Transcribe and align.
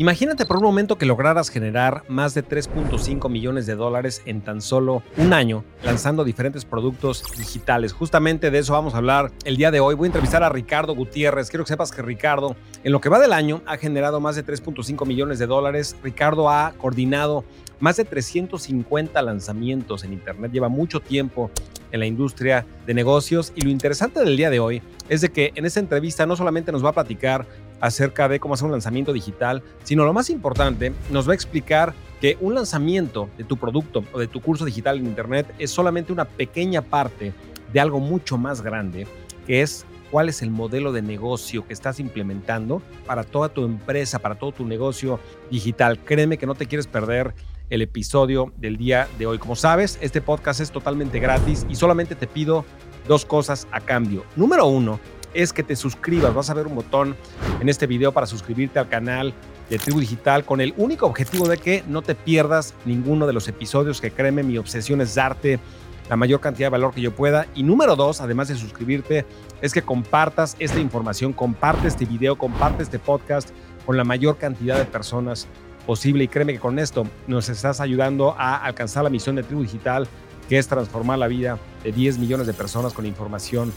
Imagínate 0.00 0.46
por 0.46 0.56
un 0.56 0.62
momento 0.62 0.96
que 0.96 1.04
lograras 1.04 1.50
generar 1.50 2.04
más 2.08 2.32
de 2.32 2.42
3.5 2.42 3.28
millones 3.28 3.66
de 3.66 3.74
dólares 3.74 4.22
en 4.24 4.40
tan 4.40 4.62
solo 4.62 5.02
un 5.18 5.34
año 5.34 5.62
lanzando 5.84 6.24
diferentes 6.24 6.64
productos 6.64 7.22
digitales. 7.36 7.92
Justamente 7.92 8.50
de 8.50 8.60
eso 8.60 8.72
vamos 8.72 8.94
a 8.94 8.96
hablar 8.96 9.30
el 9.44 9.58
día 9.58 9.70
de 9.70 9.80
hoy. 9.80 9.94
Voy 9.94 10.06
a 10.06 10.08
entrevistar 10.08 10.42
a 10.42 10.48
Ricardo 10.48 10.94
Gutiérrez. 10.94 11.50
Quiero 11.50 11.64
que 11.64 11.68
sepas 11.68 11.92
que 11.92 12.00
Ricardo, 12.00 12.56
en 12.82 12.92
lo 12.92 13.02
que 13.02 13.10
va 13.10 13.18
del 13.18 13.34
año, 13.34 13.60
ha 13.66 13.76
generado 13.76 14.20
más 14.20 14.36
de 14.36 14.46
3.5 14.46 15.06
millones 15.06 15.38
de 15.38 15.46
dólares. 15.46 15.94
Ricardo 16.02 16.48
ha 16.48 16.72
coordinado 16.78 17.44
más 17.78 17.98
de 17.98 18.06
350 18.06 19.20
lanzamientos 19.20 20.02
en 20.04 20.14
Internet. 20.14 20.50
Lleva 20.50 20.70
mucho 20.70 21.00
tiempo 21.00 21.50
en 21.92 22.00
la 22.00 22.06
industria 22.06 22.64
de 22.86 22.94
negocios 22.94 23.52
y 23.54 23.60
lo 23.60 23.70
interesante 23.70 24.20
del 24.20 24.38
día 24.38 24.48
de 24.48 24.60
hoy 24.60 24.80
es 25.10 25.20
de 25.20 25.30
que 25.30 25.52
en 25.56 25.66
esta 25.66 25.80
entrevista 25.80 26.24
no 26.24 26.36
solamente 26.36 26.72
nos 26.72 26.82
va 26.82 26.90
a 26.90 26.94
platicar 26.94 27.46
acerca 27.80 28.28
de 28.28 28.40
cómo 28.40 28.54
hacer 28.54 28.66
un 28.66 28.72
lanzamiento 28.72 29.12
digital, 29.12 29.62
sino 29.82 30.04
lo 30.04 30.12
más 30.12 30.30
importante, 30.30 30.92
nos 31.10 31.28
va 31.28 31.32
a 31.32 31.34
explicar 31.34 31.94
que 32.20 32.36
un 32.40 32.54
lanzamiento 32.54 33.28
de 33.38 33.44
tu 33.44 33.56
producto 33.56 34.04
o 34.12 34.18
de 34.18 34.28
tu 34.28 34.40
curso 34.40 34.64
digital 34.64 34.98
en 34.98 35.06
Internet 35.06 35.54
es 35.58 35.70
solamente 35.70 36.12
una 36.12 36.26
pequeña 36.26 36.82
parte 36.82 37.32
de 37.72 37.80
algo 37.80 38.00
mucho 38.00 38.36
más 38.36 38.62
grande, 38.62 39.06
que 39.46 39.62
es 39.62 39.86
cuál 40.10 40.28
es 40.28 40.42
el 40.42 40.50
modelo 40.50 40.92
de 40.92 41.02
negocio 41.02 41.66
que 41.66 41.72
estás 41.72 42.00
implementando 42.00 42.82
para 43.06 43.24
toda 43.24 43.48
tu 43.48 43.64
empresa, 43.64 44.18
para 44.18 44.34
todo 44.34 44.52
tu 44.52 44.66
negocio 44.66 45.20
digital. 45.50 45.98
Créeme 46.00 46.36
que 46.36 46.46
no 46.46 46.54
te 46.54 46.66
quieres 46.66 46.86
perder 46.86 47.34
el 47.70 47.82
episodio 47.82 48.52
del 48.56 48.76
día 48.76 49.08
de 49.18 49.26
hoy. 49.26 49.38
Como 49.38 49.56
sabes, 49.56 49.98
este 50.02 50.20
podcast 50.20 50.60
es 50.60 50.72
totalmente 50.72 51.20
gratis 51.20 51.64
y 51.70 51.76
solamente 51.76 52.16
te 52.16 52.26
pido 52.26 52.64
dos 53.06 53.24
cosas 53.24 53.66
a 53.70 53.80
cambio. 53.80 54.24
Número 54.36 54.66
uno, 54.66 54.98
es 55.34 55.52
que 55.52 55.62
te 55.62 55.76
suscribas. 55.76 56.34
Vas 56.34 56.50
a 56.50 56.54
ver 56.54 56.66
un 56.66 56.74
botón 56.74 57.16
en 57.60 57.68
este 57.68 57.86
video 57.86 58.12
para 58.12 58.26
suscribirte 58.26 58.78
al 58.78 58.88
canal 58.88 59.34
de 59.68 59.78
Tribu 59.78 60.00
Digital 60.00 60.44
con 60.44 60.60
el 60.60 60.74
único 60.76 61.06
objetivo 61.06 61.48
de 61.48 61.56
que 61.56 61.84
no 61.86 62.02
te 62.02 62.14
pierdas 62.14 62.74
ninguno 62.84 63.26
de 63.26 63.32
los 63.32 63.46
episodios 63.48 64.00
que 64.00 64.10
créeme, 64.10 64.42
mi 64.42 64.58
obsesión 64.58 65.00
es 65.00 65.14
darte 65.14 65.60
la 66.08 66.16
mayor 66.16 66.40
cantidad 66.40 66.66
de 66.66 66.70
valor 66.70 66.92
que 66.92 67.00
yo 67.00 67.14
pueda. 67.14 67.46
Y 67.54 67.62
número 67.62 67.94
dos, 67.94 68.20
además 68.20 68.48
de 68.48 68.56
suscribirte, 68.56 69.24
es 69.62 69.72
que 69.72 69.82
compartas 69.82 70.56
esta 70.58 70.80
información, 70.80 71.32
comparte 71.32 71.86
este 71.86 72.04
video, 72.04 72.36
comparte 72.36 72.82
este 72.82 72.98
podcast 72.98 73.50
con 73.86 73.96
la 73.96 74.02
mayor 74.02 74.36
cantidad 74.36 74.76
de 74.76 74.84
personas 74.84 75.46
posible. 75.86 76.24
Y 76.24 76.28
créeme 76.28 76.52
que 76.52 76.58
con 76.58 76.80
esto 76.80 77.06
nos 77.28 77.48
estás 77.48 77.80
ayudando 77.80 78.34
a 78.36 78.56
alcanzar 78.56 79.04
la 79.04 79.10
misión 79.10 79.36
de 79.36 79.44
Tribu 79.44 79.62
Digital, 79.62 80.08
que 80.48 80.58
es 80.58 80.66
transformar 80.66 81.18
la 81.18 81.28
vida 81.28 81.58
de 81.84 81.92
10 81.92 82.18
millones 82.18 82.48
de 82.48 82.54
personas 82.54 82.92
con 82.92 83.06
información 83.06 83.72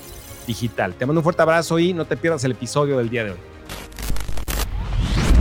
digital. 0.46 0.94
Te 0.94 1.06
mando 1.06 1.20
un 1.20 1.24
fuerte 1.24 1.42
abrazo 1.42 1.80
y 1.80 1.94
no 1.94 2.06
te 2.06 2.18
pierdas 2.18 2.44
el 2.44 2.52
episodio 2.52 2.98
del 2.98 3.10
día 3.10 3.24
de 3.24 3.32
hoy. 3.32 3.38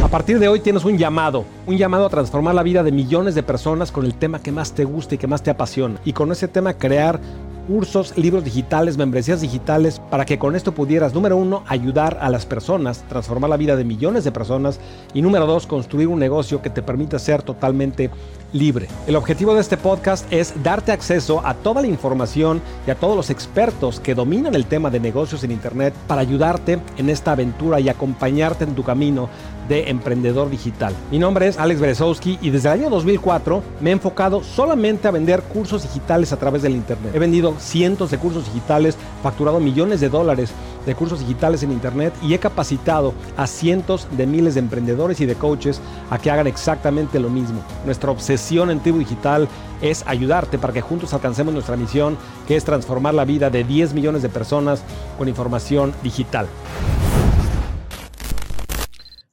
A 0.03 0.08
partir 0.08 0.39
de 0.39 0.48
hoy 0.48 0.61
tienes 0.61 0.84
un 0.84 0.98
llamado, 0.98 1.45
un 1.67 1.78
llamado 1.78 2.06
a 2.06 2.11
transformar 2.11 2.55
la 2.55 2.62
vida 2.62 2.83
de 2.83 2.92
millones 2.92 3.34
de 3.34 3.42
personas 3.42 3.92
con 3.92 4.05
el 4.05 4.14
tema 4.14 4.42
que 4.42 4.53
más 4.53 4.75
te 4.75 4.84
gusta 4.84 5.14
y 5.14 5.19
que 5.19 5.27
más 5.27 5.42
te 5.42 5.50
apasiona. 5.50 6.00
Y 6.05 6.12
con 6.12 6.33
ese 6.33 6.48
tema 6.48 6.75
crear 6.75 7.20
cursos, 7.67 8.17
libros 8.17 8.45
digitales, 8.45 8.97
membresías 8.97 9.41
digitales, 9.41 10.01
para 10.11 10.25
que 10.25 10.39
con 10.39 10.57
esto 10.57 10.73
pudieras, 10.73 11.15
número 11.15 11.37
uno, 11.37 11.63
ayudar 11.67 12.19
a 12.21 12.29
las 12.31 12.47
personas, 12.47 13.05
transformar 13.09 13.51
la 13.51 13.57
vida 13.57 13.77
de 13.77 13.85
millones 13.85 14.25
de 14.25 14.33
personas 14.33 14.81
y 15.15 15.23
número 15.23 15.47
dos, 15.47 15.67
construir 15.67 16.09
un 16.09 16.19
negocio 16.19 16.63
que 16.63 16.71
te 16.71 16.83
permita 16.83 17.19
ser 17.19 17.43
totalmente 17.43 18.11
libre. 18.53 18.89
El 19.07 19.17
objetivo 19.17 19.55
de 19.55 19.61
este 19.61 19.77
podcast 19.77 20.31
es 20.33 20.55
darte 20.63 20.93
acceso 20.93 21.41
a 21.45 21.55
toda 21.55 21.81
la 21.81 21.89
información 21.89 22.61
y 22.87 22.91
a 22.91 22.95
todos 22.95 23.17
los 23.17 23.31
expertos 23.31 24.01
que 24.01 24.15
dominan 24.15 24.55
el 24.55 24.67
tema 24.67 24.91
de 24.91 25.01
negocios 25.01 25.43
en 25.45 25.53
Internet 25.53 25.95
para 26.07 26.21
ayudarte 26.21 26.79
en 26.97 27.09
esta 27.09 27.33
aventura 27.33 27.81
y 27.81 27.89
acompañarte 27.89 28.65
en 28.65 28.75
tu 28.75 28.83
camino 28.83 29.29
de 29.69 29.91
emprendedor 29.91 30.51
digital. 30.51 30.95
Mi 31.11 31.19
nombre 31.19 31.49
es 31.49 31.59
Alex 31.59 31.81
Berezowski 31.81 32.39
y 32.41 32.51
desde 32.51 32.69
el 32.69 32.81
año 32.81 32.91
2004 32.91 33.63
me 33.81 33.91
he 33.91 33.93
enfocado 33.93 34.43
solamente 34.43 35.09
a 35.09 35.11
vender 35.11 35.43
cursos 35.43 35.83
digitales 35.83 36.33
a 36.33 36.37
través 36.37 36.63
del 36.63 36.73
Internet. 36.73 37.15
He 37.15 37.19
vendido 37.19 37.55
cientos 37.59 38.11
de 38.11 38.19
cursos 38.19 38.47
digitales, 38.47 38.97
facturado 39.23 39.61
millones 39.61 40.01
de 40.01 40.09
dólares 40.09 40.53
de 40.86 40.95
cursos 40.95 41.20
digitales 41.20 41.63
en 41.63 41.73
Internet 41.73 42.13
y 42.23 42.35
he 42.35 42.39
capacitado 42.39 43.14
a 43.36 43.47
cientos 43.47 44.09
de 44.17 44.27
miles 44.27 44.55
de 44.55 44.61
emprendedores 44.61 45.20
y 45.20 45.27
de 45.27 45.35
coaches 45.35 45.81
a 46.11 46.19
que 46.19 46.31
hagan 46.31 46.47
exactamente 46.47 47.20
lo 47.20 47.31
mismo. 47.31 47.63
Nuestra 47.85 48.11
obsesión 48.11 48.70
en 48.70 48.81
Tribu 48.81 48.98
Digital 48.98 49.48
es 49.81 50.05
ayudarte 50.07 50.59
para 50.59 50.73
que 50.73 50.81
juntos 50.81 51.13
alcancemos 51.15 51.55
nuestra 51.55 51.77
misión, 51.77 52.17
que 52.47 52.57
es 52.57 52.65
transformar 52.65 53.15
la 53.15 53.25
vida 53.25 53.51
de 53.51 53.65
10 53.65 53.95
millones 53.95 54.23
de 54.23 54.29
personas 54.29 54.83
con 55.19 55.29
información 55.29 55.92
digital. 56.03 56.47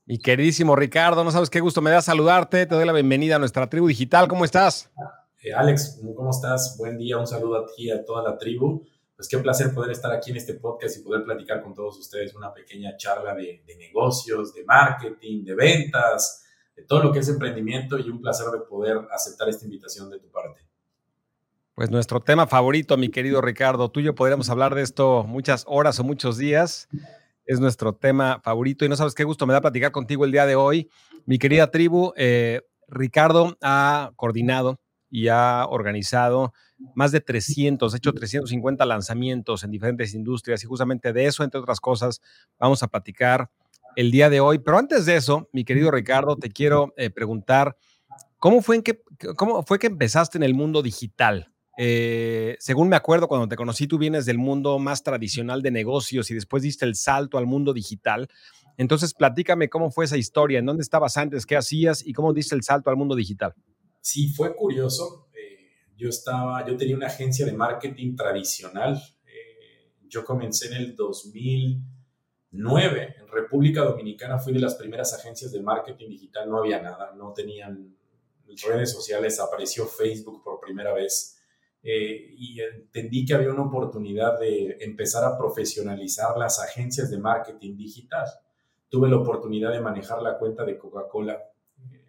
Mi 0.10 0.18
queridísimo 0.18 0.76
Ricardo, 0.76 1.24
no 1.24 1.30
sabes 1.30 1.52
qué 1.52 1.60
gusto 1.60 1.84
me 1.84 1.92
da 1.92 2.02
saludarte. 2.02 2.66
Te 2.66 2.74
doy 2.74 2.84
la 2.84 2.94
bienvenida 2.94 3.36
a 3.36 3.38
nuestra 3.38 3.70
tribu 3.70 3.88
digital. 3.88 4.28
¿Cómo 4.28 4.44
estás? 4.44 4.90
Eh, 5.44 5.54
Alex, 5.54 6.02
¿cómo 6.16 6.32
estás? 6.32 6.78
Buen 6.80 6.98
día, 6.98 7.20
un 7.20 7.28
saludo 7.28 7.58
a 7.58 7.66
ti 7.68 7.84
y 7.84 7.92
a 7.92 8.04
toda 8.04 8.24
la 8.24 8.36
tribu. 8.36 8.84
Pues 9.16 9.30
qué 9.30 9.38
placer 9.38 9.72
poder 9.72 9.92
estar 9.92 10.12
aquí 10.12 10.32
en 10.32 10.38
este 10.38 10.56
podcast 10.56 10.98
y 10.98 11.04
poder 11.04 11.24
platicar 11.24 11.62
con 11.62 11.76
todos 11.76 12.00
ustedes 12.00 12.34
una 12.34 12.52
pequeña 12.52 12.98
charla 12.98 13.36
de, 13.36 13.62
de 13.68 13.76
negocios, 13.76 14.52
de 14.52 14.64
marketing, 14.64 15.44
de 15.44 15.54
ventas, 15.54 16.44
de 16.76 16.82
todo 16.86 17.04
lo 17.04 17.12
que 17.12 17.20
es 17.20 17.30
emprendimiento 17.30 18.00
y 18.00 18.10
un 18.10 18.20
placer 18.20 18.48
de 18.48 18.62
poder 18.62 18.98
aceptar 19.12 19.48
esta 19.48 19.66
invitación 19.66 20.10
de 20.10 20.18
tu 20.18 20.32
parte. 20.32 20.60
Pues 21.76 21.92
nuestro 21.92 22.20
tema 22.20 22.48
favorito, 22.48 22.98
mi 22.98 23.10
querido 23.10 23.42
Ricardo, 23.42 23.92
tú 23.92 24.00
y 24.00 24.06
yo 24.06 24.16
podríamos 24.16 24.50
hablar 24.50 24.74
de 24.74 24.82
esto 24.82 25.24
muchas 25.28 25.66
horas 25.68 26.00
o 26.00 26.04
muchos 26.04 26.40
días 26.40 26.90
es 27.50 27.60
nuestro 27.60 27.94
tema 27.94 28.40
favorito 28.44 28.86
y 28.86 28.90
no 28.90 28.96
sabes 28.96 29.16
qué 29.16 29.24
gusto 29.24 29.48
me 29.48 29.54
da 29.54 29.60
platicar 29.60 29.92
contigo 29.92 30.24
el 30.24 30.32
día 30.32 30.46
de 30.46 30.56
hoy. 30.56 30.88
Mi 31.26 31.40
querida 31.40 31.72
tribu, 31.72 32.14
eh, 32.16 32.62
Ricardo 32.88 33.58
ha 33.64 34.12
coordinado 34.16 34.80
y 35.10 35.30
ha 35.30 35.66
organizado 35.68 36.54
más 36.94 37.12
de 37.12 37.22
300, 37.22 37.96
hecho 37.96 38.14
350 38.14 38.86
lanzamientos 38.86 39.64
en 39.64 39.72
diferentes 39.72 40.14
industrias 40.14 40.64
y 40.64 40.68
justamente 40.68 41.12
de 41.12 41.26
eso, 41.26 41.44
entre 41.44 41.60
otras 41.60 41.80
cosas, 41.80 42.22
vamos 42.60 42.84
a 42.84 42.88
platicar 42.88 43.50
el 43.96 44.12
día 44.12 44.30
de 44.30 44.42
hoy. 44.42 44.60
Pero 44.60 44.78
antes 44.78 45.08
de 45.08 45.16
eso, 45.16 45.50
mi 45.52 45.64
querido 45.66 45.90
Ricardo, 45.90 46.36
te 46.36 46.52
quiero 46.52 46.94
eh, 46.98 47.10
preguntar, 47.10 47.76
¿cómo 48.38 48.62
fue, 48.62 48.76
en 48.76 48.84
que, 48.84 49.02
¿cómo 49.36 49.64
fue 49.64 49.80
que 49.80 49.88
empezaste 49.88 50.38
en 50.38 50.44
el 50.44 50.54
mundo 50.54 50.84
digital? 50.84 51.49
Eh, 51.82 52.58
según 52.60 52.90
me 52.90 52.98
acuerdo, 52.98 53.30
cuando 53.30 53.48
te 53.48 53.56
conocí, 53.56 53.88
tú 53.88 53.98
vienes 53.98 54.26
del 54.26 54.38
mundo 54.38 54.80
más 54.80 55.02
tradicional 55.02 55.62
de 55.62 55.72
negocios 55.72 56.30
y 56.30 56.34
después 56.34 56.62
diste 56.62 56.84
el 56.84 56.96
salto 56.96 57.38
al 57.38 57.46
mundo 57.46 57.72
digital. 57.72 58.28
Entonces, 58.76 59.14
platícame 59.14 59.70
cómo 59.70 59.90
fue 59.90 60.04
esa 60.04 60.18
historia, 60.18 60.60
en 60.60 60.66
dónde 60.66 60.82
estabas 60.82 61.16
antes, 61.16 61.46
qué 61.46 61.56
hacías 61.56 62.06
y 62.06 62.12
cómo 62.12 62.34
diste 62.34 62.54
el 62.54 62.64
salto 62.64 62.90
al 62.90 62.98
mundo 62.98 63.16
digital. 63.16 63.54
Sí, 64.02 64.28
fue 64.28 64.54
curioso. 64.58 65.30
Eh, 65.34 65.70
yo 65.96 66.10
estaba, 66.10 66.68
yo 66.68 66.76
tenía 66.76 66.98
una 66.98 67.08
agencia 67.08 67.46
de 67.46 67.54
marketing 67.54 68.18
tradicional. 68.18 69.02
Eh, 69.26 69.94
yo 70.10 70.26
comencé 70.26 70.68
en 70.68 70.74
el 70.74 70.98
2009 70.98 73.16
en 73.22 73.28
República 73.30 73.86
Dominicana. 73.86 74.38
Fui 74.38 74.52
de 74.52 74.60
las 74.60 74.76
primeras 74.76 75.14
agencias 75.14 75.54
de 75.54 75.62
marketing 75.62 76.10
digital. 76.10 76.50
No 76.50 76.58
había 76.58 76.82
nada, 76.82 77.14
no 77.16 77.32
tenían 77.32 77.96
redes 78.68 78.92
sociales. 78.92 79.40
Apareció 79.40 79.88
Facebook 79.88 80.44
por 80.44 80.60
primera 80.60 80.94
vez 80.94 81.38
eh, 81.82 82.34
y 82.38 82.60
entendí 82.60 83.26
que 83.26 83.34
había 83.34 83.52
una 83.52 83.64
oportunidad 83.64 84.38
de 84.38 84.78
empezar 84.82 85.24
a 85.24 85.38
profesionalizar 85.38 86.38
las 86.38 86.60
agencias 86.60 87.10
de 87.10 87.18
marketing 87.18 87.78
digital. 87.78 88.26
Tuve 88.90 89.08
la 89.08 89.18
oportunidad 89.18 89.72
de 89.72 89.80
manejar 89.80 90.22
la 90.22 90.38
cuenta 90.38 90.66
de 90.66 90.78
Coca-Cola 90.78 91.42
eh, 91.92 92.02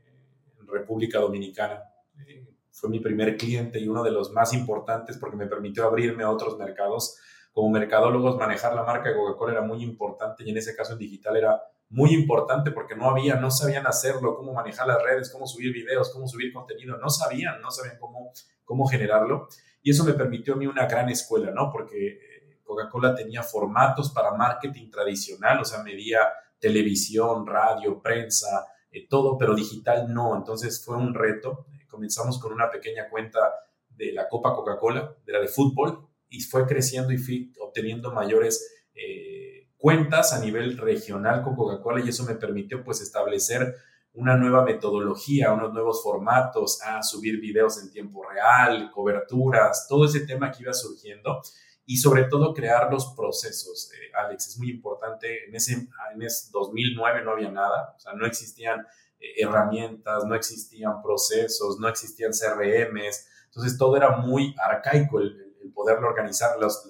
en 0.61 0.67
República 0.67 1.21
Dominicana. 1.21 1.85
Eh, 2.27 2.49
fue 2.73 2.91
mi 2.91 2.99
primer 2.99 3.37
cliente 3.37 3.79
y 3.79 3.87
uno 3.87 4.03
de 4.03 4.11
los 4.11 4.33
más 4.33 4.53
importantes 4.55 5.19
porque 5.19 5.37
me 5.37 5.47
permitió 5.47 5.87
abrirme 5.87 6.25
a 6.25 6.31
otros 6.31 6.59
mercados. 6.59 7.19
Como 7.53 7.71
mercadólogos, 7.71 8.37
manejar 8.37 8.75
la 8.75 8.83
marca 8.83 9.11
de 9.11 9.17
Coca-Cola 9.17 9.53
era 9.53 9.63
muy 9.63 9.83
importante 9.83 10.43
y 10.45 10.51
en 10.51 10.57
ese 10.57 10.75
caso 10.75 10.95
en 10.95 10.99
digital 10.99 11.37
era 11.37 11.63
muy 11.91 12.15
importante 12.15 12.71
porque 12.71 12.95
no 12.95 13.11
había, 13.11 13.35
no 13.35 13.51
sabían 13.51 13.87
hacerlo, 13.87 14.37
cómo 14.37 14.55
manejar 14.55 14.87
las 14.87 15.03
redes, 15.03 15.31
cómo 15.31 15.47
subir 15.47 15.73
videos, 15.73 16.11
cómo 16.11 16.27
subir 16.29 16.53
contenido, 16.53 16.97
no 16.97 17.11
sabían, 17.11 17.61
no 17.61 17.71
sabían 17.71 17.99
cómo, 17.99 18.33
cómo 18.65 18.87
generarlo. 18.87 19.49
Y 19.83 19.91
eso 19.91 20.05
me 20.05 20.13
permitió 20.13 20.55
a 20.55 20.57
mí 20.57 20.67
una 20.67 20.87
gran 20.87 21.09
escuela, 21.09 21.51
¿no? 21.51 21.71
Porque 21.73 22.09
eh, 22.09 22.61
Coca-Cola 22.63 23.15
tenía 23.15 23.43
formatos 23.43 24.11
para 24.11 24.33
marketing 24.33 24.89
tradicional, 24.89 25.61
o 25.61 25.65
sea, 25.65 25.83
medía 25.83 26.21
televisión, 26.61 27.45
radio, 27.45 28.01
prensa, 28.01 28.67
eh, 28.93 29.09
todo, 29.09 29.37
pero 29.37 29.55
digital 29.57 30.13
no. 30.15 30.37
Entonces 30.37 30.85
fue 30.85 30.97
un 30.97 31.13
reto. 31.13 31.67
comenzamos 31.89 32.39
con 32.39 32.53
una 32.53 32.71
pequeña 32.71 33.09
cuenta 33.11 33.41
de 33.89 34.13
la 34.13 34.29
Copa 34.29 34.55
Coca-Cola, 34.55 35.17
de 35.27 35.33
la 35.33 35.41
de 35.41 35.49
fútbol, 35.49 36.07
y 36.29 36.41
fue 36.41 36.67
creciendo 36.67 37.13
y 37.13 37.19
fui 37.19 37.53
obteniendo 37.61 38.13
mayores 38.13 38.87
eh, 38.95 39.40
cuentas 39.81 40.35
a 40.35 40.41
nivel 40.41 40.77
regional 40.77 41.43
con 41.43 41.57
Coca-Cola 41.57 42.05
y 42.05 42.11
eso 42.11 42.25
me 42.25 42.35
permitió 42.35 42.85
pues 42.85 43.01
establecer 43.01 43.75
una 44.13 44.37
nueva 44.37 44.63
metodología, 44.63 45.53
unos 45.53 45.73
nuevos 45.73 46.03
formatos, 46.03 46.83
a 46.83 47.03
subir 47.03 47.41
videos 47.41 47.83
en 47.83 47.91
tiempo 47.91 48.23
real, 48.29 48.91
coberturas, 48.91 49.87
todo 49.89 50.05
ese 50.05 50.27
tema 50.27 50.51
que 50.53 50.65
iba 50.65 50.73
surgiendo. 50.73 51.41
y 51.87 51.97
sobre 51.97 52.25
todo 52.25 52.55
crear 52.55 52.93
los 52.93 53.15
procesos. 53.17 53.91
Eh, 53.95 54.13
Alex, 54.15 54.49
es 54.49 54.59
muy 54.59 54.71
importante, 54.71 55.49
en 55.49 55.57
ese, 55.57 55.73
en 56.15 56.23
ese 56.23 56.51
2009 56.53 57.25
no 57.25 57.33
había 57.33 57.51
nada, 57.51 57.95
o 57.97 57.99
sea, 57.99 58.13
no 58.13 58.27
existían 58.27 58.87
eh, 59.19 59.43
herramientas, 59.43 60.25
no 60.25 60.37
existían 60.37 61.03
procesos, 61.03 61.81
no 61.81 61.89
existían 61.89 62.31
CRMs, 62.31 63.27
entonces 63.47 63.77
todo 63.77 63.97
era 63.97 64.19
muy 64.19 64.55
arcaico 64.65 65.19
el, 65.19 65.51
poderlo 65.75 66.09
organizar. 66.09 66.59
Las, 66.61 66.87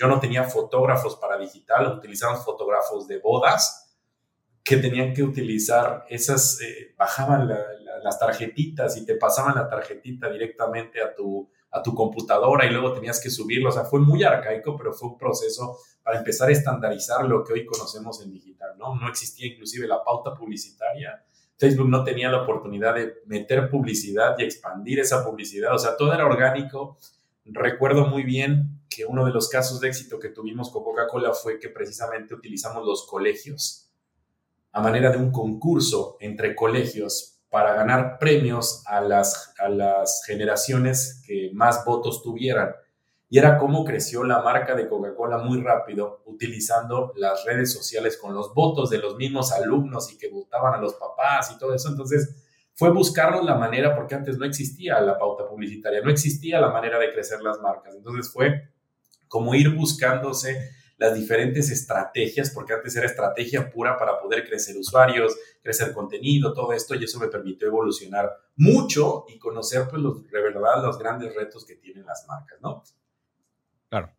yo 0.00 0.06
no 0.06 0.18
tenía 0.18 0.44
fotógrafos 0.44 1.16
para 1.16 1.36
digital, 1.36 1.98
utilizaban 1.98 2.38
fotógrafos 2.42 3.06
de 3.06 3.18
bodas 3.18 3.98
que 4.64 4.78
tenían 4.78 5.12
que 5.12 5.22
utilizar 5.22 6.06
esas, 6.08 6.58
eh, 6.62 6.94
bajaban 6.96 7.46
las 8.02 8.18
tarjetitas 8.18 8.96
y 8.96 9.04
te 9.04 9.16
pasaban 9.16 9.56
la 9.56 9.68
tarjetita 9.68 10.30
directamente 10.30 11.02
a 11.02 11.14
tu, 11.14 11.50
a 11.70 11.82
tu 11.82 11.94
computadora 11.94 12.64
y 12.64 12.70
luego 12.70 12.94
tenías 12.94 13.20
que 13.20 13.28
subirlo. 13.28 13.68
O 13.68 13.72
sea, 13.72 13.84
fue 13.84 14.00
muy 14.00 14.24
arcaico, 14.24 14.74
pero 14.74 14.94
fue 14.94 15.10
un 15.10 15.18
proceso 15.18 15.76
para 16.02 16.18
empezar 16.18 16.48
a 16.48 16.52
estandarizar 16.52 17.26
lo 17.26 17.44
que 17.44 17.52
hoy 17.52 17.66
conocemos 17.66 18.22
en 18.22 18.32
digital, 18.32 18.78
¿no? 18.78 18.94
No 18.94 19.06
existía 19.06 19.48
inclusive 19.48 19.86
la 19.86 20.02
pauta 20.02 20.34
publicitaria. 20.34 21.22
Facebook 21.58 21.90
no 21.90 22.04
tenía 22.04 22.30
la 22.30 22.42
oportunidad 22.42 22.94
de 22.94 23.16
meter 23.26 23.68
publicidad 23.68 24.34
y 24.38 24.44
expandir 24.44 24.98
esa 25.00 25.22
publicidad. 25.22 25.74
O 25.74 25.78
sea, 25.78 25.94
todo 25.98 26.14
era 26.14 26.24
orgánico. 26.24 26.96
Recuerdo 27.44 28.06
muy 28.06 28.22
bien 28.22 28.79
que 28.90 29.06
uno 29.06 29.24
de 29.24 29.32
los 29.32 29.48
casos 29.48 29.80
de 29.80 29.88
éxito 29.88 30.18
que 30.18 30.30
tuvimos 30.30 30.70
con 30.70 30.82
Coca-Cola 30.82 31.32
fue 31.32 31.60
que 31.60 31.68
precisamente 31.68 32.34
utilizamos 32.34 32.84
los 32.84 33.06
colegios 33.06 33.90
a 34.72 34.80
manera 34.80 35.10
de 35.10 35.18
un 35.18 35.30
concurso 35.30 36.16
entre 36.20 36.54
colegios 36.54 37.40
para 37.48 37.74
ganar 37.74 38.18
premios 38.18 38.84
a 38.86 39.00
las, 39.00 39.54
a 39.58 39.68
las 39.68 40.22
generaciones 40.26 41.22
que 41.26 41.50
más 41.54 41.84
votos 41.84 42.22
tuvieran. 42.22 42.74
Y 43.28 43.38
era 43.38 43.58
cómo 43.58 43.84
creció 43.84 44.24
la 44.24 44.42
marca 44.42 44.74
de 44.74 44.88
Coca-Cola 44.88 45.38
muy 45.38 45.60
rápido, 45.60 46.22
utilizando 46.26 47.12
las 47.16 47.44
redes 47.44 47.72
sociales 47.72 48.16
con 48.16 48.34
los 48.34 48.54
votos 48.54 48.90
de 48.90 48.98
los 48.98 49.16
mismos 49.16 49.52
alumnos 49.52 50.12
y 50.12 50.18
que 50.18 50.28
votaban 50.28 50.74
a 50.74 50.80
los 50.80 50.94
papás 50.94 51.52
y 51.54 51.58
todo 51.58 51.74
eso. 51.74 51.88
Entonces, 51.88 52.36
fue 52.74 52.90
buscarnos 52.92 53.44
la 53.44 53.56
manera, 53.56 53.94
porque 53.94 54.14
antes 54.14 54.38
no 54.38 54.46
existía 54.46 55.00
la 55.00 55.18
pauta 55.18 55.46
publicitaria, 55.46 56.00
no 56.02 56.10
existía 56.10 56.60
la 56.60 56.70
manera 56.70 56.98
de 56.98 57.12
crecer 57.12 57.40
las 57.40 57.60
marcas. 57.60 57.94
Entonces, 57.94 58.32
fue 58.32 58.68
como 59.30 59.54
ir 59.54 59.70
buscándose 59.70 60.72
las 60.98 61.14
diferentes 61.14 61.70
estrategias, 61.70 62.50
porque 62.50 62.74
antes 62.74 62.94
era 62.96 63.06
estrategia 63.06 63.70
pura 63.70 63.96
para 63.96 64.20
poder 64.20 64.44
crecer 64.46 64.76
usuarios, 64.76 65.34
crecer 65.62 65.94
contenido, 65.94 66.52
todo 66.52 66.72
esto, 66.72 66.96
y 66.96 67.04
eso 67.04 67.20
me 67.20 67.28
permitió 67.28 67.68
evolucionar 67.68 68.28
mucho 68.56 69.24
y 69.28 69.38
conocer, 69.38 69.86
pues, 69.88 70.02
los, 70.02 70.26
de 70.26 70.42
verdad, 70.42 70.82
los 70.82 70.98
grandes 70.98 71.32
retos 71.34 71.64
que 71.64 71.76
tienen 71.76 72.04
las 72.04 72.26
marcas, 72.26 72.58
¿no? 72.60 72.82
Claro. 73.88 74.12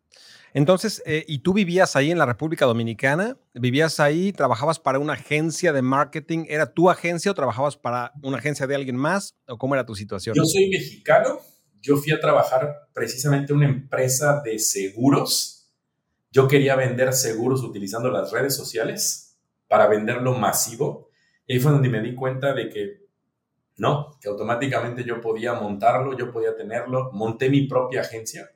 Entonces, 0.54 1.02
eh, 1.04 1.24
¿y 1.28 1.38
tú 1.38 1.52
vivías 1.52 1.94
ahí 1.94 2.10
en 2.10 2.18
la 2.18 2.26
República 2.26 2.64
Dominicana? 2.64 3.36
¿Vivías 3.52 4.00
ahí? 4.00 4.32
¿Trabajabas 4.32 4.80
para 4.80 4.98
una 4.98 5.12
agencia 5.12 5.74
de 5.74 5.82
marketing? 5.82 6.46
¿Era 6.48 6.72
tu 6.72 6.88
agencia 6.88 7.30
o 7.30 7.34
trabajabas 7.34 7.76
para 7.76 8.12
una 8.22 8.38
agencia 8.38 8.66
de 8.66 8.74
alguien 8.74 8.96
más? 8.96 9.36
¿O 9.46 9.58
cómo 9.58 9.74
era 9.74 9.84
tu 9.84 9.94
situación? 9.94 10.34
Yo 10.34 10.44
soy 10.44 10.68
mexicano. 10.70 11.38
Yo 11.82 11.98
fui 11.98 12.12
a 12.12 12.20
trabajar 12.20 12.88
precisamente 12.94 13.52
en 13.52 13.58
una 13.58 13.68
empresa 13.68 14.40
de 14.42 14.58
seguros 14.58 15.62
yo 16.32 16.48
quería 16.48 16.76
vender 16.76 17.12
seguros 17.12 17.62
utilizando 17.62 18.10
las 18.10 18.32
redes 18.32 18.56
sociales 18.56 19.38
para 19.68 19.86
venderlo 19.86 20.32
masivo. 20.32 21.10
Y 21.46 21.52
ahí 21.52 21.60
fue 21.60 21.72
donde 21.72 21.90
me 21.90 22.00
di 22.00 22.14
cuenta 22.14 22.54
de 22.54 22.70
que 22.70 23.02
no, 23.76 24.18
que 24.18 24.30
automáticamente 24.30 25.04
yo 25.04 25.20
podía 25.20 25.52
montarlo, 25.52 26.16
yo 26.16 26.32
podía 26.32 26.56
tenerlo. 26.56 27.10
Monté 27.12 27.50
mi 27.50 27.66
propia 27.66 28.00
agencia, 28.00 28.50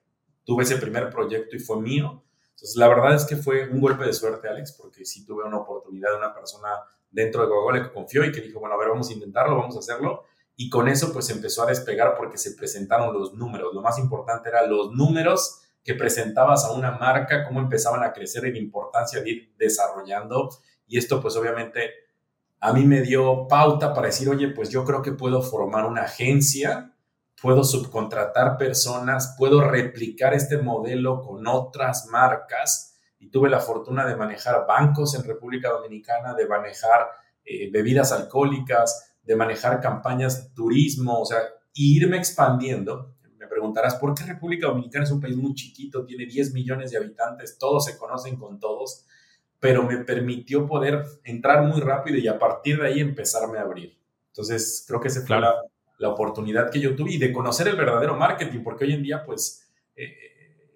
tuve 0.44 0.64
ese 0.64 0.78
primer 0.78 1.10
proyecto 1.10 1.54
y 1.54 1.58
fue 1.58 1.78
mío. 1.78 2.24
Entonces, 2.50 2.76
la 2.76 2.88
verdad 2.88 3.14
es 3.14 3.26
que 3.26 3.36
fue 3.36 3.68
un 3.68 3.82
golpe 3.82 4.06
de 4.06 4.14
suerte, 4.14 4.48
Alex, 4.48 4.72
porque 4.72 5.04
sí 5.04 5.26
tuve 5.26 5.44
una 5.44 5.58
oportunidad 5.58 6.12
de 6.12 6.16
una 6.16 6.32
persona 6.32 6.68
dentro 7.10 7.42
de 7.42 7.48
Google 7.48 7.82
que 7.82 7.92
confió 7.92 8.24
y 8.24 8.32
que 8.32 8.40
dijo, 8.40 8.58
bueno, 8.58 8.74
a 8.74 8.78
ver, 8.78 8.88
vamos 8.88 9.10
a 9.10 9.12
intentarlo, 9.12 9.56
vamos 9.56 9.76
a 9.76 9.80
hacerlo. 9.80 10.24
Y 10.56 10.70
con 10.70 10.88
eso, 10.88 11.12
pues 11.12 11.28
empezó 11.30 11.62
a 11.62 11.66
despegar 11.66 12.14
porque 12.16 12.38
se 12.38 12.52
presentaron 12.52 13.12
los 13.12 13.34
números. 13.34 13.74
Lo 13.74 13.82
más 13.82 13.98
importante 13.98 14.48
eran 14.48 14.70
los 14.70 14.90
números 14.92 15.62
que 15.84 15.94
presentabas 15.94 16.64
a 16.64 16.72
una 16.72 16.92
marca, 16.92 17.44
cómo 17.44 17.60
empezaban 17.60 18.02
a 18.02 18.12
crecer 18.12 18.46
en 18.46 18.56
importancia 18.56 19.20
de 19.20 19.30
ir 19.30 19.54
desarrollando. 19.58 20.48
Y 20.88 20.98
esto 20.98 21.20
pues 21.20 21.36
obviamente 21.36 21.90
a 22.58 22.72
mí 22.72 22.84
me 22.84 23.02
dio 23.02 23.46
pauta 23.48 23.92
para 23.92 24.08
decir, 24.08 24.28
oye, 24.28 24.48
pues 24.48 24.70
yo 24.70 24.84
creo 24.84 25.02
que 25.02 25.12
puedo 25.12 25.42
formar 25.42 25.84
una 25.84 26.02
agencia, 26.02 26.92
puedo 27.40 27.62
subcontratar 27.62 28.56
personas, 28.56 29.34
puedo 29.38 29.60
replicar 29.60 30.34
este 30.34 30.58
modelo 30.58 31.20
con 31.20 31.46
otras 31.46 32.06
marcas. 32.06 32.94
Y 33.18 33.30
tuve 33.30 33.50
la 33.50 33.60
fortuna 33.60 34.06
de 34.06 34.16
manejar 34.16 34.66
bancos 34.66 35.14
en 35.14 35.24
República 35.24 35.68
Dominicana, 35.68 36.34
de 36.34 36.46
manejar 36.46 37.08
eh, 37.44 37.70
bebidas 37.70 38.12
alcohólicas, 38.12 39.15
de 39.26 39.36
manejar 39.36 39.80
campañas 39.80 40.54
turismo, 40.54 41.20
o 41.20 41.24
sea, 41.24 41.40
irme 41.74 42.16
expandiendo 42.16 43.16
preguntarás, 43.56 43.94
¿por 43.96 44.14
qué 44.14 44.24
República 44.24 44.66
Dominicana 44.68 45.04
es 45.04 45.10
un 45.10 45.20
país 45.20 45.34
muy 45.34 45.54
chiquito, 45.54 46.04
tiene 46.04 46.26
10 46.26 46.52
millones 46.52 46.90
de 46.90 46.98
habitantes, 46.98 47.56
todos 47.58 47.86
se 47.86 47.96
conocen 47.96 48.36
con 48.36 48.60
todos? 48.60 49.06
Pero 49.58 49.82
me 49.82 49.96
permitió 50.04 50.66
poder 50.66 51.02
entrar 51.24 51.62
muy 51.62 51.80
rápido 51.80 52.18
y 52.18 52.28
a 52.28 52.38
partir 52.38 52.78
de 52.80 52.88
ahí 52.88 53.00
empezarme 53.00 53.58
a 53.58 53.62
abrir. 53.62 53.98
Entonces, 54.28 54.84
creo 54.86 55.00
que 55.00 55.08
esa 55.08 55.24
fue 55.26 55.40
la, 55.40 55.54
oportunidad 56.10 56.70
que 56.70 56.78
yo 56.78 56.94
tuve 56.94 57.12
y 57.12 57.18
de 57.18 57.32
conocer 57.32 57.68
el 57.68 57.76
verdadero 57.76 58.14
marketing, 58.14 58.62
porque 58.62 58.84
hoy 58.84 58.92
en 58.92 59.02
día, 59.02 59.24
pues, 59.24 59.66
eh, 59.96 60.14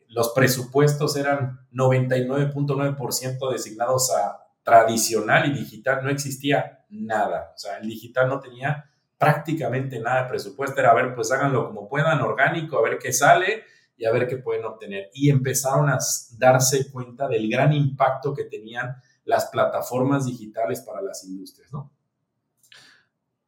los 0.08 0.30
presupuestos 0.30 1.14
eran 1.16 1.60
99.9% 1.72 3.52
designados 3.52 4.10
a 4.10 4.49
tradicional 4.62 5.50
y 5.50 5.58
digital, 5.58 6.00
no 6.02 6.10
existía 6.10 6.84
nada. 6.90 7.52
O 7.54 7.58
sea, 7.58 7.78
el 7.78 7.88
digital 7.88 8.28
no 8.28 8.40
tenía 8.40 8.90
prácticamente 9.18 10.00
nada 10.00 10.22
de 10.22 10.28
presupuesto, 10.28 10.80
era 10.80 10.92
a 10.92 10.94
ver, 10.94 11.14
pues 11.14 11.30
háganlo 11.30 11.66
como 11.66 11.88
puedan, 11.88 12.20
orgánico, 12.22 12.78
a 12.78 12.82
ver 12.82 12.98
qué 12.98 13.12
sale 13.12 13.64
y 13.96 14.06
a 14.06 14.12
ver 14.12 14.26
qué 14.26 14.38
pueden 14.38 14.64
obtener. 14.64 15.10
Y 15.12 15.30
empezaron 15.30 15.90
a 15.90 15.98
darse 16.38 16.90
cuenta 16.90 17.28
del 17.28 17.50
gran 17.50 17.72
impacto 17.72 18.32
que 18.32 18.44
tenían 18.44 18.96
las 19.24 19.46
plataformas 19.50 20.24
digitales 20.24 20.80
para 20.80 21.02
las 21.02 21.22
industrias, 21.24 21.70
¿no? 21.72 21.92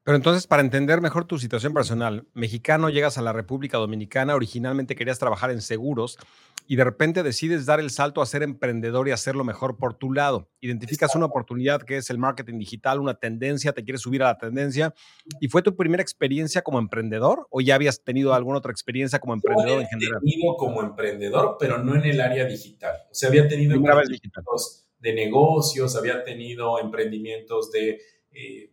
Pero 0.05 0.17
entonces, 0.17 0.49
para 0.49 0.63
entender 0.63 1.01
mejor 1.01 1.27
tu 1.27 1.39
situación 1.39 1.73
personal, 1.73 2.27
mexicano, 2.35 2.91
llegas 2.91 3.19
a 3.19 3.23
la 3.23 3.33
República 3.33 3.79
Dominicana, 3.79 4.35
originalmente 4.35 4.97
querías 4.97 5.21
trabajar 5.21 5.53
en 5.53 5.63
seguros 5.63 6.19
y 6.67 6.77
de 6.77 6.83
repente 6.83 7.23
decides 7.23 7.67
dar 7.67 7.79
el 7.79 7.91
salto 7.91 8.21
a 8.21 8.27
ser 8.27 8.43
emprendedor 8.43 9.07
y 9.07 9.13
hacerlo 9.13 9.45
mejor 9.45 9.77
por 9.77 9.95
tu 9.95 10.13
lado. 10.13 10.49
Identificas 10.61 11.15
una 11.15 11.27
oportunidad 11.27 11.83
que 11.83 11.99
es 11.99 12.11
el 12.11 12.19
marketing 12.19 12.59
digital, 12.59 12.99
una 12.99 13.15
tendencia, 13.15 13.73
te 13.73 13.85
quieres 13.85 14.01
subir 14.01 14.25
a 14.25 14.27
la 14.27 14.39
tendencia. 14.39 14.93
¿Y 15.41 15.49
fue 15.49 15.63
tu 15.63 15.77
primera 15.77 16.03
experiencia 16.03 16.63
como 16.63 16.81
emprendedor 16.81 17.47
o 17.51 17.61
ya 17.61 17.77
habías 17.77 18.03
tenido 18.03 18.35
alguna 18.35 18.59
otra 18.59 18.73
experiencia 18.73 19.21
como 19.21 19.35
emprendedor 19.35 19.83
en 19.83 19.87
general? 19.87 20.21
tenido 20.21 20.57
como 20.57 20.83
emprendedor, 20.83 21.57
pero 21.61 21.79
no 21.79 21.95
en 21.95 22.05
el 22.07 22.21
área 22.21 22.45
digital. 22.45 22.97
O 23.09 23.15
sea, 23.15 23.29
había 23.29 23.47
tenido 23.47 23.75
emprendimientos 23.75 24.89
de 24.99 25.15
negocios, 25.15 25.95
había 25.95 26.25
tenido 26.25 26.81
emprendimientos 26.81 27.71
de... 27.71 28.01
Eh, 28.33 28.73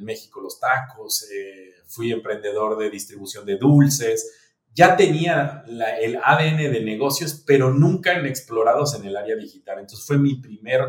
en 0.00 0.06
México 0.06 0.40
los 0.40 0.58
tacos, 0.58 1.28
eh, 1.30 1.74
fui 1.86 2.10
emprendedor 2.10 2.78
de 2.78 2.90
distribución 2.90 3.44
de 3.44 3.56
dulces, 3.56 4.32
ya 4.72 4.96
tenía 4.96 5.64
el 6.00 6.16
ADN 6.22 6.72
de 6.72 6.82
negocios, 6.82 7.42
pero 7.46 7.70
nunca 7.70 8.18
en 8.18 8.26
explorados 8.26 8.94
en 8.94 9.04
el 9.04 9.16
área 9.16 9.36
digital. 9.36 9.80
Entonces 9.80 10.06
fue 10.06 10.16
mi 10.16 10.36
primer 10.36 10.82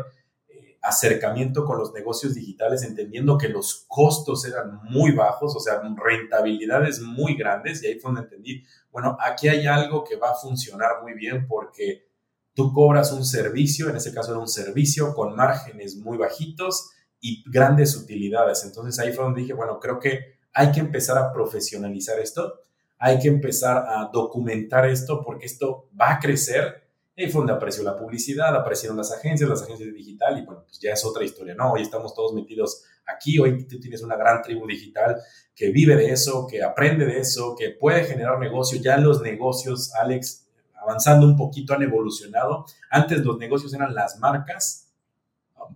eh, 0.48 0.78
acercamiento 0.80 1.64
con 1.64 1.78
los 1.78 1.92
negocios 1.92 2.34
digitales, 2.34 2.82
entendiendo 2.84 3.36
que 3.36 3.48
los 3.48 3.84
costos 3.88 4.46
eran 4.46 4.80
muy 4.84 5.12
bajos, 5.12 5.54
o 5.56 5.60
sea, 5.60 5.82
rentabilidades 5.96 7.00
muy 7.00 7.36
grandes, 7.36 7.82
y 7.82 7.88
ahí 7.88 7.98
fue 7.98 8.12
donde 8.12 8.22
entendí, 8.22 8.62
bueno, 8.90 9.16
aquí 9.20 9.48
hay 9.48 9.66
algo 9.66 10.04
que 10.04 10.16
va 10.16 10.30
a 10.30 10.34
funcionar 10.34 11.02
muy 11.02 11.14
bien 11.14 11.46
porque 11.48 12.06
tú 12.54 12.72
cobras 12.72 13.12
un 13.12 13.24
servicio, 13.24 13.90
en 13.90 13.96
ese 13.96 14.14
caso 14.14 14.30
era 14.30 14.40
un 14.40 14.48
servicio 14.48 15.14
con 15.14 15.34
márgenes 15.34 15.96
muy 15.96 16.18
bajitos 16.18 16.90
y 17.22 17.42
grandes 17.50 17.96
utilidades. 17.96 18.62
Entonces 18.64 18.98
ahí 18.98 19.14
fue 19.14 19.24
donde 19.24 19.40
dije, 19.40 19.54
bueno, 19.54 19.80
creo 19.80 19.98
que 19.98 20.36
hay 20.52 20.70
que 20.70 20.80
empezar 20.80 21.16
a 21.16 21.32
profesionalizar 21.32 22.20
esto 22.20 22.62
hay 23.04 23.18
que 23.18 23.26
empezar 23.26 23.78
a 23.78 24.08
documentar 24.12 24.88
esto 24.88 25.24
porque 25.24 25.46
esto 25.46 25.88
va 26.00 26.12
a 26.12 26.18
crecer. 26.20 26.84
Y 27.16 27.26
fue 27.26 27.40
donde 27.40 27.52
apareció 27.52 27.82
la 27.82 27.96
publicidad, 27.96 28.54
aparecieron 28.54 28.96
las 28.96 29.10
agencias, 29.10 29.50
las 29.50 29.60
agencias 29.60 29.88
de 29.88 29.92
digital 29.92 30.38
y 30.38 30.46
bueno, 30.46 30.62
pues 30.64 30.78
ya 30.78 30.92
es 30.92 31.04
otra 31.04 31.24
historia, 31.24 31.56
¿no? 31.56 31.72
Hoy 31.72 31.82
estamos 31.82 32.14
todos 32.14 32.32
metidos 32.32 32.84
aquí, 33.04 33.40
hoy 33.40 33.66
tú 33.66 33.80
tienes 33.80 34.02
una 34.02 34.14
gran 34.14 34.40
tribu 34.40 34.68
digital 34.68 35.20
que 35.52 35.70
vive 35.70 35.96
de 35.96 36.12
eso, 36.12 36.46
que 36.48 36.62
aprende 36.62 37.04
de 37.04 37.18
eso, 37.18 37.56
que 37.58 37.70
puede 37.70 38.04
generar 38.04 38.38
negocio. 38.38 38.80
Ya 38.80 38.96
los 38.98 39.20
negocios, 39.20 39.92
Alex, 40.00 40.46
avanzando 40.80 41.26
un 41.26 41.36
poquito, 41.36 41.74
han 41.74 41.82
evolucionado. 41.82 42.66
Antes 42.88 43.24
los 43.24 43.36
negocios 43.36 43.74
eran 43.74 43.96
las 43.96 44.20
marcas. 44.20 44.91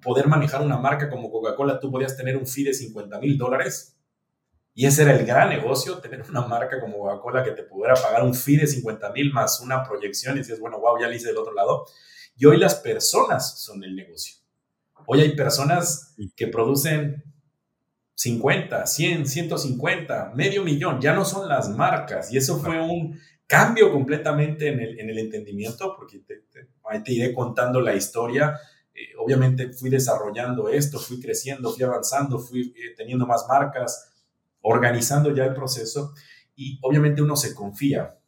Poder 0.03 0.29
manejar 0.29 0.63
una 0.63 0.77
marca 0.77 1.09
como 1.09 1.31
Coca-Cola, 1.31 1.81
tú 1.81 1.91
podías 1.91 2.17
tener 2.17 2.37
un 2.37 2.47
fee 2.47 2.65
de 2.65 2.75
50 2.75 3.19
mil 3.21 3.39
dólares 3.39 3.97
Y 4.75 4.87
ese 4.87 5.03
era 5.03 5.17
el 5.17 5.25
gran 5.25 5.49
negocio, 5.49 5.99
tener 5.99 6.23
una 6.29 6.43
marca 6.43 6.81
como 6.81 6.99
Coca-Cola 6.99 7.43
que 7.43 7.53
te 7.53 7.63
pudiera 7.63 7.95
pagar 7.95 8.23
un 8.25 8.35
fee 8.35 8.59
de 8.59 8.67
50 8.67 9.13
mil 9.13 9.33
más 9.33 9.61
una 9.61 9.83
proyección 9.83 10.37
y 10.37 10.41
dices, 10.41 10.61
bueno, 10.61 10.79
wow, 10.81 11.01
ya 11.01 11.09
lo 11.09 11.15
hice 11.15 11.29
del 11.29 11.39
otro 11.39 11.55
lado. 11.55 11.87
Y 12.37 12.47
hoy 12.47 12.59
las 12.59 12.75
personas 12.77 13.59
son 13.61 13.83
el 13.83 13.97
negocio. 13.97 14.37
Hoy 15.07 15.21
hay 15.21 15.37
personas 15.37 16.15
que 16.37 16.49
producen 16.49 17.23
50, 18.15 18.87
100, 18.87 19.27
150, 19.27 20.33
medio 20.35 20.65
millón, 20.65 21.01
ya 21.01 21.15
no 21.15 21.25
son 21.25 21.49
las 21.49 21.69
marcas. 21.69 22.33
Y 22.33 22.39
eso 22.39 22.59
fue 22.59 22.81
un 22.81 23.21
cambio 23.47 23.93
completamente 23.93 24.69
en 24.69 24.81
el, 24.81 24.99
en 24.99 25.11
el 25.11 25.19
entendimiento, 25.19 25.95
porque 25.97 26.19
te, 26.21 26.43
ahí 26.89 27.03
te 27.03 27.13
iré 27.13 27.35
contando 27.35 27.81
la 27.81 27.95
historia. 27.95 28.59
Eh, 28.97 29.13
obviamente 29.19 29.73
fui 29.75 29.91
desarrollando 29.91 30.71
esto, 30.71 30.99
fui 30.99 31.21
creciendo, 31.21 31.71
fui 31.71 31.85
avanzando, 31.85 32.39
fui 32.39 32.75
eh, 32.75 32.95
teniendo 32.97 33.27
más 33.27 33.45
marcas, 33.47 34.11
organizando 34.63 35.35
ya 35.35 35.45
el 35.45 35.53
proceso 35.53 36.15
y 36.55 36.79
obviamente 36.81 37.21
uno 37.21 37.37
se 37.37 37.55
confía. 37.55 38.19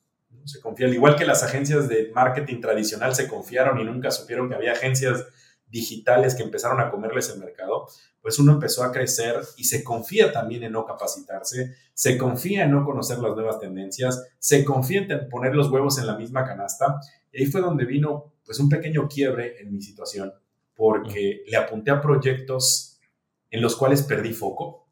Se 0.45 0.61
confía, 0.61 0.87
al 0.87 0.95
igual 0.95 1.17
que 1.17 1.25
las 1.25 1.43
agencias 1.43 1.89
de 1.89 2.11
marketing 2.15 2.61
tradicional 2.61 3.15
se 3.15 3.29
confiaron 3.29 3.81
y 3.81 3.85
nunca 3.85 4.11
supieron 4.11 4.49
que 4.49 4.55
había 4.55 4.73
agencias 4.73 5.25
digitales 5.71 6.35
que 6.35 6.43
empezaron 6.43 6.81
a 6.81 6.91
comerles 6.91 7.31
el 7.31 7.41
mercado, 7.41 7.87
pues 8.21 8.39
uno 8.39 8.53
empezó 8.53 8.83
a 8.83 8.93
crecer 8.93 9.37
y 9.57 9.65
se 9.65 9.83
confía 9.83 10.33
también 10.33 10.63
en 10.65 10.73
no 10.73 10.85
capacitarse, 10.85 11.75
se 11.95 12.19
confía 12.19 12.65
en 12.65 12.73
no 12.73 12.85
conocer 12.85 13.19
las 13.19 13.35
nuevas 13.35 13.59
tendencias, 13.59 14.27
se 14.39 14.65
confía 14.65 15.03
en 15.03 15.29
poner 15.29 15.55
los 15.55 15.71
huevos 15.71 15.99
en 15.99 16.07
la 16.07 16.17
misma 16.17 16.45
canasta. 16.45 17.01
Y 17.33 17.43
ahí 17.43 17.47
fue 17.47 17.61
donde 17.61 17.85
vino 17.85 18.35
pues 18.45 18.59
un 18.61 18.69
pequeño 18.69 19.09
quiebre 19.09 19.61
en 19.61 19.73
mi 19.73 19.83
situación, 19.83 20.33
porque 20.79 21.43
le 21.45 21.57
apunté 21.57 21.91
a 21.91 22.01
proyectos 22.01 23.01
en 23.51 23.61
los 23.63 23.75
cuales 23.75 24.03
perdí 24.03 24.33
foco. 24.33 24.89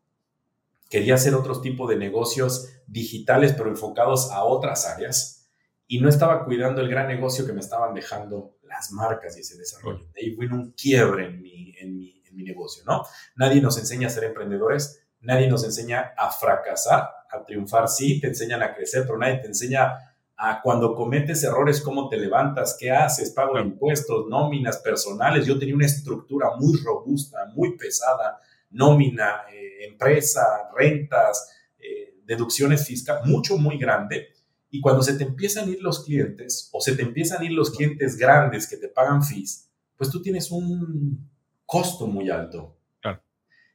Quería 0.90 1.14
hacer 1.14 1.32
otro 1.36 1.60
tipo 1.60 1.86
de 1.86 1.94
negocios 1.94 2.68
digitales, 2.88 3.54
pero 3.56 3.70
enfocados 3.70 4.32
a 4.32 4.42
otras 4.42 4.84
áreas. 4.84 5.48
Y 5.86 6.00
no 6.00 6.08
estaba 6.08 6.44
cuidando 6.44 6.80
el 6.80 6.88
gran 6.88 7.06
negocio 7.06 7.46
que 7.46 7.52
me 7.52 7.60
estaban 7.60 7.94
dejando 7.94 8.58
las 8.64 8.90
marcas 8.90 9.36
y 9.36 9.42
ese 9.42 9.56
desarrollo. 9.56 10.08
De 10.12 10.22
ahí 10.22 10.34
vino 10.34 10.56
un 10.56 10.72
quiebre 10.72 11.26
en 11.26 11.40
mi, 11.40 11.72
en 11.78 11.96
mi, 11.96 12.20
en 12.28 12.34
mi 12.34 12.42
negocio, 12.42 12.82
¿no? 12.84 13.04
Nadie 13.36 13.60
nos 13.60 13.78
enseña 13.78 14.08
a 14.08 14.10
ser 14.10 14.24
emprendedores, 14.24 15.06
nadie 15.20 15.46
nos 15.46 15.62
enseña 15.62 16.14
a 16.18 16.32
fracasar, 16.32 17.10
a 17.30 17.44
triunfar, 17.46 17.86
sí, 17.86 18.20
te 18.20 18.26
enseñan 18.26 18.60
a 18.60 18.74
crecer, 18.74 19.04
pero 19.06 19.18
nadie 19.18 19.38
te 19.38 19.46
enseña 19.46 20.15
a 20.38 20.60
cuando 20.62 20.94
cometes 20.94 21.42
errores, 21.44 21.80
cómo 21.80 22.08
te 22.08 22.18
levantas, 22.18 22.76
qué 22.78 22.90
haces, 22.90 23.30
pago 23.30 23.56
de 23.56 23.62
impuestos, 23.62 24.26
nóminas 24.28 24.78
personales. 24.78 25.46
Yo 25.46 25.58
tenía 25.58 25.74
una 25.74 25.86
estructura 25.86 26.50
muy 26.58 26.78
robusta, 26.78 27.38
muy 27.54 27.76
pesada, 27.76 28.38
nómina, 28.70 29.42
eh, 29.50 29.86
empresa, 29.88 30.42
rentas, 30.76 31.50
eh, 31.78 32.20
deducciones 32.24 32.86
fiscales, 32.86 33.24
mucho, 33.26 33.56
muy 33.56 33.78
grande. 33.78 34.28
Y 34.70 34.80
cuando 34.80 35.02
se 35.02 35.14
te 35.14 35.24
empiezan 35.24 35.68
a 35.68 35.72
ir 35.72 35.82
los 35.82 36.04
clientes 36.04 36.68
o 36.72 36.80
se 36.80 36.94
te 36.94 37.02
empiezan 37.02 37.40
a 37.40 37.44
ir 37.44 37.52
los 37.52 37.70
clientes 37.70 38.16
grandes 38.16 38.68
que 38.68 38.76
te 38.76 38.88
pagan 38.88 39.22
fees, 39.22 39.70
pues 39.96 40.10
tú 40.10 40.20
tienes 40.20 40.50
un 40.50 41.30
costo 41.64 42.06
muy 42.06 42.28
alto. 42.30 42.76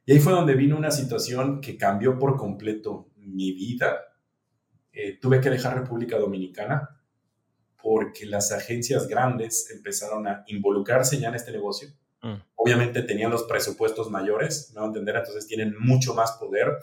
Y 0.05 0.13
ahí 0.13 0.19
fue 0.19 0.33
donde 0.33 0.55
vino 0.55 0.77
una 0.77 0.91
situación 0.91 1.61
que 1.61 1.77
cambió 1.77 2.17
por 2.17 2.35
completo 2.35 3.09
mi 3.17 3.51
vida. 3.53 3.99
Eh, 4.93 5.17
tuve 5.21 5.39
que 5.39 5.49
dejar 5.49 5.77
República 5.77 6.17
Dominicana 6.17 7.01
porque 7.81 8.25
las 8.25 8.51
agencias 8.51 9.07
grandes 9.07 9.71
empezaron 9.71 10.27
a 10.27 10.43
involucrarse 10.47 11.17
ya 11.19 11.29
en 11.29 11.35
este 11.35 11.51
negocio. 11.51 11.89
Mm. 12.21 12.35
Obviamente 12.55 13.01
tenían 13.01 13.31
los 13.31 13.43
presupuestos 13.43 14.09
mayores, 14.09 14.73
a 14.75 14.85
entender, 14.85 15.15
entonces 15.15 15.47
tienen 15.47 15.75
mucho 15.79 16.13
más 16.13 16.33
poder. 16.33 16.77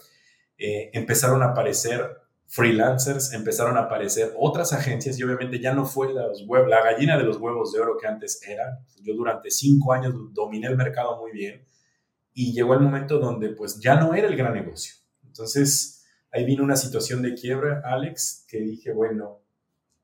Eh, 0.56 0.90
empezaron 0.92 1.42
a 1.42 1.50
aparecer 1.50 2.18
freelancers, 2.46 3.34
empezaron 3.34 3.76
a 3.76 3.80
aparecer 3.80 4.32
otras 4.38 4.72
agencias 4.72 5.18
y 5.18 5.22
obviamente 5.22 5.60
ya 5.60 5.74
no 5.74 5.84
fue 5.84 6.12
los 6.12 6.44
la 6.66 6.82
gallina 6.82 7.18
de 7.18 7.24
los 7.24 7.36
huevos 7.36 7.72
de 7.72 7.80
oro 7.80 7.96
que 7.98 8.06
antes 8.06 8.42
era. 8.48 8.80
Yo 9.02 9.14
durante 9.14 9.50
cinco 9.50 9.92
años 9.92 10.14
dominé 10.32 10.66
el 10.66 10.76
mercado 10.76 11.18
muy 11.18 11.30
bien 11.30 11.64
y 12.32 12.52
llegó 12.54 12.74
el 12.74 12.80
momento 12.80 13.18
donde 13.18 13.50
pues 13.50 13.78
ya 13.78 13.96
no 13.96 14.14
era 14.14 14.28
el 14.28 14.36
gran 14.36 14.54
negocio. 14.54 14.94
Entonces 15.26 15.97
ahí 16.32 16.44
vino 16.44 16.62
una 16.62 16.76
situación 16.76 17.22
de 17.22 17.34
quiebra, 17.34 17.82
Alex, 17.84 18.44
que 18.48 18.58
dije, 18.60 18.92
bueno, 18.92 19.40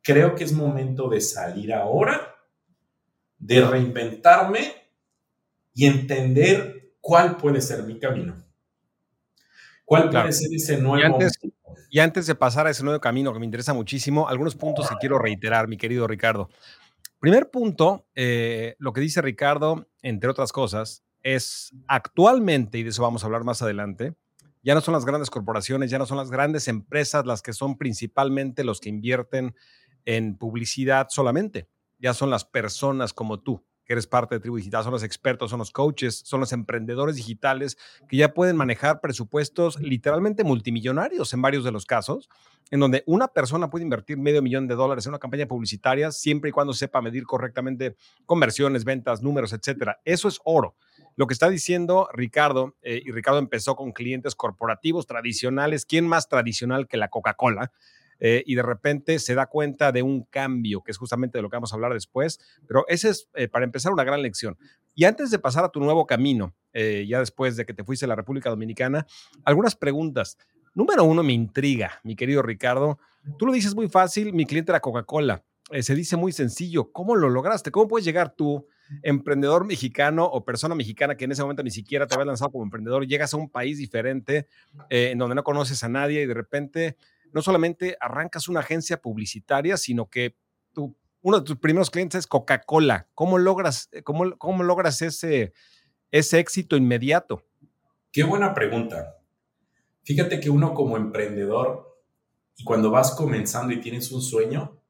creo 0.02 0.34
que 0.34 0.44
es 0.44 0.52
momento 0.52 1.08
de 1.08 1.20
salir 1.20 1.72
ahora, 1.72 2.34
de 3.38 3.64
reinventarme 3.64 4.74
y 5.72 5.86
entender 5.86 6.94
cuál 7.00 7.36
puede 7.36 7.60
ser 7.60 7.82
mi 7.82 7.98
camino. 7.98 8.36
¿Cuál 9.84 10.08
puede 10.08 10.32
ser 10.32 10.48
ese 10.54 10.78
nuevo 10.78 11.18
y 11.94 12.00
antes 12.00 12.26
de 12.26 12.34
pasar 12.34 12.66
a 12.66 12.70
ese 12.70 12.82
nuevo 12.82 13.00
camino 13.00 13.32
que 13.32 13.38
me 13.38 13.44
interesa 13.44 13.72
muchísimo, 13.72 14.28
algunos 14.28 14.56
puntos 14.56 14.88
que 14.88 14.96
quiero 14.96 15.16
reiterar, 15.16 15.68
mi 15.68 15.76
querido 15.76 16.08
Ricardo. 16.08 16.50
Primer 17.20 17.52
punto, 17.52 18.08
eh, 18.16 18.74
lo 18.80 18.92
que 18.92 19.00
dice 19.00 19.22
Ricardo, 19.22 19.86
entre 20.02 20.28
otras 20.28 20.50
cosas, 20.50 21.04
es 21.22 21.70
actualmente, 21.86 22.78
y 22.78 22.82
de 22.82 22.90
eso 22.90 23.02
vamos 23.02 23.22
a 23.22 23.26
hablar 23.26 23.44
más 23.44 23.62
adelante, 23.62 24.14
ya 24.64 24.74
no 24.74 24.80
son 24.80 24.94
las 24.94 25.04
grandes 25.04 25.30
corporaciones, 25.30 25.90
ya 25.90 25.98
no 25.98 26.06
son 26.06 26.16
las 26.16 26.30
grandes 26.30 26.66
empresas 26.66 27.26
las 27.26 27.42
que 27.42 27.52
son 27.52 27.76
principalmente 27.76 28.64
los 28.64 28.80
que 28.80 28.88
invierten 28.88 29.54
en 30.06 30.36
publicidad 30.36 31.06
solamente, 31.10 31.68
ya 31.98 32.14
son 32.14 32.30
las 32.30 32.44
personas 32.44 33.12
como 33.12 33.40
tú 33.40 33.62
que 33.84 33.92
eres 33.92 34.06
parte 34.06 34.34
de 34.34 34.40
Tribu 34.40 34.56
Digital, 34.56 34.82
son 34.82 34.92
los 34.92 35.02
expertos, 35.02 35.50
son 35.50 35.58
los 35.58 35.70
coaches, 35.70 36.22
son 36.24 36.40
los 36.40 36.52
emprendedores 36.52 37.16
digitales 37.16 37.76
que 38.08 38.16
ya 38.16 38.32
pueden 38.32 38.56
manejar 38.56 39.00
presupuestos 39.00 39.78
literalmente 39.78 40.42
multimillonarios 40.42 41.32
en 41.34 41.42
varios 41.42 41.64
de 41.64 41.70
los 41.70 41.84
casos, 41.84 42.28
en 42.70 42.80
donde 42.80 43.04
una 43.06 43.28
persona 43.28 43.68
puede 43.68 43.84
invertir 43.84 44.16
medio 44.16 44.40
millón 44.40 44.66
de 44.66 44.74
dólares 44.74 45.04
en 45.06 45.10
una 45.10 45.18
campaña 45.18 45.46
publicitaria 45.46 46.10
siempre 46.10 46.48
y 46.48 46.52
cuando 46.52 46.72
sepa 46.72 47.02
medir 47.02 47.24
correctamente 47.24 47.96
conversiones, 48.24 48.84
ventas, 48.84 49.22
números, 49.22 49.52
etcétera. 49.52 50.00
Eso 50.04 50.28
es 50.28 50.40
oro. 50.44 50.76
Lo 51.16 51.26
que 51.26 51.34
está 51.34 51.48
diciendo 51.48 52.08
Ricardo, 52.12 52.76
eh, 52.82 53.02
y 53.04 53.12
Ricardo 53.12 53.38
empezó 53.38 53.76
con 53.76 53.92
clientes 53.92 54.34
corporativos 54.34 55.06
tradicionales, 55.06 55.86
¿quién 55.86 56.06
más 56.06 56.28
tradicional 56.28 56.88
que 56.88 56.96
la 56.96 57.08
Coca-Cola? 57.08 57.72
Eh, 58.20 58.42
y 58.46 58.54
de 58.54 58.62
repente 58.62 59.18
se 59.18 59.34
da 59.34 59.46
cuenta 59.46 59.92
de 59.92 60.02
un 60.02 60.24
cambio, 60.24 60.82
que 60.82 60.92
es 60.92 60.98
justamente 60.98 61.38
de 61.38 61.42
lo 61.42 61.50
que 61.50 61.56
vamos 61.56 61.72
a 61.72 61.76
hablar 61.76 61.92
después. 61.92 62.40
Pero 62.66 62.84
ese 62.88 63.10
es, 63.10 63.28
eh, 63.34 63.48
para 63.48 63.64
empezar, 63.64 63.92
una 63.92 64.04
gran 64.04 64.22
lección. 64.22 64.56
Y 64.94 65.04
antes 65.04 65.30
de 65.30 65.38
pasar 65.38 65.64
a 65.64 65.68
tu 65.68 65.80
nuevo 65.80 66.06
camino, 66.06 66.54
ya 66.72 67.20
después 67.20 67.56
de 67.56 67.64
que 67.64 67.72
te 67.72 67.84
fuiste 67.84 68.04
a 68.04 68.08
la 68.08 68.16
República 68.16 68.50
Dominicana, 68.50 69.06
algunas 69.44 69.76
preguntas. 69.76 70.38
Número 70.74 71.04
uno, 71.04 71.22
me 71.22 71.32
intriga, 71.32 72.00
mi 72.02 72.16
querido 72.16 72.42
Ricardo. 72.42 72.98
Tú 73.38 73.46
lo 73.46 73.52
dices 73.52 73.76
muy 73.76 73.88
fácil, 73.88 74.32
mi 74.32 74.44
cliente 74.44 74.72
era 74.72 74.80
Coca-Cola. 74.80 75.44
se 75.80 75.94
dice 75.94 76.16
muy 76.16 76.32
sencillo. 76.32 76.90
¿Cómo 76.92 77.14
lo 77.14 77.28
lograste? 77.28 77.70
¿Cómo 77.70 77.86
puedes 77.86 78.04
llegar 78.04 78.34
tú, 78.34 78.66
emprendedor 79.02 79.64
mexicano 79.64 80.24
o 80.24 80.44
persona 80.44 80.74
mexicana 80.74 81.16
que 81.16 81.24
en 81.24 81.32
ese 81.32 81.42
momento 81.42 81.62
ni 81.62 81.70
siquiera 81.70 82.06
te 82.06 82.14
había 82.14 82.26
lanzado 82.26 82.50
como 82.50 82.64
emprendedor, 82.64 83.06
llegas 83.06 83.34
a 83.34 83.36
un 83.36 83.50
país 83.50 83.78
diferente 83.78 84.46
en 84.90 85.18
donde 85.18 85.34
no 85.34 85.44
conoces 85.44 85.82
a 85.84 85.88
nadie 85.88 86.22
y 86.22 86.26
de 86.26 86.34
repente 86.34 86.96
no 87.32 87.42
solamente 87.42 87.96
arrancas 88.00 88.48
una 88.48 88.60
agencia 88.60 89.00
publicitaria, 89.00 89.76
sino 89.76 90.08
que 90.08 90.36
uno 91.24 91.38
de 91.38 91.44
tus 91.44 91.56
primeros 91.56 91.90
clientes 91.90 92.18
es 92.18 92.26
Coca-Cola. 92.26 93.08
¿Cómo 93.14 93.38
logras, 93.38 93.88
eh, 93.92 94.02
cómo, 94.02 94.36
cómo 94.36 94.62
logras 94.62 95.00
ese, 95.00 95.54
ese 96.10 96.38
éxito 96.38 96.76
inmediato? 96.76 97.42
Qué 98.12 98.24
buena 98.24 98.52
pregunta. 98.52 99.16
Fíjate 100.02 100.38
que 100.38 100.50
uno 100.50 100.74
como 100.74 100.98
emprendedor 100.98 101.98
y 102.56 102.64
cuando 102.64 102.90
vas 102.90 103.12
comenzando 103.12 103.72
y 103.72 103.80
tienes 103.80 104.12
un 104.12 104.20
sueño, 104.20 104.82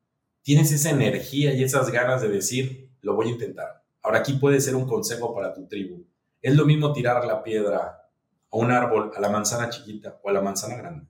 tienes 0.42 0.72
esa 0.72 0.90
energía 0.90 1.54
y 1.54 1.62
esas 1.62 1.90
ganas 1.92 2.20
de 2.20 2.28
decir, 2.28 2.90
lo 3.00 3.14
voy 3.14 3.28
a 3.28 3.30
intentar. 3.30 3.83
Ahora 4.04 4.20
aquí 4.20 4.34
puede 4.34 4.60
ser 4.60 4.76
un 4.76 4.86
consejo 4.86 5.34
para 5.34 5.52
tu 5.52 5.66
tribu. 5.66 6.06
Es 6.40 6.54
lo 6.54 6.64
mismo 6.64 6.92
tirar 6.92 7.24
la 7.24 7.42
piedra 7.42 8.08
a 8.50 8.56
un 8.56 8.70
árbol, 8.70 9.10
a 9.16 9.20
la 9.20 9.28
manzana 9.28 9.68
chiquita 9.68 10.20
o 10.22 10.28
a 10.28 10.32
la 10.32 10.40
manzana 10.40 10.76
grande 10.76 11.08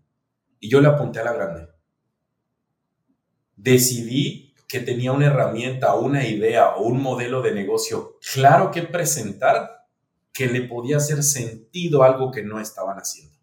y 0.64 0.70
yo 0.70 0.80
le 0.80 0.88
apunté 0.88 1.20
a 1.20 1.24
la 1.24 1.34
grande. 1.34 1.68
Decidí 3.54 4.54
que 4.66 4.80
tenía 4.80 5.12
una 5.12 5.26
herramienta, 5.26 5.94
una 5.94 6.26
idea 6.26 6.76
o 6.76 6.84
un 6.84 7.02
modelo 7.02 7.42
de 7.42 7.52
negocio 7.52 8.16
claro 8.32 8.70
que 8.70 8.80
presentar 8.80 9.86
que 10.32 10.46
le 10.46 10.62
podía 10.62 10.96
hacer 10.96 11.22
sentido 11.22 12.02
algo 12.02 12.30
que 12.30 12.42
no 12.42 12.60
estaban 12.60 12.96
haciendo. 12.96 13.36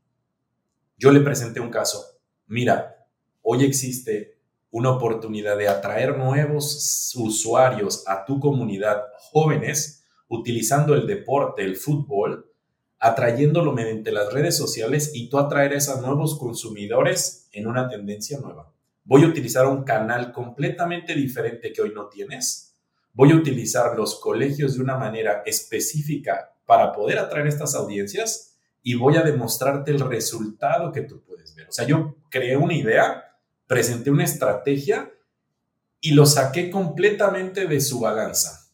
Yo 0.97 1.11
le 1.11 1.19
presenté 1.19 1.59
un 1.59 1.69
caso. 1.69 2.03
Mira, 2.47 3.05
hoy 3.43 3.65
existe 3.65 4.40
una 4.71 4.91
oportunidad 4.91 5.57
de 5.57 5.67
atraer 5.67 6.17
nuevos 6.17 7.13
usuarios 7.15 8.03
a 8.07 8.25
tu 8.25 8.39
comunidad 8.39 9.03
jóvenes 9.31 10.05
utilizando 10.27 10.95
el 10.95 11.05
deporte, 11.05 11.63
el 11.63 11.75
fútbol, 11.75 12.49
atrayéndolo 12.99 13.73
mediante 13.73 14.11
las 14.11 14.31
redes 14.31 14.55
sociales 14.55 15.11
y 15.13 15.29
tú 15.29 15.37
atraer 15.37 15.73
a 15.73 15.77
esos 15.77 16.01
nuevos 16.01 16.37
consumidores 16.39 17.49
en 17.51 17.67
una 17.67 17.89
tendencia 17.89 18.39
nueva. 18.39 18.71
Voy 19.03 19.23
a 19.23 19.27
utilizar 19.27 19.65
un 19.65 19.83
canal 19.83 20.31
completamente 20.31 21.15
diferente 21.15 21.73
que 21.73 21.81
hoy 21.81 21.91
no 21.93 22.07
tienes. 22.07 22.77
Voy 23.13 23.31
a 23.31 23.35
utilizar 23.35 23.97
los 23.97 24.19
colegios 24.19 24.75
de 24.75 24.81
una 24.81 24.97
manera 24.97 25.41
específica 25.45 26.53
para 26.65 26.93
poder 26.93 27.19
atraer 27.19 27.47
estas 27.47 27.75
audiencias 27.75 28.59
y 28.83 28.95
voy 28.95 29.17
a 29.17 29.23
demostrarte 29.23 29.91
el 29.91 29.99
resultado 29.99 30.91
que 30.91 31.01
tú 31.01 31.21
puedes 31.23 31.55
ver. 31.55 31.67
O 31.67 31.71
sea, 31.71 31.85
yo 31.85 32.15
creé 32.29 32.55
una 32.55 32.73
idea, 32.73 33.30
presenté 33.71 34.11
una 34.11 34.25
estrategia 34.25 35.13
y 36.01 36.11
lo 36.11 36.25
saqué 36.25 36.69
completamente 36.69 37.67
de 37.67 37.79
su 37.79 38.01
balanza. 38.01 38.67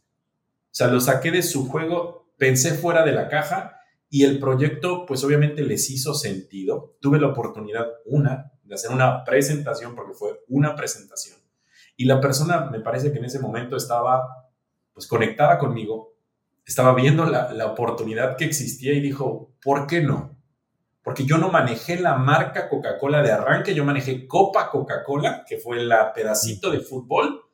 O 0.71 0.71
sea, 0.71 0.87
lo 0.87 0.99
saqué 0.99 1.29
de 1.29 1.43
su 1.43 1.69
juego, 1.69 2.31
pensé 2.35 2.73
fuera 2.73 3.05
de 3.05 3.11
la 3.11 3.27
caja 3.27 3.79
y 4.09 4.23
el 4.23 4.39
proyecto, 4.39 5.05
pues 5.05 5.23
obviamente 5.23 5.61
les 5.61 5.91
hizo 5.91 6.15
sentido. 6.15 6.97
Tuve 6.99 7.19
la 7.19 7.27
oportunidad, 7.27 7.85
una, 8.05 8.51
de 8.63 8.73
hacer 8.73 8.89
una 8.89 9.23
presentación, 9.23 9.93
porque 9.93 10.15
fue 10.15 10.43
una 10.47 10.75
presentación. 10.75 11.37
Y 11.95 12.05
la 12.05 12.19
persona, 12.19 12.71
me 12.71 12.79
parece 12.79 13.11
que 13.11 13.19
en 13.19 13.25
ese 13.25 13.37
momento 13.37 13.77
estaba, 13.77 14.49
pues, 14.93 15.05
conectada 15.05 15.59
conmigo, 15.59 16.15
estaba 16.65 16.95
viendo 16.95 17.23
la, 17.23 17.53
la 17.53 17.67
oportunidad 17.67 18.35
que 18.35 18.45
existía 18.45 18.93
y 18.93 19.01
dijo, 19.01 19.53
¿por 19.61 19.85
qué 19.85 20.01
no? 20.01 20.36
Porque 21.07 21.25
yo 21.25 21.37
no 21.37 21.49
manejé 21.49 22.01
la 22.01 22.17
marca 22.17 22.67
Coca-Cola 22.67 23.23
de 23.23 23.31
arranque, 23.31 23.73
yo 23.73 23.85
manejé 23.85 24.27
Copa 24.27 24.69
Coca-Cola, 24.69 25.45
que 25.47 25.57
fue 25.57 25.77
el 25.77 25.89
pedacito 26.13 26.69
de 26.69 26.81
fútbol, 26.81 27.45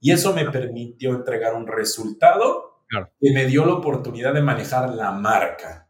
y 0.00 0.10
eso 0.10 0.32
me 0.32 0.50
permitió 0.50 1.10
entregar 1.10 1.52
un 1.52 1.66
resultado 1.66 2.80
que 3.20 3.30
me 3.34 3.44
dio 3.44 3.66
la 3.66 3.74
oportunidad 3.74 4.32
de 4.32 4.40
manejar 4.40 4.94
la 4.94 5.12
marca. 5.12 5.86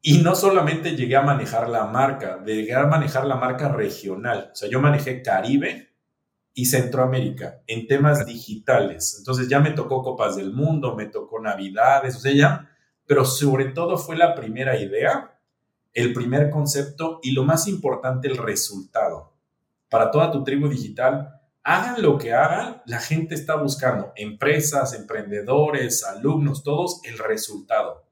Y 0.00 0.22
no 0.22 0.34
solamente 0.34 0.96
llegué 0.96 1.16
a 1.16 1.20
manejar 1.22 1.68
la 1.68 1.84
marca, 1.84 2.42
llegué 2.42 2.74
a 2.74 2.86
manejar 2.86 3.26
la 3.26 3.36
marca 3.36 3.68
regional. 3.68 4.48
O 4.52 4.56
sea, 4.56 4.70
yo 4.70 4.80
manejé 4.80 5.20
Caribe 5.20 5.92
y 6.54 6.64
Centroamérica 6.64 7.60
en 7.66 7.86
temas 7.86 8.24
digitales. 8.24 9.16
Entonces 9.18 9.48
ya 9.50 9.60
me 9.60 9.72
tocó 9.72 10.02
Copas 10.02 10.34
del 10.34 10.54
Mundo, 10.54 10.96
me 10.96 11.08
tocó 11.08 11.38
Navidades, 11.40 12.16
o 12.16 12.20
sea, 12.20 12.32
ya, 12.32 12.70
pero 13.06 13.26
sobre 13.26 13.66
todo 13.66 13.98
fue 13.98 14.16
la 14.16 14.34
primera 14.34 14.78
idea, 14.78 15.31
el 15.94 16.12
primer 16.12 16.50
concepto 16.50 17.20
y 17.22 17.32
lo 17.32 17.44
más 17.44 17.68
importante, 17.68 18.28
el 18.28 18.36
resultado. 18.36 19.32
Para 19.88 20.10
toda 20.10 20.30
tu 20.30 20.42
tribu 20.42 20.68
digital, 20.68 21.40
hagan 21.62 22.02
lo 22.02 22.18
que 22.18 22.32
hagan, 22.32 22.82
la 22.86 22.98
gente 22.98 23.34
está 23.34 23.56
buscando, 23.56 24.12
empresas, 24.16 24.94
emprendedores, 24.94 26.04
alumnos, 26.04 26.62
todos, 26.62 27.00
el 27.04 27.18
resultado. 27.18 28.04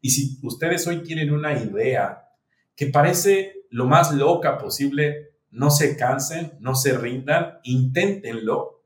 Y 0.00 0.10
si 0.10 0.38
ustedes 0.42 0.86
hoy 0.86 1.02
tienen 1.02 1.32
una 1.32 1.52
idea 1.52 2.28
que 2.76 2.86
parece 2.86 3.64
lo 3.70 3.86
más 3.86 4.12
loca 4.12 4.58
posible, 4.58 5.32
no 5.50 5.70
se 5.70 5.96
cansen, 5.96 6.52
no 6.60 6.74
se 6.74 6.96
rindan, 6.96 7.58
inténtenlo, 7.64 8.82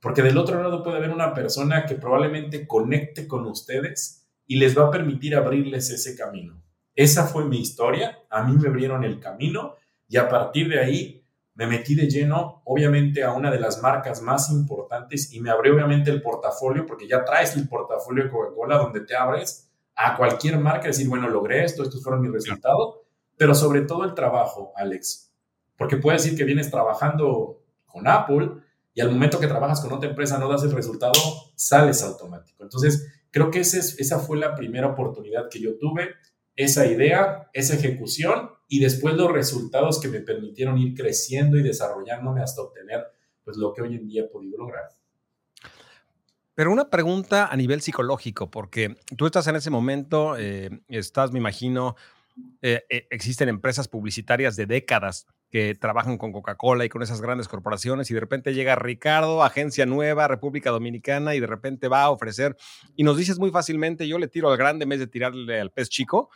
porque 0.00 0.22
del 0.22 0.38
otro 0.38 0.62
lado 0.62 0.82
puede 0.82 0.98
haber 0.98 1.10
una 1.10 1.32
persona 1.32 1.86
que 1.86 1.94
probablemente 1.94 2.66
conecte 2.66 3.26
con 3.26 3.46
ustedes 3.46 4.26
y 4.46 4.56
les 4.56 4.76
va 4.76 4.88
a 4.88 4.90
permitir 4.90 5.34
abrirles 5.34 5.90
ese 5.90 6.16
camino. 6.16 6.62
Esa 6.94 7.26
fue 7.26 7.44
mi 7.44 7.60
historia, 7.60 8.18
a 8.28 8.42
mí 8.42 8.56
me 8.56 8.68
abrieron 8.68 9.04
el 9.04 9.18
camino 9.18 9.76
y 10.08 10.16
a 10.16 10.28
partir 10.28 10.68
de 10.68 10.80
ahí 10.80 11.24
me 11.54 11.66
metí 11.66 11.94
de 11.94 12.08
lleno, 12.08 12.62
obviamente, 12.64 13.22
a 13.22 13.32
una 13.32 13.50
de 13.50 13.60
las 13.60 13.82
marcas 13.82 14.22
más 14.22 14.50
importantes 14.50 15.32
y 15.32 15.40
me 15.40 15.50
abrió 15.50 15.74
obviamente 15.74 16.10
el 16.10 16.22
portafolio, 16.22 16.86
porque 16.86 17.06
ya 17.06 17.24
traes 17.24 17.56
el 17.56 17.68
portafolio 17.68 18.24
de 18.24 18.30
Coca-Cola 18.30 18.78
donde 18.78 19.00
te 19.00 19.14
abres 19.14 19.70
a 19.94 20.16
cualquier 20.16 20.58
marca, 20.58 20.88
decir, 20.88 21.08
bueno, 21.08 21.28
logré 21.28 21.64
esto, 21.64 21.82
estos 21.82 22.02
fueron 22.02 22.22
mis 22.22 22.32
resultados, 22.32 23.00
pero 23.36 23.54
sobre 23.54 23.82
todo 23.82 24.04
el 24.04 24.14
trabajo, 24.14 24.72
Alex. 24.76 25.30
Porque 25.76 25.96
puedes 25.96 26.22
decir 26.22 26.38
que 26.38 26.44
vienes 26.44 26.70
trabajando 26.70 27.62
con 27.86 28.08
Apple 28.08 28.52
y 28.94 29.00
al 29.00 29.10
momento 29.10 29.38
que 29.38 29.46
trabajas 29.46 29.80
con 29.80 29.92
otra 29.92 30.08
empresa 30.08 30.38
no 30.38 30.48
das 30.48 30.62
el 30.62 30.72
resultado, 30.72 31.12
sales 31.54 32.02
automático. 32.02 32.62
Entonces, 32.62 33.08
creo 33.30 33.50
que 33.50 33.60
esa, 33.60 33.78
es, 33.78 33.98
esa 33.98 34.18
fue 34.18 34.38
la 34.38 34.54
primera 34.54 34.88
oportunidad 34.88 35.48
que 35.50 35.60
yo 35.60 35.78
tuve, 35.78 36.10
esa 36.56 36.86
idea, 36.86 37.50
esa 37.52 37.74
ejecución 37.74 38.50
y 38.68 38.80
después 38.80 39.14
los 39.14 39.30
resultados 39.30 40.00
que 40.00 40.08
me 40.08 40.20
permitieron 40.20 40.78
ir 40.78 40.94
creciendo 40.94 41.58
y 41.58 41.62
desarrollándome 41.62 42.42
hasta 42.42 42.62
obtener 42.62 43.06
pues 43.44 43.56
lo 43.56 43.72
que 43.72 43.82
hoy 43.82 43.96
en 43.96 44.06
día 44.06 44.22
he 44.22 44.28
podido 44.28 44.58
lograr. 44.58 44.84
Pero 46.54 46.70
una 46.70 46.90
pregunta 46.90 47.46
a 47.46 47.56
nivel 47.56 47.80
psicológico, 47.80 48.50
porque 48.50 48.96
tú 49.16 49.26
estás 49.26 49.46
en 49.46 49.56
ese 49.56 49.70
momento, 49.70 50.36
eh, 50.36 50.82
estás, 50.88 51.32
me 51.32 51.38
imagino, 51.38 51.96
eh, 52.62 52.82
eh, 52.88 53.06
existen 53.10 53.48
empresas 53.48 53.88
publicitarias 53.88 54.56
de 54.56 54.66
décadas 54.66 55.26
que 55.50 55.74
trabajan 55.74 56.16
con 56.16 56.32
Coca-Cola 56.32 56.84
y 56.84 56.88
con 56.88 57.02
esas 57.02 57.20
grandes 57.20 57.46
corporaciones 57.46 58.10
y 58.10 58.14
de 58.14 58.20
repente 58.20 58.54
llega 58.54 58.74
Ricardo, 58.74 59.42
agencia 59.42 59.84
nueva, 59.84 60.28
República 60.28 60.70
Dominicana 60.70 61.34
y 61.34 61.40
de 61.40 61.46
repente 61.46 61.88
va 61.88 62.04
a 62.04 62.10
ofrecer 62.10 62.56
y 62.96 63.04
nos 63.04 63.18
dices 63.18 63.38
muy 63.38 63.50
fácilmente, 63.50 64.08
yo 64.08 64.18
le 64.18 64.28
tiro 64.28 64.50
al 64.50 64.56
grande 64.56 64.84
en 64.84 64.88
vez 64.88 65.00
de 65.00 65.06
tirarle 65.06 65.60
al 65.60 65.70
pez 65.70 65.90
chico, 65.90 66.30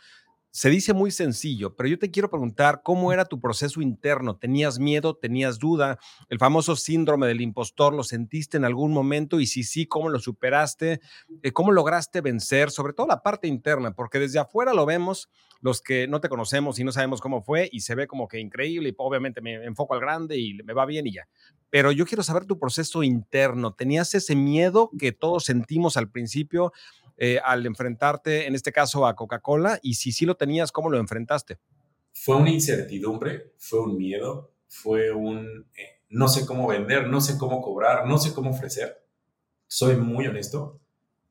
se 0.57 0.71
dice 0.71 0.91
muy 0.91 1.11
sencillo, 1.11 1.75
pero 1.75 1.87
yo 1.87 1.99
te 1.99 2.09
quiero 2.09 2.31
preguntar 2.31 2.81
cómo 2.83 3.13
era 3.13 3.25
tu 3.25 3.39
proceso 3.39 3.79
interno. 3.79 4.37
¿Tenías 4.37 4.79
miedo? 4.79 5.15
¿Tenías 5.15 5.59
duda? 5.59 5.99
¿El 6.29 6.39
famoso 6.39 6.75
síndrome 6.75 7.27
del 7.27 7.41
impostor 7.41 7.93
lo 7.93 8.01
sentiste 8.01 8.57
en 8.57 8.65
algún 8.65 8.91
momento? 8.91 9.39
Y 9.39 9.45
si 9.45 9.61
sí, 9.61 9.85
¿cómo 9.85 10.09
lo 10.09 10.17
superaste? 10.17 10.99
Eh, 11.43 11.51
¿Cómo 11.51 11.71
lograste 11.71 12.21
vencer? 12.21 12.71
Sobre 12.71 12.93
todo 12.93 13.05
la 13.05 13.21
parte 13.21 13.47
interna, 13.47 13.91
porque 13.91 14.17
desde 14.17 14.39
afuera 14.39 14.73
lo 14.73 14.87
vemos, 14.87 15.29
los 15.61 15.79
que 15.79 16.07
no 16.07 16.21
te 16.21 16.27
conocemos 16.27 16.79
y 16.79 16.83
no 16.83 16.91
sabemos 16.91 17.21
cómo 17.21 17.43
fue, 17.43 17.69
y 17.71 17.81
se 17.81 17.93
ve 17.93 18.07
como 18.07 18.27
que 18.27 18.39
increíble, 18.39 18.89
y 18.89 18.95
obviamente 18.97 19.41
me 19.41 19.63
enfoco 19.63 19.93
al 19.93 19.99
grande 19.99 20.39
y 20.39 20.55
me 20.63 20.73
va 20.73 20.87
bien 20.87 21.05
y 21.05 21.13
ya. 21.13 21.27
Pero 21.69 21.91
yo 21.91 22.07
quiero 22.07 22.23
saber 22.23 22.45
tu 22.45 22.57
proceso 22.57 23.03
interno. 23.03 23.75
¿Tenías 23.75 24.15
ese 24.15 24.35
miedo 24.35 24.89
que 24.97 25.11
todos 25.11 25.45
sentimos 25.45 25.97
al 25.97 26.09
principio? 26.09 26.73
Eh, 27.17 27.39
al 27.43 27.65
enfrentarte, 27.65 28.47
en 28.47 28.55
este 28.55 28.71
caso, 28.71 29.07
a 29.07 29.15
Coca-Cola? 29.15 29.79
Y 29.81 29.95
si 29.95 30.11
sí 30.11 30.25
lo 30.25 30.35
tenías, 30.35 30.71
¿cómo 30.71 30.89
lo 30.89 30.99
enfrentaste? 30.99 31.57
Fue 32.13 32.35
una 32.35 32.51
incertidumbre, 32.51 33.53
fue 33.57 33.81
un 33.81 33.97
miedo, 33.97 34.53
fue 34.67 35.11
un 35.11 35.67
eh, 35.75 35.97
no 36.09 36.27
sé 36.27 36.45
cómo 36.45 36.67
vender, 36.67 37.07
no 37.07 37.21
sé 37.21 37.37
cómo 37.37 37.61
cobrar, 37.61 38.05
no 38.07 38.17
sé 38.17 38.33
cómo 38.33 38.51
ofrecer. 38.51 39.05
Soy 39.67 39.97
muy 39.97 40.27
honesto, 40.27 40.79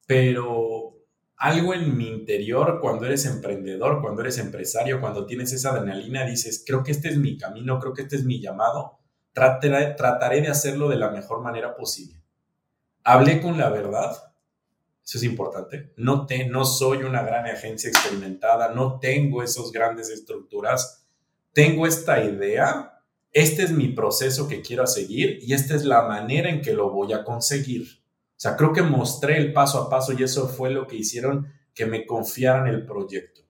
pero 0.07 0.97
algo 1.37 1.75
en 1.75 1.97
mi 1.97 2.09
interior, 2.09 2.79
cuando 2.81 3.07
eres 3.07 3.25
emprendedor, 3.27 4.03
cuando 4.03 4.21
eres 4.23 4.39
empresario, 4.39 5.01
cuando 5.01 5.27
tienes 5.27 5.53
esa 5.53 5.71
adrenalina, 5.71 6.25
dices, 6.25 6.63
creo 6.67 6.83
que 6.83 6.93
este 6.93 7.09
es 7.09 7.17
mi 7.17 7.39
camino, 7.39 7.79
creo 7.79 7.95
que 7.95 8.03
este 8.03 8.17
es 8.17 8.25
mi 8.25 8.41
llamado, 8.41 8.99
trataré, 9.33 9.95
trataré 9.95 10.43
de 10.43 10.49
hacerlo 10.49 10.89
de 10.89 10.97
la 10.97 11.11
mejor 11.11 11.43
manera 11.43 11.75
posible. 11.75 12.23
Hablé 13.03 13.41
con 13.41 13.57
la 13.57 13.71
verdad, 13.71 14.17
eso 15.07 15.19
es 15.19 15.25
importante. 15.25 15.93
No, 15.97 16.27
te, 16.27 16.49
no 16.49 16.65
soy 16.65 17.05
una 17.05 17.23
gran 17.23 17.47
agencia 17.47 17.89
experimentada, 17.89 18.75
no 18.75 18.99
tengo 18.99 19.41
esas 19.41 19.71
grandes 19.71 20.11
estructuras. 20.11 21.07
Tengo 21.53 21.87
esta 21.87 22.25
idea, 22.25 23.03
este 23.33 23.63
es 23.63 23.71
mi 23.71 23.89
proceso 23.89 24.49
que 24.49 24.63
quiero 24.63 24.85
seguir 24.87 25.39
y 25.41 25.53
esta 25.55 25.77
es 25.77 25.85
la 25.85 26.03
manera 26.03 26.51
en 26.51 26.61
que 26.61 26.73
lo 26.73 26.91
voy 26.91 27.13
a 27.13 27.23
conseguir. 27.23 27.87
O 28.31 28.39
sea, 28.39 28.57
creo 28.57 28.73
que 28.73 28.83
mostré 28.83 29.39
el 29.39 29.53
paso 29.53 29.81
a 29.81 29.89
paso 29.89 30.13
y 30.13 30.25
eso 30.25 30.49
fue 30.49 30.71
lo 30.71 30.89
que 30.89 30.97
hicieron 30.97 31.53
que 31.73 31.87
me 31.87 32.05
confiaran 32.05 32.67
el 32.67 32.85
proyecto. 32.85 33.43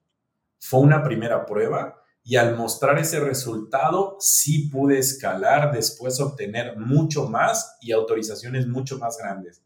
Fue 0.59 0.79
una 0.79 1.03
primera 1.03 1.45
prueba 1.45 2.03
y 2.23 2.35
al 2.35 2.55
mostrar 2.55 2.99
ese 2.99 3.19
resultado 3.19 4.15
sí 4.19 4.69
pude 4.69 4.99
escalar, 4.99 5.71
después 5.71 6.19
obtener 6.19 6.77
mucho 6.77 7.27
más 7.27 7.77
y 7.81 7.93
autorizaciones 7.93 8.67
mucho 8.67 8.99
más 8.99 9.17
grandes. 9.17 9.63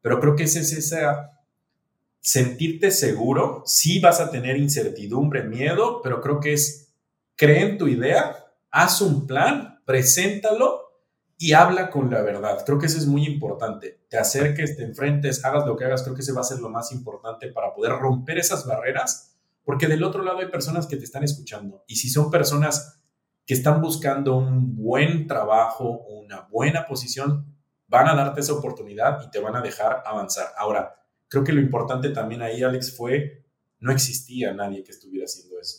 Pero 0.00 0.20
creo 0.20 0.36
que 0.36 0.44
ese 0.44 0.60
es 0.60 0.72
esa 0.72 1.33
sentirte 2.24 2.90
seguro, 2.90 3.62
sí 3.66 4.00
vas 4.00 4.18
a 4.18 4.30
tener 4.30 4.56
incertidumbre, 4.56 5.42
miedo, 5.42 6.00
pero 6.02 6.22
creo 6.22 6.40
que 6.40 6.54
es, 6.54 6.94
cree 7.36 7.60
en 7.60 7.76
tu 7.76 7.86
idea, 7.86 8.46
haz 8.70 9.02
un 9.02 9.26
plan, 9.26 9.82
preséntalo 9.84 10.80
y 11.36 11.52
habla 11.52 11.90
con 11.90 12.10
la 12.10 12.22
verdad. 12.22 12.64
Creo 12.64 12.78
que 12.78 12.86
eso 12.86 12.96
es 12.96 13.06
muy 13.06 13.26
importante. 13.26 14.00
Te 14.08 14.16
acerques, 14.16 14.74
te 14.74 14.84
enfrentes, 14.84 15.44
hagas 15.44 15.66
lo 15.66 15.76
que 15.76 15.84
hagas, 15.84 16.02
creo 16.02 16.14
que 16.14 16.22
ese 16.22 16.32
va 16.32 16.40
a 16.40 16.44
ser 16.44 16.60
lo 16.60 16.70
más 16.70 16.92
importante 16.92 17.48
para 17.48 17.74
poder 17.74 17.92
romper 17.92 18.38
esas 18.38 18.64
barreras, 18.64 19.36
porque 19.62 19.86
del 19.86 20.02
otro 20.02 20.22
lado 20.22 20.38
hay 20.38 20.48
personas 20.48 20.86
que 20.86 20.96
te 20.96 21.04
están 21.04 21.24
escuchando 21.24 21.84
y 21.86 21.96
si 21.96 22.08
son 22.08 22.30
personas 22.30 23.02
que 23.44 23.52
están 23.52 23.82
buscando 23.82 24.34
un 24.34 24.74
buen 24.74 25.26
trabajo, 25.26 26.06
una 26.08 26.48
buena 26.50 26.86
posición, 26.86 27.54
van 27.86 28.08
a 28.08 28.14
darte 28.14 28.40
esa 28.40 28.54
oportunidad 28.54 29.20
y 29.22 29.30
te 29.30 29.40
van 29.40 29.56
a 29.56 29.60
dejar 29.60 30.02
avanzar. 30.06 30.54
Ahora, 30.56 31.03
Creo 31.34 31.42
que 31.42 31.52
lo 31.52 31.60
importante 31.60 32.10
también 32.10 32.42
ahí, 32.42 32.62
Alex, 32.62 32.96
fue, 32.96 33.44
no 33.80 33.90
existía 33.90 34.54
nadie 34.54 34.84
que 34.84 34.92
estuviera 34.92 35.24
haciendo 35.24 35.58
eso. 35.58 35.78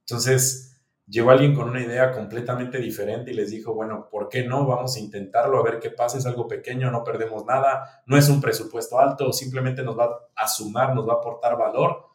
Entonces, 0.00 0.80
llegó 1.06 1.30
alguien 1.30 1.54
con 1.54 1.68
una 1.68 1.82
idea 1.82 2.10
completamente 2.10 2.78
diferente 2.78 3.30
y 3.30 3.34
les 3.34 3.50
dijo, 3.50 3.74
bueno, 3.74 4.08
¿por 4.10 4.30
qué 4.30 4.44
no? 4.44 4.66
Vamos 4.66 4.96
a 4.96 5.00
intentarlo, 5.00 5.58
a 5.58 5.62
ver 5.62 5.78
qué 5.78 5.90
pasa, 5.90 6.16
es 6.16 6.24
algo 6.24 6.48
pequeño, 6.48 6.90
no 6.90 7.04
perdemos 7.04 7.44
nada, 7.44 8.02
no 8.06 8.16
es 8.16 8.30
un 8.30 8.40
presupuesto 8.40 8.98
alto, 8.98 9.30
simplemente 9.34 9.82
nos 9.82 9.98
va 9.98 10.08
a 10.34 10.48
sumar, 10.48 10.94
nos 10.94 11.06
va 11.06 11.12
a 11.12 11.16
aportar 11.16 11.58
valor, 11.58 12.06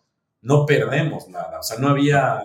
no 0.41 0.65
perdemos 0.65 1.28
nada. 1.28 1.60
O 1.60 1.63
sea, 1.63 1.78
no 1.78 1.89
había 1.89 2.41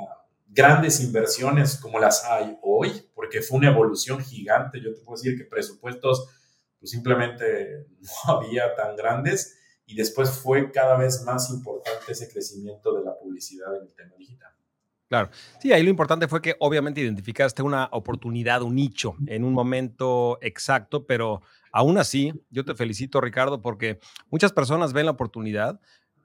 grandes 0.46 1.00
inversiones 1.00 1.76
como 1.76 1.98
las 1.98 2.22
hay 2.26 2.58
hoy, 2.60 3.08
porque 3.14 3.40
fue 3.40 3.56
una 3.56 3.70
evolución 3.70 4.20
gigante. 4.20 4.78
Yo 4.78 4.92
te 4.92 5.00
puedo 5.00 5.16
decir 5.16 5.38
que 5.38 5.46
presupuestos 5.46 6.28
pues 6.78 6.90
simplemente 6.90 7.86
no 8.26 8.34
había 8.34 8.74
tan 8.74 8.94
grandes 8.94 9.56
y 9.86 9.94
después 9.94 10.30
fue 10.30 10.70
cada 10.70 10.96
vez 10.96 11.22
más 11.24 11.50
importante 11.50 12.12
ese 12.12 12.28
crecimiento 12.28 12.96
de 12.96 13.04
la 13.04 13.16
publicidad 13.16 13.76
en 13.76 13.82
el 13.82 13.94
tema 13.94 14.14
digital. 14.16 14.52
Claro. 15.08 15.30
Sí, 15.60 15.72
ahí 15.72 15.82
lo 15.82 15.90
importante 15.90 16.28
fue 16.28 16.40
que 16.40 16.56
obviamente 16.58 17.00
identificaste 17.00 17.62
una 17.62 17.88
oportunidad, 17.92 18.62
un 18.62 18.74
nicho 18.74 19.16
en 19.26 19.44
un 19.44 19.52
momento 19.52 20.38
exacto, 20.40 21.06
pero 21.06 21.42
aún 21.72 21.98
así, 21.98 22.32
yo 22.50 22.64
te 22.64 22.74
felicito, 22.74 23.20
Ricardo, 23.20 23.60
porque 23.60 24.00
muchas 24.30 24.52
personas 24.52 24.92
ven 24.92 25.04
la 25.04 25.12
oportunidad, 25.12 25.78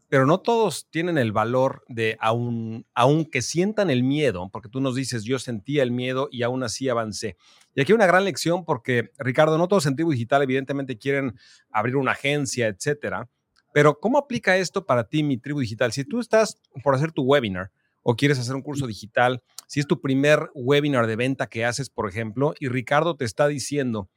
pero 0.08 0.26
no 0.26 0.40
todos 0.40 0.90
tienen 0.90 1.20
el 1.20 1.32
valor 1.32 1.84
de, 1.88 2.18
aun, 2.20 2.88
aunque 2.96 3.44
sientan 3.44 3.92
el 3.92 4.02
miedo, 4.02 4.50
porque 4.52 4.70
tú 4.70 4.82
nos 4.82 4.96
dices, 4.96 5.24
yo 5.24 5.38
sentía 5.38 5.84
el 5.84 5.92
miedo 5.92 6.30
y 6.32 6.42
aún 6.42 6.64
así 6.64 6.90
avancé. 6.90 7.38
Y 7.76 7.82
aquí 7.82 7.94
una 7.94 8.08
gran 8.08 8.26
lección 8.26 8.66
porque, 8.66 9.12
Ricardo, 9.20 9.58
no 9.58 9.68
todos 9.68 9.86
en 9.86 9.96
Tribu 9.96 10.12
Digital 10.12 10.42
evidentemente 10.42 10.98
quieren 10.98 11.38
abrir 11.70 11.96
una 11.96 12.14
agencia, 12.14 12.68
etcétera, 12.68 13.30
pero 13.74 14.00
¿cómo 14.00 14.18
aplica 14.18 14.58
esto 14.58 14.86
para 14.86 15.08
ti, 15.08 15.24
mi 15.24 15.38
Tribu 15.38 15.60
Digital? 15.60 15.92
Si 15.92 16.04
tú 16.04 16.20
estás 16.20 16.58
por 16.84 16.96
hacer 16.96 17.12
tu 17.12 17.24
webinar, 17.24 17.72
o 18.02 18.16
quieres 18.16 18.40
hacer 18.40 18.56
un 18.56 18.62
curso 18.62 18.88
digital, 18.88 19.44
si 19.68 19.80
es 19.80 19.88
tu 19.88 20.02
primer 20.02 20.50
webinar 20.56 21.08
de 21.08 21.16
venta 21.16 21.48
que 21.48 21.66
haces, 21.66 21.90
por 21.90 22.10
ejemplo, 22.10 22.54
y 22.60 22.68
Ricardo 22.68 23.16
te 23.16 23.26
está 23.26 23.48
diciendo, 23.48 24.10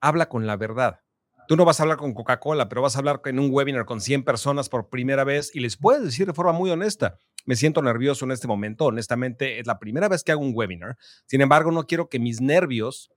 habla 0.00 0.28
con 0.28 0.46
la 0.46 0.56
verdad. 0.56 1.00
Tú 1.46 1.56
no 1.56 1.64
vas 1.64 1.78
a 1.78 1.82
hablar 1.82 1.98
con 1.98 2.14
Coca-Cola, 2.14 2.68
pero 2.68 2.82
vas 2.82 2.96
a 2.96 2.98
hablar 2.98 3.20
en 3.26 3.38
un 3.38 3.50
webinar 3.52 3.84
con 3.84 4.00
100 4.00 4.24
personas 4.24 4.68
por 4.68 4.88
primera 4.88 5.24
vez 5.24 5.54
y 5.54 5.60
les 5.60 5.76
puedes 5.76 6.02
decir 6.02 6.26
de 6.26 6.32
forma 6.32 6.52
muy 6.52 6.70
honesta, 6.70 7.18
me 7.44 7.56
siento 7.56 7.82
nervioso 7.82 8.24
en 8.24 8.30
este 8.30 8.48
momento, 8.48 8.86
honestamente 8.86 9.60
es 9.60 9.66
la 9.66 9.78
primera 9.78 10.08
vez 10.08 10.24
que 10.24 10.32
hago 10.32 10.40
un 10.40 10.52
webinar, 10.54 10.96
sin 11.26 11.42
embargo 11.42 11.70
no 11.70 11.86
quiero 11.86 12.08
que 12.08 12.18
mis 12.18 12.40
nervios 12.40 13.10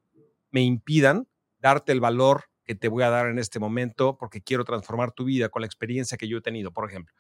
me 0.52 0.62
impidan 0.62 1.28
darte 1.60 1.94
el 1.94 2.02
valor 2.02 2.44
que 2.68 2.76
te 2.76 2.90
voy 2.90 3.04
a 3.04 3.10
dar 3.10 3.28
en 3.28 3.40
este 3.40 3.60
momento 3.60 4.18
porque 4.18 4.42
quiero 4.42 4.66
transformar 4.66 5.14
tu 5.14 5.24
vida 5.24 5.48
con 5.48 5.62
la 5.62 5.66
experiencia 5.66 6.18
que 6.18 6.28
yo 6.28 6.38
he 6.38 6.42
tenido, 6.42 6.72
por 6.72 6.88
ejemplo. 6.88 7.16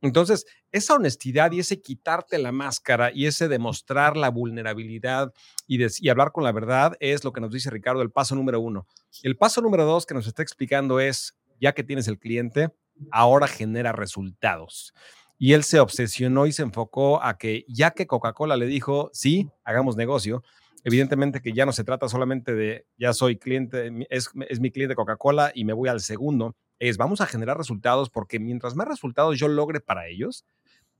Entonces, 0.00 0.46
esa 0.70 0.94
honestidad 0.94 1.50
y 1.50 1.58
ese 1.58 1.82
quitarte 1.82 2.38
la 2.38 2.52
máscara 2.52 3.10
y 3.12 3.26
ese 3.26 3.48
demostrar 3.48 4.16
la 4.16 4.30
vulnerabilidad 4.30 5.32
y, 5.66 5.80
y 5.98 6.08
hablar 6.08 6.30
con 6.30 6.44
la 6.44 6.52
verdad 6.52 6.96
es 7.00 7.24
lo 7.24 7.32
que 7.32 7.40
nos 7.40 7.50
dice 7.50 7.68
Ricardo, 7.68 8.00
el 8.00 8.12
paso 8.12 8.36
número 8.36 8.60
uno. 8.60 8.86
El 9.24 9.36
paso 9.36 9.60
número 9.60 9.84
dos 9.84 10.06
que 10.06 10.14
nos 10.14 10.28
está 10.28 10.42
explicando 10.42 11.00
es, 11.00 11.36
ya 11.60 11.72
que 11.72 11.82
tienes 11.82 12.06
el 12.06 12.20
cliente, 12.20 12.70
ahora 13.10 13.48
genera 13.48 13.90
resultados. 13.90 14.94
Y 15.36 15.54
él 15.54 15.64
se 15.64 15.80
obsesionó 15.80 16.46
y 16.46 16.52
se 16.52 16.62
enfocó 16.62 17.20
a 17.20 17.36
que 17.36 17.64
ya 17.66 17.90
que 17.90 18.06
Coca-Cola 18.06 18.56
le 18.56 18.66
dijo, 18.66 19.10
sí, 19.12 19.50
hagamos 19.64 19.96
negocio, 19.96 20.44
Evidentemente 20.84 21.40
que 21.40 21.52
ya 21.52 21.64
no 21.64 21.72
se 21.72 21.84
trata 21.84 22.08
solamente 22.08 22.54
de 22.54 22.86
ya 22.96 23.12
soy 23.12 23.36
cliente, 23.36 23.90
es, 24.10 24.30
es 24.48 24.60
mi 24.60 24.70
cliente 24.70 24.94
Coca-Cola 24.94 25.52
y 25.54 25.64
me 25.64 25.72
voy 25.72 25.88
al 25.88 26.00
segundo, 26.00 26.56
es 26.78 26.96
vamos 26.96 27.20
a 27.20 27.26
generar 27.26 27.56
resultados 27.56 28.10
porque 28.10 28.40
mientras 28.40 28.74
más 28.74 28.88
resultados 28.88 29.38
yo 29.38 29.46
logre 29.46 29.80
para 29.80 30.08
ellos, 30.08 30.44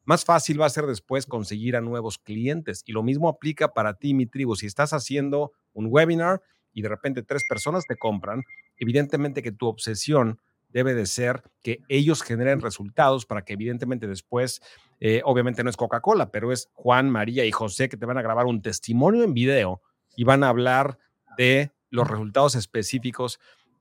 más 0.04 0.24
fácil 0.24 0.60
va 0.60 0.66
a 0.66 0.70
ser 0.70 0.86
después 0.86 1.26
conseguir 1.26 1.76
a 1.76 1.80
nuevos 1.80 2.18
clientes. 2.18 2.82
Y 2.86 2.92
lo 2.92 3.02
mismo 3.02 3.28
aplica 3.28 3.72
para 3.72 3.94
ti, 3.94 4.14
mi 4.14 4.26
tribu. 4.26 4.56
Si 4.56 4.66
estás 4.66 4.92
haciendo 4.92 5.52
un 5.72 5.86
webinar 5.88 6.42
y 6.72 6.82
de 6.82 6.88
repente 6.88 7.22
tres 7.22 7.44
personas 7.48 7.84
te 7.86 7.96
compran, 7.96 8.42
evidentemente 8.78 9.42
que 9.42 9.52
tu 9.52 9.66
obsesión 9.66 10.40
debe 10.72 10.94
de 10.94 11.06
ser 11.06 11.42
que 11.62 11.80
ellos 11.88 12.22
generen 12.22 12.61
resultados 12.61 13.26
para 13.26 13.44
que 13.44 13.52
evidentemente 13.52 14.06
después, 14.06 14.61
eh, 15.00 15.22
obviamente 15.24 15.62
no 15.62 15.70
es 15.70 15.76
Coca-Cola, 15.76 16.30
pero 16.30 16.52
es 16.52 16.70
Juan, 16.72 17.11
María 17.11 17.44
y 17.44 17.52
José 17.52 17.88
que 17.88 17.96
te 17.96 18.06
van 18.06 18.18
a 18.18 18.22
grabar 18.22 18.46
un 18.46 18.62
testimonio 18.62 19.24
en 19.24 19.35
video 19.35 19.82
y 20.16 20.24
van 20.24 20.44
a 20.44 20.48
hablar 20.48 20.98
de 21.37 21.72
los 21.90 22.08
resultados 22.08 22.54
específicos 22.54 23.38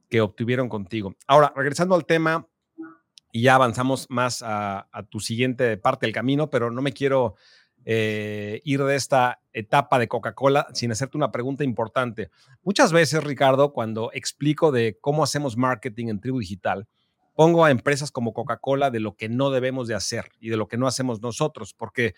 que 0.09 0.21
obtuvieron 0.21 0.69
contigo. 0.69 1.15
Ahora, 1.27 1.53
regresando 1.55 1.95
al 1.95 2.05
tema, 2.05 2.47
y 3.31 3.43
ya 3.43 3.55
avanzamos 3.55 4.07
más 4.09 4.43
a, 4.45 4.87
tu 5.09 5.19
siguiente 5.19 5.77
parte 5.77 6.05
del 6.05 6.13
camino, 6.13 6.49
pero 6.49 6.69
no 6.71 6.81
me 6.81 6.91
quiero 6.91 7.35
eh, 7.85 8.61
ir 8.63 8.83
de 8.83 8.95
esta 8.95 9.41
etapa 9.53 9.99
de 9.99 10.07
Coca-Cola 10.07 10.67
sin 10.73 10.91
hacerte 10.91 11.17
una 11.17 11.31
pregunta 11.31 11.63
importante. 11.63 12.29
Muchas 12.63 12.91
veces, 12.91 13.23
Ricardo, 13.23 13.73
cuando 13.73 14.11
explico 14.13 14.71
de 14.71 14.97
cómo 15.01 15.23
hacemos 15.23 15.57
marketing 15.57 16.07
en 16.07 16.19
Tribu 16.19 16.39
Digital, 16.39 16.87
pongo 17.35 17.65
a 17.65 17.71
empresas 17.71 18.11
como 18.11 18.33
Coca-Cola 18.33 18.91
de 18.91 18.99
lo 18.99 19.15
que 19.15 19.29
no 19.29 19.49
debemos 19.49 19.87
de 19.87 19.95
hacer 19.95 20.29
y 20.39 20.49
de 20.49 20.57
lo 20.57 20.67
que 20.67 20.77
no 20.77 20.87
hacemos 20.87 21.21
nosotros, 21.21 21.73
porque 21.73 22.13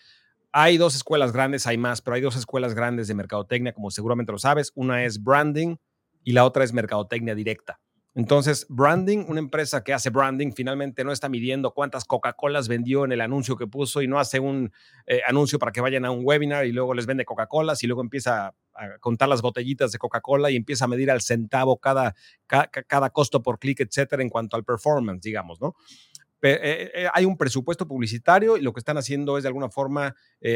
hay 0.52 0.76
dos 0.76 0.94
escuelas 0.94 1.32
grandes, 1.32 1.66
hay 1.66 1.78
más, 1.78 2.00
pero 2.00 2.14
hay 2.14 2.20
dos 2.20 2.36
escuelas 2.36 2.74
grandes 2.74 3.08
de 3.08 3.14
mercadotecnia, 3.14 3.72
como 3.72 3.90
seguramente 3.90 4.30
lo 4.32 4.38
sabes. 4.38 4.70
Una 4.74 5.04
es 5.04 5.22
branding 5.22 5.76
y 6.22 6.32
la 6.32 6.44
otra 6.44 6.62
es 6.62 6.72
mercadotecnia 6.72 7.34
directa. 7.34 7.80
Entonces, 8.16 8.66
branding, 8.68 9.24
una 9.28 9.40
empresa 9.40 9.82
que 9.82 9.92
hace 9.92 10.10
branding, 10.10 10.52
finalmente 10.52 11.02
no 11.02 11.10
está 11.10 11.28
midiendo 11.28 11.72
cuántas 11.72 12.04
Coca-Colas 12.04 12.68
vendió 12.68 13.04
en 13.04 13.10
el 13.10 13.20
anuncio 13.20 13.56
que 13.56 13.66
puso 13.66 14.02
y 14.02 14.08
no 14.08 14.20
hace 14.20 14.38
un 14.38 14.70
eh, 15.06 15.20
anuncio 15.26 15.58
para 15.58 15.72
que 15.72 15.80
vayan 15.80 16.04
a 16.04 16.12
un 16.12 16.20
webinar 16.22 16.64
y 16.64 16.70
luego 16.70 16.94
les 16.94 17.06
vende 17.06 17.24
Coca-Colas 17.24 17.82
y 17.82 17.88
luego 17.88 18.02
empieza 18.02 18.54
a 18.74 18.98
contar 19.00 19.28
las 19.28 19.42
botellitas 19.42 19.90
de 19.90 19.98
Coca-Cola 19.98 20.52
y 20.52 20.56
empieza 20.56 20.84
a 20.84 20.88
medir 20.88 21.10
al 21.10 21.22
centavo 21.22 21.78
cada, 21.78 22.14
cada, 22.46 23.10
costo 23.10 23.42
por 23.42 23.58
clic, 23.58 23.80
etcétera, 23.80 24.22
en 24.22 24.30
cuanto 24.30 24.56
al 24.56 24.64
performance, 24.64 25.22
digamos, 25.22 25.60
¿no? 25.60 25.74
Eh, 26.46 26.90
eh, 26.94 27.08
hay 27.12 27.24
un 27.24 27.36
presupuesto 27.36 27.88
publicitario 27.88 28.56
y 28.56 28.62
lo 28.62 28.72
que 28.72 28.80
están 28.80 28.98
haciendo 28.98 29.38
es 29.38 29.44
de 29.44 29.48
alguna 29.48 29.70
forma 29.70 30.14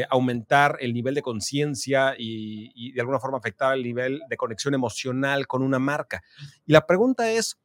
aumentar 0.09 0.77
el 0.81 0.93
nivel 0.93 1.15
de 1.15 1.23
conciencia 1.23 2.13
y, 2.17 2.71
y, 2.75 2.91
de 2.91 3.01
alguna 3.01 3.19
forma 3.19 3.39
afectar 3.39 3.73
el 3.73 3.83
nivel 3.83 4.21
de 4.29 4.37
conexión 4.37 4.75
emocional 4.75 5.47
con 5.47 5.63
una 5.63 5.79
marca. 5.79 6.21
Y 6.65 6.73
la 6.73 6.85
pregunta 6.85 7.31
es, 7.31 7.57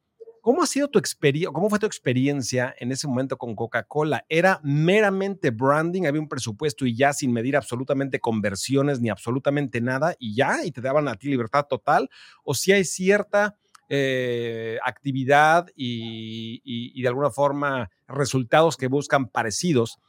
¿cómo 0.45 0.61
ha 0.61 0.67
sido 0.67 0.87
tu 0.87 0.99
experiencia, 0.99 1.51
cómo 1.51 1.71
fue 1.71 1.79
tu 1.79 1.87
experiencia 1.87 2.75
en 2.77 2.91
ese 2.91 3.07
momento 3.07 3.35
con 3.35 3.55
Coca-Cola? 3.55 4.25
¿Era 4.29 4.59
meramente 4.63 5.49
branding? 5.49 6.05
¿Había 6.05 6.21
un 6.21 6.29
presupuesto 6.29 6.85
y 6.85 6.95
ya 6.95 7.13
sin 7.13 7.33
medir 7.33 7.57
absolutamente 7.57 8.19
conversiones 8.19 9.01
ni 9.01 9.09
absolutamente 9.09 9.81
nada 9.81 10.15
y 10.19 10.35
ya? 10.35 10.63
¿Y 10.63 10.71
te 10.71 10.81
daban 10.81 11.07
a 11.07 11.15
ti 11.15 11.29
libertad 11.29 11.65
total? 11.67 12.11
¿O 12.43 12.53
si 12.53 12.71
hay 12.71 12.85
cierta 12.85 13.55
eh, 13.89 14.77
actividad 14.83 15.67
y, 15.75 17.01
de 17.01 17.07
alguna 17.07 17.29
forma 17.29 17.89
resultados 18.07 18.77
que 18.77 18.87
buscan 18.87 19.27
parecidos 19.27 19.99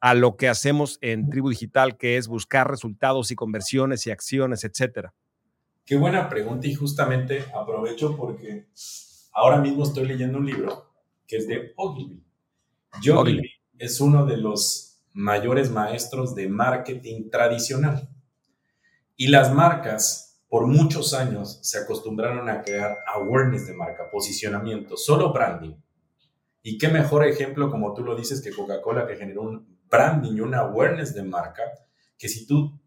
a 0.00 0.14
lo 0.14 0.36
que 0.36 0.48
hacemos 0.48 0.98
en 1.00 1.30
Tribu 1.30 1.50
Digital, 1.50 1.96
que 1.96 2.16
es 2.16 2.28
buscar 2.28 2.70
resultados 2.70 3.30
y 3.30 3.34
conversiones 3.34 4.06
y 4.06 4.10
acciones, 4.10 4.64
etcétera? 4.64 5.14
Qué 5.84 5.96
buena 5.96 6.28
pregunta 6.28 6.66
y 6.66 6.74
justamente 6.74 7.44
aprovecho 7.54 8.16
porque 8.16 8.68
ahora 9.32 9.58
mismo 9.58 9.84
estoy 9.84 10.06
leyendo 10.06 10.38
un 10.38 10.46
libro 10.46 10.92
que 11.26 11.36
es 11.36 11.48
de 11.48 11.72
Ogilvy. 11.76 12.22
Ogilvy 13.12 13.50
es 13.78 14.00
uno 14.00 14.24
de 14.24 14.36
los 14.36 15.02
mayores 15.14 15.70
maestros 15.70 16.34
de 16.34 16.48
marketing 16.48 17.30
tradicional. 17.30 18.08
Y 19.16 19.28
las 19.28 19.54
marcas 19.54 20.23
por 20.54 20.68
muchos 20.68 21.14
años 21.14 21.58
se 21.62 21.78
acostumbraron 21.78 22.48
a 22.48 22.62
crear 22.62 22.98
awareness 23.12 23.66
de 23.66 23.72
marca, 23.72 24.08
posicionamiento, 24.08 24.96
solo 24.96 25.32
branding. 25.32 25.74
Y 26.62 26.78
qué 26.78 26.86
mejor 26.86 27.26
ejemplo, 27.26 27.68
como 27.72 27.92
tú 27.92 28.04
lo 28.04 28.14
dices, 28.14 28.40
que 28.40 28.52
Coca-Cola, 28.52 29.04
que 29.04 29.16
generó 29.16 29.42
un 29.42 29.80
branding 29.90 30.36
y 30.36 30.40
un 30.40 30.54
awareness 30.54 31.12
de 31.12 31.24
marca, 31.24 31.64
que 32.16 32.28
si 32.28 32.46
tú, 32.46 32.80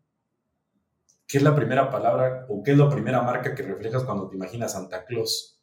¿qué 1.27 1.39
es 1.39 1.43
la 1.43 1.53
primera 1.53 1.91
palabra 1.91 2.45
o 2.47 2.63
qué 2.63 2.71
es 2.71 2.77
la 2.77 2.89
primera 2.89 3.21
marca 3.21 3.53
que 3.53 3.63
reflejas 3.63 4.05
cuando 4.05 4.29
te 4.29 4.37
imaginas 4.37 4.71
Santa 4.71 5.03
Claus? 5.03 5.59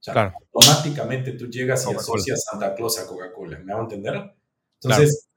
claro. 0.00 0.34
automáticamente 0.54 1.32
tú 1.32 1.48
llegas 1.48 1.84
y 1.90 1.94
asocias 1.96 2.44
Santa 2.48 2.76
Claus 2.76 2.96
a 3.00 3.08
Coca-Cola. 3.08 3.58
¿Me 3.64 3.72
hago 3.72 3.82
entender? 3.82 4.36
Entonces, 4.80 5.28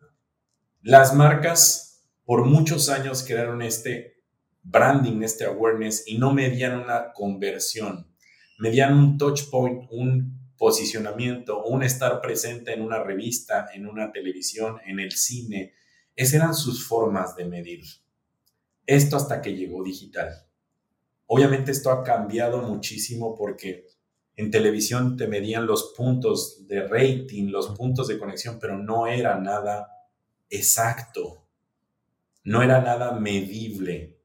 las 0.83 1.15
marcas 1.15 2.05
por 2.23 2.45
muchos 2.45 2.87
años 2.87 3.23
crearon 3.23 3.63
este 3.63 4.20
branding, 4.63 5.21
este 5.23 5.45
awareness, 5.45 6.03
y 6.07 6.17
no 6.17 6.33
medían 6.33 6.79
una 6.79 7.13
conversión, 7.13 8.07
medían 8.59 8.97
un 8.97 9.17
touch 9.17 9.49
point, 9.49 9.87
un 9.91 10.41
posicionamiento, 10.57 11.63
un 11.63 11.81
estar 11.81 12.21
presente 12.21 12.73
en 12.73 12.83
una 12.83 13.01
revista, 13.01 13.69
en 13.73 13.87
una 13.87 14.11
televisión, 14.11 14.77
en 14.85 14.99
el 14.99 15.11
cine. 15.11 15.73
Esas 16.15 16.35
eran 16.35 16.53
sus 16.53 16.87
formas 16.87 17.35
de 17.35 17.45
medir. 17.45 17.83
Esto 18.85 19.17
hasta 19.17 19.41
que 19.41 19.55
llegó 19.55 19.83
digital. 19.83 20.45
Obviamente 21.25 21.71
esto 21.71 21.89
ha 21.89 22.03
cambiado 22.03 22.61
muchísimo 22.61 23.35
porque 23.35 23.87
en 24.35 24.51
televisión 24.51 25.17
te 25.17 25.27
medían 25.27 25.65
los 25.65 25.93
puntos 25.95 26.67
de 26.67 26.87
rating, 26.87 27.49
los 27.49 27.69
puntos 27.77 28.07
de 28.07 28.19
conexión, 28.19 28.59
pero 28.59 28.77
no 28.77 29.07
era 29.07 29.39
nada 29.39 29.87
exacto, 30.49 31.47
no 32.43 32.61
era 32.61 32.81
nada 32.81 33.13
medible. 33.13 34.20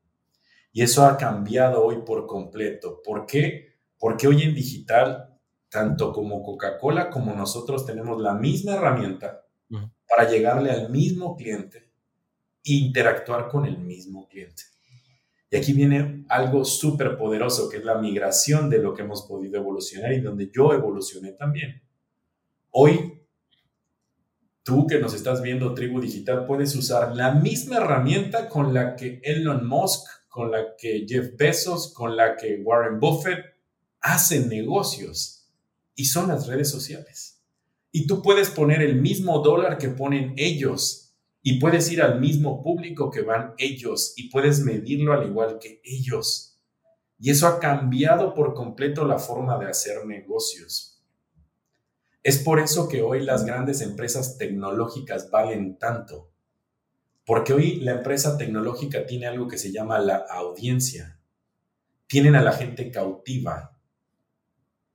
Y 0.77 0.83
eso 0.83 1.07
ha 1.07 1.17
cambiado 1.17 1.83
hoy 1.83 2.03
por 2.05 2.27
completo. 2.27 3.01
¿Por 3.03 3.25
qué? 3.25 3.79
Porque 3.99 4.29
hoy 4.29 4.43
en 4.43 4.55
digital, 4.55 5.35
tanto 5.71 6.13
como 6.13 6.43
Coca-Cola 6.43 7.09
como 7.09 7.35
nosotros 7.35 7.87
tenemos 7.87 8.21
la 8.21 8.35
misma 8.35 8.75
herramienta 8.75 9.43
para 10.07 10.31
llegarle 10.31 10.71
al 10.71 10.91
mismo 10.91 11.35
cliente 11.35 11.79
e 12.63 12.75
interactuar 12.75 13.49
con 13.49 13.65
el 13.65 13.79
mismo 13.79 14.29
cliente. 14.29 14.65
Y 15.51 15.57
aquí 15.57 15.73
viene 15.73 16.27
algo 16.29 16.63
súper 16.63 17.17
poderoso, 17.17 17.71
que 17.71 17.79
es 17.79 17.85
la 17.87 17.97
migración 17.97 18.69
de 18.69 18.77
lo 18.77 18.93
que 18.93 19.01
hemos 19.01 19.23
podido 19.23 19.59
evolucionar 19.59 20.13
y 20.13 20.21
donde 20.21 20.51
yo 20.55 20.75
evolucioné 20.75 21.33
también. 21.33 21.81
Hoy, 22.71 23.23
tú 24.63 24.87
que 24.87 24.99
nos 24.99 25.15
estás 25.15 25.41
viendo, 25.41 25.73
Tribu 25.73 26.03
Digital, 26.03 26.45
puedes 26.45 26.77
usar 26.77 27.17
la 27.17 27.33
misma 27.33 27.79
herramienta 27.79 28.51
con 28.51 28.75
la 28.75 28.95
que 28.95 29.23
Elon 29.25 29.67
Musk, 29.67 30.07
con 30.37 30.51
la 30.51 30.77
que 30.77 31.07
Jeff 31.09 31.35
Bezos, 31.35 31.95
con 31.95 32.15
la 32.15 32.37
que 32.37 32.61
Warren 32.63 33.01
Buffett 33.01 33.43
hacen 34.03 34.51
negocios. 34.51 35.49
Y 35.95 36.05
son 36.05 36.29
las 36.29 36.47
redes 36.47 36.69
sociales. 36.69 37.41
Y 37.91 38.07
tú 38.07 38.21
puedes 38.21 38.51
poner 38.51 38.83
el 38.83 39.01
mismo 39.01 39.39
dólar 39.39 39.79
que 39.79 39.89
ponen 39.89 40.35
ellos 40.37 41.15
y 41.41 41.59
puedes 41.59 41.91
ir 41.91 42.03
al 42.03 42.21
mismo 42.21 42.63
público 42.63 43.11
que 43.11 43.23
van 43.23 43.55
ellos 43.57 44.13
y 44.15 44.29
puedes 44.29 44.61
medirlo 44.61 45.15
al 45.15 45.27
igual 45.27 45.59
que 45.59 45.81
ellos. 45.83 46.61
Y 47.19 47.31
eso 47.31 47.47
ha 47.47 47.59
cambiado 47.59 48.35
por 48.35 48.53
completo 48.53 49.07
la 49.07 49.19
forma 49.19 49.59
de 49.59 49.71
hacer 49.71 50.05
negocios. 50.05 51.03
Es 52.23 52.37
por 52.37 52.61
eso 52.61 52.91
que 52.91 53.01
hoy 53.01 53.25
las 53.25 53.47
grandes 53.47 53.81
empresas 53.81 54.37
tecnológicas 54.37 55.31
valen 55.31 55.79
tanto. 55.79 56.31
Porque 57.27 57.53
hoy 57.53 57.81
la 57.81 57.91
empresa 57.91 58.39
tecnológica 58.39 59.05
tiene 59.05 59.27
algo 59.27 59.49
que 59.49 59.59
se 59.59 59.73
llama 59.73 59.99
la 59.99 60.25
audiencia. 60.31 61.19
Tienen 62.07 62.37
a 62.37 62.41
la 62.41 62.53
gente 62.53 62.93
cautiva. 62.93 63.77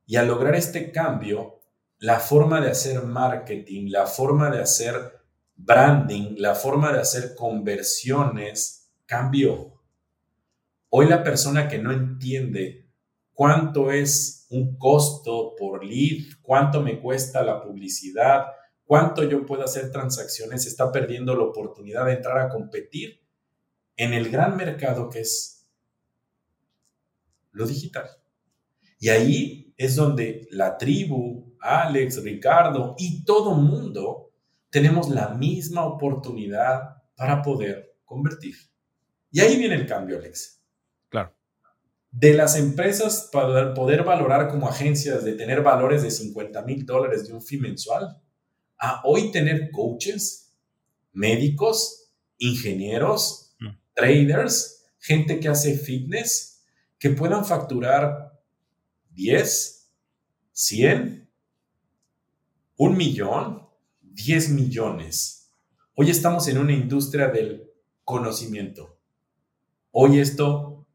Y 0.06 0.16
al 0.16 0.28
lograr 0.28 0.54
este 0.54 0.90
cambio, 0.90 1.60
la 1.98 2.18
forma 2.20 2.62
de 2.62 2.70
hacer 2.70 3.02
marketing, 3.02 3.90
la 3.90 4.06
forma 4.06 4.50
de 4.50 4.62
hacer 4.62 5.20
branding, 5.56 6.36
la 6.38 6.54
forma 6.54 6.90
de 6.90 7.00
hacer 7.00 7.34
conversiones 7.36 8.90
cambió. 9.04 9.78
Hoy 10.88 11.08
la 11.08 11.22
persona 11.22 11.68
que 11.68 11.78
no 11.78 11.92
entiende 11.92 12.88
cuánto 13.34 13.90
es 13.90 14.46
un 14.48 14.78
costo 14.78 15.54
por 15.58 15.84
lead, 15.84 16.38
cuánto 16.40 16.80
me 16.80 16.98
cuesta 16.98 17.42
la 17.42 17.62
publicidad, 17.62 18.46
cuánto 18.84 19.24
yo 19.24 19.44
puedo 19.46 19.64
hacer 19.64 19.90
transacciones, 19.90 20.66
está 20.66 20.90
perdiendo 20.90 21.34
la 21.34 21.44
oportunidad 21.44 22.06
de 22.06 22.14
entrar 22.14 22.38
a 22.38 22.48
competir 22.48 23.20
en 23.96 24.12
el 24.12 24.30
gran 24.30 24.56
mercado 24.56 25.08
que 25.08 25.20
es 25.20 25.66
lo 27.52 27.66
digital. 27.66 28.08
Y 28.98 29.08
ahí 29.08 29.74
es 29.76 29.96
donde 29.96 30.46
la 30.50 30.78
tribu, 30.78 31.56
Alex, 31.60 32.22
Ricardo 32.22 32.94
y 32.98 33.24
todo 33.24 33.54
mundo 33.54 34.32
tenemos 34.70 35.10
la 35.10 35.30
misma 35.30 35.84
oportunidad 35.84 37.02
para 37.16 37.42
poder 37.42 37.96
convertir. 38.04 38.54
Y 39.30 39.40
ahí 39.40 39.56
viene 39.56 39.74
el 39.74 39.86
cambio, 39.86 40.18
Alex 40.18 40.62
de 42.12 42.34
las 42.34 42.58
empresas 42.58 43.30
para 43.32 43.72
poder 43.72 44.04
valorar 44.04 44.48
como 44.48 44.68
agencias, 44.68 45.24
de 45.24 45.32
tener 45.32 45.62
valores 45.62 46.02
de 46.02 46.10
50 46.10 46.62
mil 46.62 46.84
dólares 46.84 47.26
de 47.26 47.32
un 47.32 47.42
fee 47.42 47.58
mensual, 47.58 48.20
a 48.82 49.00
hoy 49.04 49.30
tener 49.30 49.70
coaches, 49.70 50.52
médicos, 51.12 52.10
ingenieros, 52.38 53.54
mm. 53.60 53.68
traders, 53.94 54.86
gente 54.98 55.38
que 55.38 55.48
hace 55.48 55.78
fitness, 55.78 56.64
que 56.98 57.10
puedan 57.10 57.44
facturar 57.44 58.42
10, 59.12 59.88
100, 60.50 61.28
un 62.76 62.96
millón, 62.96 63.68
10 64.00 64.48
millones. 64.48 65.48
Hoy 65.94 66.10
estamos 66.10 66.48
en 66.48 66.58
una 66.58 66.72
industria 66.72 67.28
del 67.28 67.70
conocimiento. 68.02 68.98
Hoy 69.92 70.18
esto 70.18 70.88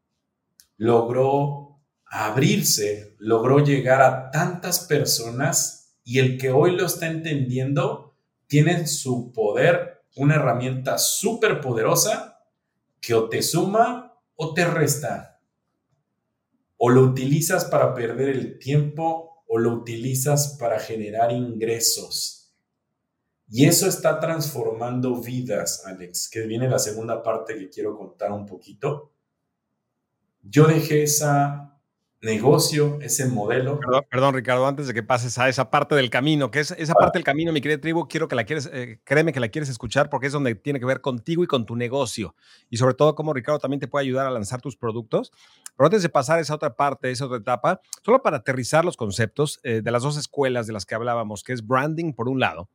logró 0.76 1.80
abrirse, 2.06 3.15
logró 3.19 3.63
llegar 3.63 4.02
a 4.02 4.30
tantas 4.30 4.80
personas 4.80 5.76
y 6.08 6.20
el 6.20 6.38
que 6.38 6.52
hoy 6.52 6.72
lo 6.78 6.86
está 6.86 7.08
entendiendo 7.08 8.15
tiene 8.48 8.88
su 8.88 9.34
poder, 9.34 10.06
una 10.15 10.36
herramienta 10.36 10.98
súper 10.98 11.60
poderosa 11.60 12.46
que 13.02 13.13
o 13.13 13.28
te 13.28 13.41
suma 13.41 14.17
o 14.36 14.54
te 14.54 14.65
resta. 14.65 15.41
O 16.78 16.89
lo 16.89 17.02
utilizas 17.02 17.65
para 17.65 17.93
perder 17.93 18.30
el 18.30 18.58
tiempo 18.58 19.43
o 19.48 19.58
lo 19.58 19.74
utilizas 19.74 20.56
para 20.58 20.80
generar 20.80 21.34
ingresos. 21.34 22.56
Y 23.50 23.65
eso 23.65 23.88
está 23.88 24.20
transformando 24.20 25.22
vidas, 25.22 25.84
Alex, 25.86 26.30
que 26.30 26.48
viene 26.48 26.70
la 26.70 26.80
segunda 26.80 27.22
parte 27.22 27.58
que 27.58 27.70
quiero 27.70 27.98
contar 27.98 28.32
un 28.32 28.46
poquito 28.46 29.12
yo 30.50 30.65
dejé 30.67 31.04
ese 31.04 31.26
negocio, 32.21 32.97
ese 33.01 33.27
modelo. 33.27 33.80
Perdón, 34.10 34.34
Ricardo, 34.34 34.65
antes 34.65 34.88
de 34.88 34.93
que 34.93 35.03
pases 35.03 35.38
a 35.38 35.49
esa 35.49 35.69
parte 35.69 35.95
del 35.95 36.10
camino, 36.10 36.49
que 36.49 36.60
es 36.60 36.71
esa 36.71 36.93
parte 36.93 37.19
del 37.19 37.23
camino, 37.23 37.51
mi 37.51 37.62
querida 37.62 37.80
tribu, 37.80 38.08
quiero 38.08 38.27
que 38.27 38.36
la 38.36 38.43
quieres, 38.43 38.69
eh, 38.73 38.99
créeme 39.03 39.34
que 39.34 39.39
la 39.39 39.49
quieres 39.49 39.69
escuchar 39.69 40.10
porque 40.10 40.27
es 40.27 40.34
donde 40.34 40.56
tiene 40.56 40.80
que 40.80 40.86
ver 40.86 41.01
contigo 41.01 41.43
y 41.43 41.47
con 41.47 41.65
tu 41.65 41.75
negocio. 41.75 42.36
Y 42.69 42.77
sobre 42.77 42.95
todo 42.95 43.13
cómo 43.13 43.34
Ricardo 43.34 43.60
también 43.60 43.80
te 43.80 43.88
puede 43.88 44.06
ayudar 44.06 44.25
a 44.25 44.32
lanzar 44.32 44.62
tus 44.62 44.75
productos. 44.75 45.32
Pero 45.75 45.86
antes 45.86 46.01
de 46.01 46.10
pasar 46.10 46.39
a 46.39 46.41
esa 46.41 46.56
otra 46.56 46.75
parte, 46.75 47.12
esa 47.12 47.25
otra 47.25 47.38
etapa, 47.38 47.82
solo 48.03 48.21
para 48.23 48.38
aterrizar 48.38 48.84
los 48.84 48.97
conceptos 48.97 49.60
eh, 49.63 49.82
de 49.84 49.91
las 49.91 50.01
dos 50.01 50.17
escuelas 50.17 50.65
de 50.65 50.73
las 50.73 50.86
que 50.86 50.95
hablábamos, 50.95 51.43
que 51.43 51.53
es 51.53 51.65
branding 51.65 52.13
por 52.13 52.30
un 52.30 52.39
lado, 52.39 52.69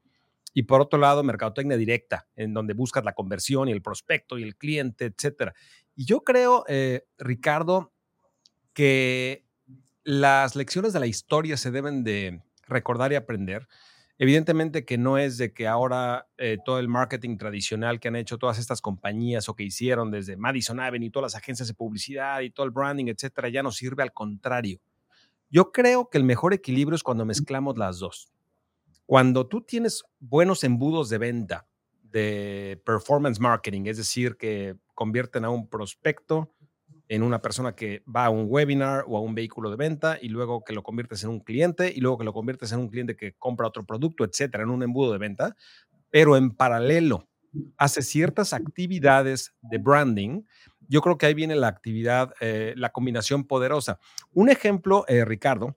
y 0.54 0.64
por 0.64 0.80
otro 0.80 0.98
lado, 0.98 1.22
mercadotecnia 1.22 1.76
directa, 1.76 2.28
en 2.36 2.52
donde 2.52 2.74
buscas 2.74 3.04
la 3.04 3.14
conversión 3.14 3.68
y 3.68 3.72
el 3.72 3.82
prospecto 3.82 4.38
y 4.38 4.42
el 4.42 4.56
cliente, 4.56 5.06
etcétera. 5.06 5.54
Y 5.94 6.04
yo 6.04 6.22
creo, 6.22 6.64
eh, 6.68 7.06
Ricardo, 7.18 7.91
que 8.72 9.44
las 10.04 10.56
lecciones 10.56 10.92
de 10.92 11.00
la 11.00 11.06
historia 11.06 11.56
se 11.56 11.70
deben 11.70 12.04
de 12.04 12.42
recordar 12.66 13.12
y 13.12 13.16
aprender. 13.16 13.68
Evidentemente 14.18 14.84
que 14.84 14.98
no 14.98 15.18
es 15.18 15.36
de 15.38 15.52
que 15.52 15.66
ahora 15.66 16.28
eh, 16.38 16.58
todo 16.64 16.78
el 16.78 16.88
marketing 16.88 17.38
tradicional 17.38 17.98
que 17.98 18.08
han 18.08 18.16
hecho 18.16 18.38
todas 18.38 18.58
estas 18.58 18.80
compañías 18.80 19.48
o 19.48 19.54
que 19.54 19.64
hicieron 19.64 20.10
desde 20.10 20.36
Madison 20.36 20.80
Avenue, 20.80 21.10
todas 21.10 21.32
las 21.32 21.42
agencias 21.42 21.68
de 21.68 21.74
publicidad 21.74 22.40
y 22.40 22.50
todo 22.50 22.64
el 22.66 22.72
branding, 22.72 23.06
etcétera, 23.06 23.48
ya 23.48 23.62
no 23.62 23.72
sirve. 23.72 24.02
Al 24.02 24.12
contrario, 24.12 24.80
yo 25.50 25.72
creo 25.72 26.08
que 26.08 26.18
el 26.18 26.24
mejor 26.24 26.54
equilibrio 26.54 26.94
es 26.94 27.02
cuando 27.02 27.24
mezclamos 27.24 27.76
las 27.78 27.98
dos. 27.98 28.32
Cuando 29.06 29.46
tú 29.48 29.62
tienes 29.62 30.04
buenos 30.20 30.62
embudos 30.62 31.08
de 31.08 31.18
venta, 31.18 31.66
de 32.02 32.80
performance 32.84 33.40
marketing, 33.40 33.86
es 33.86 33.96
decir, 33.96 34.36
que 34.36 34.76
convierten 34.94 35.44
a 35.44 35.50
un 35.50 35.68
prospecto 35.68 36.54
en 37.12 37.22
una 37.22 37.42
persona 37.42 37.74
que 37.74 38.02
va 38.04 38.24
a 38.24 38.30
un 38.30 38.46
webinar 38.48 39.04
o 39.06 39.18
a 39.18 39.20
un 39.20 39.34
vehículo 39.34 39.68
de 39.68 39.76
venta 39.76 40.18
y 40.18 40.30
luego 40.30 40.64
que 40.64 40.72
lo 40.72 40.82
conviertes 40.82 41.22
en 41.24 41.28
un 41.28 41.40
cliente 41.40 41.92
y 41.94 42.00
luego 42.00 42.16
que 42.16 42.24
lo 42.24 42.32
conviertes 42.32 42.72
en 42.72 42.78
un 42.78 42.88
cliente 42.88 43.16
que 43.16 43.34
compra 43.34 43.68
otro 43.68 43.84
producto, 43.84 44.24
etcétera, 44.24 44.62
en 44.62 44.70
un 44.70 44.82
embudo 44.82 45.12
de 45.12 45.18
venta, 45.18 45.54
pero 46.08 46.38
en 46.38 46.52
paralelo 46.52 47.28
hace 47.76 48.00
ciertas 48.00 48.54
actividades 48.54 49.54
de 49.60 49.76
branding. 49.76 50.44
Yo 50.88 51.02
creo 51.02 51.18
que 51.18 51.26
ahí 51.26 51.34
viene 51.34 51.54
la 51.54 51.68
actividad, 51.68 52.32
eh, 52.40 52.72
la 52.78 52.92
combinación 52.92 53.44
poderosa. 53.44 53.98
Un 54.32 54.48
ejemplo, 54.48 55.04
eh, 55.06 55.26
Ricardo, 55.26 55.76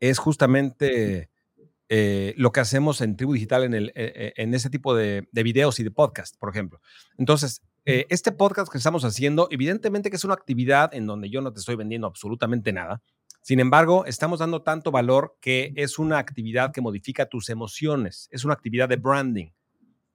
es 0.00 0.18
justamente 0.18 1.28
eh, 1.90 2.32
lo 2.38 2.52
que 2.52 2.60
hacemos 2.60 3.02
en 3.02 3.18
Tribu 3.18 3.34
Digital 3.34 3.64
en, 3.64 3.74
el, 3.74 3.92
en 3.94 4.54
ese 4.54 4.70
tipo 4.70 4.94
de, 4.94 5.28
videos 5.30 5.78
y 5.78 5.84
de 5.84 5.90
podcast, 5.90 6.38
por 6.38 6.48
ejemplo. 6.48 6.80
Entonces, 7.18 7.60
este 7.84 8.32
podcast 8.32 8.70
que 8.70 8.78
estamos 8.78 9.04
haciendo, 9.04 9.48
evidentemente 9.50 10.10
que 10.10 10.16
es 10.16 10.24
una 10.24 10.34
actividad 10.34 10.94
en 10.94 11.06
donde 11.06 11.30
yo 11.30 11.40
no 11.40 11.52
te 11.52 11.60
estoy 11.60 11.76
vendiendo 11.76 12.06
absolutamente 12.06 12.72
nada. 12.72 13.02
Sin 13.42 13.58
embargo, 13.58 14.04
estamos 14.06 14.38
dando 14.38 14.62
tanto 14.62 14.92
valor 14.92 15.36
que 15.40 15.72
es 15.74 15.98
una 15.98 16.18
actividad 16.18 16.72
que 16.72 16.80
modifica 16.80 17.26
tus 17.26 17.48
emociones, 17.48 18.28
es 18.30 18.44
una 18.44 18.54
actividad 18.54 18.88
de 18.88 18.96
branding. 18.96 19.50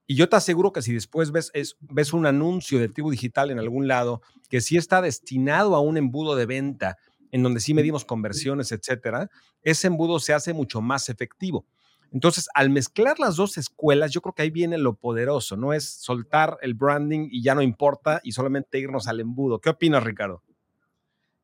Y 0.06 0.14
yo 0.14 0.30
te 0.30 0.36
aseguro 0.36 0.72
que 0.72 0.80
si 0.80 0.94
después 0.94 1.30
ves, 1.30 1.52
ves 1.80 2.12
un 2.14 2.24
anuncio 2.24 2.78
de 2.78 2.88
Tribu 2.88 3.10
Digital 3.10 3.50
en 3.50 3.58
algún 3.58 3.86
lado 3.86 4.22
que 4.48 4.62
sí 4.62 4.78
está 4.78 5.02
destinado 5.02 5.76
a 5.76 5.80
un 5.80 5.98
embudo 5.98 6.34
de 6.34 6.46
venta, 6.46 6.96
en 7.30 7.42
donde 7.42 7.60
sí 7.60 7.74
medimos 7.74 8.06
conversiones, 8.06 8.72
etcétera, 8.72 9.28
ese 9.60 9.88
embudo 9.88 10.18
se 10.20 10.32
hace 10.32 10.54
mucho 10.54 10.80
más 10.80 11.10
efectivo. 11.10 11.66
Entonces, 12.12 12.48
al 12.54 12.70
mezclar 12.70 13.18
las 13.18 13.36
dos 13.36 13.58
escuelas, 13.58 14.12
yo 14.12 14.22
creo 14.22 14.34
que 14.34 14.42
ahí 14.42 14.50
viene 14.50 14.78
lo 14.78 14.94
poderoso, 14.94 15.56
no 15.56 15.72
es 15.72 15.84
soltar 15.84 16.58
el 16.62 16.74
branding 16.74 17.28
y 17.30 17.42
ya 17.42 17.54
no 17.54 17.62
importa 17.62 18.20
y 18.24 18.32
solamente 18.32 18.78
irnos 18.78 19.08
al 19.08 19.20
embudo. 19.20 19.60
¿Qué 19.60 19.70
opinas, 19.70 20.02
Ricardo? 20.02 20.42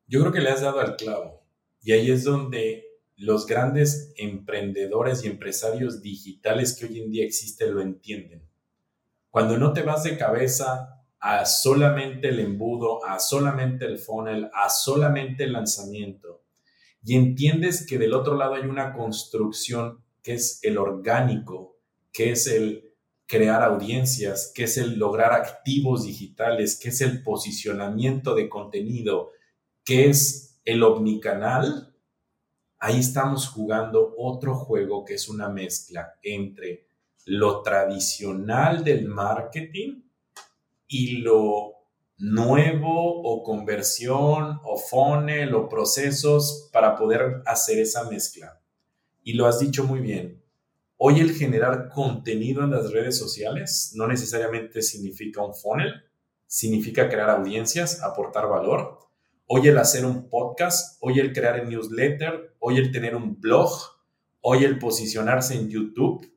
Yo 0.07 0.21
creo 0.21 0.31
que 0.31 0.41
le 0.41 0.49
has 0.49 0.61
dado 0.61 0.79
al 0.79 0.95
clavo. 0.95 1.43
Y 1.81 1.91
ahí 1.91 2.09
es 2.09 2.23
donde 2.23 2.83
los 3.15 3.45
grandes 3.45 4.13
emprendedores 4.17 5.23
y 5.23 5.27
empresarios 5.27 6.01
digitales 6.01 6.75
que 6.75 6.85
hoy 6.85 7.01
en 7.01 7.11
día 7.11 7.25
existen 7.25 7.73
lo 7.73 7.81
entienden. 7.81 8.49
Cuando 9.29 9.57
no 9.57 9.73
te 9.73 9.83
vas 9.83 10.03
de 10.03 10.17
cabeza 10.17 11.03
a 11.19 11.45
solamente 11.45 12.29
el 12.29 12.39
embudo, 12.39 13.05
a 13.05 13.19
solamente 13.19 13.85
el 13.85 13.97
funnel, 13.97 14.49
a 14.53 14.69
solamente 14.69 15.43
el 15.43 15.53
lanzamiento. 15.53 16.43
Y 17.03 17.15
entiendes 17.15 17.85
que 17.87 17.97
del 17.97 18.13
otro 18.13 18.35
lado 18.35 18.55
hay 18.55 18.63
una 18.63 18.93
construcción 18.93 20.04
que 20.25 20.33
es 20.33 20.59
el 20.63 20.79
orgánico, 20.79 21.77
que 22.11 22.31
es 22.31 22.47
el 22.47 22.95
crear 23.27 23.61
audiencias, 23.61 24.51
que 24.55 24.63
es 24.63 24.75
el 24.77 24.97
lograr 24.97 25.33
activos 25.33 26.03
digitales, 26.03 26.79
que 26.79 26.89
es 26.89 27.01
el 27.01 27.21
posicionamiento 27.21 28.33
de 28.33 28.49
contenido, 28.49 29.33
que 29.83 30.09
es 30.09 30.59
el 30.65 30.81
omnicanal, 30.81 31.95
ahí 32.79 33.01
estamos 33.01 33.47
jugando 33.47 34.15
otro 34.17 34.55
juego 34.55 35.05
que 35.05 35.13
es 35.13 35.29
una 35.29 35.47
mezcla 35.49 36.15
entre 36.23 36.87
lo 37.25 37.61
tradicional 37.61 38.83
del 38.83 39.07
marketing 39.07 40.01
y 40.87 41.17
lo 41.17 41.73
nuevo 42.17 43.21
o 43.21 43.43
conversión 43.43 44.59
o 44.63 44.75
funnel 44.75 45.53
o 45.53 45.69
procesos 45.69 46.67
para 46.73 46.95
poder 46.95 47.43
hacer 47.45 47.77
esa 47.77 48.09
mezcla. 48.09 48.59
Y 49.27 49.33
lo 49.33 49.47
has 49.47 49.59
dicho 49.59 49.83
muy 49.83 50.01
bien. 50.01 50.43
Hoy 50.97 51.19
el 51.19 51.33
generar 51.33 51.89
contenido 51.89 52.63
en 52.63 52.69
las 52.69 52.91
redes 52.91 53.17
sociales 53.17 53.93
no 53.95 54.07
necesariamente 54.07 54.83
significa 54.83 55.41
un 55.41 55.55
funnel, 55.55 56.03
significa 56.45 57.09
crear 57.09 57.31
audiencias, 57.31 58.03
aportar 58.03 58.47
valor. 58.47 58.99
Hoy 59.47 59.67
el 59.67 59.79
hacer 59.79 60.05
un 60.05 60.29
podcast, 60.29 60.99
hoy 61.01 61.19
el 61.19 61.33
crear 61.33 61.59
un 61.61 61.69
newsletter, 61.69 62.55
hoy 62.59 62.77
el 62.77 62.91
tener 62.91 63.15
un 63.15 63.41
blog, 63.41 63.71
hoy 64.41 64.63
el 64.63 64.77
posicionarse 64.77 65.55
en 65.55 65.71
YouTube, 65.71 66.31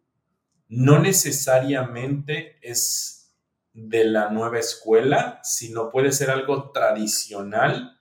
no 0.69 0.99
necesariamente 0.99 2.57
es 2.63 3.37
de 3.75 4.05
la 4.05 4.31
nueva 4.31 4.61
escuela, 4.61 5.41
sino 5.43 5.91
puede 5.91 6.11
ser 6.11 6.31
algo 6.31 6.71
tradicional, 6.73 7.98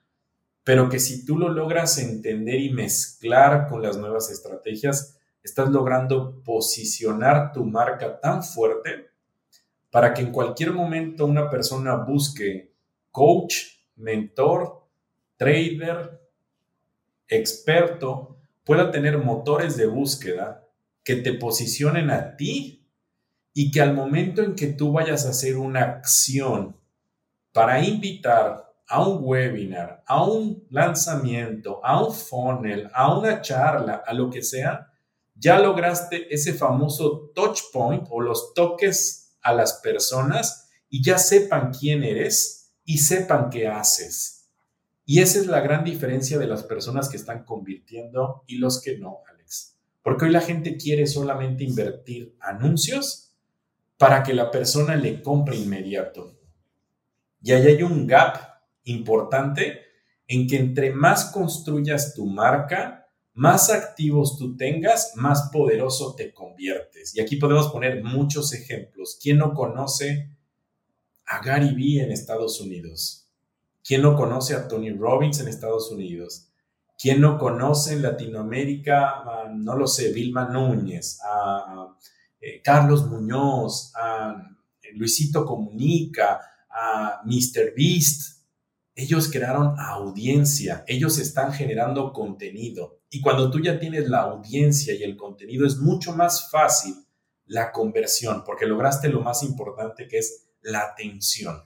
pero 0.68 0.90
que 0.90 1.00
si 1.00 1.24
tú 1.24 1.38
lo 1.38 1.48
logras 1.48 1.96
entender 1.96 2.60
y 2.60 2.68
mezclar 2.68 3.68
con 3.68 3.80
las 3.80 3.96
nuevas 3.96 4.30
estrategias, 4.30 5.18
estás 5.42 5.70
logrando 5.70 6.42
posicionar 6.44 7.52
tu 7.52 7.64
marca 7.64 8.20
tan 8.20 8.44
fuerte 8.44 9.08
para 9.90 10.12
que 10.12 10.20
en 10.20 10.30
cualquier 10.30 10.74
momento 10.74 11.24
una 11.24 11.48
persona 11.48 11.94
busque 11.94 12.74
coach, 13.10 13.54
mentor, 13.96 14.86
trader, 15.38 16.20
experto, 17.26 18.36
pueda 18.62 18.90
tener 18.90 19.16
motores 19.16 19.74
de 19.78 19.86
búsqueda 19.86 20.68
que 21.02 21.16
te 21.16 21.32
posicionen 21.32 22.10
a 22.10 22.36
ti 22.36 22.86
y 23.54 23.70
que 23.70 23.80
al 23.80 23.94
momento 23.94 24.42
en 24.42 24.54
que 24.54 24.66
tú 24.66 24.92
vayas 24.92 25.24
a 25.24 25.30
hacer 25.30 25.56
una 25.56 25.80
acción 25.84 26.76
para 27.54 27.82
invitar 27.82 28.67
a 28.88 29.06
un 29.06 29.18
webinar, 29.22 30.02
a 30.06 30.24
un 30.24 30.66
lanzamiento, 30.70 31.84
a 31.84 32.02
un 32.02 32.14
funnel, 32.14 32.90
a 32.94 33.18
una 33.18 33.42
charla, 33.42 34.02
a 34.06 34.14
lo 34.14 34.30
que 34.30 34.42
sea, 34.42 34.90
ya 35.34 35.58
lograste 35.58 36.32
ese 36.34 36.54
famoso 36.54 37.30
touch 37.34 37.60
point 37.72 38.06
o 38.10 38.20
los 38.20 38.54
toques 38.54 39.36
a 39.42 39.52
las 39.52 39.74
personas 39.74 40.68
y 40.88 41.02
ya 41.02 41.18
sepan 41.18 41.70
quién 41.72 42.02
eres 42.02 42.72
y 42.84 42.98
sepan 42.98 43.50
qué 43.50 43.68
haces. 43.68 44.48
Y 45.04 45.20
esa 45.20 45.38
es 45.38 45.46
la 45.46 45.60
gran 45.60 45.84
diferencia 45.84 46.38
de 46.38 46.46
las 46.46 46.64
personas 46.64 47.08
que 47.08 47.16
están 47.16 47.44
convirtiendo 47.44 48.44
y 48.46 48.56
los 48.56 48.82
que 48.82 48.98
no, 48.98 49.20
Alex. 49.30 49.76
Porque 50.02 50.24
hoy 50.24 50.30
la 50.30 50.40
gente 50.40 50.76
quiere 50.76 51.06
solamente 51.06 51.64
invertir 51.64 52.36
anuncios 52.40 53.34
para 53.98 54.22
que 54.22 54.32
la 54.32 54.50
persona 54.50 54.96
le 54.96 55.22
compre 55.22 55.56
inmediato. 55.56 56.38
Y 57.42 57.52
ahí 57.52 57.66
hay 57.66 57.82
un 57.82 58.06
gap 58.06 58.57
importante 58.90 59.80
en 60.26 60.46
que 60.46 60.56
entre 60.56 60.92
más 60.92 61.30
construyas 61.32 62.14
tu 62.14 62.26
marca, 62.26 63.08
más 63.34 63.70
activos 63.70 64.36
tú 64.36 64.56
tengas, 64.56 65.12
más 65.16 65.50
poderoso 65.52 66.14
te 66.14 66.32
conviertes. 66.34 67.14
Y 67.16 67.20
aquí 67.20 67.36
podemos 67.36 67.68
poner 67.68 68.02
muchos 68.02 68.52
ejemplos. 68.52 69.18
¿Quién 69.22 69.38
no 69.38 69.54
conoce 69.54 70.36
a 71.26 71.42
Gary 71.42 71.74
Vee 71.74 72.00
en 72.00 72.10
Estados 72.10 72.60
Unidos? 72.60 73.28
¿Quién 73.82 74.02
no 74.02 74.16
conoce 74.16 74.54
a 74.54 74.68
Tony 74.68 74.90
Robbins 74.90 75.40
en 75.40 75.48
Estados 75.48 75.90
Unidos? 75.90 76.48
¿Quién 77.00 77.20
no 77.20 77.38
conoce 77.38 77.94
en 77.94 78.02
Latinoamérica, 78.02 79.22
no 79.54 79.76
lo 79.76 79.86
sé, 79.86 80.12
Vilma 80.12 80.48
Núñez, 80.48 81.20
a 81.24 81.94
eh, 82.40 82.60
Carlos 82.62 83.06
Muñoz, 83.06 83.92
a 83.96 84.34
eh, 84.82 84.88
Luisito 84.94 85.44
Comunica, 85.44 86.40
a 86.70 87.22
Mr. 87.24 87.72
Beast. 87.76 88.37
Ellos 89.00 89.30
crearon 89.30 89.76
audiencia, 89.78 90.82
ellos 90.88 91.20
están 91.20 91.52
generando 91.52 92.12
contenido. 92.12 92.98
Y 93.10 93.20
cuando 93.20 93.48
tú 93.48 93.60
ya 93.60 93.78
tienes 93.78 94.08
la 94.08 94.22
audiencia 94.22 94.92
y 94.92 95.04
el 95.04 95.16
contenido, 95.16 95.64
es 95.64 95.76
mucho 95.76 96.16
más 96.16 96.50
fácil 96.50 96.96
la 97.46 97.70
conversión, 97.70 98.42
porque 98.44 98.66
lograste 98.66 99.08
lo 99.08 99.20
más 99.20 99.44
importante 99.44 100.08
que 100.08 100.18
es 100.18 100.48
la 100.62 100.80
atención. 100.80 101.62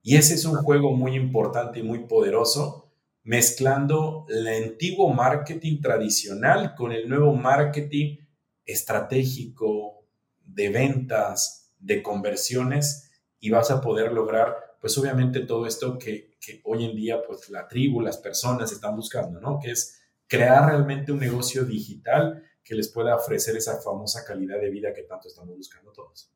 Y 0.00 0.16
ese 0.16 0.32
es 0.32 0.46
un 0.46 0.56
juego 0.56 0.96
muy 0.96 1.14
importante 1.14 1.80
y 1.80 1.82
muy 1.82 2.06
poderoso, 2.06 2.90
mezclando 3.22 4.24
el 4.30 4.46
antiguo 4.46 5.12
marketing 5.12 5.82
tradicional 5.82 6.74
con 6.74 6.92
el 6.92 7.06
nuevo 7.06 7.34
marketing 7.34 8.16
estratégico 8.64 10.06
de 10.42 10.70
ventas, 10.70 11.70
de 11.78 12.02
conversiones 12.02 13.10
y 13.40 13.50
vas 13.50 13.70
a 13.70 13.82
poder 13.82 14.12
lograr, 14.12 14.56
pues 14.84 14.98
obviamente 14.98 15.40
todo 15.40 15.66
esto 15.66 15.98
que, 15.98 16.36
hoy 16.64 16.84
en 16.84 16.94
día, 16.94 17.22
pues 17.26 17.48
la 17.48 17.66
tribu, 17.66 18.02
las 18.02 18.18
personas 18.18 18.70
están 18.70 18.94
buscando, 18.94 19.40
¿no? 19.40 19.58
Que 19.58 19.70
es 19.70 19.98
crear 20.26 20.66
realmente 20.66 21.10
un 21.10 21.20
negocio 21.20 21.64
digital 21.64 22.42
que 22.62 22.74
les 22.74 22.88
pueda 22.92 23.16
ofrecer 23.16 23.56
esa 23.56 23.80
famosa 23.80 24.26
calidad 24.26 24.60
de 24.60 24.68
vida 24.68 24.92
que 24.92 25.04
tanto 25.04 25.28
estamos 25.28 25.56
buscando 25.56 25.90
todos. 25.90 26.30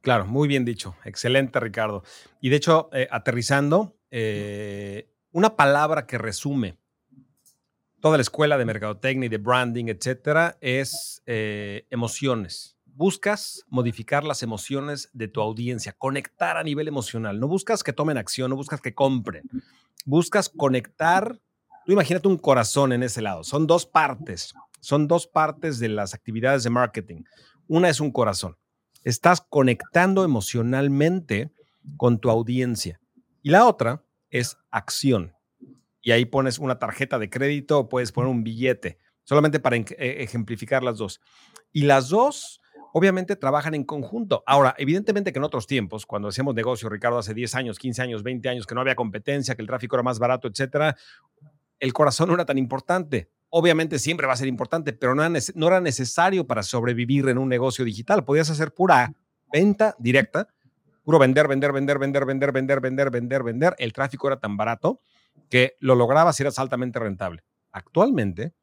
Claro, 0.00 0.26
muy 0.26 0.46
bien 0.46 0.64
dicho. 0.64 0.94
Excelente, 1.04 1.58
Ricardo. 1.58 2.04
Y 2.40 2.50
de 2.50 2.56
hecho, 2.56 2.88
eh, 2.92 3.08
aterrizando, 3.10 3.96
eh, 4.12 5.10
una 5.32 5.56
palabra 5.56 6.06
que 6.06 6.18
resume 6.18 6.78
toda 8.00 8.16
la 8.16 8.22
escuela 8.22 8.58
de 8.58 8.64
mercadotecnia 8.64 9.26
y 9.26 9.28
de 9.28 9.38
branding, 9.38 9.86
etcétera, 9.86 10.56
es 10.60 11.20
eh, 11.26 11.88
emociones. 11.90 12.78
Buscas 12.94 13.64
modificar 13.68 14.24
las 14.24 14.42
emociones 14.42 15.10
de 15.12 15.28
tu 15.28 15.40
audiencia, 15.40 15.92
conectar 15.92 16.56
a 16.56 16.62
nivel 16.62 16.88
emocional. 16.88 17.40
No 17.40 17.48
buscas 17.48 17.82
que 17.82 17.92
tomen 17.92 18.18
acción, 18.18 18.50
no 18.50 18.56
buscas 18.56 18.80
que 18.80 18.94
compren. 18.94 19.44
Buscas 20.04 20.48
conectar. 20.48 21.40
Tú 21.86 21.92
imagínate 21.92 22.28
un 22.28 22.38
corazón 22.38 22.92
en 22.92 23.02
ese 23.02 23.22
lado. 23.22 23.44
Son 23.44 23.66
dos 23.66 23.86
partes. 23.86 24.54
Son 24.80 25.08
dos 25.08 25.26
partes 25.26 25.78
de 25.78 25.88
las 25.88 26.14
actividades 26.14 26.62
de 26.64 26.70
marketing. 26.70 27.22
Una 27.66 27.88
es 27.88 28.00
un 28.00 28.10
corazón. 28.10 28.56
Estás 29.04 29.40
conectando 29.40 30.24
emocionalmente 30.24 31.52
con 31.96 32.18
tu 32.18 32.30
audiencia. 32.30 33.00
Y 33.42 33.50
la 33.50 33.66
otra 33.66 34.04
es 34.30 34.56
acción 34.70 35.34
y 36.02 36.10
ahí 36.10 36.24
pones 36.24 36.58
una 36.58 36.78
tarjeta 36.78 37.18
de 37.18 37.30
crédito 37.30 37.78
o 37.78 37.88
puedes 37.88 38.12
poner 38.12 38.30
un 38.30 38.42
billete, 38.42 38.98
solamente 39.22 39.60
para 39.60 39.76
e, 39.76 39.86
ejemplificar 40.22 40.82
las 40.82 40.98
dos. 40.98 41.20
Y 41.72 41.82
las 41.82 42.08
dos, 42.08 42.60
obviamente, 42.92 43.36
trabajan 43.36 43.74
en 43.74 43.84
conjunto. 43.84 44.42
Ahora, 44.46 44.74
evidentemente 44.78 45.32
que 45.32 45.38
en 45.38 45.44
otros 45.44 45.66
tiempos, 45.66 46.06
cuando 46.06 46.28
hacíamos 46.28 46.54
negocio, 46.54 46.88
Ricardo, 46.88 47.18
hace 47.18 47.34
10 47.34 47.54
años, 47.54 47.78
15 47.78 48.02
años, 48.02 48.22
20 48.22 48.48
años, 48.48 48.66
que 48.66 48.74
no 48.74 48.80
había 48.80 48.94
competencia, 48.94 49.54
que 49.54 49.62
el 49.62 49.68
tráfico 49.68 49.96
era 49.96 50.02
más 50.02 50.18
barato, 50.18 50.48
etcétera, 50.48 50.96
el 51.80 51.92
corazón 51.92 52.28
no 52.28 52.34
era 52.34 52.44
tan 52.44 52.58
importante. 52.58 53.30
Obviamente 53.48 53.98
siempre 53.98 54.26
va 54.26 54.34
a 54.34 54.36
ser 54.36 54.48
importante, 54.48 54.92
pero 54.92 55.14
no 55.14 55.24
era, 55.24 55.38
no 55.54 55.66
era 55.66 55.80
necesario 55.80 56.46
para 56.46 56.62
sobrevivir 56.62 57.28
en 57.28 57.38
un 57.38 57.48
negocio 57.48 57.84
digital. 57.84 58.24
Podías 58.24 58.50
hacer 58.50 58.72
pura 58.72 59.12
venta 59.52 59.94
directa, 59.98 60.48
puro 61.02 61.18
vender, 61.18 61.48
vender, 61.48 61.72
vender, 61.72 61.98
vender, 61.98 62.24
vender, 62.24 62.52
vender, 62.52 62.80
vender, 62.80 63.10
vender, 63.10 63.42
vender. 63.42 63.74
El 63.78 63.92
tráfico 63.92 64.28
era 64.28 64.38
tan 64.38 64.56
barato 64.56 65.00
que 65.50 65.76
lo 65.80 65.94
lograbas 65.94 66.38
y 66.38 66.44
eras 66.44 66.58
altamente 66.58 66.98
rentable. 66.98 67.42
Actualmente, 67.72 68.54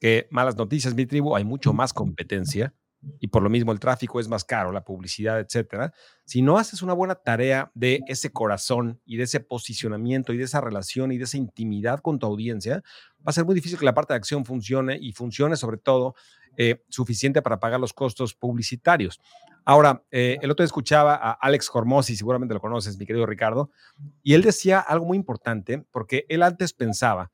que 0.00 0.26
malas 0.30 0.56
noticias, 0.56 0.94
mi 0.94 1.06
tribu, 1.06 1.36
hay 1.36 1.44
mucho 1.44 1.72
más 1.72 1.92
competencia 1.92 2.74
y 3.20 3.28
por 3.28 3.42
lo 3.42 3.50
mismo 3.50 3.72
el 3.72 3.80
tráfico 3.80 4.20
es 4.20 4.28
más 4.28 4.44
caro, 4.44 4.72
la 4.72 4.84
publicidad, 4.84 5.38
etcétera. 5.40 5.92
Si 6.24 6.42
no 6.42 6.58
haces 6.58 6.82
una 6.82 6.92
buena 6.92 7.14
tarea 7.14 7.70
de 7.74 8.00
ese 8.08 8.30
corazón 8.32 9.00
y 9.04 9.16
de 9.16 9.24
ese 9.24 9.40
posicionamiento 9.40 10.32
y 10.32 10.36
de 10.36 10.44
esa 10.44 10.60
relación 10.60 11.12
y 11.12 11.18
de 11.18 11.24
esa 11.24 11.36
intimidad 11.36 12.00
con 12.00 12.18
tu 12.18 12.26
audiencia, 12.26 12.82
va 13.18 13.30
a 13.30 13.32
ser 13.32 13.44
muy 13.44 13.54
difícil 13.54 13.78
que 13.78 13.84
la 13.84 13.94
parte 13.94 14.12
de 14.12 14.18
acción 14.18 14.44
funcione 14.44 14.98
y 15.00 15.12
funcione 15.12 15.56
sobre 15.56 15.78
todo 15.78 16.14
eh, 16.56 16.82
suficiente 16.88 17.40
para 17.40 17.60
pagar 17.60 17.78
los 17.78 17.92
costos 17.92 18.34
publicitarios. 18.34 19.20
Ahora, 19.64 20.02
eh, 20.10 20.38
el 20.40 20.50
otro 20.50 20.62
día 20.62 20.66
escuchaba 20.66 21.14
a 21.14 21.32
Alex 21.32 21.70
Hormozzi, 21.72 22.16
seguramente 22.16 22.54
lo 22.54 22.60
conoces, 22.60 22.98
mi 22.98 23.06
querido 23.06 23.26
Ricardo, 23.26 23.70
y 24.22 24.34
él 24.34 24.42
decía 24.42 24.80
algo 24.80 25.04
muy 25.04 25.16
importante, 25.16 25.84
porque 25.92 26.24
él 26.28 26.42
antes 26.42 26.72
pensaba 26.72 27.30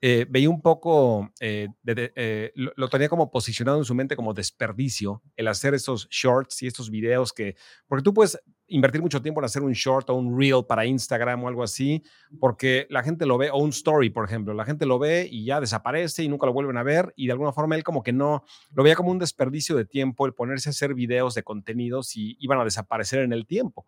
eh, 0.00 0.26
veía 0.28 0.48
un 0.48 0.62
poco, 0.62 1.32
eh, 1.40 1.66
eh, 1.84 2.52
lo, 2.54 2.88
tenía 2.88 3.08
como 3.08 3.32
posicionado 3.32 3.78
en 3.78 3.84
su 3.84 3.96
mente 3.96 4.14
como 4.14 4.32
desperdicio 4.32 5.22
el 5.34 5.48
hacer 5.48 5.74
esos 5.74 6.08
shorts 6.08 6.62
y 6.62 6.68
estos 6.68 6.88
videos 6.88 7.32
que, 7.32 7.56
porque 7.88 8.04
tú 8.04 8.14
puedes 8.14 8.38
invertir 8.68 9.02
mucho 9.02 9.20
tiempo 9.20 9.40
en 9.40 9.46
hacer 9.46 9.62
un 9.62 9.72
short 9.72 10.08
o 10.10 10.14
un 10.14 10.38
reel 10.38 10.64
para 10.68 10.86
Instagram 10.86 11.42
o 11.42 11.48
algo 11.48 11.64
así, 11.64 12.04
porque 12.38 12.86
la 12.90 13.02
gente 13.02 13.26
lo 13.26 13.38
ve, 13.38 13.50
o 13.50 13.56
un 13.58 13.70
story, 13.70 14.10
por 14.10 14.24
ejemplo, 14.24 14.54
la 14.54 14.64
gente 14.64 14.86
lo 14.86 15.00
ve 15.00 15.26
y 15.28 15.44
ya 15.44 15.60
desaparece 15.60 16.22
y 16.22 16.28
nunca 16.28 16.46
lo 16.46 16.52
vuelven 16.52 16.76
a 16.76 16.84
ver 16.84 17.12
y 17.16 17.26
de 17.26 17.32
alguna 17.32 17.52
forma 17.52 17.74
él 17.74 17.82
como 17.82 18.04
que 18.04 18.12
no, 18.12 18.44
lo 18.74 18.84
veía 18.84 18.94
como 18.94 19.10
un 19.10 19.18
desperdicio 19.18 19.74
de 19.74 19.84
tiempo 19.84 20.26
el 20.26 20.32
ponerse 20.32 20.68
a 20.68 20.70
hacer 20.70 20.94
videos 20.94 21.34
de 21.34 21.42
contenidos 21.42 22.16
y 22.16 22.36
iban 22.38 22.60
a 22.60 22.64
desaparecer 22.64 23.20
en 23.20 23.32
el 23.32 23.46
tiempo. 23.46 23.84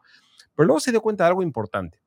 Pero 0.56 0.66
luego 0.66 0.80
se 0.80 0.90
dio 0.90 1.00
cuenta 1.02 1.22
de 1.22 1.28
algo 1.28 1.42
importante 1.44 2.00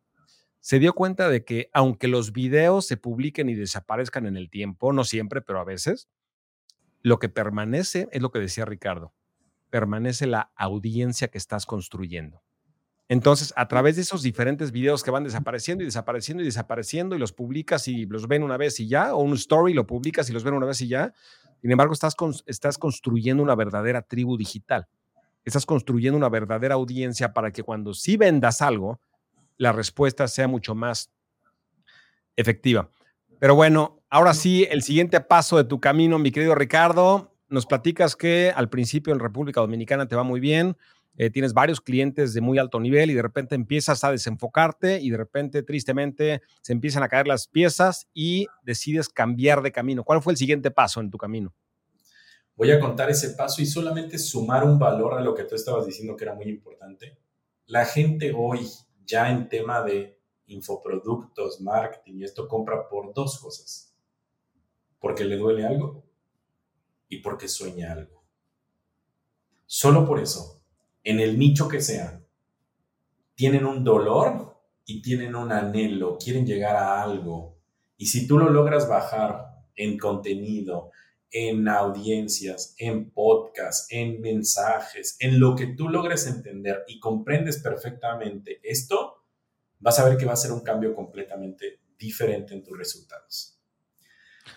se 0.64 0.80
dio 0.80 0.94
cuenta 0.94 1.28
de 1.28 1.44
que 1.44 1.70
aunque 1.74 2.08
los 2.08 2.32
videos 2.32 2.88
se 2.88 2.96
publiquen 2.96 3.50
y 3.50 3.54
desaparezcan 3.54 4.28
en 4.28 4.38
el 4.38 4.50
tiempo, 4.50 4.94
no 4.94 5.04
siempre, 5.04 5.42
pero 5.42 5.60
a 5.60 5.66
veces, 5.66 6.08
lo 7.02 7.20
que 7.20 7.28
permanece 7.28 8.08
es 8.14 8.22
lo 8.22 8.32
que 8.32 8.40
decía 8.40 8.64
Ricardo, 8.64 9.14
permanece 9.70 10.26
la 10.26 10.54
audiencia 10.56 11.28
que 11.28 11.38
estás 11.38 11.66
construyendo. 11.66 12.44
Entonces, 13.10 13.54
a 13.58 13.68
través 13.68 13.98
de 13.98 14.04
esos 14.04 14.24
diferentes 14.24 14.72
videos 14.72 15.04
que 15.04 15.12
van 15.12 15.26
desapareciendo 15.26 15.84
y 15.84 15.88
desapareciendo 15.88 16.44
y 16.44 16.46
desapareciendo 16.46 17.18
y 17.18 17.20
los 17.20 17.34
publicas 17.34 17.90
y 17.90 18.06
los 18.06 18.30
ven 18.30 18.42
una 18.42 18.56
vez 18.56 18.80
y 18.80 18.88
ya, 18.88 19.14
o 19.16 19.22
un 19.22 19.34
story 19.34 19.74
lo 19.74 19.86
publicas 19.86 20.30
y 20.30 20.34
los 20.34 20.46
ven 20.46 20.54
una 20.54 20.68
vez 20.68 20.80
y 20.80 20.88
ya, 20.88 21.14
sin 21.62 21.72
embargo, 21.72 21.92
estás, 21.92 22.16
estás 22.46 22.78
construyendo 22.78 23.44
una 23.44 23.56
verdadera 23.56 24.02
tribu 24.02 24.38
digital. 24.38 24.88
Estás 25.44 25.66
construyendo 25.66 26.18
una 26.18 26.30
verdadera 26.30 26.76
audiencia 26.76 27.34
para 27.34 27.52
que 27.52 27.64
cuando 27.64 27.94
sí 27.94 28.16
vendas 28.16 28.62
algo, 28.62 29.02
la 29.58 29.72
respuesta 29.72 30.28
sea 30.28 30.48
mucho 30.48 30.76
más 30.76 31.12
efectiva. 32.36 32.90
Pero 33.40 33.56
bueno, 33.56 34.02
ahora 34.10 34.34
sí, 34.34 34.68
el 34.70 34.84
siguiente 34.84 35.20
paso 35.22 35.58
de 35.58 35.66
tu 35.66 35.80
camino, 35.80 36.18
mi 36.20 36.32
querido 36.32 36.56
Ricardo, 36.56 37.36
nos 37.50 37.66
platicas 37.66 38.16
que 38.16 38.52
al 38.56 38.70
principio 38.70 39.14
en 39.14 39.20
República 39.20 39.62
Dominicana 39.62 40.08
te 40.08 40.16
va 40.16 40.24
muy 40.24 40.40
bien, 40.40 40.76
eh, 41.16 41.30
tienes 41.30 41.54
varios 41.54 41.80
clientes 41.80 42.34
de 42.34 42.42
muy 42.42 42.58
alto 42.58 42.80
nivel 42.80 43.12
y 43.12 43.14
de 43.14 43.22
repente 43.22 43.54
empiezas 43.54 44.04
a 44.04 44.12
desenfocarte 44.12 45.00
y 45.00 45.12
de 45.12 45.18
repente, 45.18 45.62
tristemente, 45.62 46.42
se 46.62 46.74
empiezan 46.74 47.04
a 47.04 47.08
caer 47.08 47.28
las 47.28 47.48
piezas 47.48 48.08
y 48.14 48.48
decides 48.64 49.10
cambiar 49.10 49.62
de 49.62 49.72
camino. 49.72 50.04
¿Cuál 50.04 50.24
fue 50.24 50.34
el 50.34 50.38
siguiente 50.38 50.72
paso 50.72 51.02
en 51.02 51.12
tu 51.12 51.18
camino? 51.18 51.54
Voy 52.56 52.72
a 52.72 52.80
contar 52.80 53.10
ese 53.10 53.32
paso 53.32 53.62
y 53.62 53.66
solamente 53.66 54.18
sumar 54.18 54.64
un 54.64 54.80
valor 54.80 55.16
a 55.16 55.22
lo 55.22 55.36
que 55.36 55.44
tú 55.44 55.56
estabas 55.56 55.86
diciendo 55.86 56.16
que 56.16 56.24
era 56.24 56.34
muy 56.34 56.46
importante. 56.46 57.18
La 57.66 57.86
gente 57.86 58.34
hoy, 58.36 58.68
ya 59.06 59.32
en 59.32 59.50
tema 59.50 59.82
de 59.82 60.20
infoproductos, 60.48 61.62
marketing 61.62 62.16
y 62.16 62.24
esto, 62.24 62.48
compra 62.48 62.88
por 62.88 63.14
dos 63.14 63.40
cosas. 63.40 63.96
Porque 65.00 65.26
le 65.26 65.38
duele 65.38 65.66
algo 65.66 66.04
y 67.10 67.18
porque 67.18 67.48
sueña 67.48 67.92
algo. 67.92 68.24
Solo 69.66 70.06
por 70.06 70.20
eso 70.20 70.64
en 71.04 71.20
el 71.20 71.38
nicho 71.38 71.68
que 71.68 71.82
sea, 71.82 72.22
tienen 73.36 73.66
un 73.66 73.84
dolor 73.84 74.58
y 74.86 75.02
tienen 75.02 75.36
un 75.36 75.52
anhelo, 75.52 76.18
quieren 76.18 76.46
llegar 76.46 76.76
a 76.76 77.02
algo. 77.02 77.58
Y 77.98 78.06
si 78.06 78.28
tú 78.28 78.38
lo 78.38 78.50
logras 78.50 78.88
bajar 78.88 79.64
en 79.76 79.98
contenido, 79.98 80.92
en 81.34 81.68
audiencias, 81.68 82.76
en 82.78 83.10
podcast, 83.10 83.92
en 83.92 84.22
mensajes, 84.22 85.18
en 85.20 85.40
lo 85.40 85.56
que 85.56 85.68
tú 85.68 85.90
logres 85.90 86.28
entender 86.28 86.86
y 86.88 87.00
comprendes 87.00 87.58
perfectamente 87.58 88.62
esto, 88.64 89.26
vas 89.80 90.00
a 90.00 90.08
ver 90.08 90.18
que 90.18 90.26
va 90.26 90.34
a 90.34 90.38
ser 90.38 90.52
un 90.52 90.62
cambio 90.62 90.96
completamente 90.96 91.82
diferente 91.98 92.54
en 92.54 92.64
tus 92.64 92.78
resultados. 92.78 93.60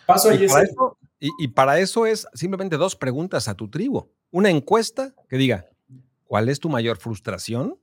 Paso 0.04 0.32
y, 0.32 0.46
para 0.46 0.62
eso, 0.62 0.98
y 1.18 1.48
para 1.48 1.78
eso 1.80 2.06
es 2.06 2.26
simplemente 2.34 2.76
dos 2.76 2.94
preguntas 2.94 3.48
a 3.48 3.54
tu 3.54 3.68
tribu. 3.68 4.08
Una 4.30 4.50
encuesta 4.50 5.14
que 5.28 5.36
diga, 5.36 5.68
¿Cuál 6.26 6.48
es 6.48 6.58
tu 6.58 6.68
mayor 6.68 6.96
frustración 6.96 7.78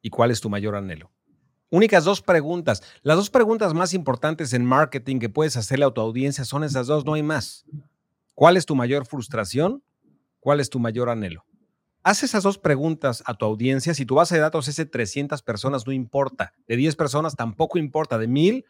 y 0.00 0.10
cuál 0.10 0.30
es 0.30 0.40
tu 0.40 0.48
mayor 0.48 0.74
anhelo? 0.74 1.12
Únicas 1.70 2.04
dos 2.04 2.22
preguntas. 2.22 2.82
Las 3.02 3.16
dos 3.16 3.28
preguntas 3.28 3.74
más 3.74 3.92
importantes 3.92 4.54
en 4.54 4.64
marketing 4.64 5.18
que 5.18 5.28
puedes 5.28 5.56
hacerle 5.56 5.84
a 5.84 5.90
tu 5.90 6.00
audiencia 6.00 6.46
son 6.46 6.64
esas 6.64 6.86
dos, 6.86 7.04
no 7.04 7.12
hay 7.12 7.22
más. 7.22 7.66
¿Cuál 8.38 8.56
es 8.56 8.66
tu 8.66 8.76
mayor 8.76 9.04
frustración? 9.04 9.82
¿Cuál 10.38 10.60
es 10.60 10.70
tu 10.70 10.78
mayor 10.78 11.08
anhelo? 11.08 11.44
Haz 12.04 12.22
esas 12.22 12.44
dos 12.44 12.56
preguntas 12.56 13.20
a 13.26 13.34
tu 13.34 13.44
audiencia. 13.44 13.94
Si 13.94 14.06
tu 14.06 14.14
base 14.14 14.36
de 14.36 14.40
datos 14.40 14.68
es 14.68 14.76
de 14.76 14.86
300 14.86 15.42
personas, 15.42 15.84
no 15.88 15.92
importa. 15.92 16.52
De 16.68 16.76
10 16.76 16.94
personas 16.94 17.34
tampoco 17.34 17.78
importa. 17.78 18.16
De 18.16 18.28
1000 18.28 18.64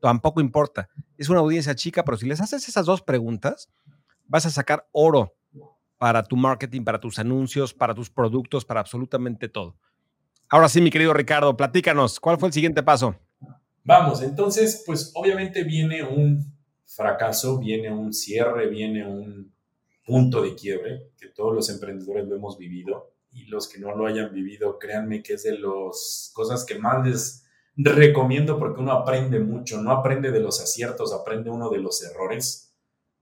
tampoco 0.00 0.40
importa. 0.40 0.88
Es 1.18 1.28
una 1.28 1.38
audiencia 1.38 1.76
chica, 1.76 2.04
pero 2.04 2.16
si 2.16 2.26
les 2.26 2.40
haces 2.40 2.68
esas 2.68 2.84
dos 2.84 3.00
preguntas, 3.00 3.68
vas 4.26 4.44
a 4.44 4.50
sacar 4.50 4.88
oro 4.90 5.36
para 5.98 6.24
tu 6.24 6.34
marketing, 6.34 6.82
para 6.82 6.98
tus 6.98 7.20
anuncios, 7.20 7.72
para 7.72 7.94
tus 7.94 8.10
productos, 8.10 8.64
para 8.64 8.80
absolutamente 8.80 9.48
todo. 9.48 9.76
Ahora 10.48 10.68
sí, 10.68 10.80
mi 10.80 10.90
querido 10.90 11.14
Ricardo, 11.14 11.56
platícanos, 11.56 12.18
¿cuál 12.18 12.40
fue 12.40 12.48
el 12.48 12.52
siguiente 12.52 12.82
paso? 12.82 13.14
Vamos, 13.84 14.20
entonces, 14.20 14.82
pues 14.84 15.12
obviamente 15.14 15.62
viene 15.62 16.02
un 16.02 16.60
fracaso, 16.94 17.58
viene 17.58 17.90
un 17.90 18.12
cierre, 18.12 18.68
viene 18.68 19.06
un 19.06 19.52
punto 20.04 20.42
de 20.42 20.54
quiebre, 20.54 21.10
que 21.18 21.28
todos 21.28 21.54
los 21.54 21.70
emprendedores 21.70 22.26
lo 22.26 22.36
hemos 22.36 22.58
vivido 22.58 23.12
y 23.30 23.46
los 23.46 23.68
que 23.68 23.78
no 23.78 23.96
lo 23.96 24.06
hayan 24.06 24.32
vivido, 24.32 24.78
créanme 24.78 25.22
que 25.22 25.34
es 25.34 25.44
de 25.44 25.58
las 25.58 26.30
cosas 26.34 26.64
que 26.64 26.78
más 26.78 27.06
les 27.06 27.44
recomiendo 27.76 28.58
porque 28.58 28.80
uno 28.80 28.92
aprende 28.92 29.40
mucho, 29.40 29.80
no 29.80 29.92
aprende 29.92 30.30
de 30.30 30.40
los 30.40 30.60
aciertos, 30.60 31.12
aprende 31.12 31.50
uno 31.50 31.70
de 31.70 31.78
los 31.78 32.02
errores 32.02 32.74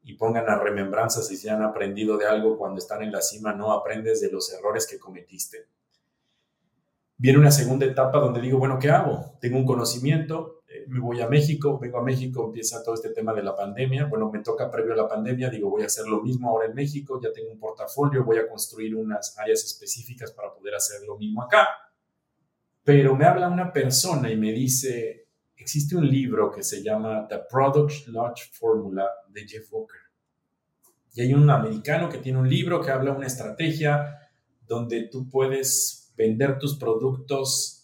y 0.02 0.14
pongan 0.14 0.48
a 0.48 0.58
remembranzas 0.58 1.28
si 1.28 1.36
se 1.36 1.50
han 1.50 1.62
aprendido 1.62 2.16
de 2.16 2.26
algo 2.26 2.58
cuando 2.58 2.78
están 2.78 3.02
en 3.02 3.12
la 3.12 3.22
cima, 3.22 3.52
no 3.52 3.72
aprendes 3.72 4.20
de 4.20 4.30
los 4.30 4.52
errores 4.52 4.86
que 4.86 4.98
cometiste. 4.98 5.68
Viene 7.16 7.38
una 7.38 7.50
segunda 7.50 7.84
etapa 7.84 8.18
donde 8.18 8.40
digo, 8.40 8.58
bueno, 8.58 8.78
¿qué 8.78 8.88
hago? 8.88 9.36
Tengo 9.40 9.58
un 9.58 9.66
conocimiento, 9.66 10.59
me 10.86 11.00
voy 11.00 11.20
a 11.20 11.28
México, 11.28 11.78
vengo 11.78 11.98
a 11.98 12.02
México, 12.02 12.46
empieza 12.46 12.82
todo 12.82 12.94
este 12.94 13.10
tema 13.10 13.34
de 13.34 13.42
la 13.42 13.56
pandemia. 13.56 14.06
Bueno, 14.06 14.30
me 14.30 14.40
toca 14.40 14.70
previo 14.70 14.92
a 14.92 14.96
la 14.96 15.08
pandemia, 15.08 15.50
digo, 15.50 15.68
voy 15.68 15.82
a 15.82 15.86
hacer 15.86 16.06
lo 16.06 16.22
mismo 16.22 16.48
ahora 16.48 16.66
en 16.66 16.74
México, 16.74 17.20
ya 17.22 17.32
tengo 17.32 17.50
un 17.50 17.58
portafolio, 17.58 18.24
voy 18.24 18.38
a 18.38 18.48
construir 18.48 18.94
unas 18.94 19.36
áreas 19.38 19.64
específicas 19.64 20.30
para 20.32 20.52
poder 20.52 20.74
hacer 20.74 21.02
lo 21.06 21.16
mismo 21.16 21.42
acá. 21.42 21.68
Pero 22.84 23.16
me 23.16 23.24
habla 23.24 23.48
una 23.48 23.72
persona 23.72 24.30
y 24.30 24.36
me 24.36 24.52
dice, 24.52 25.28
existe 25.56 25.96
un 25.96 26.08
libro 26.08 26.50
que 26.50 26.62
se 26.62 26.82
llama 26.82 27.26
The 27.28 27.40
Product 27.50 28.06
Launch 28.08 28.52
Formula 28.52 29.08
de 29.28 29.46
Jeff 29.46 29.72
Walker. 29.72 30.00
Y 31.14 31.22
hay 31.22 31.34
un 31.34 31.50
americano 31.50 32.08
que 32.08 32.18
tiene 32.18 32.38
un 32.38 32.48
libro 32.48 32.80
que 32.80 32.90
habla 32.90 33.12
una 33.12 33.26
estrategia 33.26 34.30
donde 34.66 35.08
tú 35.08 35.28
puedes 35.28 36.12
vender 36.16 36.58
tus 36.58 36.78
productos, 36.78 37.79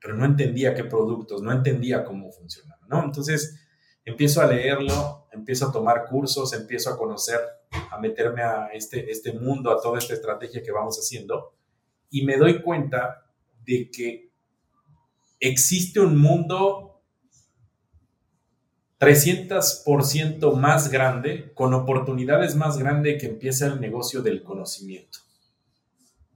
pero 0.00 0.14
no 0.14 0.24
entendía 0.24 0.74
qué 0.74 0.84
productos, 0.84 1.42
no 1.42 1.52
entendía 1.52 2.04
cómo 2.04 2.32
funcionaba, 2.32 2.80
¿no? 2.88 3.04
Entonces 3.04 3.60
empiezo 4.04 4.40
a 4.40 4.46
leerlo, 4.46 5.26
empiezo 5.32 5.68
a 5.68 5.72
tomar 5.72 6.06
cursos, 6.06 6.52
empiezo 6.52 6.90
a 6.90 6.98
conocer, 6.98 7.40
a 7.90 7.98
meterme 7.98 8.42
a 8.42 8.68
este, 8.68 9.10
este 9.10 9.32
mundo, 9.32 9.70
a 9.70 9.80
toda 9.80 9.98
esta 9.98 10.14
estrategia 10.14 10.62
que 10.62 10.72
vamos 10.72 10.98
haciendo, 10.98 11.54
y 12.10 12.24
me 12.24 12.36
doy 12.36 12.62
cuenta 12.62 13.26
de 13.64 13.90
que 13.90 14.30
existe 15.38 16.00
un 16.00 16.18
mundo 16.18 17.02
300% 18.98 20.54
más 20.56 20.90
grande, 20.90 21.52
con 21.54 21.72
oportunidades 21.72 22.54
más 22.54 22.76
grandes 22.76 23.20
que 23.20 23.28
empieza 23.28 23.66
el 23.66 23.80
negocio 23.80 24.20
del 24.20 24.42
conocimiento. 24.42 25.20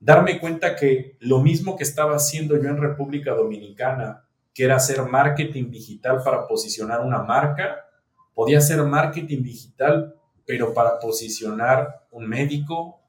Darme 0.05 0.39
cuenta 0.39 0.77
que 0.77 1.17
lo 1.21 1.41
mismo 1.41 1.79
que 1.79 1.83
estaba 1.83 2.15
haciendo 2.15 2.61
yo 2.61 2.69
en 2.69 2.77
República 2.77 3.33
Dominicana, 3.33 4.29
que 4.53 4.65
era 4.65 4.77
hacer 4.77 5.01
marketing 5.01 5.71
digital 5.71 6.23
para 6.23 6.47
posicionar 6.47 7.01
una 7.01 7.23
marca, 7.23 7.87
podía 8.35 8.59
hacer 8.59 8.83
marketing 8.83 9.43
digital, 9.43 10.15
pero 10.45 10.75
para 10.75 10.99
posicionar 10.99 12.07
un 12.11 12.29
médico, 12.29 13.01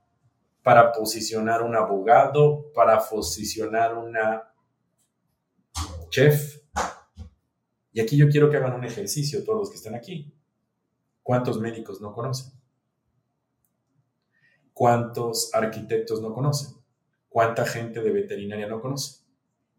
para 0.63 0.93
posicionar 0.93 1.63
un 1.63 1.75
abogado, 1.75 2.71
para 2.73 2.97
posicionar 3.05 3.97
una 3.97 4.53
chef, 6.09 6.61
y 7.91 7.99
aquí 7.99 8.15
yo 8.15 8.29
quiero 8.29 8.49
que 8.49 8.55
hagan 8.55 8.71
un 8.71 8.85
ejercicio 8.85 9.43
todos 9.43 9.59
los 9.59 9.69
que 9.69 9.75
están 9.75 9.95
aquí. 9.95 10.33
¿Cuántos 11.21 11.59
médicos 11.59 11.99
no 11.99 12.13
conocen? 12.13 12.53
¿Cuántos 14.71 15.53
arquitectos 15.53 16.21
no 16.21 16.33
conocen? 16.33 16.84
¿Cuánta 17.35 17.65
gente 17.65 17.99
de 17.99 18.11
veterinaria 18.11 18.65
no 18.65 18.79
conoce? 18.79 19.25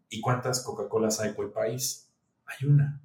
¿Y 0.09 0.21
cuántas 0.21 0.63
Coca-Colas 0.63 1.19
hay 1.21 1.33
por 1.33 1.45
el 1.45 1.51
país? 1.51 2.07
Hay 2.45 2.67
una. 2.67 3.01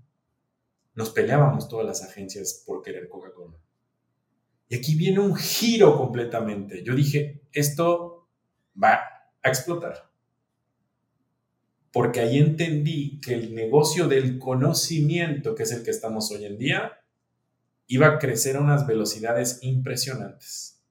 Nos 0.95 1.09
peleábamos 1.09 1.71
todas 1.71 1.87
las 1.87 2.03
agencias 2.03 2.63
por 2.67 2.83
querer 2.83 3.09
Coca-Cola. 3.09 3.57
Y 4.69 4.77
aquí 4.77 4.95
viene 4.95 5.21
un 5.21 5.37
giro 5.37 5.97
completamente. 5.97 6.85
Yo 6.85 6.95
dije, 6.95 7.41
esto 7.51 8.29
va 8.77 9.01
a 9.43 9.49
explotar 9.49 10.11
porque 11.91 12.21
ahí 12.21 12.37
entendí 12.37 13.21
que 13.21 13.33
el 13.33 13.55
negocio 13.55 14.07
del 14.07 14.39
conocimiento, 14.39 15.55
que 15.55 15.63
es 15.63 15.73
el 15.73 15.83
que 15.83 15.93
estamos 15.93 16.31
hoy 16.31 16.45
en 16.45 16.59
día, 16.59 17.01
iba 17.87 18.07
a 18.07 18.19
crecer 18.19 18.57
a 18.57 18.61
unas 18.61 18.87
velocidades 18.87 19.61
impresionantes. 19.63 20.82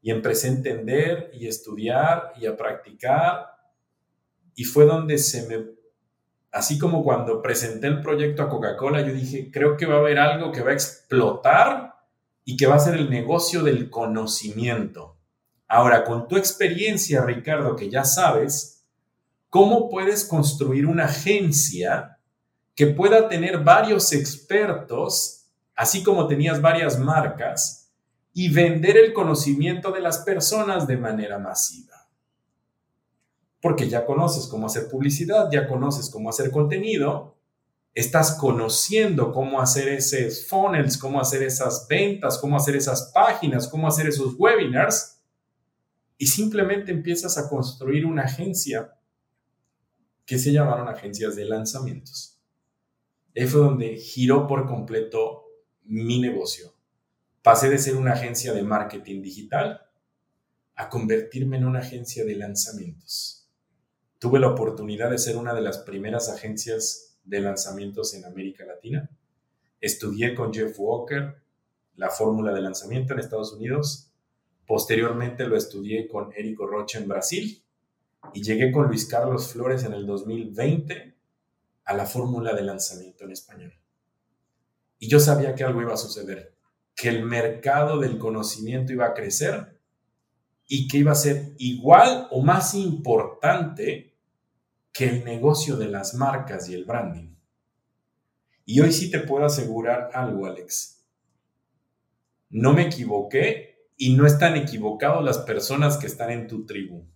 Y 0.00 0.10
empecé 0.10 0.48
a 0.48 0.52
entender 0.52 1.30
y 1.34 1.46
estudiar 1.46 2.32
y 2.40 2.46
a 2.46 2.56
practicar. 2.56 3.46
Y 4.54 4.64
fue 4.64 4.84
donde 4.84 5.18
se 5.18 5.46
me, 5.48 5.66
así 6.52 6.78
como 6.78 7.02
cuando 7.02 7.42
presenté 7.42 7.86
el 7.88 8.00
proyecto 8.00 8.42
a 8.42 8.48
Coca-Cola, 8.48 9.02
yo 9.02 9.12
dije, 9.12 9.50
creo 9.52 9.76
que 9.76 9.86
va 9.86 9.96
a 9.96 9.98
haber 9.98 10.18
algo 10.18 10.52
que 10.52 10.62
va 10.62 10.70
a 10.70 10.74
explotar 10.74 11.94
y 12.44 12.56
que 12.56 12.66
va 12.66 12.76
a 12.76 12.80
ser 12.80 12.94
el 12.94 13.10
negocio 13.10 13.62
del 13.62 13.90
conocimiento. 13.90 15.16
Ahora, 15.66 16.04
con 16.04 16.28
tu 16.28 16.36
experiencia, 16.36 17.22
Ricardo, 17.22 17.76
que 17.76 17.90
ya 17.90 18.04
sabes, 18.04 18.78
¿Cómo 19.50 19.88
puedes 19.88 20.24
construir 20.24 20.84
una 20.86 21.06
agencia 21.06 22.18
que 22.74 22.86
pueda 22.86 23.28
tener 23.28 23.64
varios 23.64 24.12
expertos, 24.12 25.46
así 25.74 26.02
como 26.02 26.26
tenías 26.26 26.60
varias 26.60 26.98
marcas, 26.98 27.77
y 28.38 28.50
vender 28.50 28.96
el 28.96 29.12
conocimiento 29.12 29.90
de 29.90 29.98
las 29.98 30.18
personas 30.18 30.86
de 30.86 30.96
manera 30.96 31.40
masiva. 31.40 32.08
Porque 33.60 33.88
ya 33.88 34.06
conoces 34.06 34.46
cómo 34.46 34.66
hacer 34.66 34.88
publicidad, 34.88 35.50
ya 35.50 35.66
conoces 35.66 36.08
cómo 36.08 36.30
hacer 36.30 36.52
contenido, 36.52 37.36
estás 37.94 38.36
conociendo 38.38 39.32
cómo 39.32 39.60
hacer 39.60 39.88
esos 39.88 40.46
funnels, 40.46 40.98
cómo 40.98 41.20
hacer 41.20 41.42
esas 41.42 41.88
ventas, 41.88 42.38
cómo 42.38 42.56
hacer 42.56 42.76
esas 42.76 43.10
páginas, 43.12 43.66
cómo 43.66 43.88
hacer 43.88 44.06
esos 44.06 44.36
webinars, 44.38 45.20
y 46.16 46.28
simplemente 46.28 46.92
empiezas 46.92 47.38
a 47.38 47.48
construir 47.48 48.06
una 48.06 48.22
agencia 48.22 48.94
que 50.24 50.38
se 50.38 50.52
llamaron 50.52 50.86
agencias 50.86 51.34
de 51.34 51.44
lanzamientos. 51.44 52.40
Ahí 53.36 53.48
fue 53.48 53.62
donde 53.62 53.96
giró 53.96 54.46
por 54.46 54.68
completo 54.68 55.42
mi 55.82 56.20
negocio. 56.20 56.77
Pasé 57.42 57.70
de 57.70 57.78
ser 57.78 57.96
una 57.96 58.12
agencia 58.12 58.52
de 58.52 58.62
marketing 58.62 59.22
digital 59.22 59.86
a 60.74 60.88
convertirme 60.88 61.56
en 61.56 61.64
una 61.64 61.80
agencia 61.80 62.24
de 62.24 62.36
lanzamientos. 62.36 63.48
Tuve 64.18 64.40
la 64.40 64.48
oportunidad 64.48 65.10
de 65.10 65.18
ser 65.18 65.36
una 65.36 65.54
de 65.54 65.60
las 65.60 65.78
primeras 65.78 66.28
agencias 66.28 67.16
de 67.24 67.40
lanzamientos 67.40 68.14
en 68.14 68.24
América 68.24 68.64
Latina. 68.64 69.08
Estudié 69.80 70.34
con 70.34 70.52
Jeff 70.52 70.74
Walker 70.78 71.36
la 71.96 72.10
fórmula 72.10 72.52
de 72.52 72.60
lanzamiento 72.60 73.12
en 73.12 73.20
Estados 73.20 73.52
Unidos. 73.52 74.10
Posteriormente 74.66 75.46
lo 75.46 75.56
estudié 75.56 76.08
con 76.08 76.32
Érico 76.32 76.66
Rocha 76.66 76.98
en 76.98 77.08
Brasil 77.08 77.62
y 78.34 78.42
llegué 78.42 78.72
con 78.72 78.86
Luis 78.86 79.06
Carlos 79.06 79.52
Flores 79.52 79.84
en 79.84 79.94
el 79.94 80.06
2020 80.06 81.14
a 81.84 81.94
la 81.94 82.06
fórmula 82.06 82.54
de 82.54 82.62
lanzamiento 82.62 83.24
en 83.24 83.32
español. 83.32 83.74
Y 84.98 85.08
yo 85.08 85.20
sabía 85.20 85.54
que 85.54 85.64
algo 85.64 85.80
iba 85.80 85.94
a 85.94 85.98
suceder, 85.98 86.54
que 86.98 87.08
el 87.08 87.24
mercado 87.24 88.00
del 88.00 88.18
conocimiento 88.18 88.92
iba 88.92 89.06
a 89.06 89.14
crecer 89.14 89.78
y 90.66 90.88
que 90.88 90.98
iba 90.98 91.12
a 91.12 91.14
ser 91.14 91.54
igual 91.58 92.26
o 92.32 92.42
más 92.42 92.74
importante 92.74 94.16
que 94.92 95.08
el 95.08 95.24
negocio 95.24 95.76
de 95.76 95.86
las 95.86 96.14
marcas 96.14 96.68
y 96.68 96.74
el 96.74 96.84
branding. 96.84 97.36
Y 98.64 98.80
hoy 98.80 98.92
sí 98.92 99.12
te 99.12 99.20
puedo 99.20 99.46
asegurar 99.46 100.10
algo, 100.12 100.46
Alex. 100.46 101.06
No 102.50 102.72
me 102.72 102.86
equivoqué 102.86 103.86
y 103.96 104.16
no 104.16 104.26
están 104.26 104.56
equivocados 104.56 105.24
las 105.24 105.38
personas 105.38 105.98
que 105.98 106.08
están 106.08 106.32
en 106.32 106.48
tu 106.48 106.66
tribu. 106.66 107.06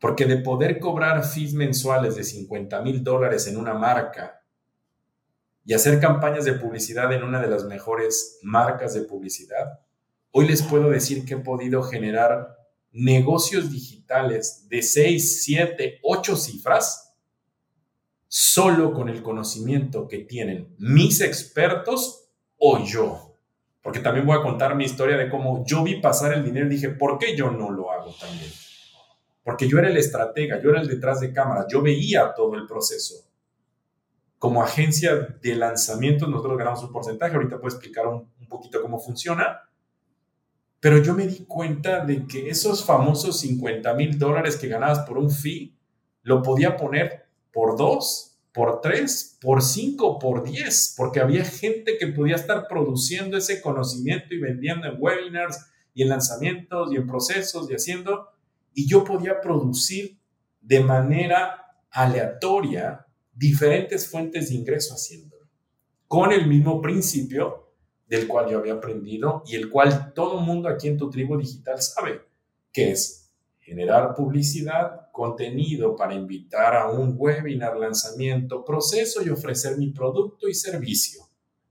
Porque 0.00 0.24
de 0.24 0.38
poder 0.38 0.80
cobrar 0.80 1.22
fees 1.22 1.52
mensuales 1.52 2.16
de 2.16 2.24
50 2.24 2.80
mil 2.80 3.04
dólares 3.04 3.46
en 3.46 3.58
una 3.58 3.74
marca 3.74 4.43
y 5.64 5.74
hacer 5.74 6.00
campañas 6.00 6.44
de 6.44 6.54
publicidad 6.54 7.12
en 7.12 7.22
una 7.22 7.40
de 7.40 7.48
las 7.48 7.64
mejores 7.64 8.38
marcas 8.42 8.94
de 8.94 9.02
publicidad, 9.02 9.80
hoy 10.30 10.46
les 10.46 10.62
puedo 10.62 10.90
decir 10.90 11.24
que 11.24 11.34
he 11.34 11.38
podido 11.38 11.82
generar 11.82 12.56
negocios 12.92 13.70
digitales 13.70 14.66
de 14.68 14.82
6, 14.82 15.42
7, 15.44 16.00
8 16.02 16.36
cifras 16.36 17.16
solo 18.28 18.92
con 18.92 19.08
el 19.08 19.22
conocimiento 19.22 20.08
que 20.08 20.18
tienen 20.18 20.74
mis 20.78 21.20
expertos 21.20 22.28
o 22.58 22.84
yo. 22.84 23.36
Porque 23.82 24.00
también 24.00 24.26
voy 24.26 24.38
a 24.38 24.42
contar 24.42 24.74
mi 24.74 24.84
historia 24.84 25.16
de 25.16 25.28
cómo 25.28 25.64
yo 25.66 25.82
vi 25.82 26.00
pasar 26.00 26.32
el 26.32 26.44
dinero 26.44 26.66
y 26.66 26.70
dije, 26.70 26.90
¿por 26.90 27.18
qué 27.18 27.36
yo 27.36 27.50
no 27.50 27.70
lo 27.70 27.90
hago 27.90 28.14
también? 28.18 28.50
porque 29.44 29.68
yo 29.68 29.78
era 29.78 29.88
el 29.88 29.96
estratega, 29.98 30.60
yo 30.60 30.70
era 30.70 30.80
el 30.80 30.88
detrás 30.88 31.20
de 31.20 31.32
cámara, 31.32 31.66
yo 31.70 31.82
veía 31.82 32.32
todo 32.34 32.54
el 32.54 32.66
proceso. 32.66 33.26
Como 34.44 34.62
agencia 34.62 35.38
de 35.40 35.54
lanzamiento, 35.54 36.26
nosotros 36.26 36.58
ganamos 36.58 36.84
un 36.84 36.92
porcentaje, 36.92 37.34
ahorita 37.34 37.58
puedo 37.58 37.74
explicar 37.74 38.06
un, 38.06 38.28
poquito 38.46 38.82
cómo 38.82 39.00
funciona, 39.00 39.62
pero 40.80 40.98
yo 40.98 41.14
me 41.14 41.26
di 41.26 41.46
cuenta 41.46 42.04
de 42.04 42.26
que 42.26 42.50
esos 42.50 42.84
famosos 42.84 43.40
50 43.40 43.94
mil 43.94 44.18
dólares 44.18 44.56
que 44.56 44.68
ganabas 44.68 44.98
por 45.06 45.16
un 45.16 45.30
fee, 45.30 45.74
lo 46.24 46.42
podía 46.42 46.76
poner 46.76 47.24
por 47.54 47.78
dos, 47.78 48.36
por 48.52 48.82
tres, 48.82 49.38
por 49.40 49.62
cinco, 49.62 50.18
por 50.18 50.44
diez, 50.44 50.92
porque 50.94 51.20
había 51.20 51.46
gente 51.46 51.96
que 51.98 52.08
podía 52.08 52.36
estar 52.36 52.68
produciendo 52.68 53.38
ese 53.38 53.62
conocimiento 53.62 54.34
y 54.34 54.40
vendiendo 54.40 54.86
en 54.88 54.96
webinars 54.98 55.58
y 55.94 56.02
en 56.02 56.10
lanzamientos 56.10 56.92
y 56.92 56.96
en 56.96 57.06
procesos 57.06 57.70
y 57.70 57.76
haciendo 57.76 58.28
y 58.74 58.86
yo 58.86 59.04
podía 59.04 59.40
producir 59.40 60.18
de 60.60 60.80
manera 60.80 61.78
aleatoria 61.90 63.03
diferentes 63.34 64.08
fuentes 64.08 64.48
de 64.48 64.54
ingreso 64.54 64.94
haciéndolo, 64.94 65.48
con 66.06 66.32
el 66.32 66.46
mismo 66.46 66.80
principio 66.80 67.72
del 68.06 68.28
cual 68.28 68.50
yo 68.50 68.58
había 68.58 68.74
aprendido 68.74 69.42
y 69.46 69.56
el 69.56 69.70
cual 69.70 70.12
todo 70.14 70.40
mundo 70.40 70.68
aquí 70.68 70.88
en 70.88 70.98
tu 70.98 71.10
tribu 71.10 71.36
digital 71.36 71.80
sabe, 71.80 72.22
que 72.72 72.92
es 72.92 73.32
generar 73.60 74.14
publicidad, 74.14 75.10
contenido 75.10 75.96
para 75.96 76.14
invitar 76.14 76.76
a 76.76 76.90
un 76.90 77.14
webinar, 77.16 77.76
lanzamiento, 77.76 78.64
proceso 78.64 79.22
y 79.22 79.30
ofrecer 79.30 79.78
mi 79.78 79.90
producto 79.90 80.48
y 80.48 80.54
servicio. 80.54 81.22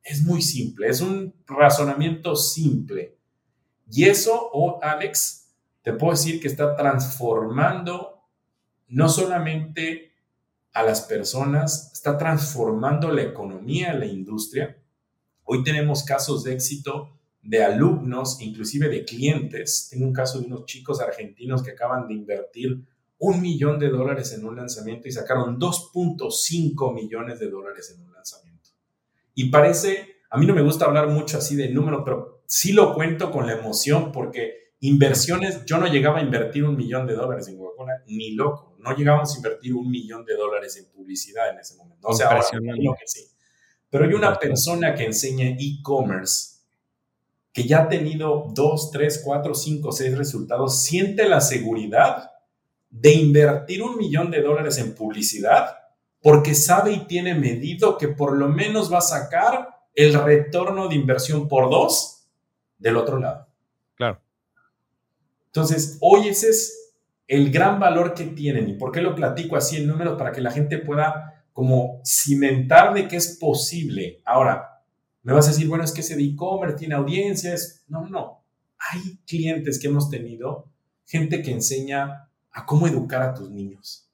Es 0.02 0.24
muy 0.24 0.42
simple, 0.42 0.88
es 0.88 1.02
un 1.02 1.34
razonamiento 1.46 2.36
simple. 2.36 3.18
Y 3.92 4.06
eso, 4.06 4.50
oh, 4.54 4.80
Alex, 4.82 5.54
te 5.84 5.94
puedo 5.94 6.14
decir 6.14 6.40
que 6.40 6.48
está 6.48 6.76
transformando 6.76 8.24
no 8.88 9.08
solamente 9.08 10.13
a 10.74 10.84
las 10.84 11.02
personas, 11.02 11.92
está 11.94 12.18
transformando 12.18 13.12
la 13.12 13.22
economía, 13.22 13.94
la 13.94 14.06
industria. 14.06 14.78
Hoy 15.44 15.64
tenemos 15.64 16.04
casos 16.04 16.44
de 16.44 16.54
éxito 16.54 17.20
de 17.42 17.64
alumnos, 17.64 18.42
inclusive 18.42 18.90
de 18.90 19.06
clientes. 19.06 19.88
Tengo 19.92 20.06
un 20.06 20.14
caso 20.14 20.40
de 20.40 20.48
unos 20.48 20.66
chicos 20.66 21.00
argentinos 21.00 21.62
que 21.62 21.72
acaban 21.72 22.08
de 22.08 22.16
invertir 22.16 22.84
un 23.20 23.42
millón 23.42 23.80
de 23.80 23.90
dólares 23.90 24.34
en 24.34 24.46
un 24.46 24.56
lanzamiento 24.56 25.08
y 25.08 25.12
sacaron 25.12 25.60
2.5 25.60 26.94
millones 26.94 27.40
de 27.40 27.50
dólares 27.50 27.94
en 27.96 28.04
un 28.04 28.12
lanzamiento. 28.12 28.70
Y 29.36 29.50
parece, 29.50 30.22
a 30.30 30.38
mí 30.38 30.46
no 30.46 30.56
me 30.56 30.64
gusta 30.64 30.86
hablar 30.86 31.08
mucho 31.08 31.38
así 31.38 31.56
de 31.56 31.70
número, 31.70 32.04
pero 32.04 32.44
sí 32.48 32.74
lo 32.74 32.94
cuento 32.94 33.32
con 33.32 33.46
la 33.46 33.54
emoción 33.54 34.12
porque 34.12 34.64
Inversiones, 34.86 35.64
yo 35.64 35.78
no 35.78 35.88
llegaba 35.88 36.20
a 36.20 36.22
invertir 36.22 36.66
un 36.66 36.76
millón 36.76 37.08
de 37.08 37.16
dólares 37.16 37.48
en 37.48 37.58
Coca-Cola, 37.58 38.04
ni 38.06 38.32
loco. 38.36 38.73
No 38.84 38.96
llegábamos 38.96 39.34
a 39.34 39.38
invertir 39.38 39.74
un 39.74 39.90
millón 39.90 40.26
de 40.26 40.36
dólares 40.36 40.78
en 40.78 40.86
publicidad 40.92 41.50
en 41.50 41.60
ese 41.60 41.76
momento. 41.76 42.08
O 42.08 42.14
sea, 42.14 42.28
ahora, 42.28 42.44
que 42.52 43.08
sí. 43.08 43.26
Pero 43.90 44.06
hay 44.06 44.14
una 44.14 44.38
persona 44.38 44.94
que 44.94 45.06
enseña 45.06 45.48
e-commerce 45.60 46.54
que 47.54 47.64
ya 47.64 47.84
ha 47.84 47.88
tenido 47.88 48.48
dos, 48.54 48.90
tres, 48.92 49.22
cuatro, 49.24 49.54
cinco, 49.54 49.92
seis 49.92 50.18
resultados, 50.18 50.82
siente 50.82 51.30
la 51.30 51.40
seguridad 51.40 52.32
de 52.90 53.14
invertir 53.14 53.84
un 53.84 53.96
millón 53.98 54.32
de 54.32 54.42
dólares 54.42 54.80
en 54.80 54.96
publicidad 54.96 55.78
porque 56.22 56.56
sabe 56.56 56.94
y 56.94 57.06
tiene 57.06 57.36
medido 57.36 57.98
que 57.98 58.08
por 58.08 58.36
lo 58.36 58.48
menos 58.48 58.92
va 58.92 59.00
a 59.00 59.02
sacar 59.02 59.70
el 59.94 60.14
retorno 60.14 60.88
de 60.88 60.96
inversión 60.96 61.48
por 61.48 61.70
dos 61.70 62.26
del 62.80 62.98
otro 62.98 63.20
lado. 63.20 63.48
Claro. 63.96 64.20
Entonces, 65.48 65.98
hoy 66.02 66.30
ese 66.30 66.50
es 66.50 66.83
el 67.28 67.52
gran 67.52 67.80
valor 67.80 68.14
que 68.14 68.26
tienen. 68.26 68.70
¿Y 68.70 68.74
por 68.74 68.92
qué 68.92 69.02
lo 69.02 69.16
platico 69.16 69.56
así 69.56 69.78
en 69.78 69.88
números? 69.88 70.18
Para 70.18 70.32
que 70.32 70.42
la 70.42 70.52
gente 70.52 70.78
pueda 70.78 71.46
como 71.54 72.02
cimentar 72.04 72.94
de 72.94 73.08
que 73.08 73.16
es 73.16 73.38
posible. 73.40 74.22
Ahora, 74.26 74.82
me 75.22 75.34
vas 75.34 75.48
a 75.48 75.52
decir, 75.52 75.68
bueno, 75.68 75.84
es 75.84 75.92
que 75.92 76.02
ese 76.02 76.20
e-commerce 76.22 76.78
tiene 76.78 76.96
audiencias. 76.96 77.84
No, 77.88 78.08
no. 78.08 78.44
Hay 78.78 79.20
clientes 79.26 79.80
que 79.80 79.88
hemos 79.88 80.10
tenido, 80.10 80.70
gente 81.06 81.42
que 81.42 81.52
enseña 81.52 82.30
a 82.52 82.66
cómo 82.66 82.88
educar 82.88 83.22
a 83.22 83.34
tus 83.34 83.50
niños. 83.50 84.10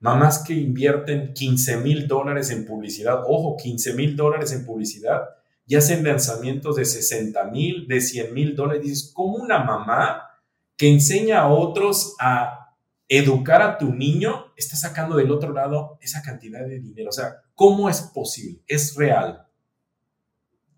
Mamás 0.00 0.44
que 0.44 0.52
invierten 0.52 1.32
15 1.32 1.78
mil 1.78 2.06
dólares 2.06 2.50
en 2.50 2.66
publicidad. 2.66 3.22
Ojo, 3.26 3.56
15 3.56 3.94
mil 3.94 4.14
dólares 4.14 4.52
en 4.52 4.66
publicidad 4.66 5.22
y 5.66 5.74
hacen 5.74 6.04
lanzamientos 6.04 6.76
de 6.76 6.84
60 6.84 7.44
mil, 7.44 7.88
de 7.88 8.00
100 8.00 8.34
mil 8.34 8.54
dólares. 8.54 8.82
Dices, 8.82 9.12
como 9.14 9.36
una 9.36 9.64
mamá 9.64 10.25
que 10.76 10.90
enseña 10.90 11.40
a 11.40 11.48
otros 11.48 12.14
a 12.20 12.74
educar 13.08 13.62
a 13.62 13.78
tu 13.78 13.92
niño 13.92 14.52
está 14.56 14.76
sacando 14.76 15.16
del 15.16 15.30
otro 15.30 15.52
lado 15.52 15.98
esa 16.00 16.22
cantidad 16.22 16.66
de 16.66 16.80
dinero? 16.80 17.10
O 17.10 17.12
sea, 17.12 17.42
¿cómo 17.54 17.88
es 17.88 18.00
posible? 18.02 18.62
Es 18.66 18.94
real. 18.94 19.46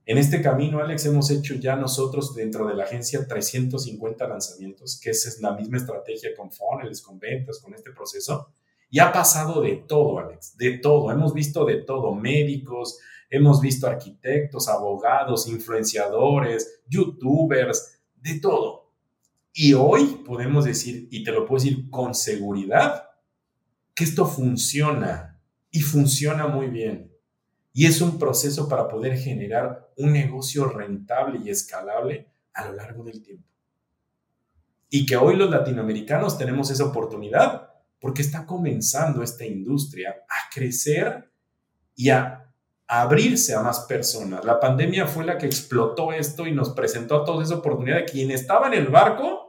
En 0.09 0.17
este 0.17 0.41
camino, 0.41 0.79
Alex, 0.79 1.05
hemos 1.05 1.31
hecho 1.31 1.55
ya 1.57 1.77
nosotros 1.77 2.35
dentro 2.35 2.67
de 2.67 2.75
la 2.75 2.85
agencia 2.85 3.27
350 3.29 4.27
lanzamientos, 4.27 4.99
que 4.99 5.11
es 5.11 5.39
la 5.43 5.53
misma 5.53 5.77
estrategia 5.77 6.31
con 6.35 6.51
funnels, 6.51 7.03
con 7.03 7.19
ventas, 7.19 7.59
con 7.59 7.75
este 7.75 7.91
proceso. 7.93 8.55
Y 8.89 9.01
ha 9.01 9.13
pasado 9.13 9.61
de 9.61 9.85
todo, 9.87 10.19
Alex, 10.19 10.57
de 10.57 10.79
todo. 10.79 11.13
Hemos 11.13 11.35
visto 11.35 11.67
de 11.67 11.83
todo, 11.83 12.15
médicos, 12.15 12.99
hemos 13.29 13.61
visto 13.61 13.87
arquitectos, 13.87 14.69
abogados, 14.69 15.47
influenciadores, 15.47 16.81
youtubers, 16.89 18.01
de 18.15 18.41
todo. 18.41 18.78
Y 19.61 19.75
hoy 19.75 20.23
podemos 20.25 20.67
decir, 20.67 21.09
y 21.11 21.25
te 21.25 21.33
lo 21.33 21.45
puedo 21.45 21.61
decir 21.61 21.91
con 21.91 22.15
seguridad, 22.15 23.09
que 23.93 24.05
esto 24.05 24.25
funciona 24.25 25.43
y 25.73 25.81
funciona 25.81 26.47
muy 26.47 26.69
bien. 26.69 27.13
Y 27.73 27.87
es 27.87 28.01
un 28.01 28.21
proceso 28.21 28.69
para 28.69 28.87
poder 28.87 29.19
generar 29.19 29.91
un 29.97 30.13
negocio 30.13 30.69
rentable 30.69 31.41
y 31.45 31.51
escalable 31.51 32.29
a 32.55 32.67
lo 32.67 32.75
largo 32.75 33.03
del 33.03 33.21
tiempo. 33.21 33.49
Y 34.91 35.05
que 35.05 35.17
hoy 35.17 35.35
los 35.35 35.51
latinoamericanos 35.51 36.39
tenemos 36.39 36.71
esa 36.71 36.85
oportunidad 36.85 37.69
porque 37.99 38.23
está 38.23 38.47
comenzando 38.47 39.25
esta 39.25 39.45
industria 39.45 40.25
a 40.29 40.55
crecer 40.55 41.33
y 41.97 42.11
a 42.11 42.49
abrirse 42.87 43.57
a 43.57 43.63
más 43.63 43.81
personas. 43.81 44.45
La 44.45 44.61
pandemia 44.61 45.09
fue 45.09 45.25
la 45.25 45.37
que 45.37 45.47
explotó 45.47 46.13
esto 46.13 46.47
y 46.47 46.53
nos 46.53 46.71
presentó 46.71 47.25
toda 47.25 47.43
esa 47.43 47.57
oportunidad 47.57 47.97
de 47.97 48.05
quien 48.05 48.31
estaba 48.31 48.69
en 48.69 48.75
el 48.75 48.87
barco 48.87 49.48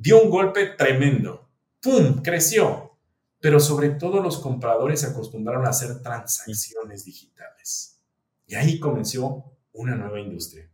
dio 0.00 0.22
un 0.22 0.30
golpe 0.30 0.66
tremendo. 0.66 1.48
¡Pum! 1.82 2.22
Creció. 2.22 2.96
Pero 3.38 3.60
sobre 3.60 3.90
todo 3.90 4.22
los 4.22 4.38
compradores 4.38 5.00
se 5.00 5.08
acostumbraron 5.08 5.66
a 5.66 5.70
hacer 5.70 6.02
transacciones 6.02 7.04
digitales. 7.04 8.00
Y 8.46 8.54
ahí 8.54 8.78
comenzó 8.78 9.56
una 9.72 9.94
nueva 9.96 10.20
industria. 10.20 10.68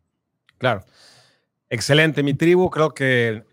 Claro. 0.58 0.84
Excelente, 1.68 2.22
mi 2.22 2.34
tribu. 2.34 2.70
Creo 2.70 2.94
que 2.94 3.44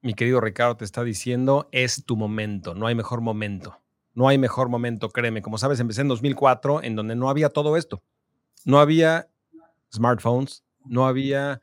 mi 0.00 0.14
querido 0.14 0.40
Ricardo 0.40 0.76
te 0.76 0.84
está 0.84 1.04
diciendo, 1.04 1.68
es 1.70 2.04
tu 2.04 2.16
momento, 2.16 2.74
no 2.74 2.86
hay 2.86 2.94
mejor 2.94 3.20
momento. 3.20 3.78
No 4.14 4.28
hay 4.28 4.36
mejor 4.36 4.68
momento, 4.68 5.08
créeme. 5.08 5.40
Como 5.40 5.56
sabes, 5.56 5.80
empecé 5.80 6.02
en 6.02 6.08
2004 6.08 6.82
en 6.82 6.96
donde 6.96 7.14
no 7.14 7.30
había 7.30 7.48
todo 7.48 7.78
esto. 7.78 8.02
No 8.64 8.78
había 8.78 9.30
smartphones, 9.94 10.64
no 10.84 11.06
había 11.06 11.62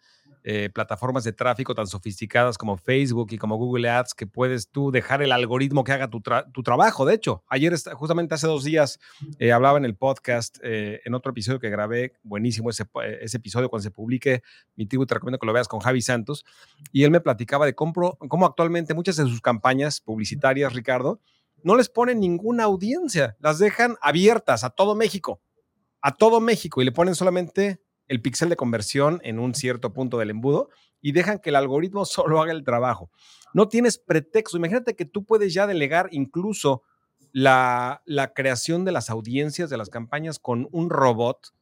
eh, 0.51 0.71
plataformas 0.71 1.23
de 1.23 1.31
tráfico 1.31 1.75
tan 1.75 1.85
sofisticadas 1.85 2.57
como 2.57 2.75
Facebook 2.75 3.27
y 3.29 3.37
como 3.37 3.57
Google 3.57 3.87
Ads 3.87 4.15
que 4.15 4.25
puedes 4.25 4.67
tú 4.67 4.89
dejar 4.89 5.21
el 5.21 5.31
algoritmo 5.31 5.83
que 5.83 5.91
haga 5.91 6.09
tu, 6.09 6.21
trabajo. 6.63 7.05
De 7.05 7.13
hecho, 7.13 7.43
ayer, 7.49 7.71
justamente 7.93 8.33
hace 8.33 8.47
dos 8.47 8.63
días, 8.63 8.99
eh, 9.37 9.51
hablaba 9.51 9.77
en 9.77 9.85
el 9.85 9.95
podcast, 9.95 10.57
eh, 10.63 11.01
en 11.05 11.13
otro 11.13 11.33
episodio 11.33 11.59
que 11.59 11.69
grabé, 11.69 12.13
buenísimo 12.23 12.71
ese, 12.71 12.85
ese, 13.21 13.37
episodio 13.37 13.69
cuando 13.69 13.83
se 13.83 13.91
publique, 13.91 14.41
mi 14.75 14.87
tribu 14.87 15.05
te 15.05 15.13
recomiendo 15.13 15.37
que 15.37 15.45
lo 15.45 15.53
veas 15.53 15.67
con 15.67 15.81
Javi 15.81 16.01
Santos, 16.01 16.43
y 16.91 17.03
él 17.03 17.11
me 17.11 17.21
platicaba 17.21 17.67
de 17.67 17.75
cómo, 17.75 18.17
cómo 18.17 18.47
actualmente 18.47 18.95
muchas 18.95 19.17
de 19.17 19.25
sus 19.25 19.41
campañas 19.41 20.01
publicitarias, 20.01 20.73
Ricardo, 20.73 21.21
no 21.63 21.75
les 21.75 21.89
ponen 21.89 22.19
ninguna 22.19 22.63
audiencia, 22.63 23.37
las 23.39 23.59
dejan 23.59 23.97
abiertas 24.01 24.63
a 24.63 24.71
todo 24.71 24.95
México, 24.95 25.43
a 26.01 26.15
todo 26.15 26.41
México, 26.41 26.81
y 26.81 26.85
le 26.85 26.91
ponen 26.91 27.13
solamente 27.13 27.81
el 28.09 28.21
píxel 28.21 28.49
de 28.49 28.57
conversión 28.57 29.21
en 29.23 29.39
un 29.39 29.55
cierto 29.55 29.93
punto 29.93 30.17
del 30.17 30.31
embudo 30.31 30.69
y 30.99 31.13
dejan 31.13 31.39
que 31.39 31.51
el 31.51 31.55
algoritmo 31.55 32.03
solo 32.05 32.41
haga 32.41 32.51
el 32.51 32.65
trabajo. 32.65 33.09
No 33.53 33.69
tienes 33.69 33.97
pretexto. 33.97 34.57
Imagínate 34.57 34.95
que 34.95 35.05
tú 35.05 35.23
puedes 35.23 35.53
ya 35.53 35.65
delegar 35.65 36.09
incluso 36.11 36.83
la, 37.31 38.01
creación 38.35 38.85
de 38.85 38.91
las 38.91 39.09
audiencias 39.09 39.69
de 39.69 39.77
las 39.77 39.89
campañas 39.89 40.39
con 40.39 40.67
un 40.71 40.89
robot 40.89 41.53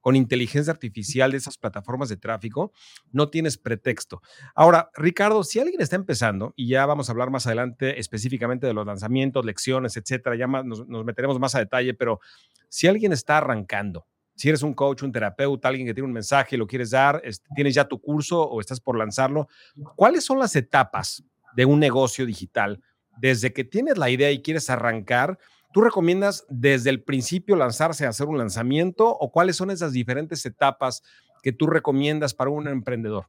con 0.00 0.14
inteligencia 0.14 0.72
artificial 0.72 1.32
de 1.32 1.38
esas 1.38 1.58
plataformas 1.58 2.08
de 2.08 2.16
tráfico, 2.16 2.70
no 3.10 3.28
tienes 3.28 3.58
pretexto. 3.58 4.22
Ahora, 4.54 4.88
Ricardo, 4.94 5.42
si 5.42 5.58
alguien 5.58 5.80
está 5.80 5.96
empezando, 5.96 6.54
y 6.54 6.68
ya 6.68 6.86
vamos 6.86 7.08
a 7.08 7.12
hablar 7.12 7.30
más 7.30 7.48
adelante 7.48 7.98
específicamente 7.98 8.68
de 8.68 8.72
los 8.72 8.86
lanzamientos, 8.86 9.44
lecciones, 9.44 9.96
etcétera, 9.96 10.36
ya 10.36 10.46
nos, 10.46 10.86
nos 10.86 11.04
meteremos 11.04 11.40
más 11.40 11.56
a 11.56 11.58
detalle, 11.58 11.92
pero 11.92 12.20
si 12.68 12.86
alguien 12.86 13.12
está 13.12 13.38
arrancando, 13.38 14.06
si 14.36 14.50
eres 14.50 14.62
un 14.62 14.74
coach, 14.74 15.02
un 15.02 15.10
terapeuta, 15.10 15.68
alguien 15.68 15.86
que 15.86 15.94
tiene 15.94 16.06
un 16.06 16.12
mensaje 16.12 16.54
y 16.54 16.58
lo 16.58 16.66
quieres 16.66 16.90
dar, 16.90 17.22
tienes 17.54 17.74
ya 17.74 17.88
tu 17.88 17.98
curso 18.00 18.42
o 18.42 18.60
estás 18.60 18.80
por 18.80 18.96
lanzarlo, 18.96 19.48
¿cuáles 19.96 20.24
son 20.24 20.38
las 20.38 20.54
etapas 20.54 21.24
de 21.56 21.64
un 21.64 21.80
negocio 21.80 22.26
digital? 22.26 22.82
Desde 23.18 23.52
que 23.54 23.64
tienes 23.64 23.96
la 23.96 24.10
idea 24.10 24.30
y 24.30 24.42
quieres 24.42 24.68
arrancar, 24.68 25.38
¿tú 25.72 25.80
recomiendas 25.80 26.44
desde 26.50 26.90
el 26.90 27.02
principio 27.02 27.56
lanzarse 27.56 28.04
a 28.04 28.10
hacer 28.10 28.26
un 28.26 28.36
lanzamiento 28.36 29.08
o 29.08 29.32
cuáles 29.32 29.56
son 29.56 29.70
esas 29.70 29.92
diferentes 29.92 30.44
etapas 30.44 31.02
que 31.42 31.52
tú 31.52 31.66
recomiendas 31.66 32.34
para 32.34 32.50
un 32.50 32.68
emprendedor? 32.68 33.28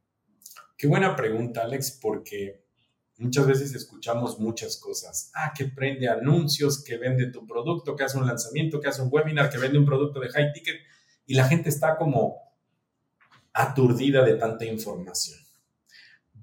Qué 0.78 0.88
buena 0.88 1.16
pregunta, 1.16 1.62
Alex, 1.62 2.00
porque 2.02 2.66
muchas 3.18 3.48
veces 3.48 3.74
escuchamos 3.74 4.40
muchas 4.40 4.78
cosas. 4.78 5.32
Ah, 5.34 5.54
que 5.58 5.66
prende 5.66 6.10
anuncios, 6.10 6.84
que 6.84 6.98
vende 6.98 7.32
tu 7.32 7.48
producto, 7.48 7.96
que 7.96 8.04
hace 8.04 8.18
un 8.18 8.28
lanzamiento, 8.28 8.82
que 8.82 8.90
hace 8.90 9.02
un 9.02 9.10
webinar, 9.10 9.50
que 9.50 9.58
vende 9.58 9.80
un 9.80 9.86
producto 9.86 10.20
de 10.20 10.30
high 10.30 10.52
ticket 10.52 10.76
y 11.28 11.36
la 11.36 11.48
gente 11.48 11.70
está 11.70 11.98
como 11.98 12.38
aturdida 13.54 14.24
de 14.24 14.36
tanta 14.36 14.66
información. 14.66 15.38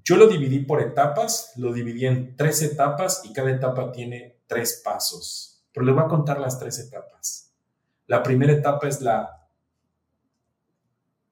Yo 0.03 0.15
lo 0.17 0.27
dividí 0.27 0.59
por 0.59 0.81
etapas, 0.81 1.53
lo 1.57 1.73
dividí 1.73 2.05
en 2.05 2.35
tres 2.37 2.61
etapas 2.61 3.23
y 3.25 3.33
cada 3.33 3.51
etapa 3.51 3.91
tiene 3.91 4.39
tres 4.45 4.81
pasos. 4.85 5.65
Pero 5.73 5.85
les 5.85 5.95
voy 5.95 6.03
a 6.03 6.07
contar 6.07 6.39
las 6.39 6.59
tres 6.59 6.77
etapas. 6.79 7.53
La 8.05 8.21
primera 8.21 8.53
etapa 8.53 8.87
es 8.87 9.01
la 9.01 9.49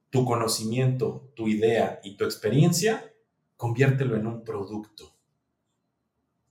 tu 0.10 0.26
conocimiento, 0.26 1.32
tu 1.36 1.48
idea 1.48 2.00
y 2.04 2.18
tu 2.18 2.24
experiencia, 2.24 3.14
conviértelo 3.58 4.16
en 4.16 4.28
un 4.28 4.44
producto 4.44 5.16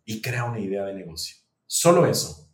y 0.05 0.21
crea 0.21 0.45
una 0.45 0.59
idea 0.59 0.85
de 0.85 0.95
negocio. 0.95 1.37
Solo 1.67 2.07
eso. 2.07 2.52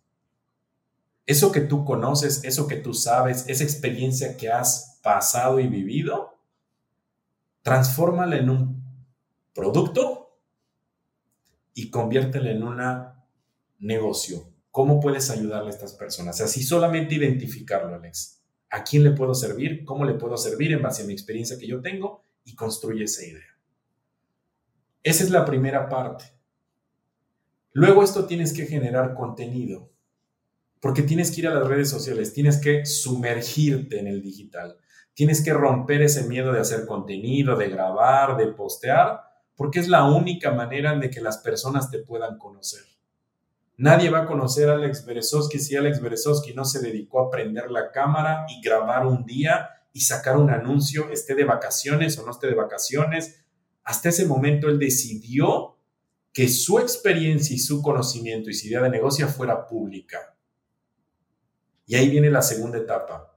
Eso 1.28 1.52
que 1.52 1.60
tú 1.60 1.84
conoces, 1.84 2.42
eso 2.44 2.66
que 2.66 2.76
tú 2.76 2.94
sabes, 2.94 3.44
esa 3.48 3.62
experiencia 3.62 4.38
que 4.38 4.50
has 4.50 4.98
pasado 5.02 5.60
y 5.60 5.66
vivido, 5.66 6.38
transfórmala 7.60 8.38
en 8.38 8.48
un 8.48 8.82
producto 9.52 10.38
y 11.74 11.90
conviértela 11.90 12.50
en 12.50 12.62
un 12.62 12.80
negocio. 13.78 14.50
¿Cómo 14.70 15.00
puedes 15.00 15.28
ayudarle 15.28 15.68
a 15.68 15.74
estas 15.74 15.92
personas? 15.92 16.40
Así 16.40 16.62
solamente 16.62 17.16
identificarlo, 17.16 17.94
Alex. 17.94 18.40
¿A 18.70 18.82
quién 18.82 19.04
le 19.04 19.10
puedo 19.10 19.34
servir? 19.34 19.84
¿Cómo 19.84 20.06
le 20.06 20.14
puedo 20.14 20.38
servir 20.38 20.72
en 20.72 20.80
base 20.80 21.02
a 21.02 21.06
mi 21.06 21.12
experiencia 21.12 21.58
que 21.58 21.66
yo 21.66 21.82
tengo? 21.82 22.24
Y 22.46 22.54
construye 22.54 23.04
esa 23.04 23.26
idea. 23.26 23.54
Esa 25.02 25.24
es 25.24 25.28
la 25.28 25.44
primera 25.44 25.90
parte. 25.90 26.24
Luego 27.72 28.02
esto 28.02 28.24
tienes 28.24 28.54
que 28.54 28.64
generar 28.64 29.14
contenido 29.14 29.90
porque 30.80 31.02
tienes 31.02 31.30
que 31.30 31.40
ir 31.40 31.48
a 31.48 31.54
las 31.54 31.66
redes 31.66 31.90
sociales, 31.90 32.32
tienes 32.32 32.58
que 32.58 32.86
sumergirte 32.86 33.98
en 33.98 34.06
el 34.06 34.22
digital, 34.22 34.76
tienes 35.14 35.42
que 35.42 35.52
romper 35.52 36.02
ese 36.02 36.24
miedo 36.24 36.52
de 36.52 36.60
hacer 36.60 36.86
contenido, 36.86 37.56
de 37.56 37.68
grabar, 37.68 38.36
de 38.36 38.46
postear, 38.48 39.20
porque 39.56 39.80
es 39.80 39.88
la 39.88 40.04
única 40.04 40.52
manera 40.52 40.96
de 40.96 41.10
que 41.10 41.20
las 41.20 41.38
personas 41.38 41.90
te 41.90 41.98
puedan 41.98 42.38
conocer. 42.38 42.82
Nadie 43.76 44.10
va 44.10 44.20
a 44.20 44.26
conocer 44.26 44.68
a 44.70 44.74
Alex 44.74 45.04
Berezowski 45.04 45.58
si 45.58 45.76
Alex 45.76 46.00
Berezowski 46.00 46.52
no 46.52 46.64
se 46.64 46.80
dedicó 46.80 47.20
a 47.20 47.30
prender 47.30 47.70
la 47.70 47.90
cámara 47.90 48.46
y 48.48 48.60
grabar 48.60 49.06
un 49.06 49.24
día 49.24 49.70
y 49.92 50.00
sacar 50.00 50.36
un 50.36 50.50
anuncio, 50.50 51.10
esté 51.10 51.34
de 51.34 51.44
vacaciones 51.44 52.18
o 52.18 52.24
no 52.24 52.32
esté 52.32 52.46
de 52.46 52.54
vacaciones. 52.54 53.44
Hasta 53.84 54.10
ese 54.10 54.26
momento 54.26 54.68
él 54.68 54.78
decidió 54.78 55.76
que 56.32 56.48
su 56.48 56.78
experiencia 56.78 57.54
y 57.54 57.58
su 57.58 57.82
conocimiento 57.82 58.50
y 58.50 58.54
su 58.54 58.68
idea 58.68 58.82
de 58.82 58.90
negocio 58.90 59.26
fuera 59.28 59.66
pública. 59.66 60.37
Y 61.88 61.94
ahí 61.94 62.10
viene 62.10 62.30
la 62.30 62.42
segunda 62.42 62.76
etapa, 62.76 63.34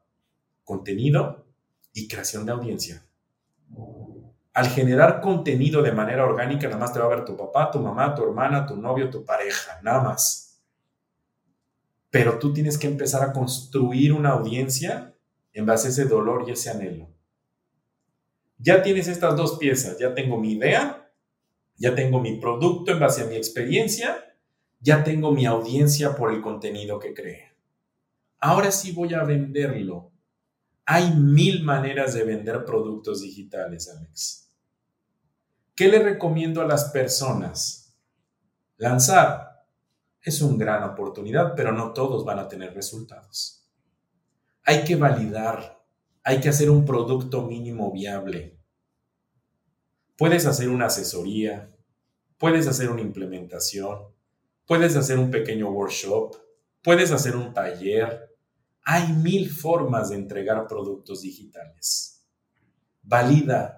contenido 0.66 1.46
y 1.94 2.10
creación 2.10 2.46
de 2.46 2.52
audiencia. 2.52 3.02
Al 4.54 4.68
generar 4.68 5.22
contenido 5.22 5.82
de 5.82 5.94
manera 5.94 6.26
orgánica, 6.26 6.68
nada 6.68 6.78
más 6.78 6.92
te 6.92 7.00
va 7.00 7.06
a 7.06 7.16
ver 7.16 7.24
tu 7.24 7.38
papá, 7.38 7.72
tu 7.72 7.80
mamá, 7.80 8.14
tu 8.14 8.24
hermana, 8.24 8.66
tu 8.66 8.76
novio, 8.76 9.10
tu 9.10 9.24
pareja, 9.24 9.80
nada 9.82 10.04
más. 10.04 10.62
Pero 12.10 12.40
tú 12.40 12.52
tienes 12.52 12.78
que 12.78 12.88
empezar 12.88 13.24
a 13.24 13.32
construir 13.32 14.12
una 14.12 14.32
audiencia 14.32 15.16
en 15.54 15.66
base 15.66 15.88
a 15.88 15.92
ese 15.92 16.04
dolor 16.04 16.44
y 16.46 16.52
ese 16.52 16.72
anhelo. 16.72 17.08
Ya 18.58 18.84
tienes 18.84 19.08
estas 19.08 19.38
dos 19.38 19.58
piezas, 19.60 19.98
ya 19.98 20.14
tengo 20.14 20.38
mi 20.38 20.52
idea, 20.52 21.10
ya 21.78 21.96
tengo 21.96 22.20
mi 22.20 22.36
producto 22.36 22.92
en 22.92 23.00
base 23.00 23.22
a 23.22 23.28
mi 23.28 23.38
experiencia, 23.38 24.36
ya 24.82 25.06
tengo 25.06 25.32
mi 25.32 25.46
audiencia 25.46 26.18
por 26.18 26.34
el 26.34 26.42
contenido 26.42 27.00
que 27.00 27.14
cree 27.14 27.51
ahora 28.42 28.72
sí 28.72 28.92
voy 28.92 29.14
a 29.14 29.24
venderlo. 29.24 30.12
Hay 30.86 31.12
mil 31.16 31.64
maneras 31.64 32.14
de 32.14 32.24
vender 32.24 32.66
productos 32.66 33.22
digitales, 33.22 33.88
Alex. 33.90 34.52
¿Qué 35.76 35.88
le 35.88 36.00
recomiendo 36.00 36.62
a 36.62 36.68
las 36.68 36.86
personas? 36.92 37.96
Lanzar 38.78 39.66
es 40.22 40.42
una 40.42 40.58
gran 40.58 40.84
oportunidad, 40.84 41.54
pero 41.56 41.72
no 41.72 41.94
todos 41.94 42.26
van 42.26 42.40
a 42.40 42.48
tener 42.48 42.74
resultados. 42.74 43.66
Hay 44.64 44.84
que 44.84 44.96
validar, 44.96 45.82
hay 46.24 46.40
que 46.40 46.50
hacer 46.50 46.70
un 46.70 46.84
producto 46.84 47.44
mínimo 47.44 47.92
viable. 47.92 48.60
Puedes 50.18 50.46
hacer 50.46 50.70
una 50.70 50.88
asesoría, 50.88 51.72
puedes 52.38 52.68
hacer 52.68 52.90
una 52.90 53.02
implementación, 53.02 54.00
puedes 54.68 54.96
hacer 54.96 55.18
un 55.18 55.32
pequeño 55.32 55.72
workshop, 55.72 56.36
puedes 56.84 57.12
hacer 57.12 57.36
un 57.36 57.54
taller, 57.54 58.31
hay 58.84 59.14
mil 59.14 59.50
formas 59.50 60.10
de 60.10 60.16
entregar 60.16 60.68
productos 60.68 61.22
digitales. 61.22 62.26
Valida. 63.04 63.78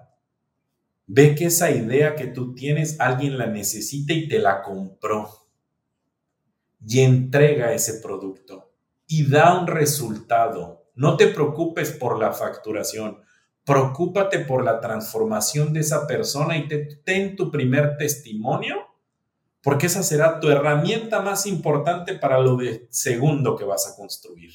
Ve 1.06 1.34
que 1.34 1.46
esa 1.46 1.70
idea 1.70 2.14
que 2.14 2.26
tú 2.26 2.54
tienes, 2.54 2.98
alguien 2.98 3.36
la 3.36 3.46
necesita 3.46 4.12
y 4.12 4.28
te 4.28 4.38
la 4.38 4.62
compró. 4.62 5.28
Y 6.86 7.00
entrega 7.00 7.72
ese 7.72 8.00
producto. 8.00 8.72
Y 9.06 9.28
da 9.28 9.58
un 9.58 9.66
resultado. 9.66 10.86
No 10.94 11.16
te 11.16 11.26
preocupes 11.28 11.90
por 11.90 12.18
la 12.18 12.32
facturación. 12.32 13.20
Preocúpate 13.64 14.40
por 14.40 14.62
la 14.64 14.80
transformación 14.80 15.72
de 15.72 15.80
esa 15.80 16.06
persona 16.06 16.56
y 16.56 16.68
ten 17.04 17.34
tu 17.34 17.50
primer 17.50 17.96
testimonio, 17.96 18.76
porque 19.62 19.86
esa 19.86 20.02
será 20.02 20.38
tu 20.38 20.50
herramienta 20.50 21.20
más 21.22 21.46
importante 21.46 22.14
para 22.14 22.38
lo 22.38 22.56
de 22.56 22.86
segundo 22.90 23.56
que 23.56 23.64
vas 23.64 23.90
a 23.90 23.96
construir. 23.96 24.52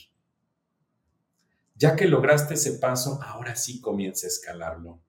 Ya 1.80 1.96
que 1.96 2.08
lograste 2.08 2.56
ese 2.56 2.74
paso, 2.74 3.20
ahora 3.24 3.56
sí 3.56 3.80
comienza 3.80 4.28
a 4.28 4.30
escalarlo. 4.30 5.02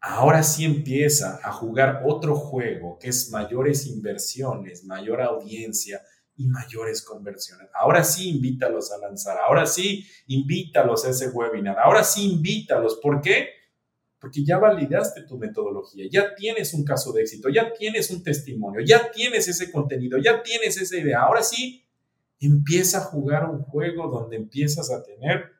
Ahora 0.00 0.42
sí 0.42 0.64
empieza 0.64 1.38
a 1.44 1.52
jugar 1.52 2.02
otro 2.04 2.34
juego 2.34 2.98
que 2.98 3.10
es 3.10 3.30
mayores 3.30 3.86
inversiones, 3.86 4.84
mayor 4.84 5.20
audiencia, 5.20 6.02
y 6.36 6.46
mayores 6.46 7.02
conversiones. 7.02 7.68
Ahora 7.74 8.04
sí 8.04 8.30
invítalos 8.30 8.92
a 8.92 8.98
lanzar, 8.98 9.38
ahora 9.38 9.66
sí 9.66 10.06
invítalos 10.26 11.04
a 11.04 11.10
ese 11.10 11.28
webinar, 11.28 11.78
ahora 11.78 12.02
sí 12.04 12.32
invítalos. 12.32 12.98
¿Por 13.02 13.20
qué? 13.20 13.48
Porque 14.18 14.44
ya 14.44 14.58
validaste 14.58 15.22
tu 15.22 15.36
metodología, 15.36 16.06
ya 16.10 16.34
tienes 16.34 16.74
un 16.74 16.84
caso 16.84 17.12
de 17.12 17.22
éxito, 17.22 17.48
ya 17.48 17.72
tienes 17.72 18.10
un 18.10 18.22
testimonio, 18.22 18.80
ya 18.80 19.10
tienes 19.10 19.48
ese 19.48 19.70
contenido, 19.70 20.18
ya 20.18 20.42
tienes 20.42 20.80
esa 20.80 20.96
idea. 20.96 21.22
Ahora 21.22 21.42
sí 21.42 21.84
empieza 22.40 22.98
a 22.98 23.04
jugar 23.04 23.48
un 23.48 23.62
juego 23.62 24.08
donde 24.08 24.36
empiezas 24.36 24.90
a 24.90 25.02
tener 25.02 25.50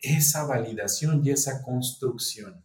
esa 0.00 0.46
validación 0.46 1.24
y 1.24 1.30
esa 1.30 1.62
construcción. 1.62 2.64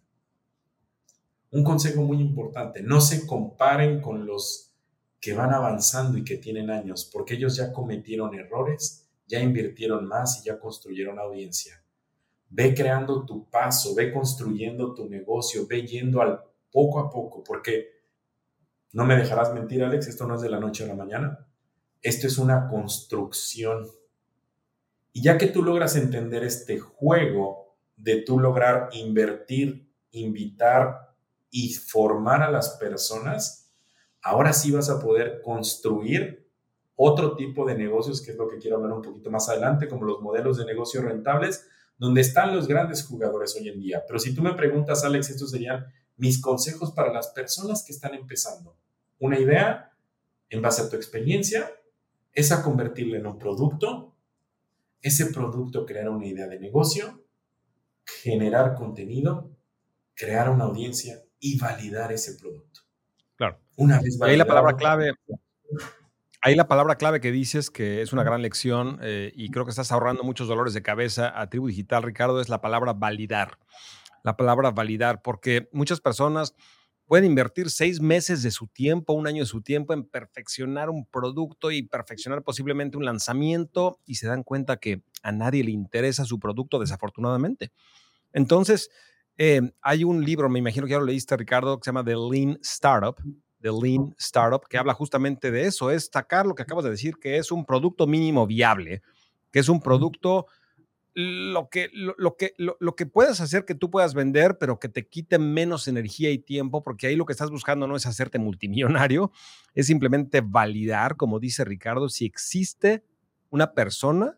Un 1.52 1.64
consejo 1.64 2.02
muy 2.02 2.20
importante, 2.20 2.82
no 2.82 3.02
se 3.02 3.26
comparen 3.26 4.02
con 4.02 4.26
los 4.26 4.74
que 5.20 5.34
van 5.34 5.54
avanzando 5.54 6.18
y 6.18 6.24
que 6.24 6.38
tienen 6.38 6.70
años, 6.70 7.10
porque 7.12 7.36
ellos 7.36 7.56
ya 7.56 7.74
cometieron 7.74 8.36
errores, 8.36 9.08
ya 9.28 9.40
invirtieron 9.40 10.08
más 10.08 10.40
y 10.42 10.46
ya 10.46 10.60
construyeron 10.60 11.18
audiencia. 11.18 11.84
Ve 12.50 12.76
creando 12.76 13.26
tu 13.26 13.50
paso, 13.50 13.96
ve 13.96 14.14
construyendo 14.14 14.94
tu 14.94 15.10
negocio, 15.10 15.66
ve 15.68 15.86
yendo 15.86 16.22
al 16.22 16.42
poco 16.72 17.00
a 17.00 17.10
poco, 17.10 17.44
porque 17.44 17.96
no 18.94 19.06
me 19.06 19.18
dejarás 19.18 19.54
mentir, 19.54 19.84
Alex, 19.84 20.08
esto 20.08 20.28
no 20.28 20.36
es 20.36 20.42
de 20.42 20.50
la 20.50 20.60
noche 20.60 20.84
a 20.84 20.88
la 20.88 20.96
mañana. 20.96 21.48
Esto 22.02 22.28
es 22.28 22.38
una 22.38 22.70
construcción. 22.70 23.88
Y 25.16 25.22
ya 25.22 25.38
que 25.38 25.47
tú 25.47 25.63
logras 25.63 25.95
entender 25.95 26.43
este 26.43 26.78
juego 26.78 27.78
de 27.95 28.24
tú 28.24 28.38
lograr 28.38 28.89
invertir, 28.91 29.89
invitar 30.11 31.16
y 31.49 31.74
formar 31.74 32.43
a 32.43 32.51
las 32.51 32.72
personas, 32.72 33.72
ahora 34.22 34.51
sí 34.51 34.72
vas 34.72 34.89
a 34.89 34.99
poder 34.99 35.41
construir 35.41 36.51
otro 36.97 37.38
tipo 37.38 37.66
de 37.66 37.78
negocios, 37.78 38.22
que 38.22 38.32
es 38.32 38.38
lo 38.38 38.49
que 38.49 38.57
quiero 38.57 38.76
hablar 38.76 38.91
un 38.91 39.01
poquito 39.01 39.32
más 39.32 39.47
adelante, 39.47 39.88
como 39.88 40.03
los 40.03 40.20
modelos 40.20 40.57
de 40.57 40.66
negocio 40.66 41.01
rentables, 41.01 41.66
donde 41.97 42.20
están 42.20 42.53
los 42.53 42.68
grandes 42.68 43.05
jugadores 43.05 43.55
hoy 43.55 43.70
en 43.70 43.80
día. 43.80 44.03
Pero 44.05 44.20
si 44.20 44.36
tú 44.36 44.41
me 44.41 44.53
preguntas, 44.53 45.05
Alex, 45.05 45.30
estos 45.30 45.51
serían 45.51 45.86
mis 46.18 46.41
consejos 46.41 46.91
para 46.91 47.13
las 47.13 47.30
personas 47.30 47.86
que 47.86 47.93
están 47.93 48.16
empezando. 48.16 48.76
Una 49.20 49.39
idea, 49.39 49.93
en 50.49 50.61
base 50.61 50.82
a 50.82 50.89
tu 50.89 50.97
experiencia, 50.97 51.72
es 52.34 52.51
a 52.51 52.61
convertirla 52.61 53.18
en 53.20 53.28
un 53.28 53.39
producto, 53.39 54.14
ese 55.02 55.28
producto 55.28 55.86
crear 55.86 56.10
una 56.10 56.26
idea 56.26 56.48
de 56.48 56.60
negocio, 56.60 57.26
generar 58.06 58.76
contenido, 58.76 59.56
crear 60.16 60.50
una 60.50 60.66
audiencia 60.66 61.24
y 61.39 61.60
validar 61.60 62.12
ese 62.12 62.36
producto. 62.39 62.82
Claro. 63.36 63.60
Una 63.76 64.00
vez 64.02 64.20
ahí 64.22 64.38
la 64.38 64.46
palabra 64.46 64.76
clave, 64.76 65.12
ahí 66.41 66.56
la 66.56 66.68
palabra 66.68 66.96
clave 66.96 67.20
que 67.20 67.32
dices 67.32 67.70
que 67.70 68.02
es 68.02 68.14
una 68.14 68.24
gran 68.24 68.41
lección 68.41 69.00
eh, 69.02 69.32
y 69.36 69.50
creo 69.50 69.66
que 69.66 69.72
estás 69.72 69.91
ahorrando 69.91 70.24
muchos 70.24 70.48
dolores 70.48 70.74
de 70.74 70.82
cabeza 70.82 71.39
a 71.39 71.50
Tribu 71.50 71.68
Digital, 71.68 72.04
Ricardo, 72.04 72.39
es 72.39 72.50
la 72.50 72.62
palabra 72.62 72.93
validar. 72.93 73.60
La 74.24 74.38
palabra 74.38 74.72
validar, 74.72 75.22
porque 75.22 75.70
muchas 75.72 76.02
personas 76.02 76.56
pueden 77.06 77.26
invertir 77.26 77.70
seis 77.70 78.01
meses 78.01 78.41
de 78.43 78.51
su 78.51 78.68
tiempo, 78.68 79.14
un 79.14 79.28
año 79.28 79.43
de 79.43 79.47
su 79.47 79.62
tiempo 79.62 79.93
en 79.93 80.03
perfeccionar 80.03 80.89
un 80.89 81.06
producto 81.06 81.72
y 81.72 81.84
perfeccionar 81.84 82.43
posiblemente 82.43 82.97
un 82.97 83.06
lanzamiento 83.06 83.99
y 84.06 84.16
se 84.16 84.28
dan 84.28 84.43
cuenta 84.43 84.78
que 84.78 85.03
a 85.22 85.32
nadie 85.32 85.64
le 85.64 85.72
interesa 85.72 86.26
su 86.26 86.39
producto, 86.39 86.80
desafortunadamente. 86.80 87.72
Entonces, 88.34 88.89
eh, 89.38 89.62
hay 89.82 90.03
un 90.03 90.24
libro, 90.24 90.49
me 90.49 90.60
imagino 90.60 90.86
que 90.86 90.91
ya 90.91 90.99
lo 90.99 91.06
leíste, 91.06 91.38
Ricardo, 91.38 91.80
que 91.80 91.86
se 91.86 91.89
llama 91.89 92.03
The 92.03 92.16
Lean 92.16 92.58
Startup, 92.62 93.16
The 93.62 93.72
Lean 93.72 94.16
Startup, 94.18 94.62
que 94.68 94.78
habla 94.78 94.93
justamente 94.93 95.51
de 95.51 95.66
eso, 95.66 95.91
es 95.91 96.10
sacar 96.12 96.45
lo 96.45 96.56
que 96.56 96.64
acabas 96.64 96.86
de 96.86 96.91
decir, 96.91 97.16
que 97.20 97.38
es 97.38 97.51
un 97.51 97.66
producto 97.66 98.08
mínimo 98.08 98.47
viable, 98.47 99.01
que 99.51 99.60
es 99.60 99.70
un 99.70 99.80
producto 99.80 100.47
lo 101.16 101.70
que, 101.70 101.89
lo, 101.93 102.36
que, 102.36 102.53
lo, 102.57 102.95
que 102.95 103.05
puedes 103.05 103.39
hacer 103.39 103.63
que 103.63 103.74
tú 103.74 103.89
puedas 103.89 104.13
vender, 104.13 104.57
pero 104.57 104.80
que 104.80 104.89
te 104.89 105.07
quite 105.07 105.39
menos 105.39 105.88
energía 105.88 106.30
y 106.30 106.39
tiempo, 106.39 106.84
porque 106.84 107.07
ahí 107.07 107.16
lo 107.16 107.26
que 107.26 107.32
estás 107.32 107.49
buscando 107.49 107.88
no 107.88 107.95
es 107.95 108.05
hacerte 108.05 108.38
multimillonario, 108.38 109.32
es 109.74 109.88
simplemente 109.88 110.41
validar, 110.41 111.16
como 111.16 111.39
dice 111.39 111.63
Ricardo, 111.63 112.09
si 112.09 112.26
existe 112.26 113.05
una 113.49 113.74
persona 113.74 114.38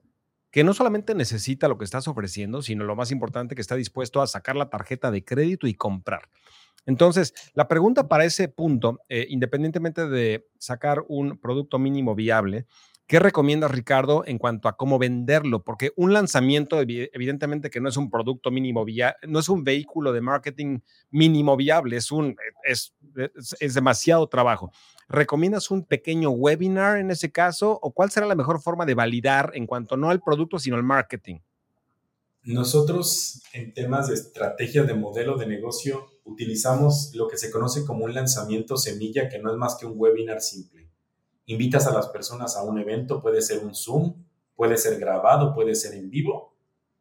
que 0.51 0.63
no 0.63 0.75
solamente 0.75 1.15
necesita 1.15 1.67
lo 1.67 1.79
que 1.79 1.85
estás 1.85 2.07
ofreciendo, 2.07 2.61
sino 2.61 2.83
lo 2.83 2.95
más 2.95 3.11
importante, 3.11 3.55
que 3.55 3.61
está 3.61 3.75
dispuesto 3.75 4.21
a 4.21 4.27
sacar 4.27 4.55
la 4.55 4.69
tarjeta 4.69 5.09
de 5.09 5.25
crédito 5.25 5.65
y 5.65 5.73
comprar. 5.73 6.29
Entonces, 6.85 7.33
la 7.53 7.67
pregunta 7.67 8.07
para 8.07 8.23
ese 8.23 8.49
punto, 8.49 8.99
eh, 9.09 9.25
independientemente 9.29 10.07
de 10.07 10.47
sacar 10.59 11.03
un 11.07 11.39
producto 11.39 11.79
mínimo 11.79 12.15
viable, 12.15 12.67
¿qué 13.07 13.19
recomiendas, 13.19 13.71
Ricardo, 13.71 14.23
en 14.25 14.37
cuanto 14.37 14.67
a 14.67 14.75
cómo 14.75 14.99
venderlo? 14.99 15.63
Porque 15.63 15.91
un 15.95 16.13
lanzamiento, 16.13 16.79
evidentemente 16.79 17.69
que 17.69 17.79
no 17.79 17.89
es 17.89 17.97
un 17.97 18.09
producto 18.09 18.51
mínimo 18.51 18.85
viable, 18.85 19.15
no 19.27 19.39
es 19.39 19.49
un 19.49 19.63
vehículo 19.63 20.13
de 20.13 20.21
marketing 20.21 20.79
mínimo 21.09 21.55
viable, 21.57 21.97
es, 21.97 22.11
un, 22.11 22.35
es, 22.63 22.93
es 23.59 23.73
demasiado 23.73 24.27
trabajo. 24.27 24.71
¿Recomiendas 25.09 25.71
un 25.71 25.85
pequeño 25.85 26.31
webinar 26.31 26.97
en 26.97 27.11
ese 27.11 27.31
caso? 27.31 27.79
¿O 27.81 27.91
cuál 27.93 28.11
será 28.11 28.27
la 28.27 28.35
mejor 28.35 28.61
forma 28.61 28.85
de 28.85 28.93
validar 28.93 29.51
en 29.53 29.65
cuanto 29.65 29.95
no 29.95 30.09
al 30.09 30.21
producto, 30.21 30.59
sino 30.59 30.75
al 30.75 30.83
marketing? 30.83 31.39
Nosotros 32.43 33.41
en 33.51 33.73
temas 33.73 34.07
de 34.07 34.13
estrategia 34.13 34.83
de 34.83 34.93
modelo 34.93 35.37
de 35.37 35.47
negocio 35.47 36.07
utilizamos 36.23 37.11
lo 37.13 37.27
que 37.27 37.37
se 37.37 37.51
conoce 37.51 37.85
como 37.85 38.05
un 38.05 38.13
lanzamiento 38.13 38.77
semilla, 38.77 39.27
que 39.27 39.39
no 39.39 39.51
es 39.51 39.57
más 39.57 39.75
que 39.75 39.85
un 39.85 39.93
webinar 39.95 40.41
simple. 40.41 40.86
Invitas 41.47 41.87
a 41.87 41.93
las 41.93 42.07
personas 42.07 42.55
a 42.55 42.63
un 42.63 42.77
evento, 42.77 43.21
puede 43.21 43.41
ser 43.41 43.63
un 43.63 43.73
Zoom, 43.73 44.13
puede 44.55 44.77
ser 44.77 44.99
grabado, 44.99 45.53
puede 45.53 45.75
ser 45.75 45.93
en 45.95 46.09
vivo, 46.09 46.55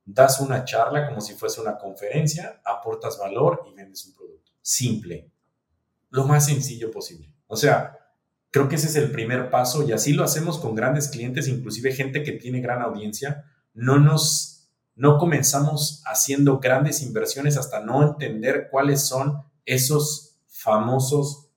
das 0.05 0.41
una 0.41 0.65
charla 0.65 1.09
como 1.09 1.21
si 1.21 1.35
fuese 1.35 1.61
una 1.61 1.77
conferencia, 1.77 2.61
aportas 2.65 3.19
valor 3.19 3.65
y 3.69 3.75
vendes 3.75 4.07
un 4.07 4.15
producto. 4.15 4.53
Simple. 4.63 5.31
Lo 6.11 6.25
más 6.25 6.47
sencillo 6.47 6.91
posible. 6.91 7.33
O 7.49 7.57
sea, 7.57 7.99
creo 8.51 8.69
que 8.69 8.77
ese 8.77 8.87
es 8.87 8.97
el 8.97 9.11
primer 9.11 9.51
paso 9.51 9.83
y 9.83 9.93
así 9.93 10.13
lo 10.13 10.23
hacemos 10.23 10.59
con 10.59 10.75
grandes 10.75 11.09
clientes, 11.09 11.49
inclusive 11.49 11.93
gente 11.93 12.23
que 12.23 12.33
tiene 12.33 12.61
gran 12.61 12.83
audiencia. 12.83 13.45
No 13.75 13.99
nos 13.99 14.57
no 14.95 15.19
comenzamos 15.19 16.03
haciendo 16.07 16.59
grandes 16.59 17.03
inversiones 17.03 17.59
hasta 17.59 17.81
no 17.81 18.03
entender 18.03 18.69
cuáles 18.71 19.07
son 19.07 19.43
esos 19.67 20.39
famosos 20.47 21.51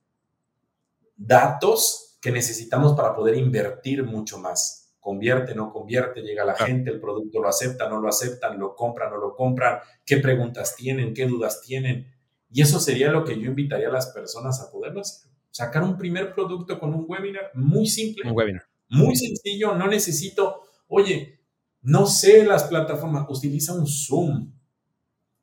datos 1.16 2.09
que 2.20 2.30
necesitamos 2.30 2.94
para 2.94 3.14
poder 3.14 3.36
invertir 3.36 4.04
mucho 4.04 4.38
más. 4.38 4.94
Convierte, 5.00 5.54
no 5.54 5.72
convierte, 5.72 6.20
llega 6.20 6.44
la 6.44 6.54
gente, 6.54 6.90
el 6.90 7.00
producto 7.00 7.40
lo 7.40 7.48
acepta, 7.48 7.88
no 7.88 8.00
lo 8.00 8.08
aceptan, 8.08 8.58
lo 8.58 8.74
compran, 8.74 9.10
no 9.10 9.16
lo 9.16 9.34
compran, 9.34 9.78
qué 10.04 10.18
preguntas 10.18 10.76
tienen, 10.76 11.14
qué 11.14 11.26
dudas 11.26 11.62
tienen. 11.62 12.12
Y 12.50 12.60
eso 12.60 12.78
sería 12.78 13.10
lo 13.10 13.24
que 13.24 13.40
yo 13.40 13.46
invitaría 13.46 13.88
a 13.88 13.92
las 13.92 14.08
personas 14.08 14.60
a 14.60 14.70
poderlo 14.70 15.00
hacer 15.00 15.30
sacar 15.50 15.82
un 15.82 15.96
primer 15.96 16.32
producto 16.32 16.78
con 16.78 16.94
un 16.94 17.04
webinar 17.08 17.50
muy 17.54 17.86
simple. 17.86 18.28
Un 18.28 18.36
webinar. 18.36 18.64
Muy 18.88 19.16
sencillo, 19.16 19.74
no 19.74 19.86
necesito, 19.86 20.62
oye, 20.88 21.40
no 21.82 22.06
sé 22.06 22.44
las 22.44 22.64
plataformas, 22.64 23.26
utiliza 23.28 23.74
un 23.74 23.86
Zoom. 23.86 24.52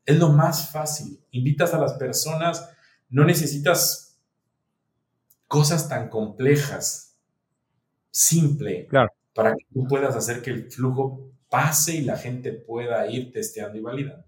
Es 0.06 0.18
lo 0.18 0.30
más 0.30 0.72
fácil. 0.72 1.20
Invitas 1.32 1.74
a 1.74 1.80
las 1.80 1.94
personas, 1.94 2.70
no 3.10 3.24
necesitas 3.26 4.07
cosas 5.48 5.90
tan 5.90 6.10
complejas. 6.10 7.18
Simple. 8.12 8.88
Claro. 8.88 9.12
Para 9.34 9.52
que 9.52 9.66
tú 9.74 9.86
puedas 9.88 10.16
hacer 10.16 10.42
que 10.42 10.50
el 10.50 10.72
flujo 10.72 11.32
pase 11.50 11.96
y 11.96 12.02
la 12.02 12.18
gente 12.18 12.52
pueda 12.52 13.10
ir 13.10 13.32
testeando 13.32 13.78
y 13.78 13.82
validando. 13.82 14.26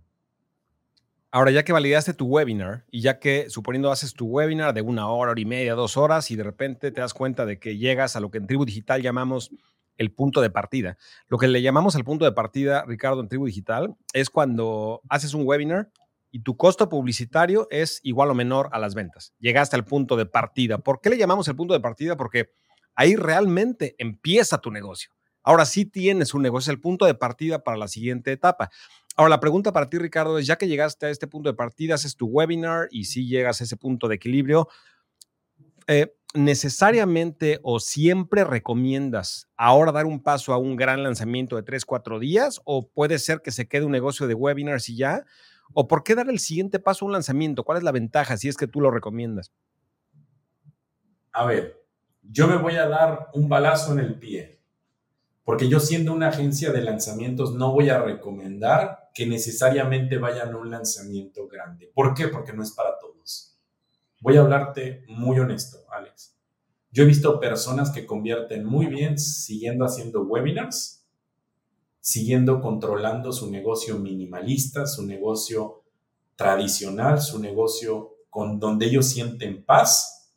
Ahora, 1.32 1.52
ya 1.52 1.64
que 1.64 1.74
validaste 1.74 2.16
tu 2.16 2.26
webinar 2.26 2.86
y 2.90 3.02
ya 3.02 3.20
que 3.20 3.52
suponiendo 3.52 3.92
haces 3.92 4.14
tu 4.14 4.26
webinar 4.26 4.74
de 4.74 4.82
una 4.82 5.10
hora, 5.10 5.32
hora 5.32 5.42
y 5.42 5.46
media, 5.46 5.76
dos 5.76 5.96
horas 5.96 6.32
y 6.32 6.36
de 6.36 6.44
repente 6.44 6.92
te 6.92 7.02
das 7.02 7.14
cuenta 7.14 7.46
de 7.46 7.60
que 7.60 7.78
llegas 7.78 8.16
a 8.16 8.20
lo 8.20 8.32
que 8.32 8.40
en 8.40 8.48
Tribu 8.48 8.66
Digital 8.66 9.04
llamamos 9.04 9.52
el 9.98 10.12
punto 10.12 10.42
de 10.42 10.50
partida. 10.50 10.98
Lo 11.28 11.38
que 11.38 11.48
le 11.48 11.62
llamamos 11.62 11.94
el 11.94 12.04
punto 12.04 12.26
de 12.26 12.32
partida, 12.32 12.84
Ricardo, 12.88 13.22
en 13.22 13.28
Tribu 13.28 13.46
Digital, 13.46 13.96
es 14.14 14.32
cuando 14.32 15.02
haces 15.08 15.36
un 15.36 15.46
webinar 15.46 15.92
y 16.32 16.42
tu 16.42 16.58
costo 16.58 16.90
publicitario 16.90 17.68
es 17.72 18.00
igual 18.04 18.30
o 18.32 18.36
menor 18.36 18.70
a 18.72 18.80
las 18.80 18.96
ventas. 18.96 19.34
Llegaste 19.40 19.76
al 19.76 19.86
punto 19.86 20.16
de 20.16 20.26
partida. 20.26 20.78
¿Por 20.78 21.02
qué 21.02 21.10
le 21.10 21.18
llamamos 21.18 21.48
el 21.48 21.56
punto 21.56 21.74
de 21.74 21.80
partida? 21.80 22.18
Porque 22.18 22.52
ahí 22.96 23.16
realmente 23.16 23.96
empieza 23.98 24.60
tu 24.60 24.72
negocio. 24.72 25.12
Ahora 25.42 25.66
sí 25.66 25.86
tienes 25.86 26.34
un 26.34 26.42
negocio, 26.42 26.72
el 26.72 26.80
punto 26.80 27.06
de 27.06 27.16
partida 27.16 27.64
para 27.64 27.78
la 27.78 27.88
siguiente 27.88 28.32
etapa. 28.32 28.70
Ahora, 29.16 29.30
la 29.30 29.40
pregunta 29.40 29.74
para 29.74 29.90
ti, 29.90 29.98
Ricardo, 29.98 30.38
es 30.38 30.46
ya 30.48 30.58
que 30.58 30.68
llegaste 30.68 31.08
a 31.08 31.10
este 31.10 31.28
punto 31.28 31.50
de 31.50 31.56
partida, 31.56 31.96
haces 31.96 32.16
tu 32.16 32.28
webinar 32.28 32.88
y 32.92 33.06
sí 33.06 33.28
llegas 33.28 33.60
a 33.60 33.64
ese 33.64 33.78
punto 33.78 34.08
de 34.08 34.16
equilibrio, 34.16 34.68
eh, 35.88 36.14
¿necesariamente 36.34 37.60
o 37.64 37.80
siempre 37.80 38.44
recomiendas 38.44 39.50
ahora 39.58 39.92
dar 39.92 40.06
un 40.06 40.22
paso 40.22 40.54
a 40.54 40.58
un 40.58 40.76
gran 40.76 41.04
lanzamiento 41.04 41.56
de 41.56 41.64
3, 41.64 41.84
4 41.84 42.20
días? 42.20 42.62
¿O 42.64 42.88
puede 42.88 43.18
ser 43.18 43.42
que 43.42 43.52
se 43.52 43.68
quede 43.68 43.86
un 43.86 43.92
negocio 43.92 44.28
de 44.28 44.36
webinars 44.36 44.88
y 44.90 44.98
ya? 44.98 45.26
¿O 45.74 45.88
por 45.88 46.04
qué 46.04 46.16
dar 46.16 46.30
el 46.30 46.40
siguiente 46.40 46.80
paso 46.80 47.06
a 47.06 47.08
un 47.08 47.12
lanzamiento? 47.14 47.64
¿Cuál 47.64 47.78
es 47.78 47.84
la 47.84 47.92
ventaja 47.92 48.38
si 48.38 48.48
es 48.48 48.58
que 48.58 48.68
tú 48.68 48.82
lo 48.82 48.92
recomiendas? 48.92 49.52
A 51.32 51.46
ver, 51.46 51.84
yo 52.24 52.48
me 52.48 52.58
voy 52.58 52.76
a 52.76 52.88
dar 52.88 53.30
un 53.34 53.48
balazo 53.48 53.94
en 53.94 54.00
el 54.00 54.20
pie, 54.20 54.60
porque 55.44 55.70
yo 55.70 55.80
siendo 55.80 56.14
una 56.14 56.30
agencia 56.30 56.72
de 56.72 56.82
lanzamientos 56.82 57.54
no 57.54 57.72
voy 57.72 57.90
a 57.90 58.02
recomendar 58.02 59.10
que 59.14 59.26
necesariamente 59.26 60.18
vayan 60.18 60.54
a 60.54 60.58
un 60.58 60.70
lanzamiento 60.70 61.48
grande. 61.48 61.92
¿Por 61.94 62.14
qué? 62.14 62.28
Porque 62.28 62.54
no 62.54 62.64
es 62.64 62.72
para 62.72 62.98
todos. 63.00 63.58
Voy 64.22 64.38
a 64.38 64.42
hablarte 64.42 65.06
muy 65.08 65.40
honesto, 65.40 65.80
Alex. 65.92 66.36
Yo 66.92 67.04
he 67.04 67.06
visto 67.06 67.40
personas 67.40 67.92
que 67.92 68.06
convierten 68.06 68.66
muy 68.66 68.88
bien 68.88 69.18
siguiendo 69.18 69.86
haciendo 69.86 70.24
webinars, 70.24 70.99
siguiendo 72.10 72.60
controlando 72.60 73.32
su 73.32 73.52
negocio 73.52 74.00
minimalista, 74.00 74.88
su 74.88 75.06
negocio 75.06 75.84
tradicional, 76.36 77.22
su 77.22 77.38
negocio 77.38 78.16
con 78.32 78.60
donde 78.60 78.88
ellos 78.88 79.06
sienten 79.06 79.64
paz 79.64 80.34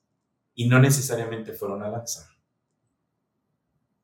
y 0.55 0.69
no 0.69 0.79
necesariamente 0.79 1.55
fueron 1.55 1.83
a 1.83 1.89
lanzar. 1.89 2.27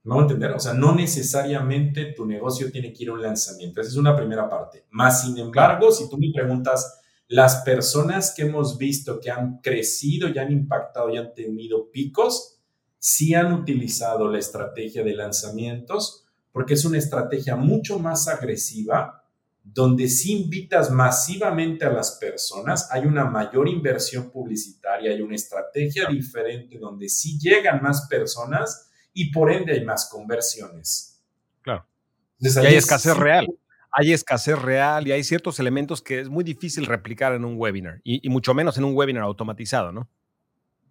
¿Me 0.02 0.14
voy 0.14 0.20
a 0.20 0.22
entender? 0.22 0.52
O 0.52 0.58
sea, 0.58 0.72
no 0.72 0.94
necesariamente 0.94 2.14
tu 2.14 2.24
negocio 2.24 2.72
tiene 2.72 2.90
que 2.90 3.02
ir 3.02 3.10
a 3.10 3.12
un 3.12 3.20
lanzamiento. 3.20 3.82
Esa 3.82 3.90
es 3.90 3.96
una 3.98 4.16
primera 4.16 4.48
parte. 4.48 4.86
Más 4.88 5.20
sin 5.26 5.36
embargo, 5.36 5.92
si 5.92 6.08
tú 6.08 6.16
me 6.16 6.32
preguntas, 6.32 7.02
las 7.26 7.56
personas 7.64 8.32
que 8.34 8.44
hemos 8.44 8.78
visto 8.78 9.20
que 9.20 9.30
han 9.30 9.58
crecido 9.58 10.30
y 10.30 10.38
han 10.38 10.50
impactado 10.50 11.10
y 11.10 11.18
han 11.18 11.34
tenido 11.34 11.90
picos, 11.90 12.60
sí 12.98 13.34
han 13.34 13.52
utilizado 13.52 14.32
la 14.32 14.38
estrategia 14.38 15.04
de 15.04 15.14
lanzamientos 15.14 16.24
porque 16.58 16.74
es 16.74 16.84
una 16.84 16.98
estrategia 16.98 17.54
mucho 17.54 18.00
más 18.00 18.26
agresiva, 18.26 19.24
donde 19.62 20.08
si 20.08 20.32
invitas 20.32 20.90
masivamente 20.90 21.84
a 21.84 21.92
las 21.92 22.18
personas, 22.20 22.90
hay 22.90 23.06
una 23.06 23.26
mayor 23.26 23.68
inversión 23.68 24.28
publicitaria, 24.28 25.12
hay 25.12 25.20
una 25.20 25.36
estrategia 25.36 26.08
diferente 26.08 26.76
donde 26.76 27.08
sí 27.08 27.38
llegan 27.38 27.80
más 27.80 28.08
personas 28.08 28.90
y 29.12 29.30
por 29.30 29.52
ende 29.52 29.72
hay 29.72 29.84
más 29.84 30.08
conversiones. 30.10 31.22
Claro. 31.62 31.86
y 32.40 32.66
hay 32.66 32.74
escasez 32.74 33.16
real 33.16 33.46
hay 33.92 34.12
escasez 34.12 34.60
real 34.60 35.06
y 35.06 35.12
hay 35.12 35.22
ciertos 35.22 35.60
elementos 35.60 36.02
que 36.02 36.18
es 36.18 36.28
muy 36.28 36.42
difícil 36.42 36.86
replicar 36.86 37.34
en 37.34 37.44
un 37.44 37.54
webinar 37.56 38.00
y, 38.02 38.28
mucho 38.28 38.52
menos 38.52 38.76
en 38.78 38.84
un 38.84 38.96
webinar 38.96 39.22
automatizado, 39.22 39.92
¿no? 39.92 40.08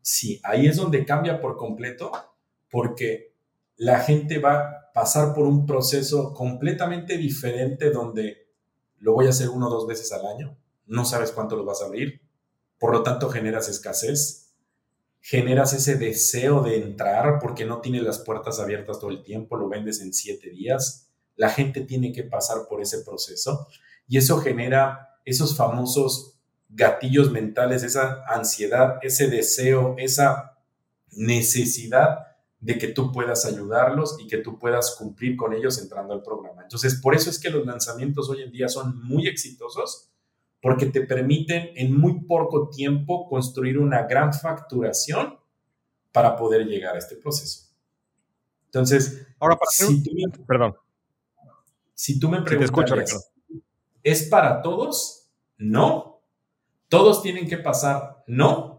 Sí, 0.01 0.39
ahí 0.45 0.65
es 0.65 0.77
donde 0.77 1.03
cambia 1.03 1.41
por 1.41 1.57
completo 1.57 2.13
porque 2.69 3.33
la 3.75 3.99
gente 3.99 4.39
va 4.39 4.86
pasar 4.97 5.35
por 5.35 5.45
un 5.45 5.67
proceso 5.67 6.33
completamente 6.33 7.19
diferente 7.19 7.91
donde 7.91 8.47
lo 8.97 9.13
voy 9.13 9.27
a 9.27 9.29
hacer 9.29 9.47
uno 9.47 9.67
o 9.67 9.69
dos 9.69 9.85
veces 9.85 10.11
al 10.11 10.25
año, 10.25 10.57
no 10.87 11.05
sabes 11.05 11.31
cuánto 11.31 11.55
lo 11.55 11.63
vas 11.63 11.83
a 11.83 11.85
abrir, 11.85 12.19
por 12.79 12.91
lo 12.91 13.03
tanto 13.03 13.29
generas 13.29 13.69
escasez, 13.69 14.55
generas 15.19 15.73
ese 15.73 15.97
deseo 15.97 16.63
de 16.63 16.77
entrar 16.77 17.37
porque 17.39 17.63
no 17.63 17.79
tienes 17.79 18.01
las 18.01 18.17
puertas 18.17 18.59
abiertas 18.59 18.99
todo 18.99 19.11
el 19.11 19.21
tiempo, 19.21 19.55
lo 19.55 19.69
vendes 19.69 20.01
en 20.01 20.15
siete 20.15 20.49
días, 20.49 21.11
la 21.35 21.51
gente 21.51 21.81
tiene 21.81 22.11
que 22.11 22.23
pasar 22.23 22.67
por 22.67 22.81
ese 22.81 23.03
proceso 23.03 23.67
y 24.07 24.17
eso 24.17 24.39
genera 24.39 25.19
esos 25.25 25.55
famosos 25.55 26.39
gatillos 26.69 27.31
mentales, 27.31 27.83
esa 27.83 28.23
ansiedad, 28.25 28.97
ese 29.03 29.27
deseo, 29.27 29.93
esa 29.99 30.57
necesidad 31.11 32.26
de 32.59 32.77
que 32.77 32.87
tú 32.87 33.11
puedas 33.11 33.45
ayudarlos 33.45 34.17
y 34.19 34.27
que 34.27 34.39
tú 34.39 34.57
puedas 34.57 34.95
cumplir 34.97 35.35
con 35.37 35.53
ellos 35.53 35.79
entrando 35.81 36.13
al 36.13 36.23
programa. 36.23 36.63
Entonces, 36.63 36.99
por 37.01 37.13
eso 37.13 37.29
es 37.29 37.39
que 37.39 37.49
los 37.49 37.65
lanzamientos 37.65 38.29
hoy 38.29 38.41
en 38.41 38.51
día 38.51 38.67
son 38.67 39.03
muy 39.03 39.27
exitosos, 39.27 40.09
porque 40.61 40.87
te 40.87 41.01
permiten 41.01 41.69
en 41.75 41.95
muy 41.95 42.21
poco 42.21 42.69
tiempo 42.69 43.29
construir 43.29 43.77
una 43.77 44.03
gran 44.03 44.33
facturación 44.33 45.37
para 46.11 46.35
poder 46.35 46.65
llegar 46.65 46.95
a 46.95 46.97
este 46.97 47.15
proceso. 47.15 47.67
Entonces, 48.65 49.27
ahora 49.39 49.55
para 49.55 49.69
si 49.69 50.03
perdón. 50.47 50.75
Si 51.93 52.19
tú 52.19 52.29
me 52.29 52.41
preguntas, 52.41 53.31
¿es 54.03 54.23
para 54.23 54.61
todos? 54.61 55.29
No. 55.57 56.21
¿Todos 56.87 57.21
tienen 57.21 57.47
que 57.47 57.57
pasar? 57.57 58.23
No. 58.27 58.76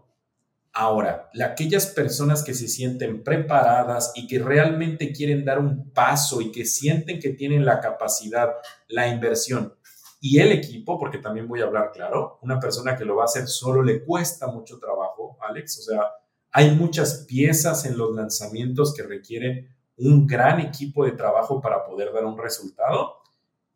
Ahora, 0.81 1.29
aquellas 1.43 1.87
personas 1.87 2.41
que 2.41 2.53
se 2.53 2.69
sienten 2.69 3.21
preparadas 3.21 4.13
y 4.15 4.27
que 4.27 4.39
realmente 4.39 5.11
quieren 5.11 5.43
dar 5.43 5.59
un 5.59 5.91
paso 5.91 6.39
y 6.39 6.53
que 6.53 6.63
sienten 6.63 7.19
que 7.19 7.31
tienen 7.31 7.65
la 7.65 7.81
capacidad, 7.81 8.53
la 8.87 9.09
inversión 9.09 9.75
y 10.21 10.39
el 10.39 10.53
equipo, 10.53 10.97
porque 10.97 11.17
también 11.17 11.49
voy 11.49 11.59
a 11.59 11.65
hablar 11.65 11.91
claro, 11.91 12.39
una 12.43 12.61
persona 12.61 12.95
que 12.95 13.03
lo 13.03 13.17
va 13.17 13.23
a 13.23 13.25
hacer 13.25 13.45
solo 13.47 13.83
le 13.83 14.05
cuesta 14.05 14.47
mucho 14.47 14.79
trabajo, 14.79 15.37
Alex, 15.41 15.79
o 15.79 15.81
sea, 15.81 16.01
hay 16.49 16.73
muchas 16.73 17.25
piezas 17.27 17.83
en 17.83 17.97
los 17.97 18.15
lanzamientos 18.15 18.93
que 18.93 19.03
requieren 19.03 19.67
un 19.97 20.25
gran 20.25 20.61
equipo 20.61 21.03
de 21.03 21.11
trabajo 21.11 21.59
para 21.59 21.83
poder 21.83 22.13
dar 22.13 22.23
un 22.23 22.37
resultado, 22.37 23.15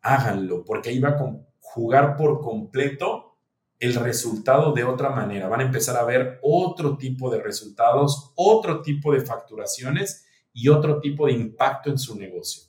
háganlo, 0.00 0.64
porque 0.64 0.88
ahí 0.88 1.00
va 1.00 1.10
a 1.10 1.36
jugar 1.60 2.16
por 2.16 2.40
completo 2.40 3.33
el 3.80 3.94
resultado 3.94 4.72
de 4.72 4.84
otra 4.84 5.10
manera. 5.10 5.48
Van 5.48 5.60
a 5.60 5.64
empezar 5.64 5.96
a 5.96 6.04
ver 6.04 6.38
otro 6.42 6.96
tipo 6.96 7.30
de 7.30 7.42
resultados, 7.42 8.32
otro 8.36 8.82
tipo 8.82 9.12
de 9.12 9.20
facturaciones 9.20 10.26
y 10.52 10.68
otro 10.68 11.00
tipo 11.00 11.26
de 11.26 11.32
impacto 11.32 11.90
en 11.90 11.98
su 11.98 12.18
negocio. 12.18 12.64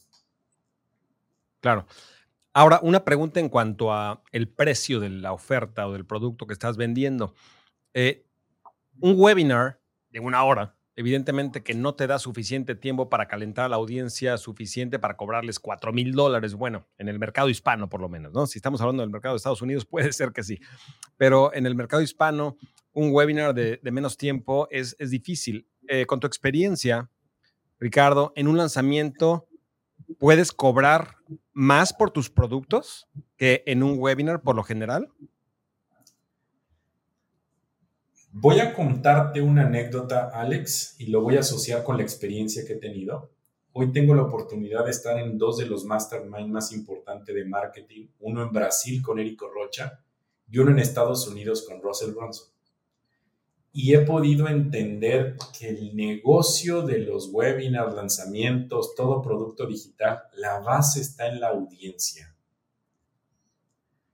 Claro. 1.61 1.85
Ahora, 2.53 2.79
una 2.83 3.03
pregunta 3.03 3.39
en 3.39 3.49
cuanto 3.49 3.91
a 3.91 4.23
el 4.31 4.47
precio 4.47 4.99
de 4.99 5.09
la 5.09 5.33
oferta 5.33 5.87
o 5.87 5.93
del 5.93 6.05
producto 6.05 6.47
que 6.47 6.53
estás 6.53 6.77
vendiendo. 6.77 7.33
Eh, 7.93 8.25
un 8.99 9.15
webinar 9.17 9.79
de 10.09 10.19
una 10.19 10.43
hora 10.43 10.74
evidentemente 10.95 11.61
que 11.63 11.73
no 11.73 11.95
te 11.95 12.07
da 12.07 12.19
suficiente 12.19 12.75
tiempo 12.75 13.09
para 13.09 13.27
calentar 13.27 13.65
a 13.65 13.69
la 13.69 13.75
audiencia, 13.75 14.37
suficiente 14.37 14.97
para 14.97 15.17
cobrarles 15.17 15.59
4 15.59 15.91
mil 15.91 16.13
dólares, 16.13 16.53
bueno, 16.53 16.87
en 16.97 17.09
el 17.09 17.19
mercado 17.19 17.49
hispano 17.49 17.89
por 17.89 18.01
lo 18.01 18.09
menos, 18.09 18.33
¿no? 18.33 18.47
Si 18.47 18.59
estamos 18.59 18.79
hablando 18.81 19.01
del 19.03 19.09
mercado 19.09 19.33
de 19.33 19.37
Estados 19.37 19.61
Unidos, 19.61 19.85
puede 19.89 20.13
ser 20.13 20.31
que 20.31 20.43
sí, 20.43 20.59
pero 21.17 21.53
en 21.53 21.65
el 21.65 21.75
mercado 21.75 22.01
hispano, 22.01 22.57
un 22.93 23.11
webinar 23.11 23.53
de, 23.53 23.79
menos 23.91 24.17
tiempo 24.17 24.67
es, 24.71 24.95
difícil. 24.97 25.67
Eh, 25.87 26.05
con 26.05 26.19
tu 26.19 26.27
experiencia, 26.27 27.11
Ricardo, 27.77 28.31
en 28.35 28.47
un 28.47 28.57
lanzamiento, 28.57 29.47
¿puedes 30.17 30.51
cobrar 30.51 31.17
más 31.51 31.93
por 31.93 32.11
tus 32.11 32.29
productos 32.29 33.07
que 33.37 33.63
en 33.67 33.83
un 33.83 33.99
webinar 33.99 34.41
por 34.41 34.55
lo 34.55 34.63
general? 34.63 35.09
Voy 38.37 38.59
a 38.59 38.73
contarte 38.73 39.41
una 39.41 39.65
anécdota, 39.65 40.27
Alex, 40.27 40.97
y 40.99 41.05
lo 41.05 41.21
voy 41.21 41.37
a 41.37 41.39
asociar 41.39 41.85
con 41.85 41.95
la 41.95 42.03
experiencia 42.03 42.65
que 42.65 42.73
he 42.73 42.75
tenido. 42.75 43.31
Hoy 43.71 43.93
tengo 43.93 44.13
la 44.13 44.23
oportunidad 44.23 44.83
de 44.83 44.91
estar 44.91 45.17
en 45.17 45.37
dos 45.37 45.57
de 45.57 45.65
los 45.65 45.85
mastermind 45.85 46.51
más 46.51 46.73
importantes 46.73 47.33
de 47.33 47.45
marketing, 47.45 48.07
uno 48.19 48.43
en 48.43 48.51
Brasil 48.51 49.01
con 49.01 49.19
Érico 49.19 49.47
Rocha 49.47 50.01
y 50.49 50.57
uno 50.57 50.71
en 50.71 50.79
Estados 50.79 51.25
Unidos 51.29 51.65
con 51.65 51.81
Russell 51.81 52.11
Brunson. 52.11 52.49
Y 53.71 53.93
he 53.93 53.99
podido 53.99 54.49
entender 54.49 55.37
que 55.57 55.69
el 55.69 55.95
negocio 55.95 56.81
de 56.81 56.99
los 56.99 57.29
webinars, 57.31 57.95
lanzamientos, 57.95 58.95
todo 58.95 59.21
producto 59.21 59.65
digital, 59.65 60.23
la 60.35 60.59
base 60.59 60.99
está 60.99 61.27
en 61.27 61.39
la 61.39 61.51
audiencia. 61.51 62.34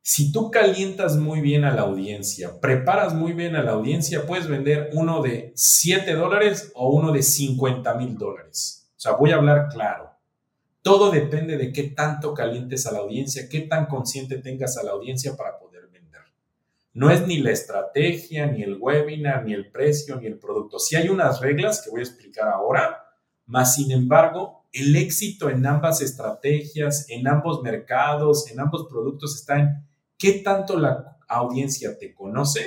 Si 0.04 0.32
tú 0.32 0.50
calientas 0.50 1.16
muy 1.16 1.42
bien 1.42 1.64
a 1.64 1.76
la 1.76 1.84
audiencia, 1.84 2.60
preparas 2.60 3.14
muy 3.14 3.34
bien 3.34 3.56
a 3.56 3.62
la 3.62 3.74
audiencia, 3.74 4.26
puedes 4.26 4.48
vender 4.48 4.90
uno 4.94 5.22
de 5.22 5.54
7 5.56 6.14
dólares 6.16 6.72
o 6.74 6.90
uno 6.90 7.12
de 7.12 7.22
50 7.22 7.94
mil 7.96 8.18
dólares. 8.18 8.92
O 8.98 9.00
sea, 9.00 9.12
voy 9.12 9.32
a 9.32 9.36
hablar 9.36 9.70
claro. 9.70 10.10
Todo 10.82 11.12
depende 11.12 11.56
de 11.58 11.72
qué 11.72 11.84
tanto 11.84 12.34
calientes 12.34 12.88
a 12.88 12.92
la 12.94 13.00
audiencia, 13.00 13.48
qué 13.48 13.62
tan 13.62 13.86
consciente 13.86 14.38
tengas 14.38 14.76
a 14.78 14.84
la 14.84 14.92
audiencia 14.92 15.38
para 15.38 15.60
poder 15.60 15.88
vender. 15.90 16.22
No 16.94 17.12
es 17.12 17.28
ni 17.28 17.38
la 17.38 17.52
estrategia, 17.52 18.48
ni 18.48 18.64
el 18.64 18.78
webinar, 18.80 19.46
ni 19.46 19.54
el 19.54 19.70
precio, 19.70 20.20
ni 20.20 20.26
el 20.26 20.40
producto. 20.40 20.80
Si 20.80 20.96
hay 20.96 21.10
unas 21.10 21.40
reglas 21.42 21.84
que 21.84 21.92
voy 21.92 22.00
a 22.00 22.06
explicar 22.06 22.48
ahora, 22.48 23.06
más 23.46 23.76
sin 23.76 23.92
embargo, 23.92 24.66
el 24.72 24.96
éxito 24.96 25.52
en 25.52 25.64
ambas 25.68 26.02
estrategias, 26.02 27.06
en 27.10 27.28
ambos 27.28 27.62
mercados, 27.62 28.50
en 28.50 28.60
ambos 28.60 28.88
productos 28.90 29.36
está 29.36 29.60
en 29.60 29.91
qué 30.22 30.34
tanto 30.34 30.78
la 30.78 31.18
audiencia 31.28 31.98
te 31.98 32.14
conoce 32.14 32.62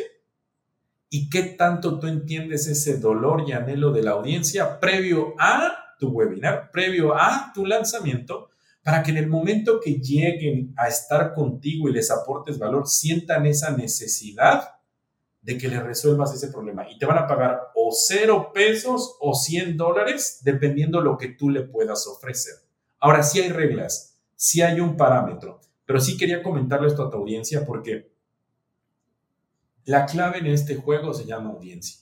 y 1.08 1.30
qué 1.30 1.44
tanto 1.44 2.00
tú 2.00 2.08
entiendes 2.08 2.66
ese 2.66 2.98
dolor 2.98 3.44
y 3.46 3.52
anhelo 3.52 3.92
de 3.92 4.02
la 4.02 4.10
audiencia 4.10 4.80
previo 4.80 5.34
a 5.38 5.94
tu 6.00 6.08
webinar, 6.08 6.72
previo 6.72 7.14
a 7.14 7.52
tu 7.54 7.64
lanzamiento, 7.64 8.50
para 8.82 9.04
que 9.04 9.12
en 9.12 9.18
el 9.18 9.28
momento 9.28 9.78
que 9.80 10.00
lleguen 10.00 10.74
a 10.76 10.88
estar 10.88 11.32
contigo 11.32 11.88
y 11.88 11.92
les 11.92 12.10
aportes 12.10 12.58
valor, 12.58 12.88
sientan 12.88 13.46
esa 13.46 13.70
necesidad 13.70 14.80
de 15.40 15.56
que 15.56 15.68
les 15.68 15.80
resuelvas 15.80 16.34
ese 16.34 16.48
problema. 16.48 16.90
Y 16.90 16.98
te 16.98 17.06
van 17.06 17.18
a 17.18 17.28
pagar 17.28 17.68
o 17.76 17.92
cero 17.92 18.50
pesos 18.52 19.16
o 19.20 19.32
100 19.32 19.76
dólares, 19.76 20.40
dependiendo 20.42 21.00
lo 21.00 21.16
que 21.16 21.28
tú 21.28 21.50
le 21.50 21.62
puedas 21.62 22.04
ofrecer. 22.08 22.54
Ahora, 22.98 23.22
sí 23.22 23.40
hay 23.40 23.50
reglas, 23.50 24.18
sí 24.34 24.60
hay 24.60 24.80
un 24.80 24.96
parámetro, 24.96 25.60
pero 25.86 26.00
sí 26.00 26.16
quería 26.16 26.42
comentarle 26.42 26.88
esto 26.88 27.04
a 27.06 27.10
tu 27.10 27.18
audiencia 27.18 27.64
porque 27.66 28.12
la 29.84 30.06
clave 30.06 30.38
en 30.38 30.46
este 30.46 30.76
juego 30.76 31.12
se 31.12 31.26
llama 31.26 31.50
audiencia. 31.50 32.00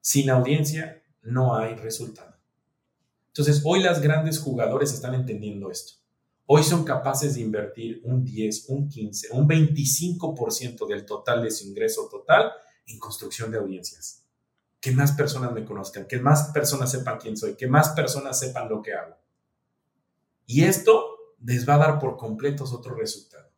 Sin 0.00 0.30
audiencia 0.30 1.02
no 1.22 1.54
hay 1.54 1.74
resultado. 1.74 2.34
Entonces, 3.28 3.62
hoy 3.64 3.80
las 3.80 4.00
grandes 4.00 4.38
jugadores 4.38 4.92
están 4.92 5.14
entendiendo 5.14 5.70
esto. 5.70 5.94
Hoy 6.46 6.64
son 6.64 6.84
capaces 6.84 7.34
de 7.34 7.42
invertir 7.42 8.00
un 8.02 8.24
10, 8.24 8.70
un 8.70 8.88
15, 8.88 9.28
un 9.32 9.48
25% 9.48 10.86
del 10.88 11.06
total 11.06 11.42
de 11.42 11.50
su 11.50 11.68
ingreso 11.68 12.08
total 12.10 12.50
en 12.86 12.98
construcción 12.98 13.52
de 13.52 13.58
audiencias. 13.58 14.24
Que 14.80 14.90
más 14.90 15.12
personas 15.12 15.52
me 15.52 15.64
conozcan, 15.64 16.08
que 16.08 16.18
más 16.18 16.50
personas 16.52 16.90
sepan 16.90 17.18
quién 17.18 17.36
soy, 17.36 17.54
que 17.54 17.68
más 17.68 17.90
personas 17.90 18.38
sepan 18.38 18.68
lo 18.68 18.82
que 18.82 18.94
hago. 18.94 19.16
Y 20.46 20.64
esto 20.64 21.09
les 21.44 21.68
va 21.68 21.74
a 21.74 21.78
dar 21.78 21.98
por 21.98 22.16
completos 22.16 22.72
otro 22.72 22.94
resultado. 22.94 23.50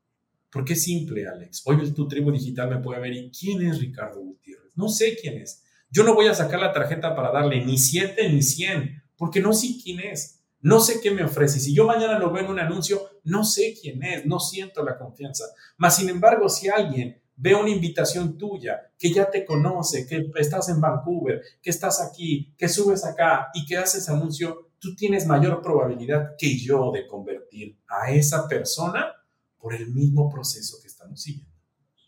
Porque 0.51 0.75
es 0.75 0.83
simple, 0.83 1.27
Alex. 1.27 1.63
Hoy 1.65 1.91
tu 1.93 2.07
tribu 2.07 2.31
digital 2.31 2.69
me 2.69 2.79
puede 2.79 3.01
ver 3.01 3.13
y 3.13 3.31
¿quién 3.31 3.63
es 3.63 3.81
Ricardo 3.81 4.21
Gutiérrez? 4.21 4.77
No 4.77 4.89
sé 4.89 5.17
quién 5.21 5.39
es. 5.39 5.63
Yo 5.91 6.05
no 6.05 6.15
voy 6.15 6.27
a 6.27 6.35
sacar 6.35 6.61
la 6.61 6.73
tarjeta 6.73 7.15
para 7.15 7.33
darle 7.33 7.65
ni 7.65 7.79
7 7.79 8.29
ni 8.31 8.43
100, 8.43 9.03
porque 9.17 9.41
no 9.41 9.53
sé 9.53 9.69
quién 9.83 10.01
es. 10.01 10.41
No 10.61 10.79
sé 10.79 11.01
qué 11.01 11.11
me 11.11 11.25
ofrece. 11.25 11.59
Si 11.59 11.75
yo 11.75 11.87
mañana 11.87 12.19
lo 12.19 12.31
veo 12.31 12.45
en 12.45 12.51
un 12.51 12.61
anuncio, 12.61 13.03
no 13.25 13.45
sé 13.45 13.75
quién 13.81 14.03
es, 14.03 14.25
no 14.27 14.39
siento 14.39 14.85
la 14.85 14.97
confianza. 14.97 15.45
Mas, 15.77 15.97
sin 15.97 16.09
embargo, 16.09 16.49
si 16.49 16.69
alguien 16.69 17.21
ve 17.35 17.55
una 17.55 17.71
invitación 17.71 18.39
tuya, 18.39 18.93
que 18.97 19.13
ya 19.13 19.29
te 19.29 19.45
conoce, 19.45 20.07
que 20.07 20.31
estás 20.37 20.69
en 20.69 20.81
Vancouver, 20.81 21.43
que 21.61 21.71
estás 21.71 22.01
aquí, 22.01 22.55
que 22.57 22.69
subes 22.69 23.05
acá 23.05 23.49
y 23.55 23.67
que 23.67 23.77
haces 23.77 24.09
anuncio, 24.09 24.71
tú 24.83 24.97
tienes 24.97 25.27
mayor 25.29 25.63
probabilidad 25.63 26.35
que 26.37 26.59
yo 26.59 26.91
de 26.91 27.07
convertir 27.07 27.79
a 27.87 28.11
esa 28.11 28.49
persona 28.49 29.15
por 29.57 29.75
el 29.75 29.95
mismo 29.95 30.29
proceso 30.29 30.79
que 30.83 30.89
estamos 30.89 31.23
siguiendo. 31.23 31.55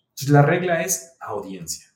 Entonces, 0.09 0.29
la 0.31 0.43
regla 0.43 0.83
es 0.83 1.16
audiencia. 1.20 1.95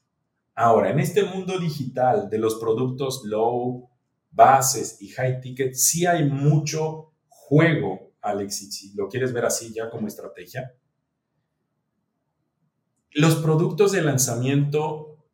Ahora, 0.55 0.91
en 0.91 1.01
este 1.01 1.25
mundo 1.25 1.59
digital 1.59 2.31
de 2.31 2.39
los 2.39 2.55
productos 2.55 3.23
low, 3.25 3.91
bases 4.31 5.03
y 5.03 5.09
high 5.09 5.41
ticket, 5.41 5.75
sí 5.75 6.07
hay 6.07 6.31
mucho 6.31 7.13
juego, 7.29 8.13
Alex, 8.21 8.71
si 8.71 8.95
lo 8.95 9.09
quieres 9.09 9.33
ver 9.33 9.47
así 9.47 9.75
ya 9.75 9.91
como 9.91 10.07
estrategia. 10.07 10.77
Los 13.11 13.35
productos 13.37 13.91
de 13.91 14.03
lanzamiento 14.03 15.27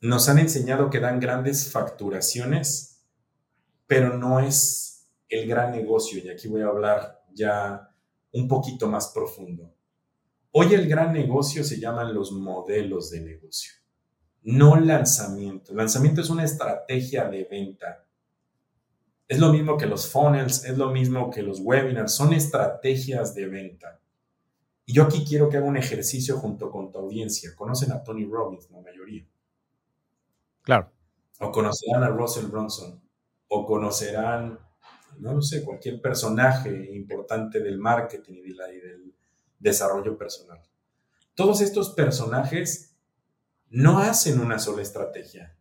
nos 0.00 0.30
han 0.30 0.38
enseñado 0.38 0.88
que 0.88 1.00
dan 1.00 1.20
grandes 1.20 1.70
facturaciones, 1.70 2.93
pero 3.86 4.16
no 4.16 4.40
es 4.40 5.08
el 5.28 5.48
gran 5.48 5.72
negocio, 5.72 6.22
y 6.22 6.28
aquí 6.28 6.48
voy 6.48 6.62
a 6.62 6.66
hablar 6.66 7.24
ya 7.32 7.90
un 8.32 8.48
poquito 8.48 8.88
más 8.88 9.08
profundo. 9.08 9.72
Hoy 10.52 10.74
el 10.74 10.88
gran 10.88 11.12
negocio 11.12 11.64
se 11.64 11.80
llaman 11.80 12.14
los 12.14 12.32
modelos 12.32 13.10
de 13.10 13.20
negocio, 13.20 13.72
no 14.42 14.76
lanzamiento. 14.76 15.74
Lanzamiento 15.74 16.20
es 16.20 16.30
una 16.30 16.44
estrategia 16.44 17.28
de 17.28 17.44
venta 17.44 18.04
es 19.26 19.38
lo 19.38 19.50
mismo 19.52 19.76
que 19.76 19.86
los 19.86 20.10
funnels, 20.10 20.64
es 20.64 20.76
lo 20.76 20.90
mismo 20.90 21.30
que 21.30 21.42
los 21.42 21.60
webinars, 21.60 22.12
son 22.12 22.32
estrategias 22.32 23.34
de 23.34 23.46
venta. 23.46 24.00
Y 24.84 24.92
yo 24.92 25.04
aquí 25.04 25.24
quiero 25.26 25.48
que 25.48 25.56
haga 25.56 25.66
un 25.66 25.78
ejercicio 25.78 26.36
junto 26.36 26.70
con 26.70 26.92
tu 26.92 26.98
audiencia. 26.98 27.54
Conocen 27.56 27.92
a 27.92 28.02
Tony 28.02 28.26
Robbins, 28.26 28.70
la 28.70 28.80
mayoría. 28.80 29.26
Claro. 30.60 30.92
O 31.40 31.50
conocerán 31.50 32.02
a 32.02 32.08
Russell 32.08 32.46
Brunson. 32.46 33.02
O 33.56 33.66
conocerán, 33.66 34.58
no 35.18 35.40
sé, 35.40 35.64
cualquier 35.64 36.00
personaje 36.00 36.90
importante 36.94 37.60
del 37.60 37.78
marketing 37.78 38.34
y, 38.34 38.50
y 38.50 38.80
del 38.80 39.14
desarrollo 39.58 40.18
personal. 40.18 40.60
Todos 41.34 41.60
estos 41.60 41.90
personajes 41.90 42.96
no 43.70 43.98
hacen 43.98 44.40
una 44.40 44.58
sola 44.58 44.82
estrategia. 44.82 45.56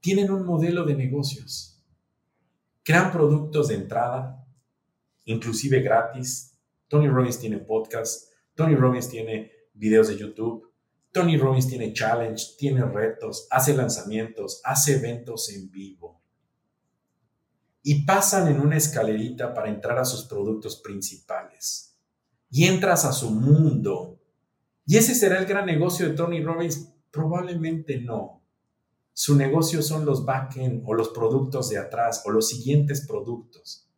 Tienen 0.00 0.30
un 0.30 0.44
modelo 0.44 0.84
de 0.84 0.94
negocios 0.94 1.78
crean 2.88 3.12
productos 3.12 3.68
de 3.68 3.74
entrada, 3.74 4.48
inclusive 5.26 5.82
gratis. 5.82 6.58
Tony 6.88 7.06
Robbins 7.06 7.38
tiene 7.38 7.58
podcast, 7.58 8.32
Tony 8.54 8.76
Robbins 8.76 9.10
tiene 9.10 9.52
videos 9.74 10.08
de 10.08 10.16
YouTube, 10.16 10.72
Tony 11.12 11.36
Robbins 11.36 11.68
tiene 11.68 11.92
challenge, 11.92 12.56
tiene 12.56 12.82
retos, 12.86 13.46
hace 13.50 13.74
lanzamientos, 13.74 14.62
hace 14.64 14.94
eventos 14.94 15.50
en 15.50 15.70
vivo. 15.70 16.17
Y 17.88 18.04
pasan 18.04 18.48
en 18.48 18.60
una 18.60 18.76
escalerita 18.76 19.54
para 19.54 19.70
entrar 19.70 19.98
a 19.98 20.04
sus 20.04 20.26
productos 20.26 20.76
principales. 20.76 21.96
Y 22.50 22.64
entras 22.64 23.06
a 23.06 23.14
su 23.14 23.30
mundo. 23.30 24.20
¿Y 24.84 24.98
ese 24.98 25.14
será 25.14 25.38
el 25.38 25.46
gran 25.46 25.64
negocio 25.64 26.06
de 26.06 26.14
Tony 26.14 26.42
Robbins? 26.42 26.92
Probablemente 27.10 27.98
no. 27.98 28.42
Su 29.14 29.36
negocio 29.36 29.80
son 29.80 30.04
los 30.04 30.26
backend 30.26 30.82
o 30.84 30.92
los 30.92 31.08
productos 31.08 31.70
de 31.70 31.78
atrás 31.78 32.20
o 32.26 32.30
los 32.30 32.48
siguientes 32.48 33.06
productos. 33.06 33.88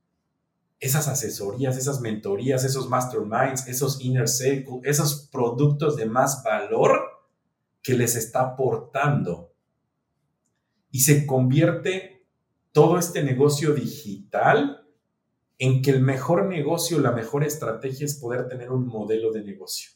Esas 0.78 1.08
asesorías, 1.08 1.76
esas 1.76 2.00
mentorías, 2.00 2.62
esos 2.62 2.88
masterminds, 2.88 3.66
esos 3.66 4.00
inner 4.00 4.28
circle, 4.28 4.82
esos 4.84 5.28
productos 5.32 5.96
de 5.96 6.06
más 6.06 6.44
valor 6.44 7.00
que 7.82 7.94
les 7.94 8.14
está 8.14 8.52
aportando. 8.52 9.52
Y 10.92 11.00
se 11.00 11.26
convierte 11.26 12.19
todo 12.72 12.98
este 12.98 13.22
negocio 13.22 13.74
digital 13.74 14.86
en 15.58 15.82
que 15.82 15.90
el 15.90 16.00
mejor 16.00 16.46
negocio, 16.46 16.98
la 17.00 17.12
mejor 17.12 17.44
estrategia 17.44 18.06
es 18.06 18.14
poder 18.14 18.48
tener 18.48 18.70
un 18.70 18.86
modelo 18.86 19.32
de 19.32 19.42
negocio 19.42 19.90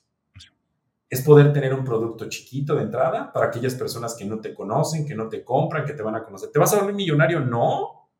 es 1.15 1.23
poder 1.23 1.53
tener 1.53 1.73
un 1.73 1.85
producto 1.85 2.29
chiquito 2.29 2.75
de 2.75 2.83
entrada 2.83 3.33
para 3.33 3.47
aquellas 3.47 3.75
personas 3.75 4.15
que 4.15 4.25
no 4.25 4.41
te 4.41 4.53
conocen, 4.53 5.07
que 5.07 5.15
no 5.15 5.29
te 5.29 5.45
compran, 5.45 5.85
que 5.85 5.93
te 5.93 6.03
van 6.03 6.17
a 6.17 6.25
conocer. 6.25 6.51
¿Te 6.51 6.59
vas 6.59 6.73
a 6.73 6.79
volver 6.79 6.95
millonario? 6.95 7.41
No. 7.41 8.11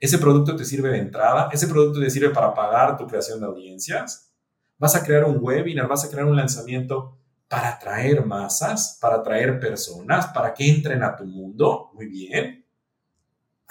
Ese 0.00 0.18
producto 0.18 0.56
te 0.56 0.64
sirve 0.64 0.88
de 0.88 0.98
entrada, 0.98 1.48
ese 1.52 1.68
producto 1.68 2.00
te 2.00 2.10
sirve 2.10 2.30
para 2.30 2.52
pagar 2.52 2.96
tu 2.96 3.06
creación 3.06 3.38
de 3.38 3.46
audiencias. 3.46 4.32
Vas 4.78 4.96
a 4.96 5.04
crear 5.04 5.24
un 5.24 5.38
webinar, 5.40 5.86
vas 5.86 6.04
a 6.04 6.10
crear 6.10 6.26
un 6.26 6.36
lanzamiento 6.36 7.18
para 7.48 7.74
atraer 7.74 8.24
masas, 8.24 8.98
para 9.00 9.16
atraer 9.16 9.60
personas, 9.60 10.26
para 10.28 10.52
que 10.52 10.68
entren 10.68 11.04
a 11.04 11.14
tu 11.14 11.24
mundo. 11.26 11.90
Muy 11.94 12.06
bien. 12.06 12.64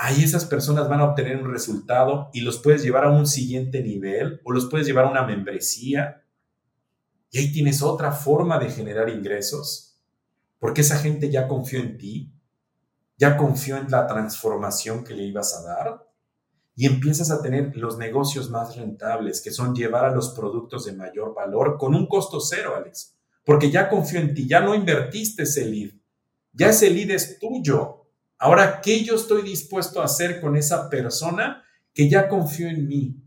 Ahí 0.01 0.23
esas 0.23 0.45
personas 0.45 0.87
van 0.87 1.01
a 1.01 1.09
obtener 1.09 1.35
un 1.35 1.51
resultado 1.51 2.29
y 2.31 2.39
los 2.39 2.59
puedes 2.59 2.81
llevar 2.83 3.03
a 3.03 3.09
un 3.09 3.27
siguiente 3.27 3.83
nivel 3.83 4.39
o 4.45 4.53
los 4.53 4.67
puedes 4.67 4.87
llevar 4.87 5.03
a 5.03 5.11
una 5.11 5.23
membresía 5.23 6.23
y 7.31 7.37
ahí 7.37 7.51
tienes 7.51 7.81
otra 7.81 8.13
forma 8.13 8.57
de 8.59 8.71
generar 8.71 9.09
ingresos, 9.09 9.99
porque 10.57 10.81
esa 10.81 10.97
gente 10.99 11.29
ya 11.29 11.49
confió 11.49 11.81
en 11.81 11.97
ti, 11.97 12.33
ya 13.17 13.35
confió 13.35 13.75
en 13.75 13.91
la 13.91 14.07
transformación 14.07 15.03
que 15.03 15.13
le 15.13 15.23
ibas 15.23 15.53
a 15.53 15.63
dar 15.63 16.07
y 16.77 16.85
empiezas 16.85 17.29
a 17.29 17.41
tener 17.41 17.75
los 17.75 17.97
negocios 17.97 18.49
más 18.49 18.77
rentables, 18.77 19.41
que 19.41 19.51
son 19.51 19.75
llevar 19.75 20.05
a 20.05 20.15
los 20.15 20.29
productos 20.29 20.85
de 20.85 20.93
mayor 20.93 21.35
valor 21.35 21.77
con 21.77 21.93
un 21.93 22.07
costo 22.07 22.39
cero, 22.39 22.73
Alex, 22.77 23.17
porque 23.43 23.69
ya 23.69 23.89
confió 23.89 24.21
en 24.21 24.33
ti, 24.33 24.47
ya 24.47 24.61
no 24.61 24.73
invertiste 24.73 25.43
ese 25.43 25.65
lead, 25.65 25.91
ya 26.53 26.69
ese 26.69 26.89
lead 26.89 27.11
es 27.11 27.37
tuyo. 27.37 27.98
Ahora, 28.39 28.81
¿qué 28.81 29.03
yo 29.03 29.15
estoy 29.15 29.43
dispuesto 29.43 30.01
a 30.01 30.05
hacer 30.05 30.41
con 30.41 30.55
esa 30.55 30.89
persona 30.89 31.63
que 31.93 32.09
ya 32.09 32.27
confió 32.27 32.67
en 32.67 32.87
mí 32.87 33.21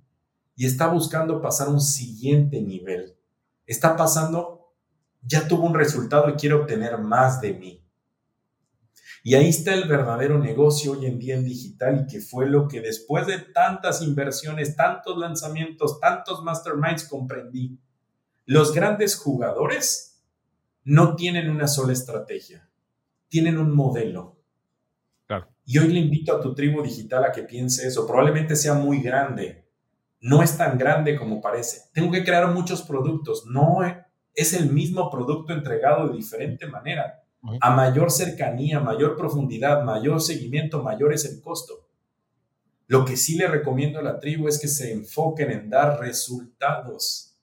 y 0.57 0.67
está 0.67 0.89
buscando 0.89 1.41
pasar 1.41 1.69
un 1.69 1.81
siguiente 1.81 2.61
nivel? 2.61 3.17
está 3.67 3.97
pasando, 3.97 4.75
ya 5.23 5.47
tuvo 5.47 5.67
un 5.67 5.75
resultado 5.75 6.29
y 6.29 6.35
quiere 6.35 6.55
obtener 6.55 6.99
más 6.99 7.41
de 7.41 7.55
mí. 7.55 7.79
Y 9.25 9.35
ahí 9.35 9.49
está 9.49 9.73
el 9.75 9.89
verdadero 9.89 10.39
negocio 10.39 10.93
hoy 10.93 11.07
en 11.07 11.19
día 11.19 11.37
en 11.37 11.45
digital 11.45 12.03
y 12.03 12.13
que 12.13 12.21
fue 12.21 12.47
lo 12.47 12.67
que 12.67 12.81
después 12.81 13.27
de 13.27 13.39
tantas 13.39 14.03
inversiones, 14.03 14.75
tantos 14.75 15.17
lanzamientos, 15.17 16.01
tantos 16.01 16.43
masterminds 16.43 17.05
comprendí. 17.05 17.79
Los 18.47 18.75
grandes 18.75 19.15
jugadores 19.15 20.21
no 20.83 21.15
tienen 21.15 21.49
una 21.49 21.69
sola 21.69 21.93
estrategia, 21.93 22.69
tienen 23.29 23.59
un 23.59 23.75
modelo. 23.75 24.42
Y 25.65 25.79
hoy 25.79 25.89
le 25.89 26.01
invito 26.01 26.37
a 26.37 26.41
tu 26.41 26.55
tribu 26.55 26.83
digital 26.83 27.25
a 27.25 27.33
que 27.33 27.43
piense 27.43 27.87
eso. 27.87 28.07
Probablemente 28.07 28.57
sea 28.57 28.75
muy 28.75 29.01
grande, 29.01 29.65
no 30.21 30.43
es 30.43 30.57
tan 30.57 30.79
grande 30.79 31.17
como 31.17 31.41
parece. 31.41 31.83
Tengo 31.93 32.11
que 32.13 32.25
crear 32.25 32.49
muchos 32.53 32.83
productos. 32.83 33.45
No 33.47 33.79
es 34.35 34.53
el 34.53 34.71
mismo 34.71 35.11
producto 35.11 35.53
entregado 35.53 36.09
de 36.09 36.17
diferente 36.17 36.67
manera. 36.67 37.25
A 37.61 37.75
mayor 37.75 38.11
cercanía, 38.11 38.79
mayor 38.79 39.17
profundidad, 39.17 39.83
mayor 39.83 40.21
seguimiento, 40.21 40.83
mayor 40.83 41.13
es 41.13 41.25
el 41.25 41.41
costo. 41.41 41.89
Lo 42.87 43.05
que 43.05 43.17
sí 43.17 43.37
le 43.37 43.49
recomiendo 43.49 43.99
a 43.99 44.03
la 44.03 44.21
tribu 44.21 44.47
es 44.47 44.61
que 44.61 44.69
se 44.69 44.93
enfoquen 44.93 45.51
en 45.51 45.71
dar 45.71 45.99
resultados, 45.99 47.37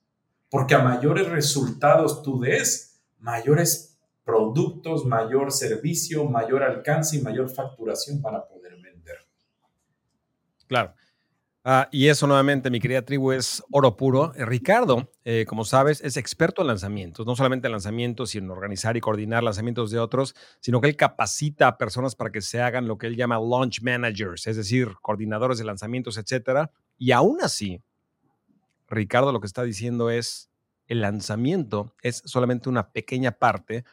porque 0.50 0.76
a 0.76 0.80
mayores 0.80 1.28
resultados 1.28 2.22
tú 2.22 2.40
des, 2.40 3.02
mayores 3.20 3.89
productos, 4.24 5.06
mayor 5.06 5.52
servicio, 5.52 6.26
mayor 6.26 6.64
alcance 6.64 7.18
y 7.18 7.22
mayor 7.22 7.50
facturación 7.50 8.22
van 8.22 8.36
a 8.36 8.46
poder 8.46 8.74
vender. 8.82 9.18
Claro. 10.68 10.94
Ah, 11.66 11.90
y 11.92 12.08
eso 12.08 12.26
nuevamente, 12.26 12.70
mi 12.70 12.80
querida 12.80 13.04
tribu, 13.04 13.34
es 13.34 13.62
oro 13.70 13.98
puro. 13.98 14.34
Eh, 14.36 14.46
Ricardo, 14.46 15.12
eh, 15.26 15.46
como 15.48 15.66
sabes, 15.66 16.02
es 16.02 16.16
experto 16.16 16.62
en 16.62 16.68
lanzamientos, 16.68 17.26
no 17.26 17.36
solamente 17.36 17.68
en 17.68 17.74
lanzamientos, 17.74 18.30
sino 18.30 18.46
en 18.46 18.52
organizar 18.52 18.96
y 18.96 19.02
coordinar 19.02 19.44
lanzamientos 19.44 19.92
de 19.92 20.00
otros, 20.00 20.36
sino 20.62 20.80
que 20.80 20.88
él 20.88 20.96
capacita 20.96 21.68
a 21.68 21.78
personas 21.78 22.16
para 22.16 22.32
que 22.32 22.42
se 22.42 22.62
hagan 22.62 22.88
lo 22.88 22.98
que 22.98 23.08
él 23.08 23.18
llama 23.18 23.36
launch 23.36 23.82
managers, 23.82 24.48
es 24.48 24.56
decir, 24.56 24.96
coordinadores 25.02 25.58
de 25.58 25.66
lanzamientos, 25.66 26.18
etcétera. 26.18 26.72
Y 26.98 27.12
aún 27.12 27.40
así, 27.42 27.84
Ricardo 28.88 29.34
lo 29.34 29.42
que 29.42 29.48
está 29.48 29.64
diciendo 29.64 30.10
es, 30.10 30.50
el 30.88 31.02
lanzamiento 31.02 31.94
es 32.02 32.24
solamente 32.26 32.70
una 32.70 32.92
pequeña 32.92 33.34
parte 33.34 33.84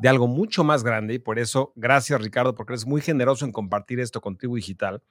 de 0.00 0.08
algo 0.08 0.26
mucho 0.26 0.64
más 0.64 0.82
grande 0.82 1.14
y 1.14 1.18
por 1.18 1.38
eso, 1.38 1.72
gracias 1.76 2.20
Ricardo, 2.20 2.54
porque 2.54 2.72
eres 2.72 2.86
muy 2.86 3.00
generoso 3.00 3.44
en 3.44 3.52
compartir 3.52 4.00
esto 4.00 4.20
con 4.20 4.36
Tribu 4.36 4.56
Digital 4.56 5.02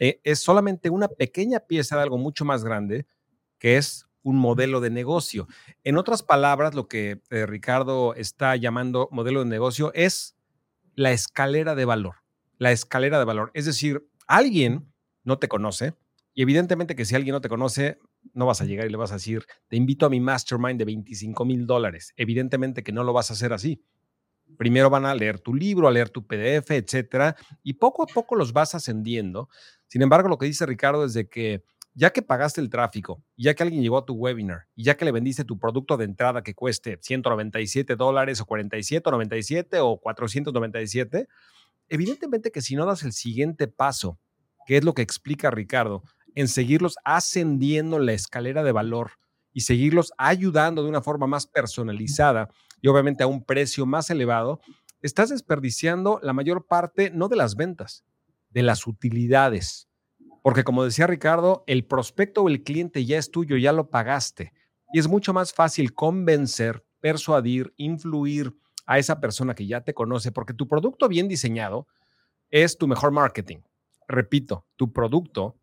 eh, 0.00 0.18
es 0.24 0.40
solamente 0.40 0.88
una 0.88 1.08
pequeña 1.08 1.60
pieza 1.60 1.96
de 1.96 2.02
algo 2.02 2.16
mucho 2.16 2.46
más 2.46 2.64
grande, 2.64 3.06
que 3.58 3.76
es 3.76 4.06
un 4.22 4.36
modelo 4.36 4.80
de 4.80 4.90
negocio. 4.90 5.46
En 5.84 5.98
otras 5.98 6.22
palabras, 6.22 6.74
lo 6.74 6.88
que 6.88 7.20
eh, 7.28 7.46
Ricardo 7.46 8.14
está 8.14 8.56
llamando 8.56 9.08
modelo 9.12 9.40
de 9.40 9.50
negocio 9.50 9.92
es 9.94 10.36
la 10.94 11.12
escalera 11.12 11.74
de 11.74 11.84
valor. 11.84 12.16
La 12.56 12.72
escalera 12.72 13.18
de 13.18 13.26
valor. 13.26 13.50
Es 13.52 13.66
decir, 13.66 14.06
alguien 14.26 14.90
no 15.22 15.38
te 15.38 15.48
conoce 15.48 15.94
y 16.32 16.42
evidentemente 16.42 16.96
que 16.96 17.04
si 17.04 17.14
alguien 17.14 17.34
no 17.34 17.42
te 17.42 17.50
conoce, 17.50 17.98
no 18.32 18.46
vas 18.46 18.62
a 18.62 18.64
llegar 18.64 18.86
y 18.86 18.90
le 18.90 18.96
vas 18.96 19.10
a 19.10 19.14
decir, 19.14 19.44
te 19.68 19.76
invito 19.76 20.06
a 20.06 20.10
mi 20.10 20.20
mastermind 20.20 20.78
de 20.78 20.86
25 20.86 21.44
mil 21.44 21.66
dólares. 21.66 22.14
Evidentemente 22.16 22.82
que 22.82 22.92
no 22.92 23.04
lo 23.04 23.12
vas 23.12 23.30
a 23.30 23.34
hacer 23.34 23.52
así. 23.52 23.82
Primero 24.56 24.90
van 24.90 25.06
a 25.06 25.14
leer 25.14 25.40
tu 25.40 25.54
libro, 25.54 25.88
a 25.88 25.90
leer 25.90 26.10
tu 26.10 26.26
PDF, 26.26 26.70
etcétera, 26.70 27.36
y 27.62 27.74
poco 27.74 28.02
a 28.02 28.06
poco 28.06 28.36
los 28.36 28.52
vas 28.52 28.74
ascendiendo. 28.74 29.48
Sin 29.86 30.02
embargo, 30.02 30.28
lo 30.28 30.38
que 30.38 30.46
dice 30.46 30.66
Ricardo 30.66 31.04
es 31.04 31.14
de 31.14 31.28
que 31.28 31.64
ya 31.94 32.10
que 32.10 32.22
pagaste 32.22 32.60
el 32.60 32.70
tráfico, 32.70 33.22
ya 33.36 33.54
que 33.54 33.62
alguien 33.62 33.82
llegó 33.82 33.98
a 33.98 34.04
tu 34.04 34.14
webinar 34.14 34.66
y 34.74 34.84
ya 34.84 34.96
que 34.96 35.04
le 35.04 35.12
vendiste 35.12 35.44
tu 35.44 35.58
producto 35.58 35.96
de 35.96 36.04
entrada 36.04 36.42
que 36.42 36.54
cueste 36.54 36.98
197 37.00 37.96
dólares 37.96 38.40
o 38.40 38.46
47 38.46 39.08
o 39.08 39.12
97 39.12 39.80
o 39.80 39.98
497, 39.98 41.28
evidentemente 41.88 42.52
que 42.52 42.62
si 42.62 42.76
no 42.76 42.86
das 42.86 43.02
el 43.02 43.12
siguiente 43.12 43.66
paso, 43.68 44.18
que 44.66 44.76
es 44.76 44.84
lo 44.84 44.94
que 44.94 45.02
explica 45.02 45.50
Ricardo, 45.50 46.02
en 46.34 46.48
seguirlos 46.48 46.96
ascendiendo 47.04 47.98
la 47.98 48.12
escalera 48.12 48.62
de 48.62 48.72
valor 48.72 49.12
y 49.52 49.62
seguirlos 49.62 50.12
ayudando 50.16 50.82
de 50.82 50.88
una 50.88 51.02
forma 51.02 51.26
más 51.26 51.46
personalizada 51.46 52.48
y 52.80 52.88
obviamente 52.88 53.22
a 53.22 53.26
un 53.26 53.44
precio 53.44 53.86
más 53.86 54.10
elevado, 54.10 54.60
estás 55.02 55.30
desperdiciando 55.30 56.20
la 56.22 56.32
mayor 56.32 56.66
parte 56.66 57.10
no 57.10 57.28
de 57.28 57.36
las 57.36 57.56
ventas, 57.56 58.04
de 58.50 58.62
las 58.62 58.86
utilidades. 58.86 59.88
Porque 60.42 60.64
como 60.64 60.84
decía 60.84 61.06
Ricardo, 61.06 61.64
el 61.66 61.84
prospecto 61.84 62.42
o 62.42 62.48
el 62.48 62.62
cliente 62.62 63.04
ya 63.04 63.18
es 63.18 63.30
tuyo, 63.30 63.56
ya 63.56 63.72
lo 63.72 63.90
pagaste. 63.90 64.52
Y 64.92 64.98
es 64.98 65.08
mucho 65.08 65.32
más 65.32 65.52
fácil 65.52 65.94
convencer, 65.94 66.84
persuadir, 67.00 67.72
influir 67.76 68.54
a 68.86 68.98
esa 68.98 69.20
persona 69.20 69.54
que 69.54 69.66
ya 69.66 69.82
te 69.82 69.94
conoce, 69.94 70.32
porque 70.32 70.54
tu 70.54 70.66
producto 70.66 71.08
bien 71.08 71.28
diseñado 71.28 71.86
es 72.50 72.76
tu 72.76 72.88
mejor 72.88 73.12
marketing. 73.12 73.58
Repito, 74.08 74.66
tu 74.76 74.92
producto 74.92 75.56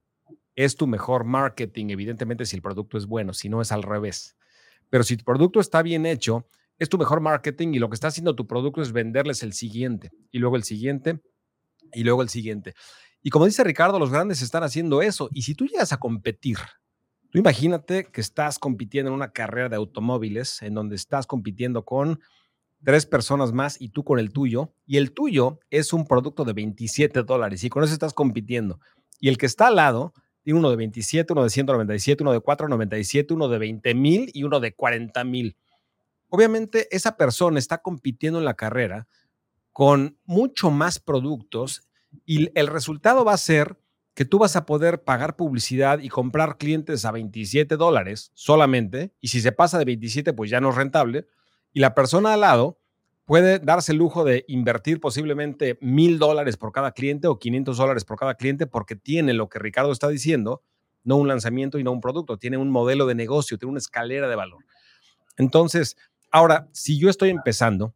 es 0.56 0.76
tu 0.76 0.88
mejor 0.88 1.26
marketing, 1.26 1.88
evidentemente 1.90 2.46
si 2.46 2.56
el 2.56 2.62
producto 2.62 2.98
es 2.98 3.06
bueno, 3.06 3.34
si 3.34 3.50
no 3.50 3.62
es 3.62 3.72
al 3.72 3.84
revés. 3.84 4.38
Pero 4.90 5.04
si 5.04 5.18
tu 5.18 5.26
producto 5.26 5.60
está 5.60 5.82
bien 5.82 6.06
hecho, 6.06 6.48
es 6.78 6.90
tu 6.90 6.98
mejor 6.98 7.22
marketing 7.22 7.74
y 7.74 7.80
lo 7.80 7.90
que 7.90 7.96
está 7.96 8.08
haciendo 8.08 8.36
tu 8.36 8.48
producto 8.48 8.82
es 8.82 8.92
venderles 8.92 9.44
el 9.44 9.54
siguiente 9.54 10.12
y 10.32 10.40
luego 10.40 10.56
el 10.56 10.64
siguiente 10.64 11.22
y 11.94 12.04
luego 12.04 12.22
el 12.22 12.30
siguiente. 12.30 12.74
Y 13.22 13.30
como 13.30 13.46
dice 13.46 13.64
Ricardo, 13.64 14.00
los 14.00 14.12
grandes 14.12 14.42
están 14.42 14.64
haciendo 14.64 15.02
eso. 15.02 15.30
Y 15.32 15.42
si 15.42 15.56
tú 15.56 15.66
llegas 15.66 15.92
a 15.92 15.98
competir, 15.98 16.58
tú 17.30 17.40
imagínate 17.40 18.06
que 18.06 18.22
estás 18.22 18.60
compitiendo 18.60 19.10
en 19.10 19.16
una 19.16 19.32
carrera 19.32 19.70
de 19.70 19.76
automóviles 19.76 20.62
en 20.62 20.74
donde 20.76 20.96
estás 20.96 21.26
compitiendo 21.26 21.84
con 21.84 22.20
tres 22.84 23.06
personas 23.06 23.54
más 23.54 23.82
y 23.82 23.90
tú 23.90 24.04
con 24.04 24.20
el 24.20 24.32
tuyo, 24.32 24.74
y 24.86 24.98
el 24.98 25.12
tuyo 25.12 25.60
es 25.70 25.94
un 25.94 26.06
producto 26.06 26.46
de 26.46 26.54
27 26.54 27.24
dólares 27.24 27.64
y 27.64 27.70
con 27.70 27.84
eso 27.84 27.94
estás 27.94 28.14
compitiendo. 28.14 28.80
Y 29.20 29.30
el 29.30 29.38
que 29.38 29.48
está 29.48 29.68
al 29.68 29.78
lado 29.78 30.14
tiene 30.44 30.60
uno 30.60 30.70
de 30.70 30.76
27, 30.76 31.34
uno 31.34 31.44
de 31.44 31.50
197, 31.50 32.24
uno 32.24 32.32
de 32.32 32.40
497, 32.40 33.34
uno 33.34 33.50
de 33.50 33.58
20 33.58 33.94
mil 33.96 34.30
y 34.34 34.44
uno 34.44 34.60
de 34.60 34.74
40 34.74 35.24
mil. 35.24 35.58
Obviamente 36.30 36.88
esa 36.96 37.18
persona 37.18 37.60
está 37.60 37.80
compitiendo 37.80 38.40
en 38.40 38.46
la 38.46 38.56
carrera 38.56 39.08
con 39.72 40.18
mucho 40.26 40.72
más 40.72 41.00
productos 41.00 41.88
y 42.26 42.50
el 42.60 42.68
resultado 42.68 43.24
va 43.24 43.34
a 43.34 43.38
ser 43.38 43.78
que 44.18 44.26
tú 44.26 44.40
vas 44.40 44.56
a 44.56 44.66
poder 44.66 45.04
pagar 45.04 45.36
publicidad 45.36 46.00
y 46.00 46.10
comprar 46.10 46.58
clientes 46.58 47.06
a 47.06 47.12
27 47.12 47.78
dólares 47.78 48.32
solamente, 48.34 49.14
y 49.22 49.28
si 49.28 49.42
se 49.42 49.52
pasa 49.52 49.78
de 49.78 49.86
27, 49.86 50.34
pues 50.34 50.50
ya 50.50 50.60
no 50.60 50.72
es 50.72 50.76
rentable, 50.76 51.28
y 51.72 51.82
la 51.82 51.94
persona 51.94 52.34
al 52.34 52.42
lado 52.42 52.80
puede 53.26 53.60
darse 53.60 53.92
el 53.92 54.00
lujo 54.00 54.24
de 54.24 54.44
invertir 54.48 55.00
posiblemente 55.00 55.78
mil 55.82 56.18
dólares 56.18 56.58
por 56.58 56.72
cada 56.72 56.94
cliente 56.94 57.28
o 57.28 57.38
500 57.38 57.78
dólares 57.78 58.06
por 58.06 58.18
cada 58.18 58.34
cliente 58.34 58.66
porque 58.66 58.96
tiene 58.96 59.34
lo 59.34 59.50
que 59.50 59.60
Ricardo 59.60 59.92
está 59.92 60.08
diciendo, 60.08 60.64
no 61.04 61.18
un 61.18 61.28
lanzamiento 61.28 61.78
y 61.78 61.84
no 61.84 61.92
un 61.92 62.02
producto, 62.02 62.38
tiene 62.38 62.58
un 62.58 62.72
modelo 62.72 63.06
de 63.06 63.14
negocio, 63.14 63.60
tiene 63.60 63.70
una 63.70 63.80
escalera 63.80 64.28
de 64.28 64.36
valor. 64.36 64.66
Entonces, 65.38 65.96
ahora, 66.32 66.68
si 66.72 67.00
yo 67.00 67.10
estoy 67.10 67.30
empezando, 67.30 67.96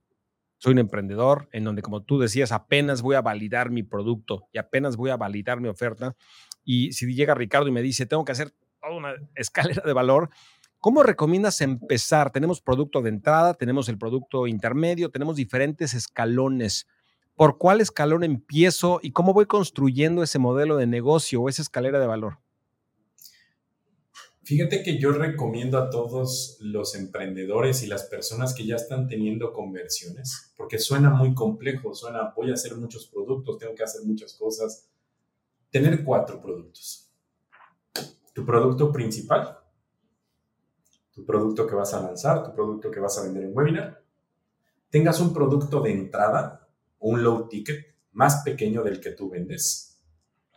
soy 0.58 0.74
un 0.74 0.80
emprendedor 0.80 1.50
en 1.52 1.64
donde, 1.64 1.82
como 1.82 2.04
tú 2.04 2.20
decías, 2.20 2.52
apenas 2.52 3.02
voy 3.02 3.16
a 3.16 3.22
validar 3.22 3.72
mi 3.72 3.82
producto 3.82 4.48
y 4.52 4.60
apenas 4.60 4.96
voy 4.96 5.10
a 5.10 5.18
validar 5.18 5.60
mi 5.60 5.68
oferta. 5.68 6.16
Y 6.64 6.92
si 6.94 7.12
llega 7.16 7.34
Ricardo 7.34 7.68
y 7.68 7.72
me 7.72 7.82
dice, 7.82 8.06
tengo 8.06 8.24
que 8.26 8.34
hacer 8.34 8.52
toda 8.80 8.96
una 8.96 9.14
escalera 9.36 9.82
de 9.84 9.94
valor, 9.94 10.30
¿cómo 10.78 11.02
recomiendas 11.02 11.62
empezar? 11.62 12.32
Tenemos 12.32 12.62
producto 12.62 13.02
de 13.02 13.10
entrada, 13.10 13.56
tenemos 13.56 13.90
el 13.90 13.98
producto 13.98 14.46
intermedio, 14.46 15.10
tenemos 15.10 15.36
diferentes 15.36 15.96
escalones. 15.96 16.88
¿Por 17.36 17.58
cuál 17.58 17.82
escalón 17.82 18.24
empiezo 18.24 19.00
y 19.02 19.14
cómo 19.14 19.34
voy 19.34 19.48
construyendo 19.48 20.22
ese 20.22 20.38
modelo 20.38 20.78
de 20.78 20.86
negocio 20.86 21.42
o 21.42 21.50
esa 21.50 21.64
escalera 21.64 22.00
de 22.00 22.06
valor? 22.06 22.38
Fíjate 24.52 24.84
que 24.84 25.00
yo 25.00 25.14
recomiendo 25.14 25.78
a 25.78 25.90
todos 25.90 26.58
los 26.60 26.94
emprendedores 26.96 27.84
y 27.84 27.88
las 27.88 28.04
personas 28.04 28.54
que 28.54 28.66
ya 28.66 28.76
están 28.76 29.08
teniendo 29.08 29.54
conversiones, 29.54 30.52
porque 30.58 30.78
suena 30.78 31.10
muy 31.10 31.34
complejo, 31.34 31.96
suena, 31.96 32.34
voy 32.36 32.52
a 32.52 32.56
hacer 32.56 32.76
muchos 32.76 33.08
productos, 33.08 33.58
tengo 33.60 33.74
que 33.74 33.84
hacer 33.84 34.02
muchas 34.04 34.34
cosas, 34.34 34.90
tener 35.70 36.04
cuatro 36.04 36.42
productos. 36.42 37.10
Tu 38.34 38.46
producto 38.46 38.92
principal, 38.92 39.58
tu 41.14 41.26
producto 41.26 41.66
que 41.66 41.76
vas 41.76 41.94
a 41.94 42.02
lanzar, 42.02 42.44
tu 42.44 42.54
producto 42.54 42.92
que 42.92 43.00
vas 43.00 43.18
a 43.20 43.24
vender 43.24 43.46
en 43.46 43.58
webinar, 43.58 44.04
tengas 44.90 45.22
un 45.22 45.34
producto 45.34 45.80
de 45.80 45.94
entrada, 45.94 46.68
un 47.00 47.24
low 47.24 47.48
ticket 47.48 47.96
más 48.12 48.44
pequeño 48.44 48.84
del 48.84 49.00
que 49.00 49.12
tú 49.12 49.30
vendes, 49.30 49.98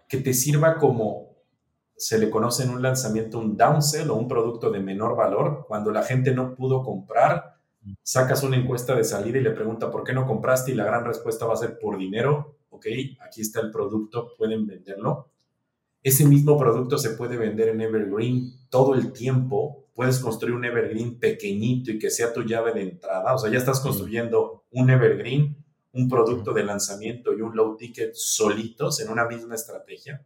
que 0.09 0.19
te 0.19 0.35
sirva 0.35 0.79
como 0.79 1.34
se 1.97 2.19
le 2.19 2.31
conoce 2.31 2.65
en 2.65 2.71
un 2.71 2.83
lanzamiento 2.83 3.39
un 3.39 3.57
downsell 3.57 4.11
o 4.11 4.17
un 4.17 4.29
producto 4.29 4.71
de 4.71 4.81
menor 4.81 5.17
valor. 5.17 5.65
Cuando 5.69 5.91
la 5.91 6.03
gente 6.03 6.35
no 6.35 6.55
pudo 6.55 6.83
comprar, 6.83 7.57
sacas 8.03 8.43
una 8.43 8.57
encuesta 8.57 8.95
de 8.95 9.05
salida 9.05 9.39
y 9.39 9.43
le 9.43 9.51
pregunta 9.53 9.91
por 9.91 10.05
qué 10.05 10.13
no 10.13 10.27
compraste 10.27 10.73
y 10.73 10.75
la 10.75 10.85
gran 10.85 11.05
respuesta 11.05 11.47
va 11.47 11.55
a 11.55 11.59
ser 11.59 11.79
por 11.79 11.99
dinero. 11.99 12.57
Ok, 12.71 12.87
aquí 13.25 13.41
está 13.41 13.61
el 13.61 13.71
producto, 13.71 14.33
pueden 14.37 14.67
venderlo. 14.67 15.31
Ese 16.03 16.27
mismo 16.27 16.59
producto 16.59 16.99
se 16.99 17.11
puede 17.11 17.37
vender 17.37 17.69
en 17.69 17.81
Evergreen 17.81 18.69
todo 18.69 18.95
el 18.95 19.13
tiempo. 19.13 19.87
Puedes 19.95 20.19
construir 20.19 20.55
un 20.55 20.65
Evergreen 20.65 21.19
pequeñito 21.19 21.93
y 21.93 21.99
que 21.99 22.11
sea 22.11 22.33
tu 22.33 22.43
llave 22.43 22.73
de 22.73 22.83
entrada. 22.83 23.35
O 23.35 23.39
sea, 23.39 23.51
ya 23.51 23.59
estás 23.59 23.81
construyendo 23.81 24.65
un 24.73 24.91
Evergreen, 24.91 25.57
un 25.93 26.09
producto 26.09 26.53
de 26.53 26.65
lanzamiento 26.65 27.33
y 27.33 27.41
un 27.41 27.57
low 27.57 27.77
ticket 27.77 28.13
solitos 28.15 29.01
en 29.01 29.11
una 29.11 29.27
misma 29.27 29.55
estrategia 29.55 30.23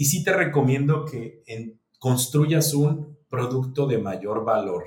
y 0.00 0.06
sí 0.06 0.24
te 0.24 0.32
recomiendo 0.32 1.04
que 1.04 1.44
construyas 1.98 2.72
un 2.72 3.18
producto 3.28 3.86
de 3.86 3.98
mayor 3.98 4.46
valor. 4.46 4.84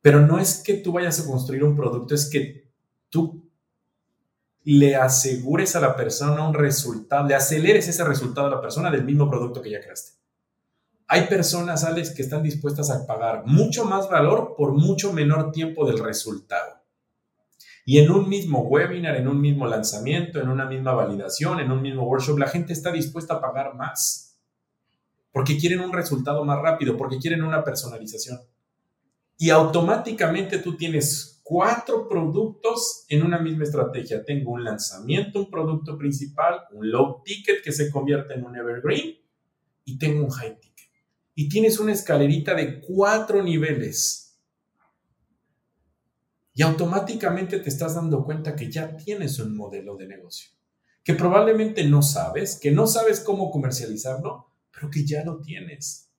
Pero 0.00 0.20
no 0.20 0.38
es 0.38 0.62
que 0.62 0.78
tú 0.78 0.92
vayas 0.92 1.20
a 1.20 1.26
construir 1.26 1.62
un 1.62 1.76
producto, 1.76 2.14
es 2.14 2.30
que 2.30 2.72
tú 3.10 3.52
le 4.64 4.96
asegures 4.96 5.76
a 5.76 5.80
la 5.80 5.94
persona 5.94 6.48
un 6.48 6.54
resultado, 6.54 7.28
le 7.28 7.34
aceleres 7.34 7.86
ese 7.86 8.02
resultado 8.02 8.46
a 8.46 8.50
la 8.52 8.62
persona 8.62 8.90
del 8.90 9.04
mismo 9.04 9.28
producto 9.28 9.60
que 9.60 9.72
ya 9.72 9.80
creaste. 9.82 10.12
Hay 11.06 11.26
personas, 11.26 11.84
Alex, 11.84 12.14
que 12.14 12.22
están 12.22 12.42
dispuestas 12.42 12.88
a 12.88 13.06
pagar 13.06 13.44
mucho 13.44 13.84
más 13.84 14.08
valor 14.08 14.54
por 14.56 14.72
mucho 14.72 15.12
menor 15.12 15.52
tiempo 15.52 15.84
del 15.84 15.98
resultado. 15.98 16.81
Y 17.84 17.98
en 17.98 18.10
un 18.10 18.28
mismo 18.28 18.60
webinar, 18.60 19.16
en 19.16 19.26
un 19.26 19.40
mismo 19.40 19.66
lanzamiento, 19.66 20.40
en 20.40 20.48
una 20.48 20.66
misma 20.66 20.92
validación, 20.92 21.58
en 21.60 21.72
un 21.72 21.82
mismo 21.82 22.04
workshop, 22.04 22.38
la 22.38 22.48
gente 22.48 22.72
está 22.72 22.92
dispuesta 22.92 23.34
a 23.34 23.40
pagar 23.40 23.74
más. 23.74 24.38
Porque 25.32 25.56
quieren 25.56 25.80
un 25.80 25.92
resultado 25.92 26.44
más 26.44 26.60
rápido, 26.60 26.96
porque 26.96 27.18
quieren 27.18 27.42
una 27.42 27.64
personalización. 27.64 28.38
Y 29.36 29.50
automáticamente 29.50 30.58
tú 30.58 30.76
tienes 30.76 31.40
cuatro 31.42 32.08
productos 32.08 33.04
en 33.08 33.24
una 33.24 33.38
misma 33.38 33.64
estrategia. 33.64 34.24
Tengo 34.24 34.52
un 34.52 34.62
lanzamiento, 34.62 35.40
un 35.40 35.50
producto 35.50 35.98
principal, 35.98 36.60
un 36.72 36.90
low 36.90 37.22
ticket 37.24 37.62
que 37.62 37.72
se 37.72 37.90
convierte 37.90 38.34
en 38.34 38.44
un 38.44 38.56
evergreen 38.56 39.16
y 39.84 39.98
tengo 39.98 40.24
un 40.24 40.30
high 40.30 40.58
ticket. 40.60 40.88
Y 41.34 41.48
tienes 41.48 41.80
una 41.80 41.92
escalerita 41.92 42.54
de 42.54 42.80
cuatro 42.80 43.42
niveles 43.42 44.21
y 46.54 46.62
automáticamente 46.62 47.58
te 47.58 47.68
estás 47.68 47.94
dando 47.94 48.24
cuenta 48.24 48.54
que 48.54 48.70
ya 48.70 48.96
tienes 48.96 49.38
un 49.38 49.56
modelo 49.56 49.96
de 49.96 50.06
negocio, 50.06 50.50
que 51.02 51.14
probablemente 51.14 51.84
no 51.84 52.02
sabes, 52.02 52.58
que 52.60 52.70
no 52.70 52.86
sabes 52.86 53.20
cómo 53.20 53.50
comercializarlo, 53.50 54.46
pero 54.72 54.90
que 54.90 55.06
ya 55.06 55.24
lo 55.24 55.40
tienes. 55.40 56.10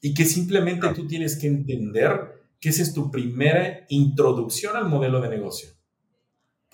Y 0.00 0.14
que 0.14 0.24
simplemente 0.24 0.88
tú 0.94 1.06
tienes 1.06 1.36
que 1.36 1.46
entender 1.46 2.46
que 2.60 2.68
esa 2.68 2.82
es 2.82 2.94
tu 2.94 3.10
primera 3.10 3.84
introducción 3.88 4.76
al 4.76 4.88
modelo 4.88 5.20
de 5.20 5.30
negocio. 5.30 5.70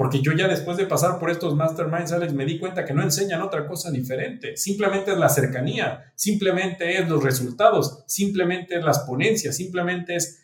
Porque 0.00 0.22
yo 0.22 0.32
ya 0.32 0.48
después 0.48 0.78
de 0.78 0.86
pasar 0.86 1.18
por 1.18 1.30
estos 1.30 1.54
masterminds, 1.54 2.12
Alex, 2.12 2.32
me 2.32 2.46
di 2.46 2.58
cuenta 2.58 2.86
que 2.86 2.94
no 2.94 3.02
enseñan 3.02 3.42
otra 3.42 3.66
cosa 3.66 3.90
diferente. 3.90 4.56
Simplemente 4.56 5.12
es 5.12 5.18
la 5.18 5.28
cercanía, 5.28 6.12
simplemente 6.16 6.98
es 6.98 7.08
los 7.08 7.22
resultados, 7.22 8.02
simplemente 8.06 8.78
es 8.78 8.84
las 8.84 9.00
ponencias, 9.00 9.56
simplemente 9.56 10.16
es 10.16 10.39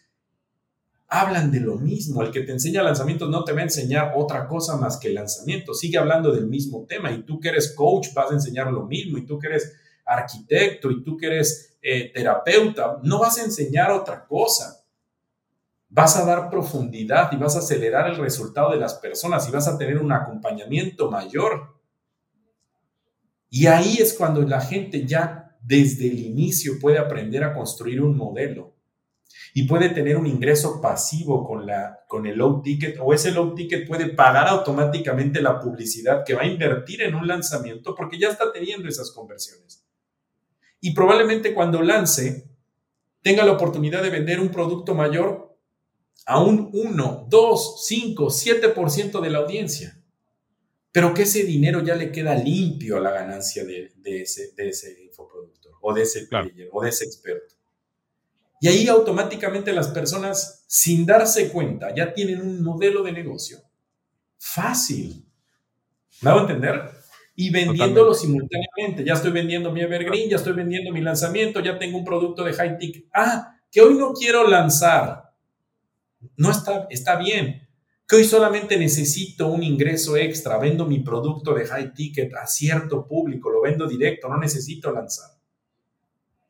hablan 1.08 1.50
de 1.50 1.60
lo 1.60 1.76
mismo. 1.76 2.22
El 2.22 2.30
que 2.30 2.40
te 2.40 2.52
enseña 2.52 2.82
lanzamientos 2.82 3.28
no 3.28 3.44
te 3.44 3.52
va 3.52 3.60
a 3.60 3.64
enseñar 3.64 4.12
otra 4.16 4.46
cosa 4.46 4.76
más 4.76 4.98
que 4.98 5.10
lanzamiento. 5.10 5.74
Sigue 5.74 5.98
hablando 5.98 6.32
del 6.32 6.46
mismo 6.46 6.84
tema 6.88 7.10
y 7.10 7.22
tú 7.22 7.38
que 7.40 7.48
eres 7.48 7.74
coach 7.74 8.08
vas 8.14 8.30
a 8.30 8.34
enseñar 8.34 8.72
lo 8.72 8.84
mismo 8.84 9.18
y 9.18 9.26
tú 9.26 9.38
que 9.38 9.48
eres 9.48 9.72
arquitecto 10.04 10.90
y 10.90 11.02
tú 11.02 11.16
que 11.16 11.26
eres 11.26 11.76
eh, 11.82 12.10
terapeuta, 12.12 12.98
no 13.02 13.20
vas 13.20 13.38
a 13.38 13.44
enseñar 13.44 13.90
otra 13.90 14.24
cosa. 14.24 14.84
Vas 15.88 16.16
a 16.16 16.24
dar 16.24 16.50
profundidad 16.50 17.30
y 17.32 17.36
vas 17.36 17.56
a 17.56 17.60
acelerar 17.60 18.10
el 18.10 18.16
resultado 18.16 18.72
de 18.72 18.78
las 18.78 18.94
personas 18.94 19.48
y 19.48 19.52
vas 19.52 19.68
a 19.68 19.78
tener 19.78 19.98
un 19.98 20.12
acompañamiento 20.12 21.10
mayor. 21.10 21.76
Y 23.48 23.66
ahí 23.66 23.96
es 23.98 24.12
cuando 24.14 24.42
la 24.42 24.60
gente 24.60 25.06
ya 25.06 25.56
desde 25.62 26.08
el 26.08 26.18
inicio 26.18 26.74
puede 26.80 26.98
aprender 26.98 27.44
a 27.44 27.54
construir 27.54 28.02
un 28.02 28.16
modelo 28.16 28.75
y 29.54 29.62
puede 29.64 29.88
tener 29.90 30.16
un 30.16 30.26
ingreso 30.26 30.80
pasivo 30.80 31.44
con, 31.44 31.66
la, 31.66 32.04
con 32.06 32.26
el 32.26 32.36
low 32.36 32.62
ticket 32.62 32.98
o 33.00 33.14
ese 33.14 33.30
low 33.30 33.54
ticket 33.54 33.88
puede 33.88 34.08
pagar 34.10 34.48
automáticamente 34.48 35.40
la 35.40 35.58
publicidad 35.58 36.24
que 36.24 36.34
va 36.34 36.42
a 36.42 36.46
invertir 36.46 37.02
en 37.02 37.14
un 37.14 37.26
lanzamiento 37.26 37.94
porque 37.94 38.18
ya 38.18 38.28
está 38.28 38.52
teniendo 38.52 38.88
esas 38.88 39.10
conversiones. 39.10 39.84
Y 40.80 40.92
probablemente 40.92 41.54
cuando 41.54 41.82
lance 41.82 42.46
tenga 43.22 43.44
la 43.44 43.52
oportunidad 43.52 44.02
de 44.02 44.10
vender 44.10 44.40
un 44.40 44.50
producto 44.50 44.94
mayor 44.94 45.58
a 46.26 46.40
un 46.40 46.70
1, 46.72 47.26
2, 47.28 47.84
5, 47.84 48.26
7% 48.26 49.20
de 49.20 49.30
la 49.30 49.38
audiencia. 49.38 50.00
Pero 50.92 51.12
que 51.12 51.22
ese 51.22 51.42
dinero 51.42 51.82
ya 51.82 51.94
le 51.94 52.12
queda 52.12 52.34
limpio 52.36 52.98
a 52.98 53.00
la 53.00 53.10
ganancia 53.10 53.64
de, 53.64 53.92
ese, 54.04 54.52
de 54.52 54.68
ese 54.68 55.02
infoproductor 55.02 55.72
o 55.80 55.92
de 55.92 56.02
ese 56.02 56.26
player 56.26 56.68
o 56.72 56.82
de 56.82 56.88
ese 56.88 57.04
experto. 57.04 57.55
Y 58.60 58.68
ahí 58.68 58.88
automáticamente 58.88 59.72
las 59.72 59.88
personas, 59.88 60.64
sin 60.66 61.04
darse 61.04 61.50
cuenta, 61.50 61.94
ya 61.94 62.12
tienen 62.12 62.40
un 62.40 62.62
modelo 62.62 63.02
de 63.02 63.12
negocio 63.12 63.58
fácil. 64.38 65.24
¿Me 66.22 66.30
hago 66.30 66.40
entender? 66.40 66.90
Y 67.34 67.50
vendiéndolo 67.50 68.14
simultáneamente. 68.14 69.04
Ya 69.04 69.12
estoy 69.12 69.32
vendiendo 69.32 69.70
mi 69.70 69.82
Evergreen, 69.82 70.30
ya 70.30 70.36
estoy 70.36 70.54
vendiendo 70.54 70.90
mi 70.90 71.02
lanzamiento, 71.02 71.60
ya 71.60 71.78
tengo 71.78 71.98
un 71.98 72.04
producto 72.04 72.44
de 72.44 72.54
high 72.54 72.78
ticket. 72.78 73.04
Ah, 73.12 73.58
que 73.70 73.82
hoy 73.82 73.94
no 73.94 74.12
quiero 74.14 74.48
lanzar. 74.48 75.34
No 76.36 76.50
está, 76.50 76.86
está 76.88 77.16
bien. 77.16 77.68
Que 78.08 78.16
hoy 78.16 78.24
solamente 78.24 78.78
necesito 78.78 79.48
un 79.48 79.62
ingreso 79.62 80.16
extra. 80.16 80.56
Vendo 80.58 80.86
mi 80.86 81.00
producto 81.00 81.52
de 81.52 81.66
high 81.66 81.92
ticket 81.92 82.34
a 82.34 82.46
cierto 82.46 83.06
público, 83.06 83.50
lo 83.50 83.60
vendo 83.60 83.86
directo, 83.86 84.28
no 84.28 84.38
necesito 84.38 84.90
lanzar 84.90 85.35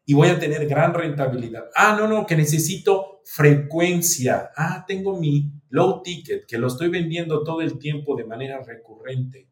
y 0.08 0.14
voy 0.14 0.28
a 0.28 0.38
tener 0.38 0.66
gran 0.68 0.94
rentabilidad. 0.94 1.64
Ah, 1.74 1.96
no, 1.98 2.06
no, 2.06 2.24
que 2.24 2.36
necesito 2.36 3.20
frecuencia. 3.24 4.52
Ah, 4.56 4.84
tengo 4.86 5.18
mi 5.18 5.50
low 5.70 6.00
ticket 6.00 6.46
que 6.46 6.58
lo 6.58 6.68
estoy 6.68 6.88
vendiendo 6.88 7.42
todo 7.42 7.60
el 7.60 7.76
tiempo 7.76 8.16
de 8.16 8.24
manera 8.24 8.62
recurrente. 8.62 9.48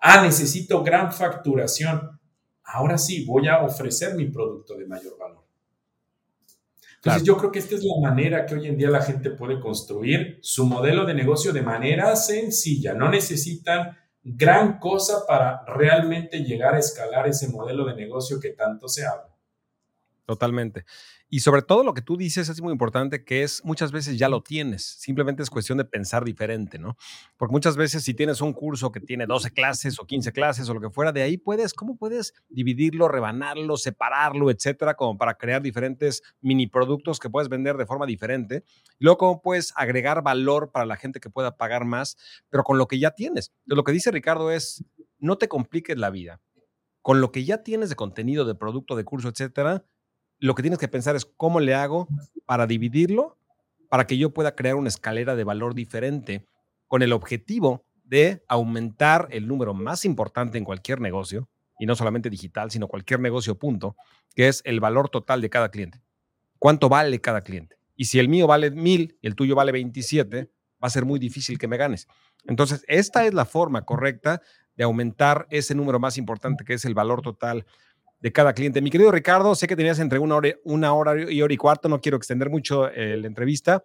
Ah, 0.00 0.22
necesito 0.22 0.82
gran 0.82 1.12
facturación. 1.12 2.18
Ahora 2.64 2.96
sí, 2.96 3.24
voy 3.26 3.48
a 3.48 3.62
ofrecer 3.62 4.14
mi 4.14 4.26
producto 4.26 4.76
de 4.76 4.86
mayor 4.86 5.18
valor. 5.18 5.44
Entonces 6.96 7.22
yo 7.22 7.36
creo 7.36 7.52
que 7.52 7.58
esta 7.60 7.74
es 7.74 7.84
la 7.84 8.08
manera 8.08 8.44
que 8.44 8.54
hoy 8.54 8.66
en 8.66 8.76
día 8.76 8.90
la 8.90 9.02
gente 9.02 9.30
puede 9.30 9.60
construir 9.60 10.38
su 10.42 10.66
modelo 10.66 11.04
de 11.04 11.14
negocio 11.14 11.52
de 11.52 11.62
manera 11.62 12.16
sencilla. 12.16 12.94
No 12.94 13.08
necesitan 13.10 13.96
gran 14.24 14.78
cosa 14.78 15.24
para 15.26 15.64
realmente 15.66 16.40
llegar 16.40 16.74
a 16.74 16.78
escalar 16.78 17.28
ese 17.28 17.48
modelo 17.48 17.84
de 17.84 17.94
negocio 17.94 18.40
que 18.40 18.50
tanto 18.50 18.88
se 18.88 19.06
habla. 19.06 19.27
Totalmente. 20.28 20.84
Y 21.30 21.40
sobre 21.40 21.62
todo 21.62 21.82
lo 21.82 21.94
que 21.94 22.02
tú 22.02 22.18
dices 22.18 22.50
es 22.50 22.60
muy 22.60 22.70
importante, 22.70 23.24
que 23.24 23.42
es 23.42 23.64
muchas 23.64 23.92
veces 23.92 24.18
ya 24.18 24.28
lo 24.28 24.42
tienes, 24.42 24.84
simplemente 24.84 25.42
es 25.42 25.48
cuestión 25.48 25.78
de 25.78 25.86
pensar 25.86 26.22
diferente, 26.22 26.78
¿no? 26.78 26.98
Porque 27.38 27.52
muchas 27.52 27.78
veces 27.78 28.04
si 28.04 28.12
tienes 28.12 28.42
un 28.42 28.52
curso 28.52 28.92
que 28.92 29.00
tiene 29.00 29.24
12 29.24 29.52
clases 29.52 29.98
o 29.98 30.04
15 30.04 30.30
clases 30.32 30.68
o 30.68 30.74
lo 30.74 30.82
que 30.82 30.90
fuera, 30.90 31.12
de 31.12 31.22
ahí 31.22 31.38
puedes, 31.38 31.72
¿cómo 31.72 31.96
puedes 31.96 32.34
dividirlo, 32.50 33.08
rebanarlo, 33.08 33.78
separarlo, 33.78 34.50
etcétera, 34.50 34.96
como 34.96 35.16
para 35.16 35.32
crear 35.38 35.62
diferentes 35.62 36.22
mini 36.42 36.66
productos 36.66 37.18
que 37.18 37.30
puedes 37.30 37.48
vender 37.48 37.78
de 37.78 37.86
forma 37.86 38.04
diferente? 38.04 38.64
Y 38.98 39.04
luego, 39.04 39.16
¿cómo 39.16 39.40
puedes 39.40 39.72
agregar 39.76 40.22
valor 40.22 40.72
para 40.72 40.84
la 40.84 40.96
gente 40.96 41.20
que 41.20 41.30
pueda 41.30 41.56
pagar 41.56 41.86
más, 41.86 42.18
pero 42.50 42.64
con 42.64 42.76
lo 42.76 42.86
que 42.86 42.98
ya 42.98 43.12
tienes? 43.12 43.50
Lo 43.64 43.82
que 43.82 43.92
dice 43.92 44.10
Ricardo 44.10 44.50
es, 44.50 44.84
no 45.18 45.38
te 45.38 45.48
compliques 45.48 45.96
la 45.96 46.10
vida. 46.10 46.42
Con 47.00 47.22
lo 47.22 47.32
que 47.32 47.44
ya 47.46 47.62
tienes 47.62 47.88
de 47.88 47.96
contenido, 47.96 48.44
de 48.44 48.54
producto, 48.54 48.94
de 48.94 49.04
curso, 49.04 49.30
etcétera, 49.30 49.86
lo 50.38 50.54
que 50.54 50.62
tienes 50.62 50.78
que 50.78 50.88
pensar 50.88 51.16
es 51.16 51.24
cómo 51.24 51.60
le 51.60 51.74
hago 51.74 52.08
para 52.46 52.66
dividirlo, 52.66 53.38
para 53.88 54.06
que 54.06 54.18
yo 54.18 54.32
pueda 54.32 54.54
crear 54.54 54.76
una 54.76 54.88
escalera 54.88 55.36
de 55.36 55.44
valor 55.44 55.74
diferente 55.74 56.46
con 56.86 57.02
el 57.02 57.12
objetivo 57.12 57.84
de 58.04 58.42
aumentar 58.48 59.28
el 59.30 59.46
número 59.46 59.74
más 59.74 60.04
importante 60.04 60.58
en 60.58 60.64
cualquier 60.64 61.00
negocio, 61.00 61.48
y 61.78 61.86
no 61.86 61.94
solamente 61.94 62.28
digital, 62.28 62.70
sino 62.70 62.88
cualquier 62.88 63.20
negocio 63.20 63.58
punto, 63.58 63.96
que 64.34 64.48
es 64.48 64.62
el 64.64 64.80
valor 64.80 65.08
total 65.08 65.40
de 65.40 65.50
cada 65.50 65.70
cliente. 65.70 66.02
¿Cuánto 66.58 66.88
vale 66.88 67.20
cada 67.20 67.42
cliente? 67.42 67.76
Y 67.94 68.06
si 68.06 68.18
el 68.18 68.28
mío 68.28 68.46
vale 68.46 68.70
mil 68.70 69.16
y 69.20 69.26
el 69.26 69.36
tuyo 69.36 69.54
vale 69.54 69.72
27, 69.72 70.50
va 70.82 70.88
a 70.88 70.90
ser 70.90 71.04
muy 71.04 71.18
difícil 71.18 71.58
que 71.58 71.68
me 71.68 71.76
ganes. 71.76 72.08
Entonces, 72.46 72.84
esta 72.88 73.26
es 73.26 73.34
la 73.34 73.44
forma 73.44 73.82
correcta 73.82 74.42
de 74.76 74.84
aumentar 74.84 75.46
ese 75.50 75.74
número 75.74 75.98
más 75.98 76.18
importante, 76.18 76.64
que 76.64 76.74
es 76.74 76.84
el 76.84 76.94
valor 76.94 77.22
total 77.22 77.64
de 78.20 78.32
cada 78.32 78.52
cliente. 78.52 78.80
Mi 78.80 78.90
querido 78.90 79.10
Ricardo, 79.10 79.54
sé 79.54 79.66
que 79.66 79.76
tenías 79.76 79.98
entre 79.98 80.18
una 80.18 80.36
hora, 80.36 80.50
una 80.64 80.92
hora 80.92 81.30
y 81.30 81.40
hora 81.40 81.54
y 81.54 81.56
cuarto, 81.56 81.88
no 81.88 82.00
quiero 82.00 82.16
extender 82.16 82.50
mucho 82.50 82.88
eh, 82.88 83.16
la 83.16 83.26
entrevista. 83.26 83.84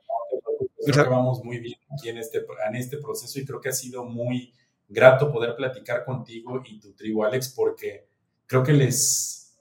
Creo 0.85 1.03
que 1.03 1.09
vamos 1.09 1.43
muy 1.43 1.59
bien 1.59 1.79
aquí 1.93 2.09
en 2.09 2.17
este, 2.17 2.45
en 2.67 2.75
este 2.75 2.97
proceso 2.97 3.39
y 3.39 3.45
creo 3.45 3.61
que 3.61 3.69
ha 3.69 3.73
sido 3.73 4.03
muy 4.03 4.53
grato 4.87 5.31
poder 5.31 5.55
platicar 5.55 6.03
contigo 6.03 6.61
y 6.65 6.79
tu 6.79 6.93
tribu, 6.93 7.23
Alex, 7.23 7.53
porque 7.55 8.07
creo 8.45 8.63
que 8.63 8.73
les 8.73 9.55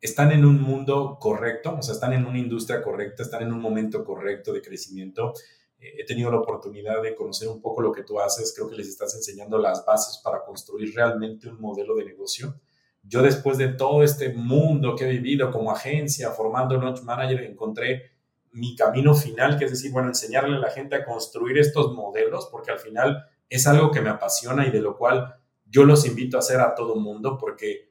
están 0.00 0.30
en 0.30 0.44
un 0.44 0.62
mundo 0.62 1.18
correcto, 1.20 1.76
o 1.76 1.82
sea, 1.82 1.94
están 1.94 2.12
en 2.12 2.26
una 2.26 2.38
industria 2.38 2.80
correcta, 2.80 3.24
están 3.24 3.42
en 3.42 3.52
un 3.52 3.60
momento 3.60 4.04
correcto 4.04 4.52
de 4.52 4.62
crecimiento. 4.62 5.32
Eh, 5.80 5.94
he 5.98 6.04
tenido 6.04 6.30
la 6.30 6.38
oportunidad 6.38 7.02
de 7.02 7.16
conocer 7.16 7.48
un 7.48 7.60
poco 7.60 7.82
lo 7.82 7.90
que 7.90 8.04
tú 8.04 8.20
haces, 8.20 8.52
creo 8.54 8.68
que 8.68 8.76
les 8.76 8.88
estás 8.88 9.14
enseñando 9.16 9.58
las 9.58 9.84
bases 9.84 10.18
para 10.22 10.44
construir 10.44 10.94
realmente 10.94 11.48
un 11.48 11.60
modelo 11.60 11.96
de 11.96 12.04
negocio 12.04 12.54
yo 13.02 13.22
después 13.22 13.58
de 13.58 13.68
todo 13.68 14.02
este 14.02 14.32
mundo 14.34 14.94
que 14.94 15.04
he 15.04 15.10
vivido 15.10 15.50
como 15.50 15.70
agencia, 15.70 16.30
formando 16.30 16.76
Launch 16.76 17.02
Manager, 17.02 17.42
encontré 17.42 18.12
mi 18.52 18.74
camino 18.76 19.14
final, 19.14 19.58
que 19.58 19.66
es 19.66 19.70
decir, 19.70 19.92
bueno, 19.92 20.08
enseñarle 20.08 20.56
a 20.56 20.60
la 20.60 20.70
gente 20.70 20.96
a 20.96 21.04
construir 21.04 21.58
estos 21.58 21.94
modelos, 21.94 22.48
porque 22.50 22.70
al 22.70 22.78
final 22.78 23.26
es 23.48 23.66
algo 23.66 23.90
que 23.90 24.00
me 24.00 24.10
apasiona 24.10 24.66
y 24.66 24.70
de 24.70 24.80
lo 24.80 24.96
cual 24.96 25.36
yo 25.66 25.84
los 25.84 26.06
invito 26.06 26.36
a 26.36 26.40
hacer 26.40 26.60
a 26.60 26.74
todo 26.74 26.96
mundo, 26.96 27.38
porque 27.38 27.90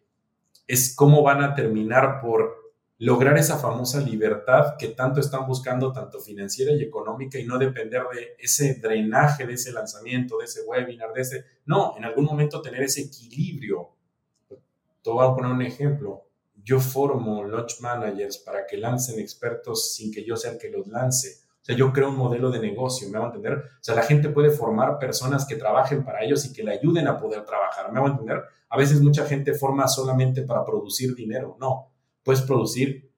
es 0.68 0.96
cómo 0.96 1.24
van 1.24 1.44
a 1.44 1.54
terminar 1.54 2.20
por 2.22 2.68
lograr 3.00 3.38
esa 3.38 3.58
famosa 3.58 4.02
libertad 4.02 4.76
que 4.78 4.90
tanto 4.90 5.20
están 5.20 5.46
buscando, 5.46 5.94
tanto 5.94 6.20
financiera 6.20 6.74
y 6.74 6.82
económica, 6.82 7.38
y 7.38 7.46
no 7.46 7.58
depender 7.58 8.04
de 8.14 8.36
ese 8.40 8.76
drenaje, 8.76 9.46
de 9.46 9.54
ese 9.54 9.72
lanzamiento, 9.72 10.38
de 10.38 10.46
ese 10.46 10.62
webinar, 10.64 11.14
de 11.14 11.22
ese... 11.22 11.46
No, 11.66 11.96
en 11.96 12.06
algún 12.06 12.26
momento 12.26 12.62
tener 12.62 12.82
ese 12.82 13.02
equilibrio 13.02 13.90
te 15.08 15.14
voy 15.14 15.26
a 15.26 15.34
poner 15.34 15.54
un 15.54 15.62
ejemplo. 15.62 16.26
Yo 16.62 16.82
formo 16.82 17.46
launch 17.46 17.80
managers 17.80 18.40
para 18.40 18.68
que 18.68 18.76
lancen 18.76 19.22
expertos 19.22 19.94
sin 19.94 20.12
que 20.12 20.26
yo 20.26 20.36
sea 20.36 20.52
el 20.52 20.58
que 20.58 20.70
los 20.70 20.86
lance. 20.88 21.44
O 21.62 21.66
sea, 21.66 21.78
yo 21.78 21.94
creo 21.94 22.10
un 22.10 22.18
modelo 22.18 22.52
de 22.52 22.60
negocio, 22.60 23.08
¿me 23.10 23.18
hago 23.18 23.28
entender? 23.28 23.54
O 23.54 23.80
sea, 23.80 23.96
la 23.96 24.04
gente 24.04 24.28
puede 24.28 24.50
formar 24.50 25.00
personas 25.00 25.46
que 25.46 25.56
trabajen 25.56 26.04
para 26.04 26.26
ellos 26.26 26.44
y 26.44 26.52
que 26.52 26.62
le 26.62 26.74
ayuden 26.74 27.08
a 27.08 27.18
poder 27.18 27.46
trabajar, 27.46 27.90
¿me 27.90 28.00
hago 28.00 28.10
entender? 28.10 28.42
A 28.68 28.78
veces 28.78 29.00
mucha 29.00 29.26
gente 29.26 29.54
forma 29.54 29.88
solamente 29.88 30.42
para 30.42 30.66
producir 30.66 31.16
dinero, 31.16 31.56
no, 31.58 31.90
puedes 32.22 32.42
producir 32.42 33.10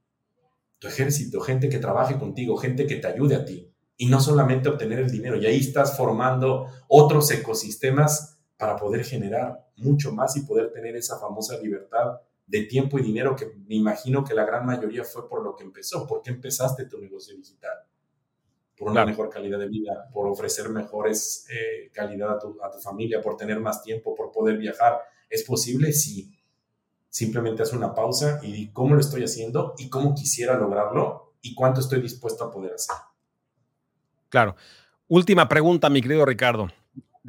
tu 0.77 0.87
ejército, 0.87 1.41
gente 1.41 1.69
que 1.69 1.79
trabaje 1.79 2.19
contigo, 2.19 2.55
gente 2.55 2.85
que 2.85 2.97
te 2.97 3.07
ayude 3.07 3.35
a 3.35 3.45
ti 3.45 3.73
y 3.97 4.05
no 4.05 4.21
solamente 4.21 4.69
obtener 4.69 4.99
el 4.99 5.09
dinero. 5.09 5.37
Y 5.37 5.47
ahí 5.47 5.57
estás 5.57 5.97
formando 5.97 6.67
otros 6.87 7.31
ecosistemas 7.31 8.38
para 8.59 8.75
poder 8.75 9.05
generar 9.05 9.57
mucho 9.77 10.11
más 10.11 10.35
y 10.35 10.41
poder 10.41 10.69
tener 10.73 10.93
esa 10.97 11.17
famosa 11.17 11.57
libertad 11.59 12.19
de 12.45 12.63
tiempo 12.63 12.99
y 12.99 13.01
dinero 13.01 13.33
que 13.33 13.45
me 13.45 13.75
imagino 13.75 14.21
que 14.21 14.33
la 14.33 14.43
gran 14.43 14.65
mayoría 14.65 15.05
fue 15.05 15.29
por 15.29 15.41
lo 15.41 15.55
que 15.55 15.63
empezó. 15.63 16.05
¿Por 16.05 16.21
qué 16.21 16.31
empezaste 16.31 16.85
tu 16.85 16.99
negocio 16.99 17.37
digital? 17.37 17.77
Por 18.77 18.89
una 18.91 19.05
mejor 19.05 19.29
calidad 19.29 19.59
de 19.59 19.69
vida, 19.69 20.09
por 20.11 20.27
ofrecer 20.27 20.67
mejores 20.67 21.47
eh, 21.49 21.89
calidad 21.93 22.31
a 22.31 22.39
tu, 22.39 22.57
a 22.61 22.69
tu 22.69 22.79
familia, 22.79 23.21
por 23.21 23.37
tener 23.37 23.61
más 23.61 23.81
tiempo, 23.81 24.13
por 24.13 24.29
poder 24.29 24.57
viajar. 24.57 24.99
¿Es 25.29 25.43
posible? 25.43 25.93
Sí. 25.93 26.37
Simplemente 27.07 27.63
haz 27.63 27.71
una 27.71 27.93
pausa 27.95 28.41
y 28.43 28.51
di 28.51 28.73
cómo 28.73 28.93
lo 28.93 28.99
estoy 28.99 29.23
haciendo 29.23 29.73
y 29.77 29.89
cómo 29.89 30.13
quisiera 30.13 30.57
lograrlo 30.57 31.35
y 31.41 31.55
cuánto 31.55 31.79
estoy 31.79 32.01
dispuesto 32.01 32.43
a 32.43 32.51
poder 32.51 32.73
hacer. 32.73 32.97
Claro. 34.27 34.57
Última 35.07 35.47
pregunta, 35.47 35.89
mi 35.89 36.01
querido 36.01 36.25
Ricardo. 36.25 36.67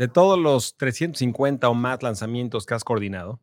De 0.00 0.08
todos 0.08 0.38
los 0.38 0.78
350 0.78 1.68
o 1.68 1.74
más 1.74 2.02
lanzamientos 2.02 2.64
que 2.64 2.72
has 2.72 2.84
coordinado, 2.84 3.38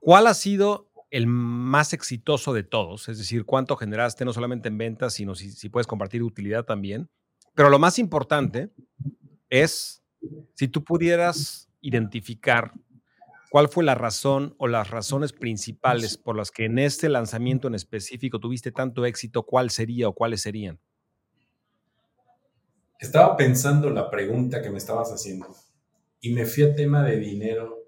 ¿cuál 0.00 0.26
ha 0.26 0.34
sido 0.34 0.90
el 1.10 1.26
más 1.26 1.94
exitoso 1.94 2.52
de 2.52 2.62
todos? 2.62 3.08
Es 3.08 3.16
decir, 3.16 3.46
¿cuánto 3.46 3.74
generaste 3.78 4.26
no 4.26 4.34
solamente 4.34 4.68
en 4.68 4.76
ventas, 4.76 5.14
sino 5.14 5.34
si, 5.34 5.70
puedes 5.70 5.86
compartir 5.86 6.22
utilidad 6.22 6.66
también? 6.66 7.08
Pero 7.54 7.70
lo 7.70 7.78
más 7.78 7.98
importante 7.98 8.70
es 9.48 10.02
si 10.52 10.68
tú 10.68 10.84
pudieras 10.84 11.70
identificar 11.80 12.74
cuál 13.48 13.70
fue 13.70 13.84
la 13.84 13.94
razón 13.94 14.54
o 14.58 14.68
las 14.68 14.90
razones 14.90 15.32
principales 15.32 16.18
por 16.18 16.36
las 16.36 16.50
que 16.50 16.66
en 16.66 16.78
este 16.78 17.08
lanzamiento 17.08 17.66
en 17.66 17.74
específico 17.74 18.40
tuviste 18.40 18.72
tanto 18.72 19.06
éxito, 19.06 19.44
¿cuál 19.44 19.70
sería 19.70 20.06
o 20.06 20.12
cuáles 20.12 20.42
serían? 20.42 20.78
Estaba 22.98 23.36
pensando 23.36 23.90
la 23.90 24.10
pregunta 24.10 24.60
que 24.60 24.70
me 24.70 24.78
estabas 24.78 25.12
haciendo 25.12 25.54
y 26.20 26.32
me 26.32 26.44
fui 26.44 26.64
a 26.64 26.74
tema 26.74 27.04
de 27.04 27.16
dinero 27.16 27.78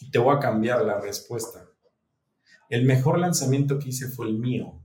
y 0.00 0.10
te 0.10 0.18
voy 0.18 0.34
a 0.34 0.40
cambiar 0.40 0.82
la 0.82 0.98
respuesta. 0.98 1.68
El 2.70 2.86
mejor 2.86 3.18
lanzamiento 3.18 3.78
que 3.78 3.90
hice 3.90 4.08
fue 4.08 4.26
el 4.26 4.38
mío, 4.38 4.80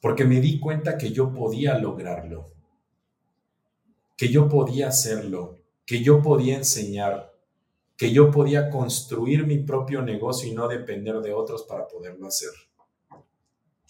porque 0.00 0.24
me 0.24 0.40
di 0.40 0.58
cuenta 0.58 0.98
que 0.98 1.12
yo 1.12 1.32
podía 1.32 1.78
lograrlo, 1.78 2.52
que 4.16 4.28
yo 4.28 4.48
podía 4.48 4.88
hacerlo, 4.88 5.60
que 5.86 6.02
yo 6.02 6.22
podía 6.22 6.56
enseñar, 6.56 7.32
que 7.96 8.12
yo 8.12 8.32
podía 8.32 8.68
construir 8.68 9.46
mi 9.46 9.58
propio 9.58 10.02
negocio 10.02 10.50
y 10.50 10.54
no 10.54 10.66
depender 10.66 11.20
de 11.20 11.32
otros 11.32 11.62
para 11.62 11.86
poderlo 11.86 12.26
hacer. 12.26 12.50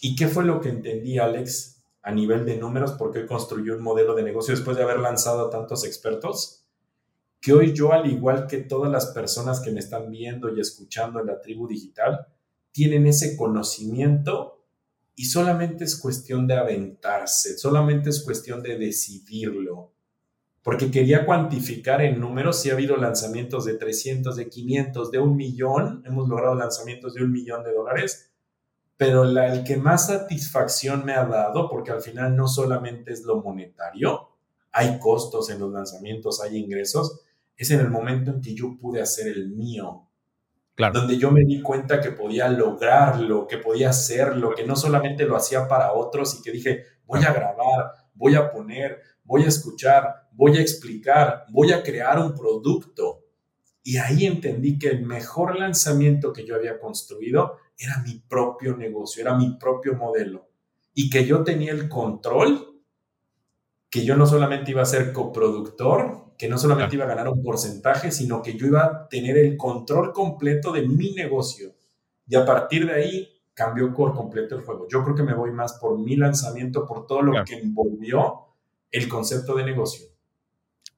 ¿Y 0.00 0.14
qué 0.16 0.28
fue 0.28 0.44
lo 0.44 0.60
que 0.60 0.68
entendí, 0.68 1.18
Alex? 1.18 1.79
A 2.02 2.12
nivel 2.12 2.44
de 2.46 2.56
números, 2.56 2.92
porque 2.92 3.26
construyó 3.26 3.76
un 3.76 3.82
modelo 3.82 4.14
de 4.14 4.22
negocio 4.22 4.54
después 4.54 4.76
de 4.76 4.82
haber 4.82 5.00
lanzado 5.00 5.46
a 5.46 5.50
tantos 5.50 5.84
expertos, 5.84 6.64
que 7.40 7.52
hoy 7.52 7.72
yo, 7.72 7.92
al 7.92 8.10
igual 8.10 8.46
que 8.46 8.58
todas 8.58 8.90
las 8.90 9.06
personas 9.06 9.60
que 9.60 9.70
me 9.70 9.80
están 9.80 10.10
viendo 10.10 10.54
y 10.54 10.60
escuchando 10.60 11.20
en 11.20 11.26
la 11.26 11.40
tribu 11.40 11.66
digital, 11.66 12.26
tienen 12.72 13.06
ese 13.06 13.36
conocimiento 13.36 14.64
y 15.14 15.24
solamente 15.24 15.84
es 15.84 15.96
cuestión 15.96 16.46
de 16.46 16.54
aventarse, 16.54 17.58
solamente 17.58 18.10
es 18.10 18.22
cuestión 18.22 18.62
de 18.62 18.78
decidirlo. 18.78 19.92
Porque 20.62 20.90
quería 20.90 21.24
cuantificar 21.24 22.02
en 22.02 22.20
números 22.20 22.60
si 22.60 22.70
ha 22.70 22.74
habido 22.74 22.96
lanzamientos 22.96 23.64
de 23.64 23.74
300, 23.74 24.36
de 24.36 24.48
500, 24.48 25.10
de 25.10 25.18
un 25.18 25.36
millón, 25.36 26.02
hemos 26.06 26.28
logrado 26.28 26.54
lanzamientos 26.54 27.14
de 27.14 27.24
un 27.24 27.32
millón 27.32 27.64
de 27.64 27.72
dólares, 27.72 28.30
pero 29.00 29.24
el 29.24 29.64
que 29.64 29.78
más 29.78 30.08
satisfacción 30.08 31.06
me 31.06 31.14
ha 31.14 31.24
dado, 31.24 31.70
porque 31.70 31.90
al 31.90 32.02
final 32.02 32.36
no 32.36 32.46
solamente 32.46 33.14
es 33.14 33.22
lo 33.22 33.40
monetario, 33.40 34.28
hay 34.72 34.98
costos 34.98 35.48
en 35.48 35.58
los 35.58 35.72
lanzamientos, 35.72 36.42
hay 36.42 36.58
ingresos, 36.58 37.22
es 37.56 37.70
en 37.70 37.80
el 37.80 37.88
momento 37.88 38.30
en 38.30 38.42
que 38.42 38.54
yo 38.54 38.76
pude 38.78 39.00
hacer 39.00 39.28
el 39.28 39.52
mío. 39.52 40.06
Claro. 40.74 41.00
Donde 41.00 41.16
yo 41.16 41.30
me 41.30 41.46
di 41.46 41.62
cuenta 41.62 41.98
que 41.98 42.10
podía 42.10 42.50
lograrlo, 42.50 43.46
que 43.46 43.56
podía 43.56 43.88
hacerlo, 43.88 44.54
que 44.54 44.66
no 44.66 44.76
solamente 44.76 45.24
lo 45.24 45.34
hacía 45.34 45.66
para 45.66 45.94
otros 45.94 46.38
y 46.38 46.42
que 46.42 46.52
dije, 46.52 46.84
voy 47.06 47.24
a 47.24 47.32
grabar, 47.32 47.92
voy 48.12 48.34
a 48.34 48.52
poner, 48.52 49.00
voy 49.24 49.44
a 49.44 49.48
escuchar, 49.48 50.28
voy 50.32 50.58
a 50.58 50.60
explicar, 50.60 51.46
voy 51.48 51.72
a 51.72 51.82
crear 51.82 52.18
un 52.18 52.34
producto. 52.34 53.24
Y 53.82 53.96
ahí 53.96 54.26
entendí 54.26 54.78
que 54.78 54.88
el 54.88 55.06
mejor 55.06 55.58
lanzamiento 55.58 56.34
que 56.34 56.44
yo 56.44 56.54
había 56.54 56.78
construido 56.78 57.56
era 57.80 57.98
mi 57.98 58.22
propio 58.28 58.76
negocio, 58.76 59.22
era 59.22 59.34
mi 59.34 59.56
propio 59.58 59.96
modelo. 59.96 60.48
Y 60.92 61.08
que 61.08 61.24
yo 61.24 61.42
tenía 61.42 61.72
el 61.72 61.88
control, 61.88 62.82
que 63.88 64.04
yo 64.04 64.16
no 64.16 64.26
solamente 64.26 64.70
iba 64.70 64.82
a 64.82 64.86
ser 64.86 65.12
coproductor, 65.12 66.34
que 66.36 66.48
no 66.48 66.58
solamente 66.58 66.96
iba 66.96 67.06
a 67.06 67.08
ganar 67.08 67.28
un 67.28 67.42
porcentaje, 67.42 68.12
sino 68.12 68.42
que 68.42 68.54
yo 68.54 68.66
iba 68.66 68.84
a 68.84 69.08
tener 69.08 69.38
el 69.38 69.56
control 69.56 70.12
completo 70.12 70.72
de 70.72 70.86
mi 70.86 71.12
negocio. 71.12 71.74
Y 72.28 72.36
a 72.36 72.44
partir 72.44 72.86
de 72.86 72.92
ahí 72.92 73.28
cambió 73.54 73.94
por 73.94 74.14
completo 74.14 74.56
el 74.56 74.62
juego. 74.62 74.86
Yo 74.88 75.02
creo 75.02 75.16
que 75.16 75.22
me 75.22 75.34
voy 75.34 75.50
más 75.50 75.74
por 75.74 75.98
mi 75.98 76.16
lanzamiento, 76.16 76.86
por 76.86 77.06
todo 77.06 77.22
lo 77.22 77.44
que 77.44 77.54
envolvió 77.54 78.46
el 78.90 79.08
concepto 79.08 79.54
de 79.54 79.64
negocio. 79.64 80.06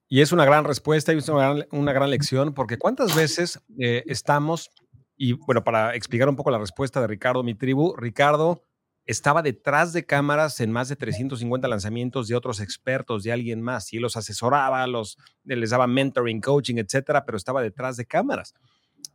Y 0.09 0.21
es 0.21 0.33
una 0.33 0.45
gran 0.45 0.65
respuesta 0.65 1.15
y 1.15 1.19
es 1.19 1.29
una 1.29 1.93
gran, 1.93 2.11
lección, 2.11 2.53
porque 2.55 2.77
cuántas 2.77 3.17
veces 3.17 3.61
eh, 3.79 4.03
estamos 4.07 4.71
y 5.17 5.33
bueno, 5.33 5.65
para 5.65 5.95
explicar 5.95 6.29
un 6.29 6.37
poco 6.37 6.51
la 6.51 6.59
respuesta 6.59 7.01
de 7.01 7.07
Ricardo, 7.07 7.43
mi 7.43 7.55
tribu, 7.55 7.95
Ricardo 7.97 8.63
estaba 9.05 9.43
detrás 9.43 9.93
de 9.93 10.07
cámaras 10.07 10.61
en 10.61 10.71
más 10.71 10.89
de 10.89 10.97
350 10.97 11.67
lanzamientos 11.67 12.29
de 12.29 12.37
otros 12.37 12.61
expertos, 12.61 13.25
de 13.25 13.33
alguien 13.33 13.61
más, 13.61 13.93
y 13.93 13.97
él 13.97 14.03
los 14.03 14.17
asesoraba, 14.17 14.87
los, 14.87 15.19
les 15.45 15.71
daba 15.71 15.87
mentoring, 15.87 16.41
coaching, 16.41 16.77
etcétera, 16.77 17.25
pero 17.25 17.37
estaba 17.37 17.63
detrás 17.63 17.97
de 17.97 18.07
cámaras. 18.07 18.55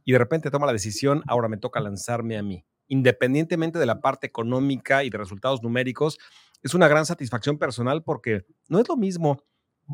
Y 0.04 0.12
de 0.12 0.18
repente 0.18 0.52
toma 0.52 0.66
la 0.66 0.74
decisión, 0.74 1.24
ahora 1.28 1.48
me 1.48 1.58
toca 1.58 1.80
lanzarme 1.80 2.38
a 2.38 2.44
mí. 2.44 2.66
Independientemente 2.88 3.80
de 3.80 3.86
la 3.86 4.02
parte 4.02 4.28
económica 4.28 5.04
y 5.04 5.10
de 5.10 5.18
resultados 5.18 5.64
numéricos, 5.64 6.18
es 6.64 6.74
una 6.74 6.88
gran 6.88 7.06
satisfacción 7.06 7.58
personal 7.58 8.04
porque 8.04 8.46
no 8.68 8.80
es 8.80 8.88
lo 8.88 8.98
mismo 8.98 9.44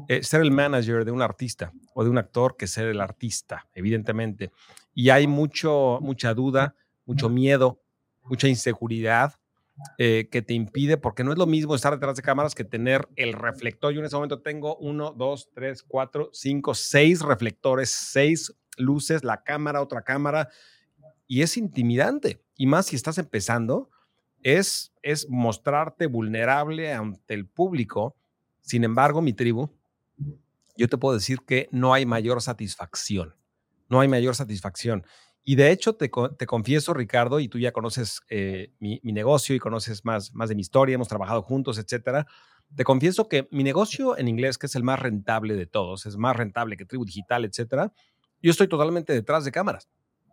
eh, 0.08 0.24
ser 0.24 0.42
el 0.42 0.52
manager 0.52 1.06
de 1.06 1.12
un 1.12 1.22
artista 1.22 1.72
o 1.94 2.04
de 2.04 2.10
un 2.10 2.18
actor 2.18 2.56
que 2.58 2.68
ser 2.68 2.88
el 2.88 3.02
artista, 3.02 3.68
evidentemente. 3.74 4.52
Y 4.94 5.10
hay 5.10 5.28
mucho, 5.28 6.00
mucha 6.02 6.34
duda, 6.34 6.76
mucho 7.06 7.30
miedo, 7.30 7.82
mucha 8.24 8.48
inseguridad 8.48 9.36
eh, 9.98 10.30
que 10.32 10.42
te 10.42 10.54
impide, 10.54 10.98
porque 10.98 11.24
no 11.24 11.32
es 11.32 11.38
lo 11.38 11.48
mismo 11.48 11.76
estar 11.76 11.94
detrás 11.94 12.16
de 12.16 12.22
cámaras 12.22 12.54
que 12.54 12.64
tener 12.64 13.08
el 13.16 13.34
reflector. 13.34 13.92
Yo 13.92 14.00
en 14.00 14.06
ese 14.06 14.16
momento 14.16 14.42
tengo 14.42 14.78
uno, 14.78 15.12
dos, 15.12 15.50
tres, 15.54 15.84
cuatro, 15.84 16.30
cinco, 16.32 16.76
seis 16.76 17.22
reflectores, 17.22 17.90
seis 17.90 18.54
luces, 18.78 19.24
la 19.24 19.44
cámara, 19.44 19.82
otra 19.82 20.04
cámara, 20.04 20.50
y 21.28 21.42
es 21.42 21.58
intimidante. 21.58 22.44
Y 22.56 22.68
más 22.68 22.88
si 22.88 22.96
estás 22.96 23.18
empezando, 23.18 23.90
es, 24.44 24.94
es 25.02 25.28
mostrarte 25.30 26.08
vulnerable 26.08 26.94
ante 26.94 27.34
el 27.34 27.48
público. 27.48 28.16
Sin 28.62 28.84
embargo, 28.84 29.22
mi 29.22 29.34
tribu, 29.34 29.70
yo 30.76 30.88
te 30.88 30.98
puedo 30.98 31.16
decir 31.16 31.40
que 31.46 31.70
no 31.72 31.94
hay 31.94 32.06
mayor 32.06 32.42
satisfacción, 32.42 33.36
no 33.90 34.00
hay 34.00 34.08
mayor 34.08 34.36
satisfacción. 34.36 35.06
Y 35.46 35.56
de 35.56 35.72
hecho, 35.72 35.96
te, 35.96 36.10
confieso, 36.10 36.94
Ricardo, 36.94 37.40
y 37.42 37.50
tú 37.50 37.60
ya 37.60 37.74
conoces 37.74 38.22
eh, 38.30 38.72
mi, 38.80 39.00
negocio 39.04 39.56
y 39.56 39.60
conoces 39.60 40.06
más, 40.06 40.34
más 40.34 40.48
de 40.48 40.56
mi 40.56 40.62
historia, 40.62 40.96
hemos 40.96 41.10
trabajado 41.10 41.42
juntos, 41.42 41.78
etcétera. 41.78 42.26
Te 42.74 42.86
confieso 42.86 43.28
que 43.28 43.50
mi 43.52 43.64
negocio 43.64 44.18
en 44.18 44.30
inglés, 44.30 44.58
que 44.58 44.68
es 44.68 44.76
el 44.76 44.84
más 44.84 45.00
rentable 45.00 45.56
de 45.56 45.66
todos, 45.66 46.06
es 46.06 46.16
más 46.16 46.36
rentable 46.36 46.78
que 46.78 46.86
Tribu 46.86 47.04
Digital, 47.04 47.44
etcétera, 47.44 47.92
yo 48.42 48.52
estoy 48.52 48.68
totalmente 48.68 49.14
detrás 49.14 49.44
de 49.44 49.52
cámaras. 49.52 49.90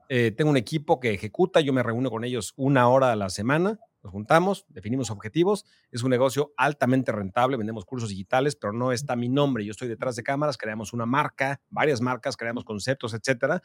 Eh, 0.08 0.32
tengo 0.32 0.50
un 0.50 0.56
equipo 0.56 1.00
que 1.00 1.12
ejecuta, 1.12 1.60
yo 1.60 1.72
me 1.72 1.82
reúno 1.82 2.10
con 2.10 2.24
ellos 2.24 2.52
una 2.56 2.88
hora 2.88 3.12
a 3.12 3.16
la 3.16 3.30
semana, 3.30 3.78
nos 4.02 4.12
juntamos, 4.12 4.64
definimos 4.68 5.10
objetivos. 5.10 5.66
Es 5.90 6.02
un 6.02 6.10
negocio 6.10 6.52
altamente 6.56 7.12
rentable, 7.12 7.56
vendemos 7.56 7.84
cursos 7.84 8.08
digitales, 8.08 8.56
pero 8.56 8.72
no 8.72 8.92
está 8.92 9.14
mi 9.16 9.28
nombre. 9.28 9.64
Yo 9.64 9.72
estoy 9.72 9.88
detrás 9.88 10.16
de 10.16 10.22
cámaras, 10.22 10.56
creamos 10.56 10.92
una 10.92 11.06
marca, 11.06 11.60
varias 11.68 12.00
marcas, 12.00 12.36
creamos 12.36 12.64
conceptos, 12.64 13.12
etcétera. 13.14 13.62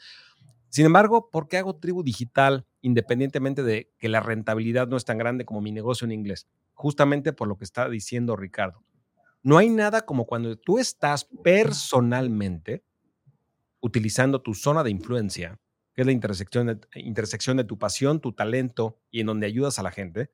Sin 0.69 0.85
embargo, 0.85 1.29
¿por 1.29 1.47
qué 1.47 1.57
hago 1.57 1.77
tribu 1.77 2.03
digital 2.03 2.67
independientemente 2.81 3.63
de 3.63 3.93
que 3.97 4.09
la 4.09 4.19
rentabilidad 4.19 4.87
no 4.87 4.97
es 4.97 5.05
tan 5.05 5.17
grande 5.17 5.45
como 5.45 5.61
mi 5.61 5.71
negocio 5.71 6.03
en 6.05 6.11
inglés? 6.11 6.49
Justamente 6.73 7.31
por 7.31 7.47
lo 7.47 7.57
que 7.57 7.63
está 7.63 7.87
diciendo 7.87 8.35
Ricardo. 8.35 8.83
No 9.41 9.57
hay 9.57 9.69
nada 9.69 10.01
como 10.01 10.25
cuando 10.25 10.57
tú 10.57 10.79
estás 10.79 11.29
personalmente 11.43 12.83
utilizando 13.79 14.41
tu 14.41 14.53
zona 14.53 14.83
de 14.83 14.89
influencia 14.89 15.59
que 15.95 16.01
es 16.01 16.05
la 16.05 16.11
intersección 16.11 16.67
de, 17.57 17.63
tu 17.63 17.79
pasión, 17.79 18.19
tu 18.19 18.33
talento 18.33 18.99
y 19.09 19.21
en 19.21 19.27
donde 19.27 19.47
ayudas 19.47 19.79
a 19.79 19.83
la 19.83 19.91
gente, 19.91 20.29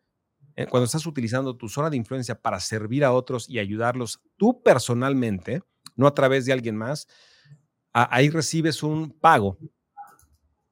eh, 0.55 0.65
cuando 0.65 0.85
estás 0.85 1.05
utilizando 1.05 1.55
tu 1.55 1.69
zona 1.69 1.89
de 1.89 1.97
influencia 1.97 2.41
para 2.41 2.59
servir 2.59 3.05
a 3.05 3.13
otros 3.13 3.47
y 3.47 3.59
ayudarlos 3.59 4.21
tú 4.37 4.63
personalmente, 4.63 5.61
no 5.95 6.07
a 6.07 6.15
través 6.15 6.45
de 6.45 6.53
alguien 6.53 6.75
más, 6.75 7.07
ahí 7.93 8.29
recibes 8.29 8.81
un 8.83 9.11
pago 9.11 9.57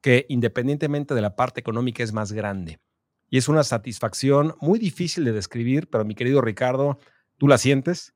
que 0.00 0.26
independientemente 0.28 1.14
de 1.14 1.20
la 1.20 1.36
parte 1.36 1.60
económica 1.60 2.02
es 2.02 2.12
más 2.12 2.32
grande. 2.32 2.80
Y 3.28 3.38
es 3.38 3.48
una 3.48 3.62
satisfacción 3.62 4.56
muy 4.60 4.78
difícil 4.78 5.24
de 5.24 5.32
describir, 5.32 5.88
pero 5.88 6.04
mi 6.04 6.16
querido 6.16 6.40
Ricardo, 6.40 6.98
tú 7.38 7.46
la 7.46 7.58
sientes 7.58 8.14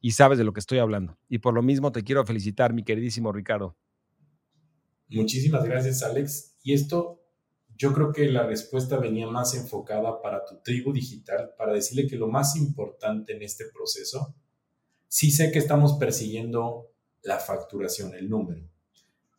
y 0.00 0.12
sabes 0.12 0.38
de 0.38 0.44
lo 0.44 0.52
que 0.52 0.60
estoy 0.60 0.78
hablando. 0.78 1.18
Y 1.28 1.38
por 1.38 1.52
lo 1.52 1.62
mismo 1.62 1.92
te 1.92 2.02
quiero 2.02 2.24
felicitar, 2.24 2.72
mi 2.72 2.82
queridísimo 2.82 3.30
Ricardo. 3.30 3.76
Muchísimas 5.14 5.64
gracias, 5.64 6.02
Alex. 6.02 6.56
Y 6.62 6.74
esto, 6.74 7.22
yo 7.76 7.92
creo 7.92 8.12
que 8.12 8.28
la 8.28 8.46
respuesta 8.46 8.98
venía 8.98 9.26
más 9.26 9.54
enfocada 9.54 10.20
para 10.20 10.44
tu 10.44 10.60
tribu 10.62 10.92
digital, 10.92 11.54
para 11.56 11.72
decirle 11.72 12.06
que 12.06 12.16
lo 12.16 12.28
más 12.28 12.56
importante 12.56 13.34
en 13.34 13.42
este 13.42 13.66
proceso, 13.72 14.34
sí 15.08 15.30
sé 15.30 15.52
que 15.52 15.58
estamos 15.58 15.94
persiguiendo 15.94 16.90
la 17.22 17.38
facturación, 17.38 18.14
el 18.14 18.28
número, 18.28 18.68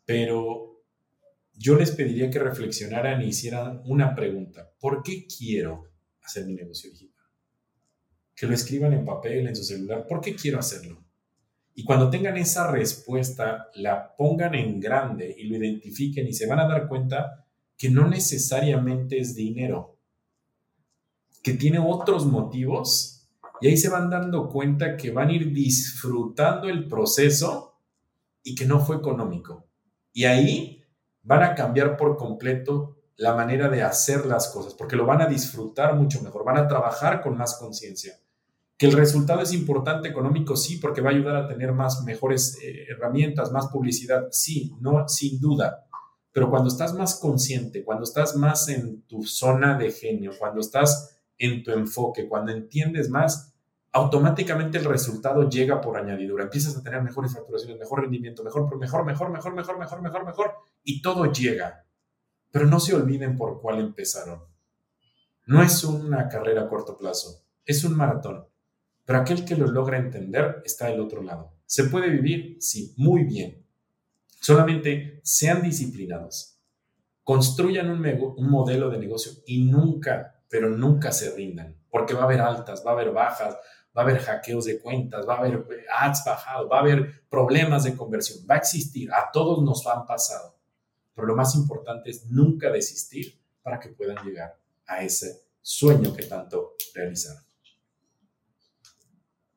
pero 0.05 0.83
yo 1.53 1.75
les 1.75 1.91
pediría 1.91 2.29
que 2.29 2.39
reflexionaran 2.39 3.21
y 3.21 3.27
hicieran 3.27 3.81
una 3.85 4.15
pregunta. 4.15 4.71
¿Por 4.79 5.03
qué 5.03 5.25
quiero 5.27 5.89
hacer 6.21 6.45
mi 6.45 6.53
negocio 6.53 6.89
digital? 6.91 7.25
Que 8.35 8.47
lo 8.47 8.53
escriban 8.53 8.93
en 8.93 9.05
papel, 9.05 9.47
en 9.47 9.55
su 9.55 9.63
celular. 9.63 10.05
¿Por 10.07 10.19
qué 10.19 10.35
quiero 10.35 10.59
hacerlo? 10.59 11.04
Y 11.75 11.83
cuando 11.83 12.09
tengan 12.09 12.37
esa 12.37 12.71
respuesta, 12.71 13.69
la 13.75 14.15
pongan 14.15 14.55
en 14.55 14.79
grande 14.79 15.35
y 15.37 15.43
lo 15.43 15.57
identifiquen 15.57 16.25
y 16.25 16.33
se 16.33 16.47
van 16.47 16.59
a 16.59 16.67
dar 16.67 16.87
cuenta 16.87 17.45
que 17.77 17.89
no 17.89 18.07
necesariamente 18.07 19.19
es 19.19 19.35
dinero, 19.35 19.99
que 21.43 21.53
tiene 21.53 21.79
otros 21.79 22.25
motivos 22.25 23.27
y 23.59 23.67
ahí 23.67 23.77
se 23.77 23.89
van 23.89 24.09
dando 24.09 24.49
cuenta 24.49 24.95
que 24.95 25.11
van 25.11 25.29
a 25.29 25.33
ir 25.33 25.51
disfrutando 25.51 26.69
el 26.69 26.87
proceso 26.87 27.79
y 28.41 28.55
que 28.55 28.65
no 28.65 28.79
fue 28.79 28.95
económico. 28.95 29.67
Y 30.13 30.23
ahí 30.23 30.81
van 31.23 31.43
a 31.43 31.55
cambiar 31.55 31.97
por 31.97 32.15
completo 32.15 32.95
la 33.17 33.33
manera 33.33 33.69
de 33.69 33.81
hacer 33.81 34.25
las 34.25 34.49
cosas, 34.49 34.73
porque 34.73 34.95
lo 34.95 35.05
van 35.05 35.21
a 35.21 35.27
disfrutar 35.27 35.95
mucho 35.95 36.21
mejor, 36.21 36.45
van 36.45 36.57
a 36.57 36.67
trabajar 36.67 37.21
con 37.21 37.37
más 37.37 37.57
conciencia. 37.57 38.13
Que 38.77 38.87
el 38.87 38.93
resultado 38.93 39.41
es 39.41 39.53
importante 39.53 40.09
económico, 40.09 40.55
sí, 40.55 40.77
porque 40.77 41.01
va 41.01 41.09
a 41.09 41.13
ayudar 41.13 41.35
a 41.35 41.47
tener 41.47 41.71
más 41.71 42.03
mejores 42.03 42.57
eh, 42.61 42.87
herramientas, 42.89 43.51
más 43.51 43.67
publicidad, 43.67 44.27
sí, 44.31 44.73
no, 44.81 45.07
sin 45.07 45.39
duda. 45.39 45.85
Pero 46.33 46.49
cuando 46.49 46.67
estás 46.67 46.93
más 46.93 47.17
consciente, 47.19 47.85
cuando 47.85 48.03
estás 48.03 48.35
más 48.35 48.67
en 48.67 49.03
tu 49.03 49.23
zona 49.23 49.77
de 49.77 49.91
genio, 49.91 50.31
cuando 50.37 50.59
estás 50.59 51.17
en 51.37 51.63
tu 51.63 51.71
enfoque, 51.71 52.27
cuando 52.27 52.51
entiendes 52.51 53.09
más, 53.09 53.55
automáticamente 53.95 54.77
el 54.77 54.83
resultado 54.83 55.49
llega 55.49 55.79
por 55.79 55.97
añadidura. 55.97 56.43
Empiezas 56.43 56.75
a 56.75 56.83
tener 56.83 57.01
mejores 57.01 57.33
facturaciones, 57.33 57.79
mejor 57.79 58.01
rendimiento, 58.01 58.43
mejor, 58.43 58.63
mejor, 58.77 59.05
mejor, 59.05 59.31
mejor, 59.31 59.55
mejor, 59.55 59.79
mejor, 59.79 60.01
mejor, 60.01 60.25
mejor, 60.25 60.53
y 60.83 61.01
todo 61.01 61.31
llega. 61.31 61.85
Pero 62.51 62.65
no 62.65 62.81
se 62.81 62.93
olviden 62.93 63.37
por 63.37 63.61
cuál 63.61 63.79
empezaron. 63.79 64.41
No 65.45 65.61
es 65.61 65.85
una 65.85 66.27
carrera 66.27 66.63
a 66.63 66.67
corto 66.67 66.97
plazo, 66.97 67.45
es 67.63 67.85
un 67.85 67.95
maratón. 67.95 68.45
Pero 69.05 69.19
aquel 69.19 69.45
que 69.45 69.55
lo 69.55 69.67
logra 69.67 69.97
entender 69.97 70.61
está 70.65 70.87
del 70.87 70.99
otro 70.99 71.21
lado. 71.21 71.53
¿Se 71.65 71.85
puede 71.85 72.09
vivir? 72.09 72.57
Sí, 72.59 72.93
muy 72.97 73.23
bien. 73.23 73.65
Solamente 74.41 75.21
sean 75.23 75.61
disciplinados. 75.61 76.59
Construyan 77.23 77.89
un, 77.89 78.05
un, 78.37 78.49
modelo 78.49 78.89
de 78.89 78.99
negocio 78.99 79.31
y 79.47 79.65
nunca, 79.65 80.43
pero 80.49 80.69
nunca 80.69 81.11
se 81.11 81.35
rindan, 81.35 81.75
porque 81.89 82.13
va 82.13 82.21
a 82.21 82.25
haber 82.25 82.41
altas, 82.41 82.83
va 82.85 82.91
a 82.91 82.93
haber 82.93 83.11
bajas, 83.11 83.55
va 83.97 84.01
a 84.01 84.05
haber 84.05 84.19
hackeos 84.19 84.65
de 84.65 84.79
cuentas, 84.79 85.27
va 85.27 85.35
a 85.35 85.39
haber 85.39 85.65
eh, 85.71 85.85
ads 85.97 86.23
bajados, 86.25 86.69
va 86.71 86.77
a 86.77 86.81
haber 86.81 87.27
problemas 87.27 87.83
de 87.85 87.95
conversión, 87.95 88.45
va 88.49 88.55
a 88.55 88.59
existir, 88.59 89.11
a 89.11 89.31
todos 89.31 89.63
nos 89.63 89.87
han 89.87 90.05
pasado. 90.05 90.55
Pero 91.15 91.27
lo 91.27 91.35
más 91.35 91.55
importante 91.55 92.11
es 92.11 92.27
nunca 92.27 92.69
desistir 92.69 93.41
para 93.63 93.79
que 93.79 93.89
puedan 93.89 94.23
llegar 94.23 94.59
a 94.85 95.01
ese 95.01 95.47
sueño 95.61 96.13
que 96.13 96.25
tanto 96.25 96.73
realizaron. 96.93 97.41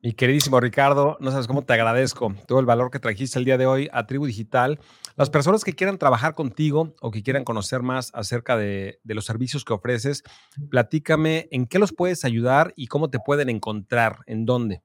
Mi 0.01 0.13
queridísimo 0.13 0.61
Ricardo, 0.61 1.17
no 1.19 1.29
sabes 1.29 1.45
cómo 1.45 1.65
te 1.65 1.73
agradezco 1.73 2.33
todo 2.47 2.61
el 2.61 2.65
valor 2.65 2.89
que 2.89 2.99
trajiste 2.99 3.37
el 3.37 3.43
día 3.43 3.57
de 3.57 3.65
hoy 3.65 3.89
a 3.91 4.07
Tribu 4.07 4.27
Digital. 4.27 4.79
Las 5.17 5.29
personas 5.29 5.65
que 5.65 5.73
quieran 5.73 5.97
trabajar 5.97 6.35
contigo 6.35 6.95
o 7.01 7.11
que 7.11 7.21
quieran 7.21 7.43
conocer 7.43 7.81
más 7.81 8.09
acerca 8.13 8.55
de, 8.55 9.01
los 9.03 9.25
servicios 9.25 9.65
que 9.65 9.73
ofreces, 9.73 10.23
platícame 10.69 11.49
en 11.51 11.65
qué 11.67 11.79
los 11.79 11.91
puedes 11.91 12.23
ayudar 12.23 12.71
y 12.77 12.87
cómo 12.87 13.09
te 13.09 13.19
pueden 13.19 13.49
encontrar, 13.49 14.19
en 14.25 14.45
dónde. 14.45 14.83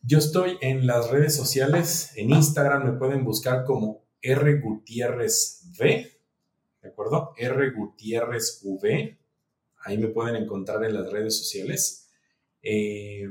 Yo 0.00 0.16
estoy 0.20 0.56
en 0.62 0.86
las 0.86 1.10
redes 1.10 1.36
sociales, 1.36 2.12
en 2.16 2.30
Instagram 2.30 2.82
me 2.82 2.98
pueden 2.98 3.24
buscar 3.24 3.64
como 3.66 4.06
R 4.22 4.58
Gutiérrez 4.58 5.68
V, 5.78 6.18
¿de 6.80 6.88
acuerdo? 6.88 7.34
R 7.36 7.70
Gutiérrez 7.72 8.62
V, 8.64 9.18
ahí 9.84 9.98
me 9.98 10.08
pueden 10.08 10.36
encontrar 10.36 10.82
en 10.82 10.94
las 10.94 11.12
redes 11.12 11.36
sociales. 11.36 12.05
Eh, 12.68 13.28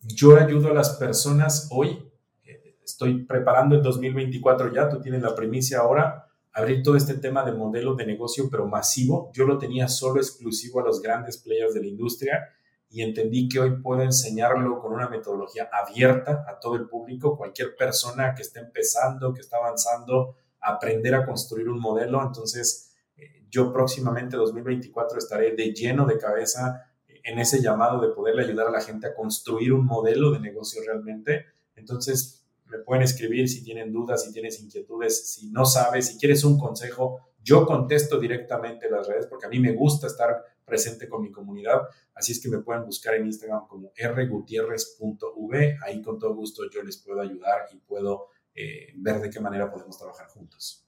yo 0.00 0.36
ayudo 0.36 0.72
a 0.72 0.74
las 0.74 0.96
personas 0.96 1.68
hoy, 1.70 2.10
eh, 2.42 2.76
estoy 2.84 3.24
preparando 3.24 3.76
el 3.76 3.82
2024 3.82 4.72
ya, 4.72 4.88
tú 4.88 5.00
tienes 5.00 5.22
la 5.22 5.32
primicia 5.32 5.78
ahora, 5.78 6.26
abrir 6.52 6.82
todo 6.82 6.96
este 6.96 7.14
tema 7.14 7.44
de 7.44 7.52
modelo 7.52 7.94
de 7.94 8.04
negocio, 8.04 8.48
pero 8.50 8.66
masivo. 8.66 9.30
Yo 9.32 9.46
lo 9.46 9.58
tenía 9.58 9.86
solo 9.86 10.20
exclusivo 10.20 10.80
a 10.80 10.82
los 10.82 11.00
grandes 11.00 11.38
players 11.38 11.72
de 11.72 11.82
la 11.82 11.86
industria 11.86 12.48
y 12.90 13.02
entendí 13.02 13.48
que 13.48 13.60
hoy 13.60 13.80
puedo 13.80 14.02
enseñarlo 14.02 14.80
con 14.80 14.92
una 14.92 15.08
metodología 15.08 15.70
abierta 15.72 16.44
a 16.48 16.58
todo 16.58 16.74
el 16.74 16.88
público, 16.88 17.36
cualquier 17.36 17.76
persona 17.76 18.34
que 18.34 18.42
esté 18.42 18.58
empezando, 18.58 19.32
que 19.32 19.40
está 19.40 19.58
avanzando, 19.58 20.34
aprender 20.60 21.14
a 21.14 21.24
construir 21.24 21.68
un 21.68 21.78
modelo. 21.78 22.20
Entonces, 22.20 22.92
eh, 23.16 23.46
yo 23.48 23.72
próximamente 23.72 24.36
2024 24.36 25.18
estaré 25.18 25.54
de 25.54 25.72
lleno 25.72 26.06
de 26.06 26.18
cabeza 26.18 26.91
en 27.24 27.38
ese 27.38 27.62
llamado 27.62 28.00
de 28.00 28.14
poderle 28.14 28.44
ayudar 28.44 28.68
a 28.68 28.70
la 28.70 28.80
gente 28.80 29.06
a 29.06 29.14
construir 29.14 29.72
un 29.72 29.86
modelo 29.86 30.32
de 30.32 30.40
negocio 30.40 30.82
realmente. 30.84 31.46
Entonces, 31.76 32.44
me 32.66 32.78
pueden 32.78 33.02
escribir 33.02 33.48
si 33.48 33.62
tienen 33.62 33.92
dudas, 33.92 34.24
si 34.24 34.32
tienes 34.32 34.60
inquietudes, 34.60 35.32
si 35.32 35.50
no 35.50 35.64
sabes, 35.64 36.08
si 36.08 36.18
quieres 36.18 36.42
un 36.44 36.58
consejo. 36.58 37.20
Yo 37.44 37.66
contesto 37.66 38.18
directamente 38.18 38.86
en 38.86 38.92
las 38.92 39.06
redes 39.06 39.26
porque 39.26 39.46
a 39.46 39.48
mí 39.48 39.58
me 39.60 39.72
gusta 39.72 40.06
estar 40.06 40.42
presente 40.64 41.08
con 41.08 41.22
mi 41.22 41.30
comunidad. 41.30 41.82
Así 42.14 42.32
es 42.32 42.40
que 42.40 42.48
me 42.48 42.58
pueden 42.58 42.84
buscar 42.84 43.14
en 43.14 43.26
Instagram 43.26 43.66
como 43.66 43.92
rgutierrez.v. 43.96 45.78
Ahí 45.84 46.02
con 46.02 46.18
todo 46.18 46.34
gusto 46.34 46.62
yo 46.70 46.82
les 46.82 46.96
puedo 46.98 47.20
ayudar 47.20 47.66
y 47.72 47.76
puedo 47.76 48.28
eh, 48.54 48.92
ver 48.96 49.20
de 49.20 49.30
qué 49.30 49.40
manera 49.40 49.70
podemos 49.70 49.98
trabajar 49.98 50.28
juntos. 50.28 50.86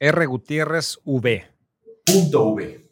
rgutierrezv. 0.00 1.42
Punto 2.04 2.48
v. 2.50 2.83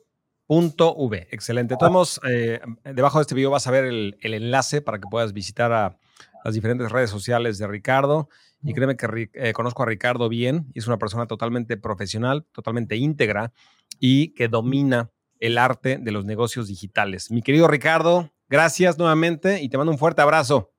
V. 0.60 1.28
Excelente. 1.30 1.74
Estamos, 1.74 2.20
eh, 2.28 2.60
debajo 2.84 3.18
de 3.18 3.22
este 3.22 3.34
video 3.34 3.50
vas 3.50 3.66
a 3.66 3.70
ver 3.70 3.84
el, 3.84 4.16
enlace 4.20 4.82
para 4.82 4.98
que 4.98 5.08
puedas 5.10 5.32
visitar 5.32 5.72
a 5.72 5.98
las 6.44 6.54
diferentes 6.54 6.90
redes 6.90 7.10
sociales 7.10 7.58
de 7.58 7.66
Ricardo. 7.66 8.28
Y 8.64 8.74
créeme 8.74 8.96
que 8.96 9.30
eh, 9.34 9.52
conozco 9.52 9.82
a 9.82 9.86
Ricardo 9.86 10.28
bien 10.28 10.70
y 10.72 10.78
es 10.78 10.86
una 10.86 10.98
persona 10.98 11.26
totalmente 11.26 11.76
profesional, 11.76 12.46
totalmente 12.52 12.96
íntegra 12.96 13.52
y 13.98 14.34
que 14.34 14.46
domina 14.46 15.10
el 15.40 15.58
arte 15.58 15.98
de 16.00 16.12
los 16.12 16.24
negocios 16.24 16.68
digitales. 16.68 17.32
Mi 17.32 17.42
querido 17.42 17.66
Ricardo, 17.66 18.30
gracias 18.48 18.98
nuevamente 18.98 19.60
y 19.60 19.68
te 19.68 19.78
mando 19.78 19.90
un 19.90 19.98
fuerte 19.98 20.22
abrazo. 20.22 20.70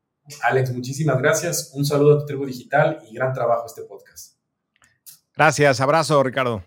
Alex, 0.44 0.72
muchísimas 0.72 1.18
gracias. 1.18 1.72
Un 1.74 1.86
saludo 1.86 2.16
a 2.16 2.20
tu 2.20 2.26
tribu 2.26 2.46
digital 2.46 3.00
y 3.10 3.16
gran 3.16 3.34
trabajo 3.34 3.66
este 3.66 3.84
podcast. 3.84 4.38
Gracias, 5.36 5.82
abrazo 5.82 6.24
Ricardo. 6.24 6.64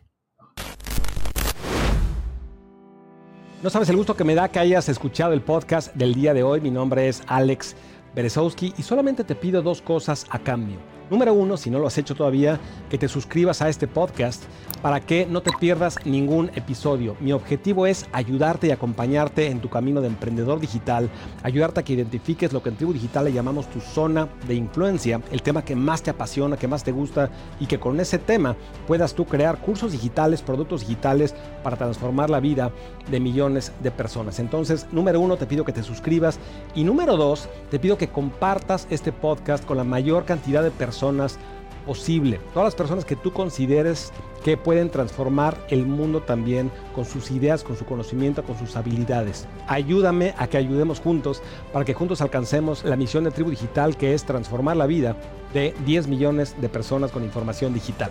No 3.66 3.70
sabes 3.70 3.88
el 3.88 3.96
gusto 3.96 4.14
que 4.14 4.22
me 4.22 4.36
da 4.36 4.48
que 4.48 4.60
hayas 4.60 4.88
escuchado 4.88 5.32
el 5.32 5.42
podcast 5.42 5.92
del 5.96 6.14
día 6.14 6.32
de 6.32 6.44
hoy. 6.44 6.60
Mi 6.60 6.70
nombre 6.70 7.08
es 7.08 7.24
Alex 7.26 7.74
Berezowski 8.14 8.72
y 8.78 8.84
solamente 8.84 9.24
te 9.24 9.34
pido 9.34 9.60
dos 9.60 9.82
cosas 9.82 10.24
a 10.30 10.38
cambio. 10.38 10.78
Número 11.08 11.32
uno, 11.34 11.56
si 11.56 11.70
no 11.70 11.78
lo 11.78 11.86
has 11.86 11.98
hecho 11.98 12.16
todavía, 12.16 12.58
que 12.90 12.98
te 12.98 13.06
suscribas 13.06 13.62
a 13.62 13.68
este 13.68 13.86
podcast 13.86 14.42
para 14.82 15.00
que 15.00 15.24
no 15.24 15.40
te 15.40 15.52
pierdas 15.52 15.96
ningún 16.04 16.50
episodio. 16.56 17.16
Mi 17.20 17.32
objetivo 17.32 17.86
es 17.86 18.06
ayudarte 18.12 18.66
y 18.66 18.70
acompañarte 18.72 19.46
en 19.46 19.60
tu 19.60 19.68
camino 19.68 20.00
de 20.00 20.08
emprendedor 20.08 20.58
digital, 20.58 21.08
ayudarte 21.44 21.80
a 21.80 21.82
que 21.84 21.92
identifiques 21.92 22.52
lo 22.52 22.60
que 22.60 22.70
en 22.70 22.76
Tribu 22.76 22.92
Digital 22.92 23.26
le 23.26 23.32
llamamos 23.32 23.70
tu 23.70 23.80
zona 23.80 24.28
de 24.48 24.54
influencia, 24.54 25.20
el 25.30 25.42
tema 25.42 25.64
que 25.64 25.76
más 25.76 26.02
te 26.02 26.10
apasiona, 26.10 26.56
que 26.56 26.66
más 26.66 26.82
te 26.82 26.90
gusta 26.90 27.30
y 27.60 27.66
que 27.66 27.78
con 27.78 28.00
ese 28.00 28.18
tema 28.18 28.56
puedas 28.88 29.14
tú 29.14 29.26
crear 29.26 29.58
cursos 29.58 29.92
digitales, 29.92 30.42
productos 30.42 30.80
digitales 30.80 31.36
para 31.62 31.76
transformar 31.76 32.30
la 32.30 32.40
vida 32.40 32.72
de 33.10 33.20
millones 33.20 33.72
de 33.80 33.92
personas. 33.92 34.40
Entonces, 34.40 34.88
número 34.90 35.20
uno, 35.20 35.36
te 35.36 35.46
pido 35.46 35.64
que 35.64 35.72
te 35.72 35.84
suscribas 35.84 36.40
y 36.74 36.82
número 36.82 37.16
dos, 37.16 37.48
te 37.70 37.78
pido 37.78 37.96
que 37.96 38.08
compartas 38.08 38.88
este 38.90 39.12
podcast 39.12 39.64
con 39.64 39.76
la 39.76 39.84
mayor 39.84 40.24
cantidad 40.24 40.64
de 40.64 40.72
personas 40.96 41.38
posible. 41.84 42.40
Todas 42.54 42.68
las 42.68 42.74
personas 42.74 43.04
que 43.04 43.16
tú 43.16 43.32
consideres 43.32 44.12
que 44.42 44.56
pueden 44.56 44.90
transformar 44.90 45.56
el 45.68 45.84
mundo 45.84 46.22
también 46.22 46.70
con 46.94 47.04
sus 47.04 47.30
ideas, 47.30 47.62
con 47.62 47.76
su 47.76 47.84
conocimiento, 47.84 48.42
con 48.42 48.58
sus 48.58 48.76
habilidades. 48.76 49.46
Ayúdame 49.68 50.34
a 50.38 50.46
que 50.46 50.56
ayudemos 50.56 51.00
juntos 51.00 51.42
para 51.72 51.84
que 51.84 51.92
juntos 51.92 52.22
alcancemos 52.22 52.82
la 52.82 52.96
misión 52.96 53.24
de 53.24 53.30
Tribu 53.30 53.50
Digital 53.50 53.96
que 53.96 54.14
es 54.14 54.24
transformar 54.24 54.76
la 54.76 54.86
vida 54.86 55.16
de 55.52 55.74
10 55.84 56.08
millones 56.08 56.56
de 56.60 56.68
personas 56.70 57.12
con 57.12 57.24
información 57.24 57.74
digital. 57.74 58.10